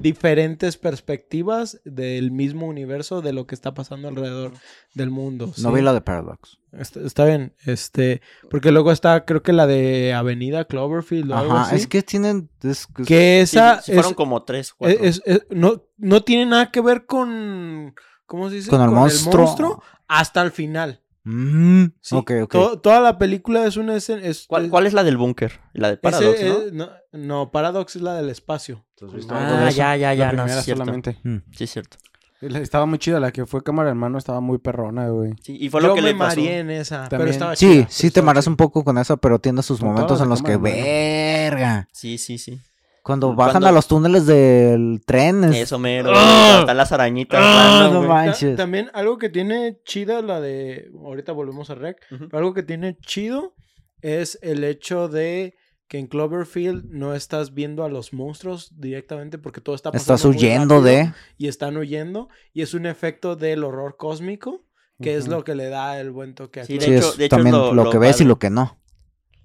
diferentes 0.00 0.76
perspectivas 0.76 1.80
del 1.84 2.30
mismo 2.30 2.66
universo 2.66 3.22
de 3.22 3.32
lo 3.32 3.46
que 3.46 3.54
está 3.54 3.74
pasando 3.74 4.08
alrededor 4.08 4.52
del 4.94 5.10
mundo. 5.10 5.46
No 5.58 5.70
¿sí? 5.70 5.74
vi 5.74 5.82
la 5.82 5.92
de 5.92 6.00
Paradox. 6.00 6.58
Está, 6.72 7.00
está 7.00 7.24
bien, 7.24 7.54
este, 7.64 8.20
porque 8.50 8.72
luego 8.72 8.90
está, 8.90 9.24
creo 9.24 9.42
que 9.42 9.52
la 9.52 9.66
de 9.66 10.12
Avenida 10.12 10.64
Cloverfield 10.64 11.30
o 11.30 11.36
algo 11.36 11.52
Ajá, 11.52 11.66
así. 11.66 11.76
es 11.76 11.86
que 11.86 12.02
tienen... 12.02 12.50
es- 12.62 12.88
es- 12.98 13.06
que 13.06 13.40
esa 13.40 13.80
sí 13.80 13.92
fueron 13.92 14.10
es- 14.12 14.16
como 14.16 14.42
tres, 14.42 14.72
cuatro. 14.74 14.98
es- 15.04 15.22
es- 15.24 15.46
no, 15.50 15.84
no 15.96 16.24
tiene 16.24 16.46
nada 16.46 16.70
que 16.72 16.80
ver 16.80 17.06
con, 17.06 17.94
¿cómo 18.26 18.48
se 18.50 18.56
dice? 18.56 18.70
Con 18.70 18.82
el 18.82 18.90
monstruo. 18.90 19.82
hasta 20.08 20.42
el 20.42 20.50
final. 20.50 21.00
Mm, 21.24 21.86
Sí, 22.02 22.14
ok, 22.16 22.30
ok. 22.42 22.52
to- 22.52 22.80
toda 22.80 23.00
la 23.00 23.18
película 23.18 23.66
es 23.66 23.76
una 23.76 23.96
escena... 23.96 24.22
Es, 24.22 24.46
¿Cuál, 24.46 24.66
es- 24.66 24.70
cuál 24.70 24.86
es 24.86 24.92
la 24.92 25.04
del 25.04 25.16
búnker? 25.16 25.60
La 25.72 25.88
de 25.88 25.94
ese 25.94 26.00
Paradox, 26.02 26.42
¿no? 26.42 26.58
es- 26.62 26.72
no, 26.72 26.90
no, 27.12 27.50
Paradox 27.50 27.96
es 27.96 28.02
la 28.02 28.14
del 28.14 28.28
espacio. 28.28 28.84
Ah, 29.30 29.70
ya, 29.70 29.96
ya, 29.96 30.12
ya, 30.14 30.26
La 30.26 30.32
no, 30.32 30.42
primera 30.42 30.58
es 30.60 30.64
cierto. 30.64 30.82
solamente. 30.84 31.18
Mm. 31.24 31.36
Sí, 31.56 31.64
es 31.64 31.70
cierto. 31.72 31.96
Estaba 32.40 32.84
muy 32.84 32.98
chida. 32.98 33.20
La 33.20 33.32
que 33.32 33.46
fue 33.46 33.62
cámara 33.62 33.90
en 33.90 33.96
mano 33.96 34.18
estaba 34.18 34.40
muy 34.40 34.58
perrona, 34.58 35.08
güey. 35.08 35.32
Sí, 35.42 35.56
y 35.58 35.70
fue 35.70 35.80
Yo 35.80 35.88
lo 35.88 35.94
que 35.94 36.02
me 36.02 36.08
le 36.12 36.14
pasó. 36.14 36.40
mareé 36.40 36.58
en 36.58 36.70
esa, 36.70 37.06
pero 37.08 37.24
estaba 37.24 37.56
Sí, 37.56 37.66
chida, 37.66 37.86
sí 37.88 38.10
te 38.10 38.20
chida. 38.20 38.42
un 38.46 38.56
poco 38.56 38.84
con 38.84 38.98
eso, 38.98 39.16
pero 39.16 39.38
tiene 39.38 39.62
sus 39.62 39.80
Con 39.80 39.88
momentos 39.90 40.20
en 40.20 40.28
los 40.28 40.42
que 40.42 40.58
verga. 40.58 41.88
Sí, 41.92 42.18
sí, 42.18 42.36
sí. 42.36 42.60
Cuando 43.04 43.26
Cuando- 43.28 43.44
bajan 43.44 43.64
a 43.64 43.70
los 43.72 43.86
túneles 43.86 44.24
del 44.26 45.02
tren. 45.06 45.44
Es... 45.44 45.56
Eso 45.56 45.78
mero. 45.78 46.10
¡Ah! 46.12 46.56
Están 46.60 46.76
las 46.78 46.90
arañitas. 46.90 47.38
Random, 47.38 48.02
no 48.02 48.08
manches. 48.08 48.56
También 48.56 48.90
algo 48.94 49.18
que 49.18 49.28
tiene 49.28 49.78
chida 49.84 50.22
la 50.22 50.40
de. 50.40 50.90
Ahorita 51.04 51.32
volvemos 51.32 51.68
a 51.70 51.74
Rec. 51.74 51.98
Pero 52.08 52.38
algo 52.38 52.54
que 52.54 52.62
tiene 52.62 52.96
chido 52.98 53.54
es 54.00 54.38
el 54.42 54.64
hecho 54.64 55.08
de 55.08 55.54
que 55.86 55.98
en 55.98 56.06
Cloverfield 56.06 56.86
no 56.90 57.14
estás 57.14 57.52
viendo 57.52 57.84
a 57.84 57.90
los 57.90 58.14
monstruos 58.14 58.72
directamente 58.80 59.36
porque 59.38 59.60
todo 59.60 59.74
está 59.76 59.92
pasando. 59.92 60.14
Estás 60.14 60.24
huyendo 60.24 60.80
de. 60.80 61.12
Y 61.36 61.48
están 61.48 61.76
huyendo. 61.76 62.28
Y 62.54 62.62
es 62.62 62.72
un 62.72 62.86
efecto 62.86 63.36
del 63.36 63.64
horror 63.64 63.96
cósmico. 63.98 64.64
Que 65.02 65.16
es 65.16 65.26
lo 65.28 65.42
que 65.44 65.56
le 65.56 65.68
da 65.68 66.00
el 66.00 66.12
buen 66.12 66.34
toque 66.36 66.60
a 66.60 66.64
Sí, 66.64 66.78
Sí, 66.80 66.88
de 66.90 66.96
hecho- 66.98 67.10
es 67.10 67.16
de 67.18 67.24
hecho 67.26 67.36
es 67.36 67.42
también 67.42 67.54
lo- 67.56 67.74
lo, 67.74 67.84
lo 67.84 67.90
que 67.90 67.98
ves 67.98 68.20
y 68.20 68.24
lo 68.24 68.38
que 68.38 68.48
no. 68.48 68.78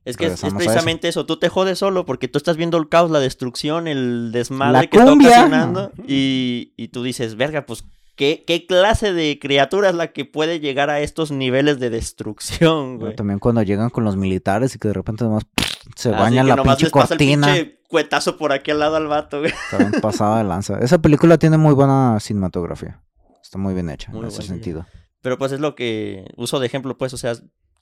Es 0.10 0.18
que 0.18 0.26
es, 0.28 0.44
eso. 0.44 0.56
precisamente 0.56 1.08
eso. 1.08 1.26
Tú 1.26 1.38
te 1.38 1.50
jodes 1.50 1.80
solo 1.80 2.06
porque 2.06 2.28
tú 2.28 2.38
estás 2.38 2.58
viendo 2.58 2.78
el 2.78 2.90
caos, 2.90 3.12
la 3.12 3.20
destrucción, 3.20 3.88
el 3.88 4.32
desmadre 4.32 4.74
La 4.74 4.88
que 4.88 4.98
está 4.98 5.14
ocasionando. 5.14 5.92
Y, 6.08 6.74
y 6.78 6.88
tú 6.90 7.04
dices, 7.04 7.36
verga, 7.36 7.66
pues, 7.66 7.86
¿qué, 8.16 8.44
¿qué 8.46 8.66
clase 8.66 9.14
de 9.14 9.40
criatura 9.40 9.90
es 9.90 9.96
la 9.96 10.12
que 10.12 10.26
puede 10.26 10.60
llegar 10.60 10.90
a 10.90 11.00
estos 11.00 11.32
niveles 11.32 11.80
de 11.80 11.90
destrucción, 11.90 12.98
güey? 13.00 13.16
También 13.16 13.40
cuando 13.40 13.62
llegan 13.64 13.90
con 13.90 14.04
los 14.04 14.16
militares 14.18 14.76
y 14.76 14.80
que 14.80 14.88
de 14.90 14.94
repente 14.94 15.24
nomás 15.24 15.44
se 15.96 16.10
Así 16.10 16.20
bañan 16.20 16.46
que 16.46 16.50
la 16.50 16.56
nomás 16.58 16.76
pinche 16.78 16.86
les 16.86 16.92
pasa 16.94 17.14
el 17.14 17.18
cortina. 17.18 17.48
pinche 17.48 17.80
cuetazo 17.88 18.38
por 18.38 18.52
aquí 18.52 18.72
al 18.72 18.80
lado 18.80 18.96
al 18.96 19.08
vato, 19.08 19.40
güey. 19.40 19.54
También 19.72 20.02
pasada 20.02 20.40
de 20.40 20.44
lanza. 20.44 20.80
Esa 20.80 20.98
película 21.00 21.38
tiene 21.38 21.58
muy 21.58 21.74
buena 21.74 22.20
cinematografía. 22.20 23.02
Está 23.42 23.58
muy 23.58 23.74
bien 23.74 23.90
hecha 23.90 24.12
Muy 24.12 24.22
en 24.22 24.28
ese 24.28 24.44
sentido. 24.44 24.86
Pero 25.22 25.38
pues 25.38 25.52
es 25.52 25.60
lo 25.60 25.76
que 25.76 26.26
uso 26.38 26.60
de 26.60 26.66
ejemplo, 26.66 26.98
pues, 26.98 27.14
o 27.14 27.18
sea, 27.18 27.34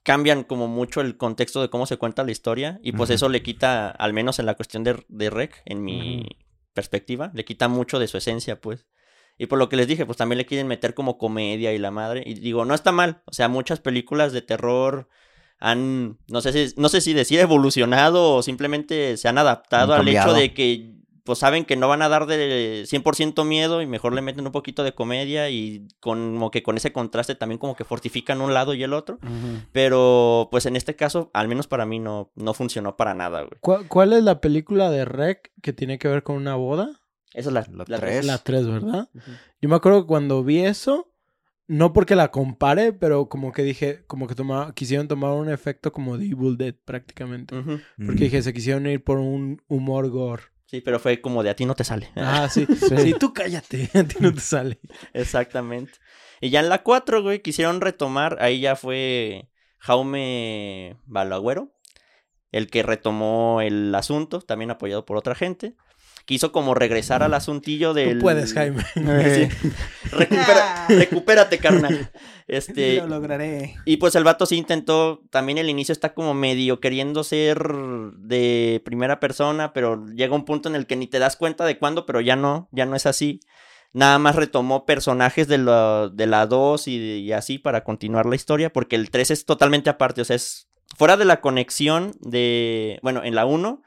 cambian 0.08 0.42
como 0.42 0.68
mucho 0.68 1.02
el 1.02 1.18
contexto 1.18 1.60
de 1.60 1.68
cómo 1.68 1.84
se 1.84 1.98
cuenta 1.98 2.24
la 2.24 2.30
historia 2.30 2.80
y 2.82 2.92
pues 2.92 3.10
eso 3.10 3.28
le 3.28 3.42
quita, 3.42 3.90
al 3.90 4.14
menos 4.14 4.38
en 4.38 4.46
la 4.46 4.54
cuestión 4.54 4.82
de, 4.82 5.04
de 5.06 5.28
Rec, 5.28 5.60
en 5.66 5.84
mi 5.84 6.26
perspectiva, 6.72 7.30
le 7.34 7.44
quita 7.44 7.68
mucho 7.68 7.98
de 7.98 8.08
su 8.08 8.16
esencia, 8.16 8.58
pues. 8.58 8.86
Y 9.36 9.48
por 9.48 9.58
lo 9.58 9.68
que 9.68 9.76
les 9.76 9.86
dije, 9.86 10.06
pues 10.06 10.16
también 10.16 10.38
le 10.38 10.46
quieren 10.46 10.66
meter 10.66 10.94
como 10.94 11.18
comedia 11.18 11.74
y 11.74 11.78
la 11.78 11.90
madre. 11.90 12.22
Y 12.24 12.32
digo, 12.40 12.64
no 12.64 12.74
está 12.74 12.90
mal. 12.90 13.20
O 13.26 13.34
sea, 13.34 13.48
muchas 13.48 13.80
películas 13.80 14.32
de 14.32 14.40
terror 14.40 15.10
han, 15.58 16.16
no 16.26 16.40
sé 16.40 16.52
si, 16.52 16.74
no 16.80 16.88
sé 16.88 17.02
si 17.02 17.12
decir 17.12 17.40
evolucionado 17.40 18.36
o 18.36 18.42
simplemente 18.42 19.18
se 19.18 19.28
han 19.28 19.36
adaptado 19.36 19.92
Han 19.92 20.00
al 20.00 20.08
hecho 20.08 20.32
de 20.32 20.54
que 20.54 20.94
pues 21.28 21.40
saben 21.40 21.66
que 21.66 21.76
no 21.76 21.88
van 21.88 22.00
a 22.00 22.08
dar 22.08 22.24
de 22.24 22.84
100% 22.86 23.44
miedo 23.44 23.82
y 23.82 23.86
mejor 23.86 24.14
le 24.14 24.22
meten 24.22 24.46
un 24.46 24.50
poquito 24.52 24.82
de 24.82 24.94
comedia 24.94 25.50
y 25.50 25.86
como 26.00 26.50
que 26.50 26.62
con 26.62 26.78
ese 26.78 26.90
contraste 26.90 27.34
también 27.34 27.58
como 27.58 27.76
que 27.76 27.84
fortifican 27.84 28.40
un 28.40 28.54
lado 28.54 28.72
y 28.72 28.82
el 28.82 28.94
otro. 28.94 29.18
Pero 29.72 30.48
pues 30.50 30.66
en 30.66 30.74
este 30.76 30.96
caso, 30.96 31.30
al 31.34 31.48
menos 31.48 31.66
para 31.66 31.86
mí 31.86 31.98
no, 31.98 32.30
no 32.34 32.54
funcionó 32.54 32.96
para 32.96 33.14
nada, 33.14 33.40
güey. 33.42 33.52
¿Cuál, 33.60 33.86
cuál 33.88 34.12
es 34.14 34.22
la 34.24 34.40
película 34.40 34.90
de 34.90 35.04
Rec 35.04 35.52
que 35.62 35.72
tiene 35.72 35.98
que 35.98 36.08
ver 36.08 36.22
con 36.22 36.36
una 36.36 36.54
boda? 36.54 36.88
Esa 37.34 37.50
es 37.50 37.54
la, 37.54 37.66
La 37.70 37.84
la 37.86 37.98
tres. 37.98 38.24
La 38.24 38.38
3, 38.38 38.66
¿verdad? 38.66 39.08
Yo 39.60 39.68
me 39.68 39.76
acuerdo 39.76 40.00
que 40.02 40.06
cuando 40.06 40.42
vi 40.42 40.60
eso, 40.60 41.12
no 41.66 41.92
porque 41.92 42.16
la 42.16 42.30
compare, 42.30 42.94
pero 42.94 43.28
como 43.28 43.52
que 43.52 43.62
dije, 43.62 44.02
como 44.06 44.26
que 44.26 44.34
toma- 44.34 44.72
quisieron 44.74 45.08
tomar 45.08 45.32
un 45.32 45.50
efecto 45.50 45.92
como 45.92 46.16
de 46.16 46.24
Evil 46.26 46.56
Dead 46.56 46.74
prácticamente. 46.86 47.54
Porque 47.54 47.82
Mm. 47.98 48.16
dije, 48.16 48.42
se 48.42 48.54
quisieron 48.54 48.86
ir 48.86 49.04
por 49.04 49.18
un 49.18 49.60
humor 49.68 50.08
gore. 50.08 50.44
Sí, 50.68 50.82
pero 50.82 50.98
fue 50.98 51.22
como 51.22 51.42
de 51.42 51.48
a 51.48 51.56
ti 51.56 51.64
no 51.64 51.74
te 51.74 51.82
sale. 51.82 52.10
Ah, 52.14 52.46
sí. 52.50 52.66
sí. 52.98 53.14
tú 53.18 53.32
cállate, 53.32 53.90
a 53.98 54.04
ti 54.04 54.16
no 54.20 54.34
te 54.34 54.40
sale. 54.40 54.78
Exactamente. 55.14 55.92
Y 56.42 56.50
ya 56.50 56.60
en 56.60 56.68
la 56.68 56.82
4, 56.82 57.22
güey, 57.22 57.40
quisieron 57.40 57.80
retomar, 57.80 58.36
ahí 58.40 58.60
ya 58.60 58.76
fue 58.76 59.48
Jaume 59.78 60.98
Balagüero, 61.06 61.74
el 62.52 62.68
que 62.68 62.82
retomó 62.82 63.62
el 63.62 63.94
asunto, 63.94 64.42
también 64.42 64.70
apoyado 64.70 65.06
por 65.06 65.16
otra 65.16 65.34
gente. 65.34 65.74
Quiso 66.28 66.52
como 66.52 66.74
regresar 66.74 67.22
al 67.22 67.32
asuntillo 67.32 67.94
del... 67.94 68.18
Tú 68.18 68.22
puedes, 68.24 68.52
Jaime. 68.52 68.84
Sí. 68.94 69.48
Recupera- 70.10 70.86
recupérate, 70.88 71.56
carnal. 71.58 72.10
Este, 72.46 72.96
Lo 72.98 73.06
lograré. 73.08 73.76
y 73.86 73.96
pues 73.96 74.14
el 74.14 74.24
vato 74.24 74.44
sí 74.44 74.56
intentó, 74.56 75.22
también 75.30 75.56
el 75.56 75.70
inicio 75.70 75.92
está 75.94 76.12
como 76.12 76.34
medio 76.34 76.80
queriendo 76.80 77.24
ser 77.24 77.58
de 78.18 78.82
primera 78.84 79.20
persona, 79.20 79.72
pero 79.72 80.04
llega 80.06 80.34
un 80.34 80.44
punto 80.44 80.68
en 80.68 80.74
el 80.74 80.86
que 80.86 80.96
ni 80.96 81.06
te 81.06 81.18
das 81.18 81.36
cuenta 81.36 81.64
de 81.64 81.78
cuándo, 81.78 82.04
pero 82.04 82.20
ya 82.20 82.36
no, 82.36 82.68
ya 82.72 82.84
no 82.84 82.94
es 82.94 83.06
así. 83.06 83.40
Nada 83.94 84.18
más 84.18 84.36
retomó 84.36 84.84
personajes 84.84 85.48
de 85.48 85.56
la, 85.56 86.10
de 86.12 86.26
la 86.26 86.46
2 86.46 86.88
y, 86.88 86.96
y 87.20 87.32
así 87.32 87.58
para 87.58 87.84
continuar 87.84 88.26
la 88.26 88.36
historia, 88.36 88.70
porque 88.70 88.96
el 88.96 89.10
3 89.10 89.30
es 89.30 89.44
totalmente 89.46 89.88
aparte, 89.88 90.20
o 90.20 90.24
sea, 90.26 90.36
es 90.36 90.68
fuera 90.98 91.16
de 91.16 91.24
la 91.24 91.40
conexión 91.40 92.12
de, 92.20 92.98
bueno, 93.02 93.24
en 93.24 93.34
la 93.34 93.46
1, 93.46 93.82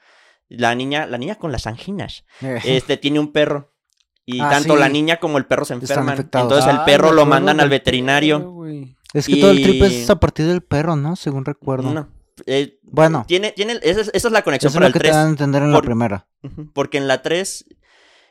la 0.51 0.75
niña, 0.75 1.05
la 1.07 1.17
niña 1.17 1.35
con 1.35 1.51
las 1.51 1.67
anginas, 1.67 2.25
este 2.63 2.97
tiene 2.97 3.19
un 3.19 3.31
perro. 3.31 3.71
Y 4.25 4.39
Ah, 4.39 4.49
tanto 4.51 4.73
sí. 4.75 4.79
la 4.79 4.87
niña 4.87 5.17
como 5.17 5.37
el 5.39 5.45
perro 5.45 5.65
se 5.65 5.73
enferman. 5.73 6.17
Entonces 6.19 6.65
el 6.69 6.77
Ay, 6.79 6.85
perro 6.85 7.11
lo 7.11 7.25
mandan 7.25 7.59
al 7.59 7.69
veterinario. 7.69 8.39
perro. 8.39 8.65
Es 9.13 9.27
que 9.27 9.37
todo 9.37 9.51
el 9.51 9.61
trip 9.63 9.83
es 9.83 10.09
a 10.09 10.19
partir 10.19 10.45
del 10.47 10.61
perro, 10.61 10.95
¿no? 10.95 11.15
Según 11.15 11.43
recuerdo. 11.43 11.91
No. 11.93 12.07
Eh, 12.45 12.79
Bueno. 12.83 13.25
Tiene, 13.27 13.51
tiene, 13.51 13.73
esa, 13.81 14.01
es, 14.01 14.11
esa 14.13 14.27
es 14.27 14.31
la 14.31 14.41
conexión 14.43 14.69
Eso 14.69 14.77
es 14.77 14.79
para 14.79 14.85
lo 14.85 14.87
el 14.87 14.93
que 14.93 14.99
te 14.99 15.03
3. 15.05 15.15
dan 15.15 15.27
a 15.27 15.29
entender 15.29 15.63
en 15.63 15.71
Por- 15.71 15.83
la 15.83 15.85
primera. 15.87 16.27
Porque 16.73 16.97
en 16.97 17.07
la 17.07 17.21
3, 17.21 17.65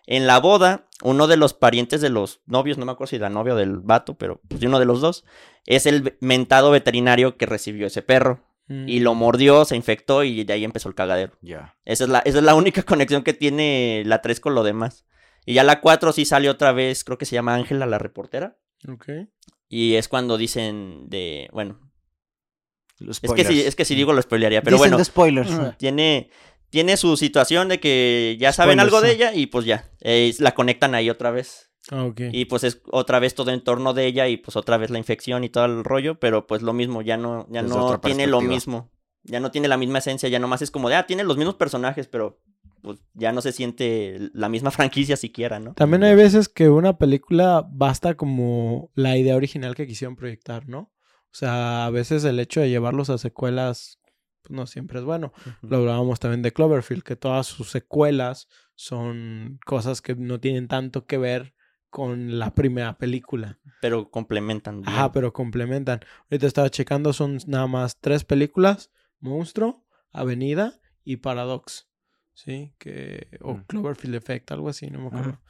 en 0.07 0.27
la 0.27 0.39
boda, 0.39 0.87
uno 1.03 1.27
de 1.27 1.37
los 1.37 1.55
parientes 1.55 2.01
de 2.01 2.09
los 2.09 2.41
novios, 2.47 2.79
no 2.79 2.87
me 2.87 2.93
acuerdo 2.93 3.11
si 3.11 3.19
la 3.19 3.29
novia 3.29 3.55
o 3.55 3.57
del 3.57 3.79
vato, 3.81 4.15
pero 4.17 4.41
pues 4.49 4.61
de 4.61 4.69
uno 4.69 4.79
de 4.79 4.87
los 4.87 5.01
dos, 5.01 5.25
es 5.67 5.87
el 5.87 6.17
mentado 6.21 6.71
veterinario 6.71 7.37
que 7.37 7.47
recibió 7.47 7.87
ese 7.89 8.01
perro. 8.03 8.41
Y 8.87 9.01
lo 9.01 9.15
mordió, 9.15 9.65
se 9.65 9.75
infectó 9.75 10.23
y 10.23 10.45
de 10.45 10.53
ahí 10.53 10.65
empezó 10.65 10.89
el 10.89 10.95
cagadero. 10.95 11.33
Ya. 11.43 11.77
Esa 11.85 12.05
es 12.05 12.11
la, 12.11 12.21
esa 12.21 12.39
es 12.39 12.45
la 12.45 12.55
única 12.57 12.85
conexión 12.85 13.25
que 13.25 13.35
tiene 13.35 14.05
la 14.07 14.23
3 14.23 14.39
con 14.39 14.55
lo 14.55 14.63
demás. 14.63 15.07
Y 15.45 15.55
ya 15.55 15.65
la 15.65 15.81
4 15.81 16.13
sí 16.13 16.25
sale 16.25 16.49
otra 16.49 16.71
vez, 16.71 17.03
creo 17.03 17.19
que 17.19 17.27
se 17.27 17.35
llama 17.35 17.57
Ángela 17.57 17.87
la 17.87 17.99
reportera. 17.99 18.59
Ok. 18.89 19.07
Y 19.69 19.95
es 19.95 20.07
cuando 20.07 20.39
dicen 20.39 21.09
de, 21.09 21.49
bueno, 21.53 21.81
Los 22.99 23.19
es 23.23 23.33
que, 23.33 23.45
si, 23.45 23.61
es 23.61 23.75
que 23.75 23.85
si 23.85 23.97
digo 23.97 24.13
lo 24.13 24.23
spoilearía, 24.23 24.63
pero 24.63 24.77
Dicen 24.77 24.91
bueno, 24.91 24.99
de 24.99 25.05
spoilers. 25.05 25.51
Tiene, 25.79 26.31
tiene 26.71 26.97
su 26.97 27.17
situación 27.17 27.69
de 27.69 27.81
que 27.81 28.37
ya 28.39 28.53
saben 28.53 28.79
Spoilers, 28.79 28.95
algo 28.95 29.01
de 29.01 29.09
sí. 29.09 29.15
ella 29.17 29.35
y 29.35 29.47
pues 29.47 29.65
ya, 29.65 29.91
eh, 30.01 30.33
la 30.39 30.55
conectan 30.55 30.95
ahí 30.95 31.11
otra 31.11 31.33
vez. 31.33 31.70
Ah. 31.91 32.11
Y 32.17 32.45
pues 32.45 32.65
es 32.65 32.83
otra 32.91 33.19
vez 33.19 33.35
todo 33.35 33.51
en 33.51 33.63
torno 33.63 33.95
de 33.95 34.07
ella 34.07 34.29
y 34.29 34.37
pues 34.37 34.57
otra 34.57 34.77
vez 34.77 34.91
la 34.91 34.99
infección 34.99 35.45
y 35.45 35.49
todo 35.49 35.65
el 35.65 35.85
rollo, 35.85 36.21
pero 36.21 36.47
pues 36.47 36.63
lo 36.63 36.73
mismo, 36.73 37.03
ya 37.03 37.17
no, 37.17 37.47
ya 37.51 37.63
Desde 37.63 37.77
no 37.77 38.01
tiene 38.01 38.27
lo 38.27 38.41
mismo. 38.41 38.91
Ya 39.23 39.41
no 39.41 39.51
tiene 39.51 39.69
la 39.69 39.77
misma 39.77 39.99
esencia, 39.99 40.29
ya 40.29 40.39
nomás 40.39 40.63
es 40.63 40.71
como 40.71 40.89
de, 40.89 40.97
ah, 40.97 41.07
tiene 41.07 41.25
los 41.25 41.37
mismos 41.37 41.57
personajes, 41.57 42.07
pero 42.07 42.41
pues 42.83 43.01
ya 43.13 43.33
no 43.33 43.43
se 43.43 43.53
siente 43.53 44.31
la 44.33 44.49
misma 44.49 44.71
franquicia 44.71 45.17
siquiera, 45.17 45.59
¿no? 45.59 45.75
También 45.75 46.05
hay 46.05 46.15
veces 46.15 46.49
que 46.49 46.69
una 46.69 46.97
película 46.97 47.67
basta 47.71 48.15
como 48.15 48.91
la 48.95 49.17
idea 49.17 49.37
original 49.37 49.75
que 49.75 49.87
quisieron 49.87 50.17
proyectar, 50.17 50.69
¿no? 50.69 50.93
O 51.33 51.35
sea, 51.35 51.87
a 51.87 51.91
veces 51.91 52.25
el 52.25 52.41
hecho 52.41 52.61
de 52.61 52.71
llevarlos 52.71 53.11
a 53.11 53.19
secuelas 53.19 54.01
pues, 54.43 54.57
no 54.57 54.67
siempre 54.67 54.99
es 54.99 55.05
bueno. 55.05 55.33
Lo 55.63 55.79
hablábamos 55.79 56.19
también 56.19 56.43
de 56.43 56.53
Cloverfield, 56.53 57.03
que 57.03 57.17
todas 57.17 57.47
sus 57.47 57.71
secuelas 57.71 58.49
son 58.75 59.59
cosas 59.65 60.01
que 60.01 60.15
no 60.17 60.41
tienen 60.41 60.67
tanto 60.67 61.07
que 61.07 61.19
ver 61.19 61.55
con 61.91 62.39
la 62.39 62.55
primera 62.55 62.97
película. 62.97 63.59
Pero 63.81 64.11
complementan. 64.11 64.81
bien. 64.83 64.89
Ajá, 64.95 65.13
pero 65.13 65.33
complementan. 65.33 66.01
Ahorita 66.31 66.47
estaba 66.47 66.71
checando, 66.71 67.13
son 67.13 67.39
nada 67.47 67.67
más 67.67 67.99
tres 68.01 68.25
películas: 68.25 68.91
Monstruo, 69.19 69.85
Avenida 70.13 70.81
y 71.05 71.17
Paradox. 71.19 71.89
¿Sí? 72.33 72.73
Que, 72.79 73.29
o 73.43 73.55
Mm. 73.55 73.65
Cloverfield 73.67 74.15
Effect, 74.15 74.51
algo 74.53 74.69
así, 74.71 74.87
no 74.89 75.01
me 75.01 75.07
acuerdo. 75.09 75.31
Ajá. 75.31 75.43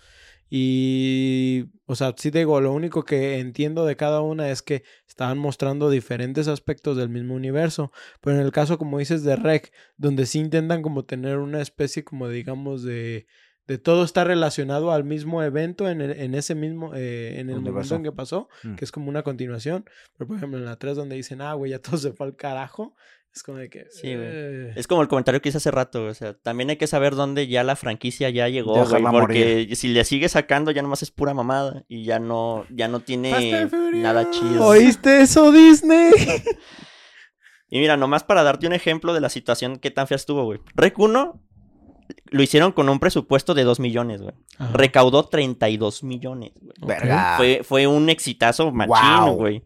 Y, 0.53 1.67
o 1.87 1.95
sea, 1.95 2.13
sí 2.17 2.31
digo, 2.33 2.61
lo 2.61 2.73
único 2.73 3.05
que 3.05 3.39
entiendo 3.39 3.87
de 3.87 3.95
cada 3.95 4.21
una 4.21 4.51
es 4.51 4.63
que 4.63 4.83
estaban 5.07 5.39
mostrando 5.39 5.89
diferentes 5.91 6.49
aspectos 6.49 6.97
del 6.97 7.09
mismo 7.09 7.35
universo. 7.37 7.93
Pero 8.21 8.35
en 8.37 8.43
el 8.43 8.51
caso, 8.51 8.77
como 8.77 8.99
dices, 8.99 9.23
de 9.23 9.37
Rec, 9.37 9.73
donde 9.97 10.27
sí 10.27 10.41
intentan 10.41 10.83
como 10.83 11.05
tener 11.05 11.39
una 11.39 11.61
especie 11.61 12.03
como, 12.03 12.29
digamos, 12.29 12.83
de, 12.83 13.29
de 13.71 13.79
todo 13.79 14.03
está 14.03 14.25
relacionado 14.25 14.91
al 14.91 15.05
mismo 15.05 15.43
evento 15.45 15.89
en, 15.89 16.01
el- 16.01 16.19
en 16.19 16.35
ese 16.35 16.57
mismo, 16.57 16.93
eh, 16.97 17.39
en 17.39 17.51
el 17.51 17.61
momento 17.61 17.95
en 17.95 18.03
que 18.03 18.11
pasó, 18.13 18.49
Mm. 18.65 18.75
que 18.75 18.85
es 18.85 18.91
como 18.91 19.09
una 19.09 19.23
continuación. 19.23 19.85
Pero, 20.17 20.27
por 20.27 20.37
ejemplo, 20.37 20.59
en 20.59 20.65
la 20.65 20.75
3 20.77 20.97
donde 20.97 21.15
dicen, 21.15 21.41
ah, 21.41 21.55
güey, 21.55 21.71
ya 21.71 21.79
todo 21.79 21.97
se 21.97 22.13
fue 22.13 22.27
al 22.27 22.35
carajo, 22.35 22.97
es 23.33 23.45
como 23.45 23.59
de 23.59 23.71
que... 23.71 23.85
Sí, 23.91 24.13
güey. 24.13 24.27
eh, 24.29 24.73
Es 24.75 24.89
como 24.89 25.03
el 25.03 25.07
comentario 25.09 25.41
que 25.41 25.51
hice 25.51 25.59
hace 25.59 25.71
rato, 25.71 26.05
o 26.07 26.15
sea, 26.15 26.35
también 26.35 26.69
hay 26.71 26.79
que 26.79 26.89
saber 26.89 27.15
dónde 27.15 27.47
ya 27.47 27.63
la 27.63 27.77
franquicia 27.77 28.29
ya 28.31 28.49
llegó, 28.49 28.85
güey, 28.85 29.03
porque 29.13 29.69
si 29.77 29.87
le 29.87 30.05
sigue 30.05 30.29
sacando 30.29 30.73
ya 30.73 30.83
nomás 30.83 31.03
es 31.05 31.13
pura 31.13 31.33
mamada 31.33 31.85
y 31.87 32.03
ya 32.03 32.19
no, 32.19 32.67
ya 32.71 32.89
no 32.89 32.99
tiene 32.99 33.69
nada 33.93 34.29
chido. 34.33 34.67
¿Oíste 34.67 35.21
eso, 35.23 35.53
Disney? 35.53 36.11
Y 37.73 37.79
mira, 37.79 37.97
nomás 37.97 38.25
para 38.25 38.43
darte 38.43 38.67
un 38.67 38.73
ejemplo 38.73 39.15
de 39.15 39.21
la 39.21 39.29
situación 39.29 39.79
que 39.79 39.93
tan 39.93 40.09
fea 40.09 40.17
estuvo, 40.17 40.43
güey. 40.45 40.59
Rec 40.75 40.99
1 40.99 41.41
lo 42.31 42.43
hicieron 42.43 42.73
con 42.73 42.89
un 42.89 42.99
presupuesto 42.99 43.55
de 43.55 43.65
2 43.65 43.81
millones, 43.81 44.23
güey. 44.23 44.35
Ajá. 44.59 44.73
Recaudó 44.73 45.25
32 45.25 46.03
millones, 46.05 46.53
güey. 46.61 46.75
Ok. 46.81 46.89
Verga. 46.89 47.35
Fue, 47.37 47.61
fue 47.65 47.87
un 47.87 48.09
exitazo 48.11 48.71
machín, 48.73 49.25
Wow. 49.27 49.35
güey. 49.37 49.63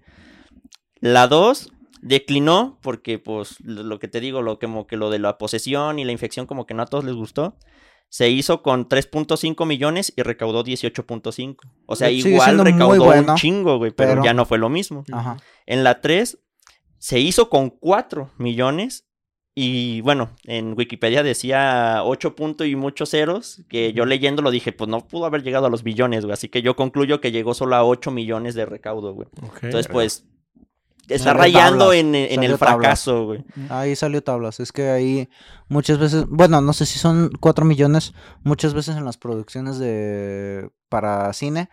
La 1.01 1.27
2 1.29 1.71
declinó 2.01 2.79
porque, 2.83 3.19
pues, 3.19 3.57
lo 3.61 3.99
que 3.99 4.09
te 4.09 4.21
digo, 4.21 4.43
lo 4.43 4.59
que, 4.59 4.67
como 4.67 4.87
que 4.87 4.97
lo 4.97 5.11
de 5.11 5.19
la 5.19 5.39
posesión 5.39 5.99
y 5.99 6.05
la 6.05 6.13
infección 6.13 6.47
como 6.47 6.67
que 6.67 6.75
no 6.75 6.83
a 6.83 6.87
todos 6.87 7.05
les 7.05 7.15
gustó. 7.15 7.57
Se 8.11 8.29
hizo 8.31 8.63
con 8.63 8.89
3.5 8.89 9.67
millones 9.67 10.13
y 10.17 10.23
recaudó 10.23 10.63
18.5. 10.63 11.57
O 11.87 11.97
sea, 11.97 12.09
Sigue 12.09 12.31
igual 12.31 12.59
recaudó 12.61 13.05
bueno, 13.05 13.33
un 13.33 13.39
chingo, 13.39 13.79
güey, 13.79 13.91
pero, 13.91 14.11
pero- 14.13 14.25
ya 14.25 14.35
no 14.35 14.45
fue 14.45 14.59
lo 14.59 14.69
mismo. 14.69 15.05
Ajá. 15.13 15.37
En 15.67 15.83
la 15.83 16.01
3 16.01 16.39
se 16.99 17.19
hizo 17.19 17.49
con 17.51 17.71
4 17.71 18.31
millones 18.39 19.04
y 19.55 20.01
bueno, 20.01 20.31
en 20.45 20.75
Wikipedia 20.77 21.23
decía 21.23 22.01
8 22.05 22.35
puntos 22.35 22.67
y 22.67 22.75
muchos 22.75 23.11
ceros, 23.11 23.63
que 23.69 23.93
yo 23.93 24.05
leyéndolo 24.05 24.51
dije, 24.51 24.73
pues 24.73 24.89
no 24.91 25.07
pudo 25.07 25.27
haber 25.27 25.43
llegado 25.45 25.67
a 25.67 25.71
los 25.71 25.85
billones, 25.85 26.25
güey, 26.25 26.33
así 26.33 26.49
que 26.49 26.63
yo 26.63 26.75
concluyo 26.75 27.21
que 27.21 27.31
llegó 27.31 27.55
solo 27.55 27.77
a 27.77 27.85
8 27.85 28.11
millones 28.11 28.55
de 28.55 28.67
recaudo, 28.67 29.15
güey. 29.15 29.29
Entonces, 29.63 29.87
pues 29.89 30.27
está 31.09 31.31
Salió 31.31 31.41
rayando 31.41 31.79
tablas, 31.87 31.99
en, 32.01 32.15
en 32.15 32.43
el 32.43 32.59
tablas. 32.59 32.59
fracaso, 32.59 33.27
güey. 33.27 33.45
Ahí 33.69 33.95
salió 33.95 34.23
tablas. 34.23 34.59
Es 34.61 34.73
que 34.73 34.89
ahí 34.89 35.29
muchas 35.69 35.99
veces, 35.99 36.27
bueno, 36.29 36.61
no 36.61 36.73
sé 36.73 36.87
si 36.87 36.99
son 36.99 37.31
4 37.41 37.65
millones, 37.65 38.15
muchas 38.43 38.75
veces 38.75 38.97
en 38.97 39.05
las 39.05 39.19
producciones 39.19 39.79
de 39.79 40.71
para 40.89 41.33
cine 41.33 41.69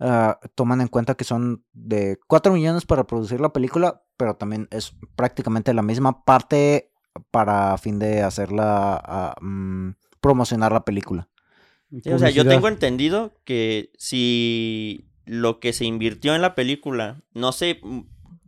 ah, 0.00 0.38
toman 0.54 0.80
en 0.80 0.88
cuenta 0.88 1.16
que 1.16 1.24
son 1.24 1.64
de 1.72 2.18
4 2.28 2.52
millones 2.52 2.86
para 2.86 3.06
producir 3.06 3.40
la 3.40 3.52
película, 3.52 4.02
pero 4.16 4.36
también 4.36 4.68
es 4.70 4.94
prácticamente 5.16 5.74
la 5.74 5.82
misma 5.82 6.24
parte 6.24 6.92
para 7.30 7.76
fin 7.78 7.98
de 7.98 8.22
hacerla, 8.22 9.00
ah, 9.04 9.34
mm, 9.40 9.90
promocionar 10.20 10.72
la 10.72 10.84
película. 10.84 11.28
Sí, 12.02 12.10
o 12.12 12.18
sea, 12.18 12.30
yo 12.30 12.46
tengo 12.46 12.68
entendido 12.68 13.32
que 13.44 13.90
si 13.96 15.08
lo 15.24 15.60
que 15.60 15.72
se 15.72 15.84
invirtió 15.84 16.34
en 16.34 16.42
la 16.42 16.54
película 16.54 17.22
no 17.32 17.52
se 17.52 17.80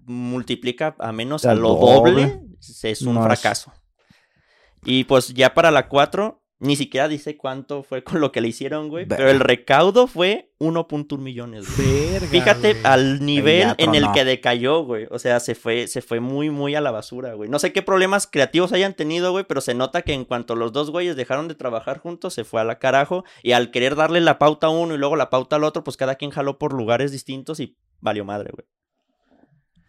multiplica 0.04 0.96
a 0.98 1.12
menos 1.12 1.44
a 1.44 1.54
lo 1.54 1.74
doble. 1.74 2.26
doble, 2.26 2.40
es 2.82 3.02
un 3.02 3.14
No 3.14 3.20
es- 3.20 3.26
fracaso. 3.26 3.72
Y 4.84 5.04
pues 5.04 5.28
ya 5.34 5.54
para 5.54 5.70
la 5.70 5.88
4, 5.88 6.37
ni 6.60 6.74
siquiera 6.74 7.06
dice 7.06 7.36
cuánto 7.36 7.84
fue 7.84 8.02
con 8.02 8.20
lo 8.20 8.32
que 8.32 8.40
le 8.40 8.48
hicieron, 8.48 8.88
güey. 8.88 9.06
Pero 9.06 9.30
el 9.30 9.38
recaudo 9.38 10.08
fue 10.08 10.52
1.1 10.58 11.18
millones, 11.18 11.66
güey. 11.76 12.10
Verga, 12.12 12.26
Fíjate 12.26 12.72
güey. 12.72 12.84
al 12.84 13.24
nivel 13.24 13.74
en 13.78 13.94
el 13.94 14.10
que 14.12 14.24
decayó, 14.24 14.82
güey. 14.82 15.06
O 15.10 15.20
sea, 15.20 15.38
se 15.38 15.54
fue, 15.54 15.86
se 15.86 16.02
fue 16.02 16.18
muy, 16.18 16.50
muy 16.50 16.74
a 16.74 16.80
la 16.80 16.90
basura, 16.90 17.34
güey. 17.34 17.48
No 17.48 17.60
sé 17.60 17.72
qué 17.72 17.82
problemas 17.82 18.26
creativos 18.26 18.72
hayan 18.72 18.94
tenido, 18.94 19.30
güey, 19.30 19.44
pero 19.44 19.60
se 19.60 19.74
nota 19.74 20.02
que 20.02 20.14
en 20.14 20.24
cuanto 20.24 20.56
los 20.56 20.72
dos 20.72 20.90
güeyes 20.90 21.14
dejaron 21.14 21.46
de 21.46 21.54
trabajar 21.54 21.98
juntos, 21.98 22.34
se 22.34 22.42
fue 22.42 22.60
a 22.60 22.64
la 22.64 22.80
carajo. 22.80 23.24
Y 23.44 23.52
al 23.52 23.70
querer 23.70 23.94
darle 23.94 24.20
la 24.20 24.38
pauta 24.40 24.66
a 24.66 24.70
uno 24.70 24.94
y 24.94 24.98
luego 24.98 25.14
la 25.14 25.30
pauta 25.30 25.56
al 25.56 25.64
otro, 25.64 25.84
pues 25.84 25.96
cada 25.96 26.16
quien 26.16 26.32
jaló 26.32 26.58
por 26.58 26.72
lugares 26.72 27.12
distintos 27.12 27.60
y 27.60 27.76
valió 28.00 28.24
madre, 28.24 28.50
güey. 28.52 28.66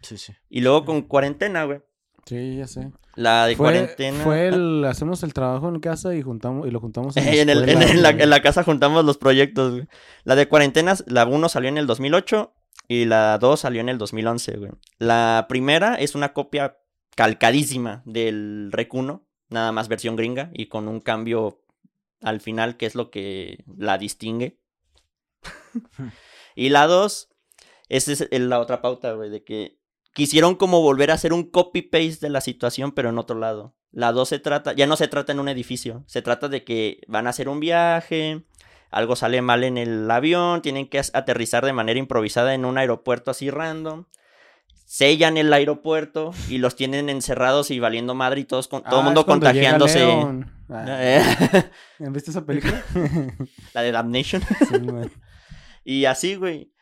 Sí, 0.02 0.16
sí. 0.18 0.32
Y 0.48 0.60
luego 0.60 0.84
con 0.84 1.02
cuarentena, 1.02 1.64
güey. 1.64 1.80
Sí, 2.26 2.56
ya 2.58 2.66
sé. 2.66 2.90
La 3.16 3.46
de 3.46 3.56
Fue, 3.56 3.64
cuarentena. 3.66 4.22
fue 4.22 4.48
el, 4.48 4.84
hacemos 4.84 5.22
el 5.22 5.34
trabajo 5.34 5.68
en 5.68 5.80
casa 5.80 6.14
y 6.14 6.22
juntamos 6.22 6.66
y 6.68 6.70
lo 6.70 6.78
juntamos 6.80 7.16
en, 7.16 7.24
la 7.24 7.32
en, 7.42 7.48
el- 7.50 7.68
en- 7.68 8.02
la, 8.02 8.10
en 8.10 8.30
la 8.30 8.40
casa 8.42 8.62
juntamos 8.62 9.04
los 9.04 9.18
proyectos, 9.18 9.72
güey. 9.72 9.88
La 10.24 10.36
de 10.36 10.48
cuarentenas, 10.48 11.04
la 11.08 11.26
1 11.26 11.48
salió 11.48 11.68
en 11.68 11.78
el 11.78 11.86
2008 11.86 12.54
y 12.88 13.04
la 13.06 13.38
2 13.38 13.60
salió 13.60 13.80
en 13.80 13.88
el 13.88 13.98
2011, 13.98 14.56
güey. 14.58 14.70
La 14.98 15.46
primera 15.48 15.94
es 15.96 16.14
una 16.14 16.32
copia 16.32 16.76
calcadísima 17.16 18.02
del 18.06 18.68
Rec 18.70 18.94
1, 18.94 19.26
nada 19.48 19.72
más 19.72 19.88
versión 19.88 20.14
gringa 20.16 20.50
y 20.54 20.66
con 20.66 20.86
un 20.86 21.00
cambio 21.00 21.62
al 22.22 22.40
final 22.40 22.76
que 22.76 22.86
es 22.86 22.94
lo 22.94 23.10
que 23.10 23.64
la 23.76 23.98
distingue. 23.98 24.60
y 26.54 26.68
la 26.68 26.86
2, 26.86 27.28
esa 27.88 28.12
es 28.12 28.40
la 28.40 28.60
otra 28.60 28.80
pauta, 28.82 29.12
güey, 29.14 29.30
de 29.30 29.42
que 29.42 29.79
quisieron 30.14 30.54
como 30.56 30.80
volver 30.82 31.10
a 31.10 31.14
hacer 31.14 31.32
un 31.32 31.44
copy-paste 31.50 32.18
de 32.26 32.30
la 32.30 32.40
situación, 32.40 32.92
pero 32.92 33.08
en 33.10 33.18
otro 33.18 33.38
lado. 33.38 33.74
La 33.92 34.12
2 34.12 34.28
se 34.28 34.38
trata, 34.38 34.72
ya 34.72 34.86
no 34.86 34.96
se 34.96 35.08
trata 35.08 35.32
en 35.32 35.40
un 35.40 35.48
edificio, 35.48 36.04
se 36.06 36.22
trata 36.22 36.48
de 36.48 36.62
que 36.64 37.00
van 37.08 37.26
a 37.26 37.30
hacer 37.30 37.48
un 37.48 37.58
viaje, 37.60 38.44
algo 38.90 39.16
sale 39.16 39.42
mal 39.42 39.64
en 39.64 39.78
el 39.78 40.08
avión, 40.10 40.62
tienen 40.62 40.88
que 40.88 40.98
aterrizar 41.12 41.64
de 41.64 41.72
manera 41.72 41.98
improvisada 41.98 42.54
en 42.54 42.64
un 42.64 42.78
aeropuerto 42.78 43.30
así 43.32 43.50
random. 43.50 44.04
Sellan 44.84 45.36
el 45.36 45.52
aeropuerto 45.52 46.32
y 46.48 46.58
los 46.58 46.74
tienen 46.74 47.08
encerrados 47.10 47.70
y 47.70 47.78
valiendo 47.78 48.16
madre 48.16 48.40
y 48.40 48.44
todos 48.44 48.66
con, 48.66 48.82
todo 48.82 48.96
el 48.96 49.00
Ah, 49.02 49.04
mundo 49.04 49.24
contagiándose. 49.26 50.02
Ah, 50.68 50.86
Eh, 50.98 51.22
¿Viste 51.98 52.32
esa 52.32 52.44
película? 52.44 52.82
la 53.74 53.82
de 53.82 53.92
Damnation. 53.92 54.42
Sí. 54.68 55.10
Y 55.84 56.04
así, 56.06 56.34
güey. 56.34 56.72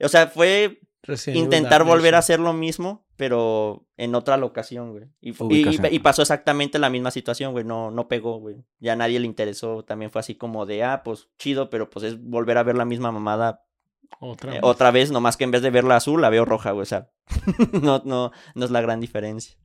O 0.00 0.08
sea, 0.08 0.28
fue 0.28 0.80
Resident 1.06 1.36
Evil 1.36 1.44
intentar 1.44 1.84
volver 1.84 2.14
a 2.14 2.18
hacer 2.18 2.40
lo 2.40 2.52
mismo, 2.52 3.04
pero 3.16 3.86
en 3.96 4.14
otra 4.14 4.36
locación, 4.36 4.92
güey. 4.92 5.04
Y, 5.20 5.98
pasó 6.00 6.22
exactamente 6.22 6.78
la 6.78 6.90
misma 6.90 7.10
situación, 7.10 7.52
güey. 7.52 7.64
No, 7.64 7.90
no 7.90 8.08
pegó, 8.08 8.38
güey. 8.38 8.56
Ya 8.78 8.94
a 8.94 8.96
nadie 8.96 9.20
le 9.20 9.26
interesó. 9.26 9.84
También 9.84 10.10
fue 10.10 10.20
así 10.20 10.34
como 10.34 10.66
de, 10.66 10.84
ah, 10.84 11.02
pues 11.04 11.28
chido, 11.38 11.70
pero 11.70 11.90
pues 11.90 12.04
es 12.04 12.22
volver 12.22 12.58
a 12.58 12.62
ver 12.62 12.76
la 12.76 12.84
misma 12.84 13.12
mamada 13.12 13.64
Otra 14.20 14.50
eh, 14.50 14.54
vez. 14.54 14.60
otra 14.64 14.90
vez, 14.90 15.10
nomás 15.10 15.36
que 15.36 15.44
en 15.44 15.50
vez 15.50 15.62
de 15.62 15.70
verla 15.70 15.96
azul, 15.96 16.20
la 16.20 16.30
veo 16.30 16.44
roja, 16.44 16.72
güey. 16.72 16.82
O 16.82 16.86
sea, 16.86 17.10
no, 17.82 18.02
no, 18.04 18.32
no 18.54 18.64
es 18.64 18.70
la 18.70 18.80
gran 18.80 19.00
diferencia. 19.00 19.56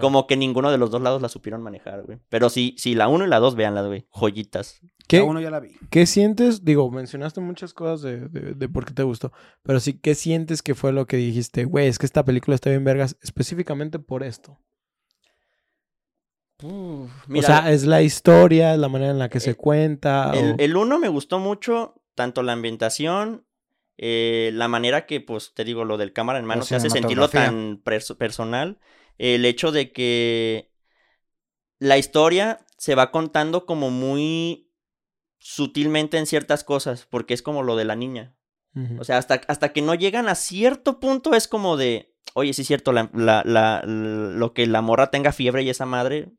Como 0.00 0.26
que 0.26 0.36
ninguno 0.36 0.70
de 0.70 0.78
los 0.78 0.90
dos 0.90 1.02
lados 1.02 1.20
la 1.20 1.28
supieron 1.28 1.62
manejar, 1.62 2.02
güey. 2.02 2.18
Pero 2.30 2.48
sí, 2.48 2.74
sí, 2.78 2.94
la 2.94 3.08
1 3.08 3.26
y 3.26 3.28
la 3.28 3.38
2, 3.40 3.56
véanlas, 3.56 3.86
güey. 3.86 4.06
Joyitas. 4.10 4.80
¿Qué, 5.06 5.18
La 5.18 5.24
uno 5.24 5.40
ya 5.40 5.50
la 5.50 5.60
vi. 5.60 5.76
¿Qué 5.90 6.06
sientes? 6.06 6.64
Digo, 6.64 6.90
mencionaste 6.90 7.40
muchas 7.40 7.72
cosas 7.74 8.02
de, 8.02 8.28
de, 8.28 8.54
de 8.54 8.68
por 8.68 8.84
qué 8.84 8.92
te 8.92 9.02
gustó, 9.04 9.32
pero 9.62 9.78
sí, 9.80 9.98
¿qué 9.98 10.14
sientes 10.14 10.62
que 10.62 10.74
fue 10.74 10.92
lo 10.92 11.06
que 11.06 11.16
dijiste? 11.16 11.64
Güey, 11.64 11.86
es 11.86 11.98
que 11.98 12.06
esta 12.06 12.24
película 12.24 12.54
está 12.54 12.70
bien 12.70 12.84
vergas 12.84 13.16
específicamente 13.22 13.98
por 13.98 14.22
esto. 14.24 14.58
Mira, 17.28 17.40
o 17.40 17.42
sea, 17.42 17.70
es 17.72 17.84
la 17.84 18.02
historia, 18.02 18.72
es 18.72 18.80
la 18.80 18.88
manera 18.88 19.10
en 19.10 19.18
la 19.18 19.28
que 19.28 19.40
se 19.40 19.50
Eh, 19.50 19.54
cuenta. 19.54 20.32
El, 20.34 20.52
o- 20.52 20.56
el 20.58 20.76
uno 20.76 20.98
me 20.98 21.08
gustó 21.08 21.38
mucho, 21.38 21.94
tanto 22.14 22.42
la 22.42 22.52
ambientación, 22.52 23.46
eh, 23.98 24.50
la 24.54 24.68
manera 24.68 25.06
que, 25.06 25.20
pues, 25.20 25.52
te 25.54 25.64
digo, 25.64 25.84
lo 25.84 25.98
del 25.98 26.12
cámara 26.12 26.38
en 26.38 26.46
mano 26.46 26.64
te 26.64 26.76
hace 26.76 26.90
sentirlo 26.90 27.28
tan 27.28 27.82
perso- 27.82 28.16
personal. 28.16 28.78
El 29.18 29.44
hecho 29.44 29.70
de 29.72 29.92
que 29.92 30.70
la 31.78 31.98
historia 31.98 32.60
se 32.78 32.94
va 32.94 33.10
contando 33.10 33.66
como 33.66 33.90
muy 33.90 34.65
sutilmente 35.50 36.18
en 36.18 36.26
ciertas 36.26 36.64
cosas, 36.64 37.06
porque 37.08 37.32
es 37.32 37.40
como 37.40 37.62
lo 37.62 37.76
de 37.76 37.84
la 37.84 37.94
niña. 37.94 38.34
O 38.98 39.04
sea, 39.04 39.16
hasta, 39.16 39.40
hasta 39.46 39.72
que 39.72 39.80
no 39.80 39.94
llegan 39.94 40.28
a 40.28 40.34
cierto 40.34 40.98
punto 41.00 41.34
es 41.34 41.46
como 41.48 41.76
de, 41.76 42.14
oye, 42.34 42.52
sí 42.52 42.62
es 42.62 42.68
cierto, 42.68 42.92
la, 42.92 43.08
la- 43.14 43.42
la- 43.46 43.82
lo 43.86 44.52
que 44.52 44.66
la 44.66 44.82
morra 44.82 45.10
tenga 45.10 45.30
fiebre 45.32 45.62
y 45.62 45.70
esa 45.70 45.86
madre 45.86 46.32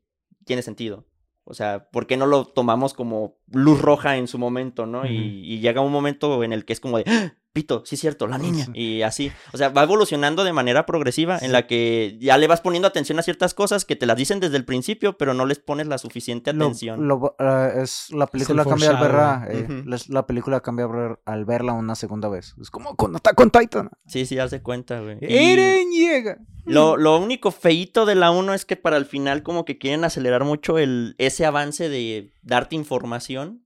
tiene 0.45 0.61
sentido. 0.61 1.05
O 1.45 1.53
sea, 1.53 1.89
¿por 1.89 2.05
qué 2.05 2.17
no 2.17 2.25
lo 2.25 2.45
tomamos 2.45 2.93
como 2.93 3.39
luz 3.49 3.81
roja 3.81 4.17
en 4.17 4.27
su 4.27 4.37
momento, 4.37 4.85
no? 4.85 5.05
Y 5.45 5.59
llega 5.61 5.79
un 5.81 5.91
momento 5.93 6.43
en 6.43 6.51
el 6.53 6.65
que 6.65 6.73
es 6.73 6.79
como 6.81 6.97
de, 6.97 7.05
¡Ah! 7.07 7.33
Pito, 7.57 7.83
sí 7.85 7.95
es 7.95 8.01
cierto, 8.01 8.27
la 8.27 8.37
niña. 8.37 8.65
Sí. 8.65 8.71
Y 8.73 9.01
así. 9.01 9.31
O 9.53 9.57
sea, 9.57 9.69
va 9.69 9.83
evolucionando 9.83 10.43
de 10.43 10.53
manera 10.53 10.85
progresiva 10.85 11.37
en 11.41 11.51
la 11.51 11.67
que 11.67 12.17
ya 12.19 12.37
le 12.37 12.47
vas 12.47 12.61
poniendo 12.61 12.87
atención 12.87 13.19
a 13.19 13.21
ciertas 13.23 13.53
cosas 13.53 13.85
que 13.85 13.95
te 13.95 14.05
las 14.05 14.15
dicen 14.17 14.39
desde 14.39 14.57
el 14.57 14.65
principio, 14.65 15.17
pero 15.17 15.33
no 15.33 15.45
les 15.45 15.59
pones 15.59 15.87
la 15.87 15.97
suficiente 15.97 16.51
atención. 16.51 17.07
lo- 17.07 17.35
eh, 17.39 17.73
es 17.83 18.09
la 18.11 18.27
película 18.27 18.63
el 18.63 18.69
cambia 18.69 18.89
al 18.91 18.97
verla, 18.99 19.47
eh, 19.49 19.83
la, 19.85 19.97
la 20.09 20.25
película 20.27 20.59
cambia 20.61 20.85
al 20.85 20.91
ver- 20.91 21.19
al 21.25 21.45
verla 21.45 21.73
una 21.73 21.95
segunda 21.95 22.29
vez. 22.29 22.55
Es 22.61 22.69
como 22.69 22.95
con 22.95 23.15
Attack 23.15 23.39
on 23.39 23.51
Titan. 23.51 23.89
Sí, 24.07 24.25
sí, 24.25 24.39
haz 24.39 24.51
de 24.51 24.61
cuenta, 24.61 24.99
güey. 25.01 25.17
Eren 25.21 25.91
llega. 25.91 26.37
Lo, 26.65 26.97
lo 26.97 27.17
único 27.17 27.51
feíto 27.51 28.05
de 28.05 28.15
la 28.15 28.29
1 28.31 28.53
es 28.53 28.65
que 28.65 28.75
para 28.75 28.97
el 28.97 29.05
final 29.05 29.41
como 29.41 29.63
que 29.63 29.77
quieren 29.77 30.03
acelerar 30.03 30.43
mucho 30.43 30.77
el, 30.77 31.15
ese 31.17 31.45
avance 31.45 31.87
de 31.87 32.33
darte 32.41 32.75
información, 32.75 33.65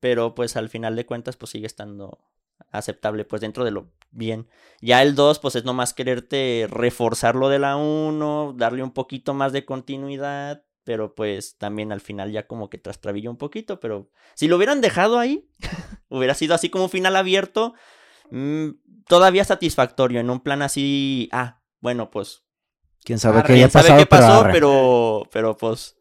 pero 0.00 0.34
pues 0.34 0.56
al 0.56 0.68
final 0.68 0.94
de 0.96 1.06
cuentas 1.06 1.36
pues 1.36 1.50
sigue 1.50 1.66
estando 1.66 2.18
aceptable, 2.72 3.24
pues 3.24 3.40
dentro 3.40 3.64
de 3.64 3.70
lo 3.70 3.92
bien. 4.10 4.48
Ya 4.80 5.02
el 5.02 5.14
2 5.14 5.38
pues 5.38 5.54
es 5.54 5.64
nomás 5.64 5.94
quererte 5.94 6.66
reforzar 6.68 7.36
lo 7.36 7.48
de 7.48 7.58
la 7.58 7.76
1, 7.76 8.54
darle 8.56 8.82
un 8.82 8.92
poquito 8.92 9.34
más 9.34 9.52
de 9.52 9.64
continuidad, 9.64 10.64
pero 10.84 11.14
pues 11.14 11.56
también 11.58 11.92
al 11.92 12.00
final 12.00 12.32
ya 12.32 12.46
como 12.46 12.68
que 12.68 12.78
trastrabilla 12.78 13.30
un 13.30 13.36
poquito, 13.36 13.78
pero 13.78 14.10
si 14.34 14.48
lo 14.48 14.56
hubieran 14.56 14.80
dejado 14.80 15.18
ahí, 15.18 15.48
hubiera 16.08 16.34
sido 16.34 16.54
así 16.54 16.68
como 16.70 16.84
un 16.84 16.90
final 16.90 17.14
abierto, 17.14 17.74
mm, 18.30 18.70
todavía 19.06 19.44
satisfactorio, 19.44 20.20
en 20.20 20.30
un 20.30 20.40
plan 20.40 20.62
así, 20.62 21.28
ah, 21.32 21.60
bueno, 21.80 22.10
pues 22.10 22.42
Quién 23.04 23.18
sabe 23.18 23.40
Arre, 23.40 23.46
qué 23.46 23.52
haya 23.54 23.68
quién 23.68 23.70
sabe 23.70 24.06
pasado, 24.06 24.42
qué 24.44 24.46
pasó, 24.46 24.52
pero, 24.52 25.28
pero 25.32 25.56
pues 25.56 25.96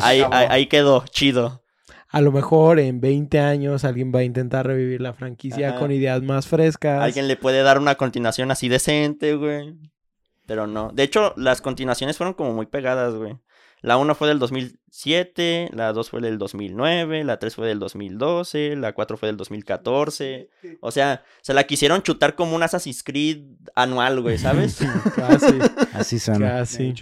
ahí, 0.00 0.22
ahí 0.30 0.66
quedó, 0.66 1.04
chido. 1.10 1.62
A 2.08 2.20
lo 2.20 2.32
mejor 2.32 2.78
en 2.78 3.00
20 3.00 3.40
años 3.40 3.84
alguien 3.84 4.12
va 4.14 4.20
a 4.20 4.24
intentar 4.24 4.66
revivir 4.66 5.00
la 5.00 5.12
franquicia 5.12 5.70
Ajá. 5.70 5.78
con 5.78 5.90
ideas 5.90 6.22
más 6.22 6.46
frescas. 6.46 7.02
Alguien 7.02 7.28
le 7.28 7.36
puede 7.36 7.62
dar 7.62 7.78
una 7.78 7.96
continuación 7.96 8.50
así 8.50 8.68
decente, 8.68 9.34
güey. 9.34 9.74
Pero 10.46 10.66
no. 10.66 10.90
De 10.92 11.02
hecho, 11.02 11.34
las 11.36 11.60
continuaciones 11.60 12.16
fueron 12.16 12.34
como 12.34 12.52
muy 12.52 12.66
pegadas, 12.66 13.14
güey. 13.14 13.36
La 13.82 13.98
1 13.98 14.14
fue 14.14 14.28
del 14.28 14.38
2007, 14.38 15.70
la 15.72 15.92
2 15.92 16.10
fue 16.10 16.20
del 16.20 16.38
2009, 16.38 17.24
la 17.24 17.38
3 17.38 17.54
fue 17.54 17.68
del 17.68 17.78
2012, 17.78 18.74
la 18.76 18.94
4 18.94 19.16
fue 19.16 19.28
del 19.28 19.36
2014. 19.36 20.48
O 20.80 20.90
sea, 20.90 21.22
se 21.42 21.54
la 21.54 21.64
quisieron 21.64 22.02
chutar 22.02 22.34
como 22.34 22.56
un 22.56 22.62
Assassin's 22.62 23.02
Creed 23.02 23.44
anual, 23.74 24.22
güey, 24.22 24.38
¿sabes? 24.38 24.78
casi, 25.14 25.58
Así. 25.92 26.18
De 26.32 26.38
casi. 26.40 26.94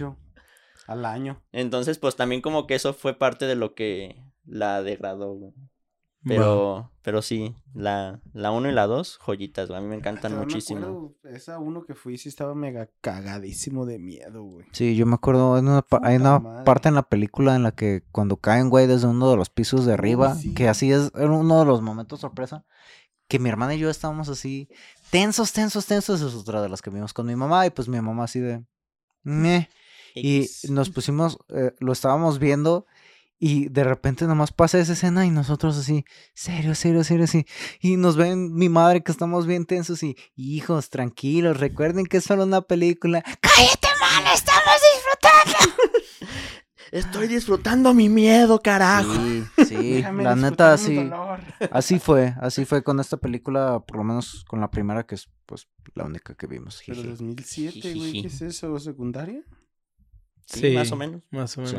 al 0.87 1.05
año. 1.05 1.41
Entonces, 1.51 1.97
pues 1.97 2.15
también 2.15 2.41
como 2.41 2.67
que 2.67 2.75
eso 2.75 2.93
fue 2.93 3.17
parte 3.17 3.45
de 3.45 3.55
lo 3.55 3.73
que 3.73 4.17
la 4.45 4.81
degradó, 4.81 5.33
güey. 5.33 5.53
Pero, 6.27 6.91
pero 7.03 7.21
sí, 7.21 7.55
la, 7.75 8.19
la 8.33 8.49
1 8.49 8.69
y 8.69 8.71
la 8.71 8.87
2, 8.87 9.19
joyitas, 9.23 9.67
güey. 9.67 9.77
A 9.77 9.81
mí 9.81 9.87
me 9.87 9.95
encantan 9.95 10.31
Yo 10.31 10.39
me 10.39 10.43
muchísimo. 10.45 10.79
acuerdo, 10.79 11.15
esa 11.25 11.59
uno 11.59 11.83
que 11.85 11.93
fui 11.93 12.17
sí 12.17 12.29
estaba 12.29 12.55
mega 12.55 12.89
cagadísimo 13.01 13.85
de 13.85 13.99
miedo, 13.99 14.41
güey. 14.41 14.65
Sí, 14.71 14.95
yo 14.95 15.05
me 15.05 15.13
acuerdo, 15.13 15.55
en 15.59 15.67
una 15.67 15.85
hay 16.01 16.15
una 16.15 16.39
madre. 16.39 16.63
parte 16.63 16.89
en 16.89 16.95
la 16.95 17.03
película 17.03 17.55
en 17.55 17.61
la 17.61 17.73
que 17.73 18.01
cuando 18.11 18.37
caen, 18.37 18.69
güey, 18.71 18.87
desde 18.87 19.05
uno 19.05 19.29
de 19.29 19.37
los 19.37 19.51
pisos 19.51 19.85
de 19.85 19.93
arriba, 19.93 20.33
sí. 20.33 20.55
que 20.55 20.67
así 20.67 20.91
es 20.91 21.11
era 21.13 21.29
uno 21.29 21.59
de 21.59 21.65
los 21.65 21.83
momentos 21.83 22.21
sorpresa, 22.21 22.65
que 23.27 23.37
mi 23.37 23.49
hermana 23.49 23.75
y 23.75 23.79
yo 23.79 23.91
estábamos 23.91 24.27
así, 24.27 24.67
tensos, 25.11 25.53
tensos, 25.53 25.85
tensos, 25.85 26.21
es 26.21 26.33
otra 26.33 26.63
de 26.63 26.69
las 26.69 26.81
que 26.81 26.89
vimos 26.89 27.13
con 27.13 27.27
mi 27.27 27.35
mamá, 27.35 27.67
y 27.67 27.69
pues 27.69 27.87
mi 27.87 28.01
mamá 28.01 28.23
así 28.23 28.39
de, 28.39 28.65
meh, 29.21 29.69
y 30.15 30.47
nos 30.69 30.89
pusimos, 30.89 31.37
eh, 31.49 31.75
lo 31.77 31.91
estábamos 31.91 32.39
viendo, 32.39 32.87
y 33.37 33.67
de 33.69 33.83
repente 33.83 34.25
nomás 34.25 34.51
pasa 34.51 34.79
esa 34.79 34.93
escena 34.93 35.25
y 35.25 35.29
nosotros 35.29 35.77
así, 35.77 36.05
serio, 36.33 36.73
serio, 36.73 37.03
serio, 37.03 37.25
así. 37.25 37.45
Y 37.81 37.97
nos 37.97 38.15
ven 38.15 38.53
mi 38.53 38.69
madre 38.69 39.03
que 39.03 39.11
estamos 39.11 39.45
bien 39.45 39.65
tensos 39.65 40.03
y, 40.03 40.15
hijos, 40.35 40.89
tranquilos, 40.89 41.59
recuerden 41.59 42.05
que 42.05 42.17
es 42.17 42.23
solo 42.23 42.43
una 42.43 42.61
película. 42.61 43.21
¡Cállate, 43.41 43.87
mal! 43.99 44.33
¡Estamos 44.33 44.75
disfrutando! 44.93 45.75
Estoy 46.91 47.27
disfrutando 47.27 47.93
mi 47.93 48.07
miedo, 48.07 48.61
carajo. 48.61 49.13
Sí, 49.13 49.43
sí, 49.67 50.01
la 50.23 50.35
neta, 50.35 50.73
mi 50.73 50.77
sí. 50.77 50.95
dolor. 50.95 51.41
Así 51.71 51.99
fue, 51.99 52.35
así 52.39 52.63
fue 52.63 52.83
con 52.83 53.01
esta 53.01 53.17
película, 53.17 53.81
por 53.85 53.97
lo 53.97 54.03
menos 54.05 54.45
con 54.47 54.61
la 54.61 54.71
primera, 54.71 55.05
que 55.05 55.15
es 55.15 55.29
pues 55.45 55.67
la 55.93 56.05
única 56.05 56.35
que 56.35 56.47
vimos. 56.47 56.81
Pero 56.85 57.01
jiji. 57.01 57.09
2007, 57.09 57.93
güey, 57.95 58.21
¿qué 58.21 58.27
es 58.27 58.41
eso? 58.41 58.79
¿Secundaria? 58.79 59.43
Sí, 60.45 60.73
más 60.73 60.91
o 60.91 60.95
menos. 60.95 61.21
Más 61.31 61.57
o 61.57 61.65
Sí. 61.65 61.75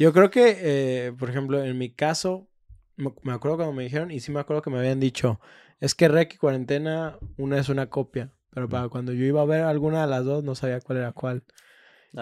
Yo 0.00 0.12
creo 0.14 0.30
que, 0.30 0.56
eh, 0.58 1.12
por 1.18 1.28
ejemplo, 1.30 1.62
en 1.62 1.76
mi 1.78 1.90
caso, 1.90 2.48
me, 2.96 3.12
me 3.22 3.32
acuerdo 3.34 3.58
cuando 3.58 3.74
me 3.74 3.82
dijeron, 3.84 4.10
y 4.10 4.20
sí 4.20 4.32
me 4.32 4.40
acuerdo 4.40 4.62
que 4.62 4.70
me 4.70 4.78
habían 4.78 4.98
dicho, 4.98 5.40
es 5.78 5.94
que 5.94 6.08
Rec 6.08 6.34
y 6.34 6.38
Cuarentena, 6.38 7.18
una 7.36 7.58
es 7.58 7.68
una 7.68 7.88
copia. 7.90 8.32
Pero 8.52 8.68
para 8.68 8.88
cuando 8.88 9.12
yo 9.12 9.24
iba 9.26 9.42
a 9.42 9.44
ver 9.44 9.60
alguna 9.60 10.00
de 10.00 10.06
las 10.08 10.24
dos, 10.24 10.42
no 10.42 10.54
sabía 10.54 10.80
cuál 10.80 10.98
era 10.98 11.12
cuál. 11.12 11.44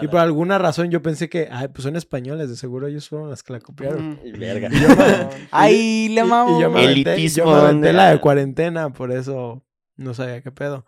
Y 0.01 0.07
por 0.07 0.19
alguna 0.19 0.59
razón 0.59 0.91
yo 0.91 1.01
pensé 1.01 1.29
que, 1.29 1.47
ay, 1.51 1.69
pues 1.69 1.83
son 1.83 1.95
españoles, 1.95 2.49
de 2.49 2.55
seguro 2.57 2.85
ellos 2.87 3.09
fueron 3.09 3.29
las 3.29 3.41
que 3.41 3.53
la 3.53 3.59
copiaron. 3.59 4.19
Ujú. 4.21 4.37
Verga. 4.37 4.69
Y 4.71 4.79
yo 4.81 4.89
me- 4.89 5.47
¡Ay, 5.51 6.09
le 6.09 6.21
y- 6.21 6.25
y 6.25 6.29
mamo! 6.29 6.61
yo 6.61 6.69
me 6.69 6.79
aventé, 6.79 7.15
Elitismo, 7.15 7.45
yo 7.45 7.51
me 7.55 7.57
aventé 7.69 7.93
la 7.93 8.03
de 8.03 8.09
¿dónde? 8.09 8.21
cuarentena, 8.21 8.93
por 8.93 9.11
eso 9.11 9.65
no 9.95 10.13
sabía 10.13 10.41
qué 10.41 10.51
pedo. 10.51 10.85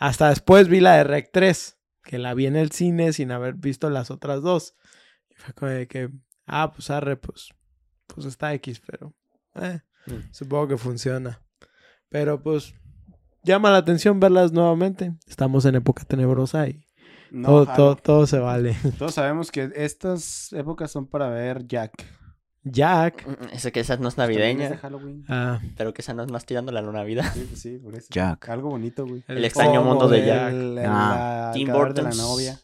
Hasta 0.00 0.28
después 0.28 0.68
vi 0.68 0.80
la 0.80 0.96
de 0.96 1.04
Rec 1.04 1.30
3, 1.32 1.78
que 2.04 2.18
la 2.18 2.34
vi 2.34 2.46
en 2.46 2.56
el 2.56 2.72
cine 2.72 3.12
sin 3.14 3.30
haber 3.30 3.54
visto 3.54 3.88
las 3.88 4.10
otras 4.10 4.42
dos. 4.42 4.74
Y 5.30 5.34
fue 5.36 5.54
como 5.54 5.70
de 5.70 5.88
que, 5.88 6.10
ah, 6.46 6.72
pues 6.72 6.90
arre, 6.90 7.16
pues, 7.16 7.48
pues 8.06 8.26
está 8.26 8.52
X, 8.54 8.80
pero 8.86 9.14
eh, 9.54 9.80
Mm. 10.06 10.32
supongo 10.32 10.66
que 10.68 10.76
funciona. 10.78 11.40
Pero 12.08 12.42
pues 12.42 12.74
llama 13.44 13.70
la 13.70 13.78
atención 13.78 14.18
verlas 14.20 14.52
nuevamente. 14.52 15.14
Estamos 15.26 15.64
en 15.64 15.76
época 15.76 16.04
tenebrosa 16.04 16.68
y 16.68 16.84
No, 17.30 17.48
todo, 17.48 17.66
todo, 17.66 17.96
todo 17.96 18.26
se 18.26 18.38
vale. 18.38 18.76
Todos 18.98 19.14
sabemos 19.14 19.50
que 19.52 19.70
estas 19.76 20.52
épocas 20.52 20.90
son 20.90 21.06
para 21.06 21.28
ver 21.30 21.66
Jack. 21.66 22.04
Jack. 22.64 23.26
Mm, 23.26 23.54
Ese 23.54 23.72
que 23.72 23.80
esa 23.80 23.96
no 23.96 24.08
es 24.08 24.12
es 24.14 24.16
de 24.16 24.22
navideña, 24.22 24.76
Halloween. 24.76 25.24
Ah, 25.28 25.60
pero 25.76 25.92
que 25.94 26.02
esa 26.02 26.14
no 26.14 26.22
es 26.22 26.30
más 26.30 26.44
tirando 26.46 26.70
la 26.72 26.82
Navidad. 26.82 27.32
Sí, 27.34 27.46
pues 27.48 27.60
sí, 27.60 27.78
por 27.78 27.94
eso. 27.94 28.06
Jack. 28.10 28.48
Algo 28.50 28.70
bonito, 28.70 29.06
güey. 29.06 29.24
El 29.28 29.44
extraño 29.44 29.82
mundo 29.82 30.08
de 30.08 30.26
Jack. 30.26 30.52
El, 30.52 30.78
el, 30.78 30.86
Ah. 30.86 31.46
la- 31.46 31.52
Tim 31.54 31.68
de 31.68 32.02
la 32.02 32.10
novia. 32.10 32.58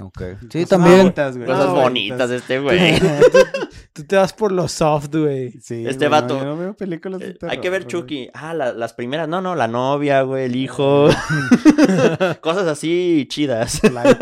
Ok. 0.00 0.22
Sí, 0.50 0.64
Cosas 0.64 0.68
también. 0.68 0.98
bonitas, 0.98 1.36
güey. 1.36 1.46
Cosas 1.48 1.70
bonitas 1.70 2.30
este 2.30 2.58
güey. 2.60 2.94
Tú 3.92 4.04
te 4.04 4.16
vas 4.16 4.32
por 4.32 4.52
lo 4.52 4.68
soft, 4.68 5.14
güey. 5.14 5.52
Sí, 5.60 5.84
Este 5.86 6.08
güey, 6.08 6.20
no, 6.20 6.26
vato. 6.26 6.38
yo 6.38 6.44
no 6.44 6.56
veo 6.56 6.74
películas 6.74 7.20
de 7.20 7.28
Eh, 7.30 7.34
terror. 7.34 7.50
Hay 7.52 7.60
que 7.60 7.70
ver 7.70 7.82
güey. 7.82 7.90
Chucky. 7.90 8.30
Ah, 8.34 8.54
la- 8.54 8.72
las 8.72 8.92
primeras. 8.94 9.28
No, 9.28 9.40
no, 9.40 9.54
la 9.54 9.68
novia, 9.68 10.22
güey, 10.22 10.44
el 10.46 10.56
hijo. 10.56 11.08
Cosas 12.40 12.66
así 12.66 13.26
chidas. 13.28 13.80
Light. 13.92 14.16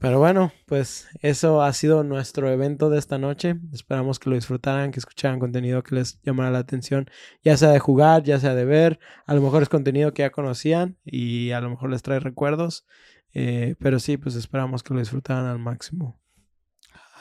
Pero 0.00 0.20
bueno, 0.20 0.52
pues 0.66 1.08
eso 1.22 1.60
ha 1.60 1.72
sido 1.72 2.04
nuestro 2.04 2.48
evento 2.50 2.88
de 2.88 3.00
esta 3.00 3.18
noche. 3.18 3.56
Esperamos 3.72 4.20
que 4.20 4.30
lo 4.30 4.36
disfrutaran, 4.36 4.92
que 4.92 5.00
escucharan 5.00 5.40
contenido 5.40 5.82
que 5.82 5.96
les 5.96 6.20
llamara 6.22 6.52
la 6.52 6.60
atención, 6.60 7.10
ya 7.42 7.56
sea 7.56 7.70
de 7.70 7.80
jugar, 7.80 8.22
ya 8.22 8.38
sea 8.38 8.54
de 8.54 8.64
ver. 8.64 9.00
A 9.26 9.34
lo 9.34 9.40
mejor 9.42 9.60
es 9.62 9.68
contenido 9.68 10.14
que 10.14 10.22
ya 10.22 10.30
conocían 10.30 10.96
y 11.04 11.50
a 11.50 11.60
lo 11.60 11.70
mejor 11.70 11.90
les 11.90 12.02
trae 12.02 12.20
recuerdos. 12.20 12.86
Eh, 13.34 13.76
pero 13.78 13.98
sí, 14.00 14.16
pues 14.16 14.34
esperamos 14.34 14.82
que 14.82 14.94
lo 14.94 15.00
disfrutaran 15.00 15.46
al 15.46 15.58
máximo. 15.58 16.20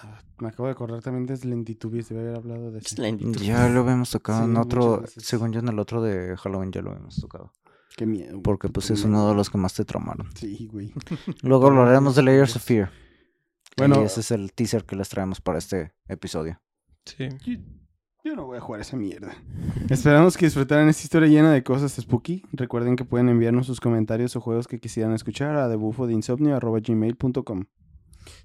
Ah, 0.02 0.20
Me 0.40 0.48
acabo 0.50 0.68
de 0.68 0.72
acordar 0.72 1.02
también 1.02 1.26
de 1.26 1.38
Lentitubis, 1.48 2.10
debe 2.10 2.22
haber 2.22 2.38
hablado 2.38 2.72
de 2.72 2.80
eso. 2.80 3.02
Lentito. 3.02 3.40
Ya 3.44 3.68
lo 3.70 3.82
habíamos 3.82 4.10
tocado 4.12 4.44
Sí, 4.46 4.50
en 4.52 4.58
otro, 4.58 5.04
según 5.18 5.52
yo 5.54 5.60
en 5.60 5.68
el 5.68 5.80
otro 5.80 6.02
de 6.02 6.36
Halloween 6.38 6.72
ya 6.72 6.82
lo 6.82 6.92
habíamos 6.92 7.16
tocado. 7.20 7.54
Qué 7.96 8.06
miedo. 8.06 8.42
Porque 8.44 8.70
pues 8.70 8.92
es 8.92 9.04
miedo. 9.06 9.10
uno 9.20 9.30
de 9.30 9.36
los 9.36 9.50
que 9.50 9.58
más 9.58 9.74
te 9.74 9.84
traumaron. 9.86 10.30
Sí, 10.36 10.68
güey. 10.72 10.94
Luego 11.42 11.68
hablaremos 11.68 12.16
de 12.16 12.24
Layers 12.24 12.56
of 12.56 12.64
Fear. 12.64 12.92
Bueno. 13.76 14.02
Y 14.02 14.06
ese 14.06 14.22
es 14.22 14.32
el 14.32 14.54
teaser 14.54 14.86
que 14.86 14.96
les 14.96 15.10
traemos 15.10 15.42
para 15.42 15.58
este 15.58 15.94
episodio. 16.08 16.62
Sí. 17.06 17.28
Yo, 18.28 18.36
no 18.36 18.46
voy 18.46 18.58
a 18.58 18.60
jugar 18.60 18.82
esa 18.82 18.98
mierda. 18.98 19.38
Esperamos 19.90 20.36
que 20.36 20.48
disfrutaran 20.48 20.90
esta 20.90 21.02
historia 21.02 21.30
llena 21.30 21.54
de 21.54 21.64
cosas 21.64 21.94
spooky. 21.94 22.44
Recuerden 22.52 22.98
que 22.98 23.06
pueden 23.06 23.30
enviarnos 23.30 23.68
sus 23.68 23.80
comentarios 23.80 24.36
o 24.36 24.42
juegos 24.42 24.68
que 24.68 24.82
quisieran 24.82 25.14
escuchar 25.14 25.56
a 25.56 25.70
debufodeinsomnio.gmail.com 25.70 27.68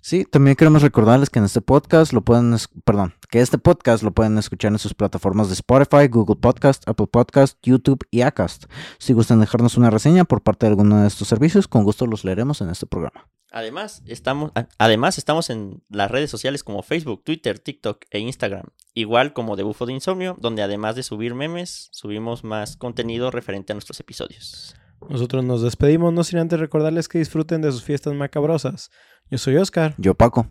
Sí, 0.00 0.24
también 0.24 0.54
queremos 0.54 0.82
recordarles 0.82 1.30
que 1.30 1.40
en 1.40 1.46
este 1.46 1.60
podcast 1.62 2.12
lo 2.12 2.20
pueden, 2.22 2.54
perdón, 2.84 3.14
que 3.28 3.40
este 3.40 3.58
podcast 3.58 4.04
lo 4.04 4.12
pueden 4.12 4.38
escuchar 4.38 4.70
en 4.70 4.78
sus 4.78 4.94
plataformas 4.94 5.48
de 5.48 5.54
Spotify, 5.54 6.06
Google 6.06 6.36
Podcast, 6.36 6.88
Apple 6.88 7.08
Podcast, 7.08 7.58
YouTube 7.60 8.06
y 8.12 8.20
Acast. 8.20 8.66
Si 8.98 9.12
gustan 9.14 9.40
dejarnos 9.40 9.76
una 9.76 9.90
reseña 9.90 10.22
por 10.22 10.42
parte 10.42 10.66
de 10.66 10.70
alguno 10.70 11.02
de 11.02 11.08
estos 11.08 11.26
servicios, 11.26 11.66
con 11.66 11.82
gusto 11.82 12.06
los 12.06 12.24
leeremos 12.24 12.60
en 12.60 12.70
este 12.70 12.86
programa. 12.86 13.28
Además, 13.50 14.04
estamos, 14.06 14.52
además, 14.78 15.18
estamos 15.18 15.50
en 15.50 15.82
las 15.90 16.08
redes 16.08 16.30
sociales 16.30 16.62
como 16.62 16.84
Facebook, 16.84 17.24
Twitter, 17.24 17.58
TikTok 17.58 18.04
e 18.12 18.20
Instagram. 18.20 18.66
Igual 18.94 19.32
como 19.32 19.56
de 19.56 19.62
Bufo 19.62 19.86
de 19.86 19.94
Insomnio, 19.94 20.36
donde 20.38 20.62
además 20.62 20.96
de 20.96 21.02
subir 21.02 21.34
memes, 21.34 21.88
subimos 21.92 22.44
más 22.44 22.76
contenido 22.76 23.30
referente 23.30 23.72
a 23.72 23.74
nuestros 23.74 23.98
episodios. 24.00 24.74
Nosotros 25.08 25.44
nos 25.44 25.62
despedimos, 25.62 26.12
no 26.12 26.24
sin 26.24 26.38
antes 26.38 26.60
recordarles 26.60 27.08
que 27.08 27.18
disfruten 27.18 27.62
de 27.62 27.72
sus 27.72 27.82
fiestas 27.82 28.14
macabrosas. 28.14 28.90
Yo 29.30 29.38
soy 29.38 29.56
Oscar 29.56 29.94
Yo, 29.96 30.14
Paco. 30.14 30.46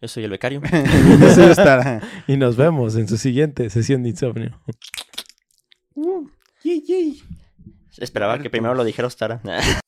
Yo 0.00 0.08
soy 0.08 0.24
el 0.24 0.30
becario. 0.30 0.60
Yo 1.20 1.34
soy 1.34 1.54
y 2.26 2.36
nos 2.36 2.56
vemos 2.56 2.96
en 2.96 3.08
su 3.08 3.16
siguiente 3.16 3.68
sesión 3.70 4.02
de 4.02 4.10
insomnio. 4.10 4.60
Uh, 5.94 6.28
yay, 6.62 6.82
yay. 6.86 7.22
Esperaba 7.96 8.38
que 8.38 8.50
primero 8.50 8.74
lo 8.74 8.84
dijera 8.84 9.08
Ostara. 9.08 9.40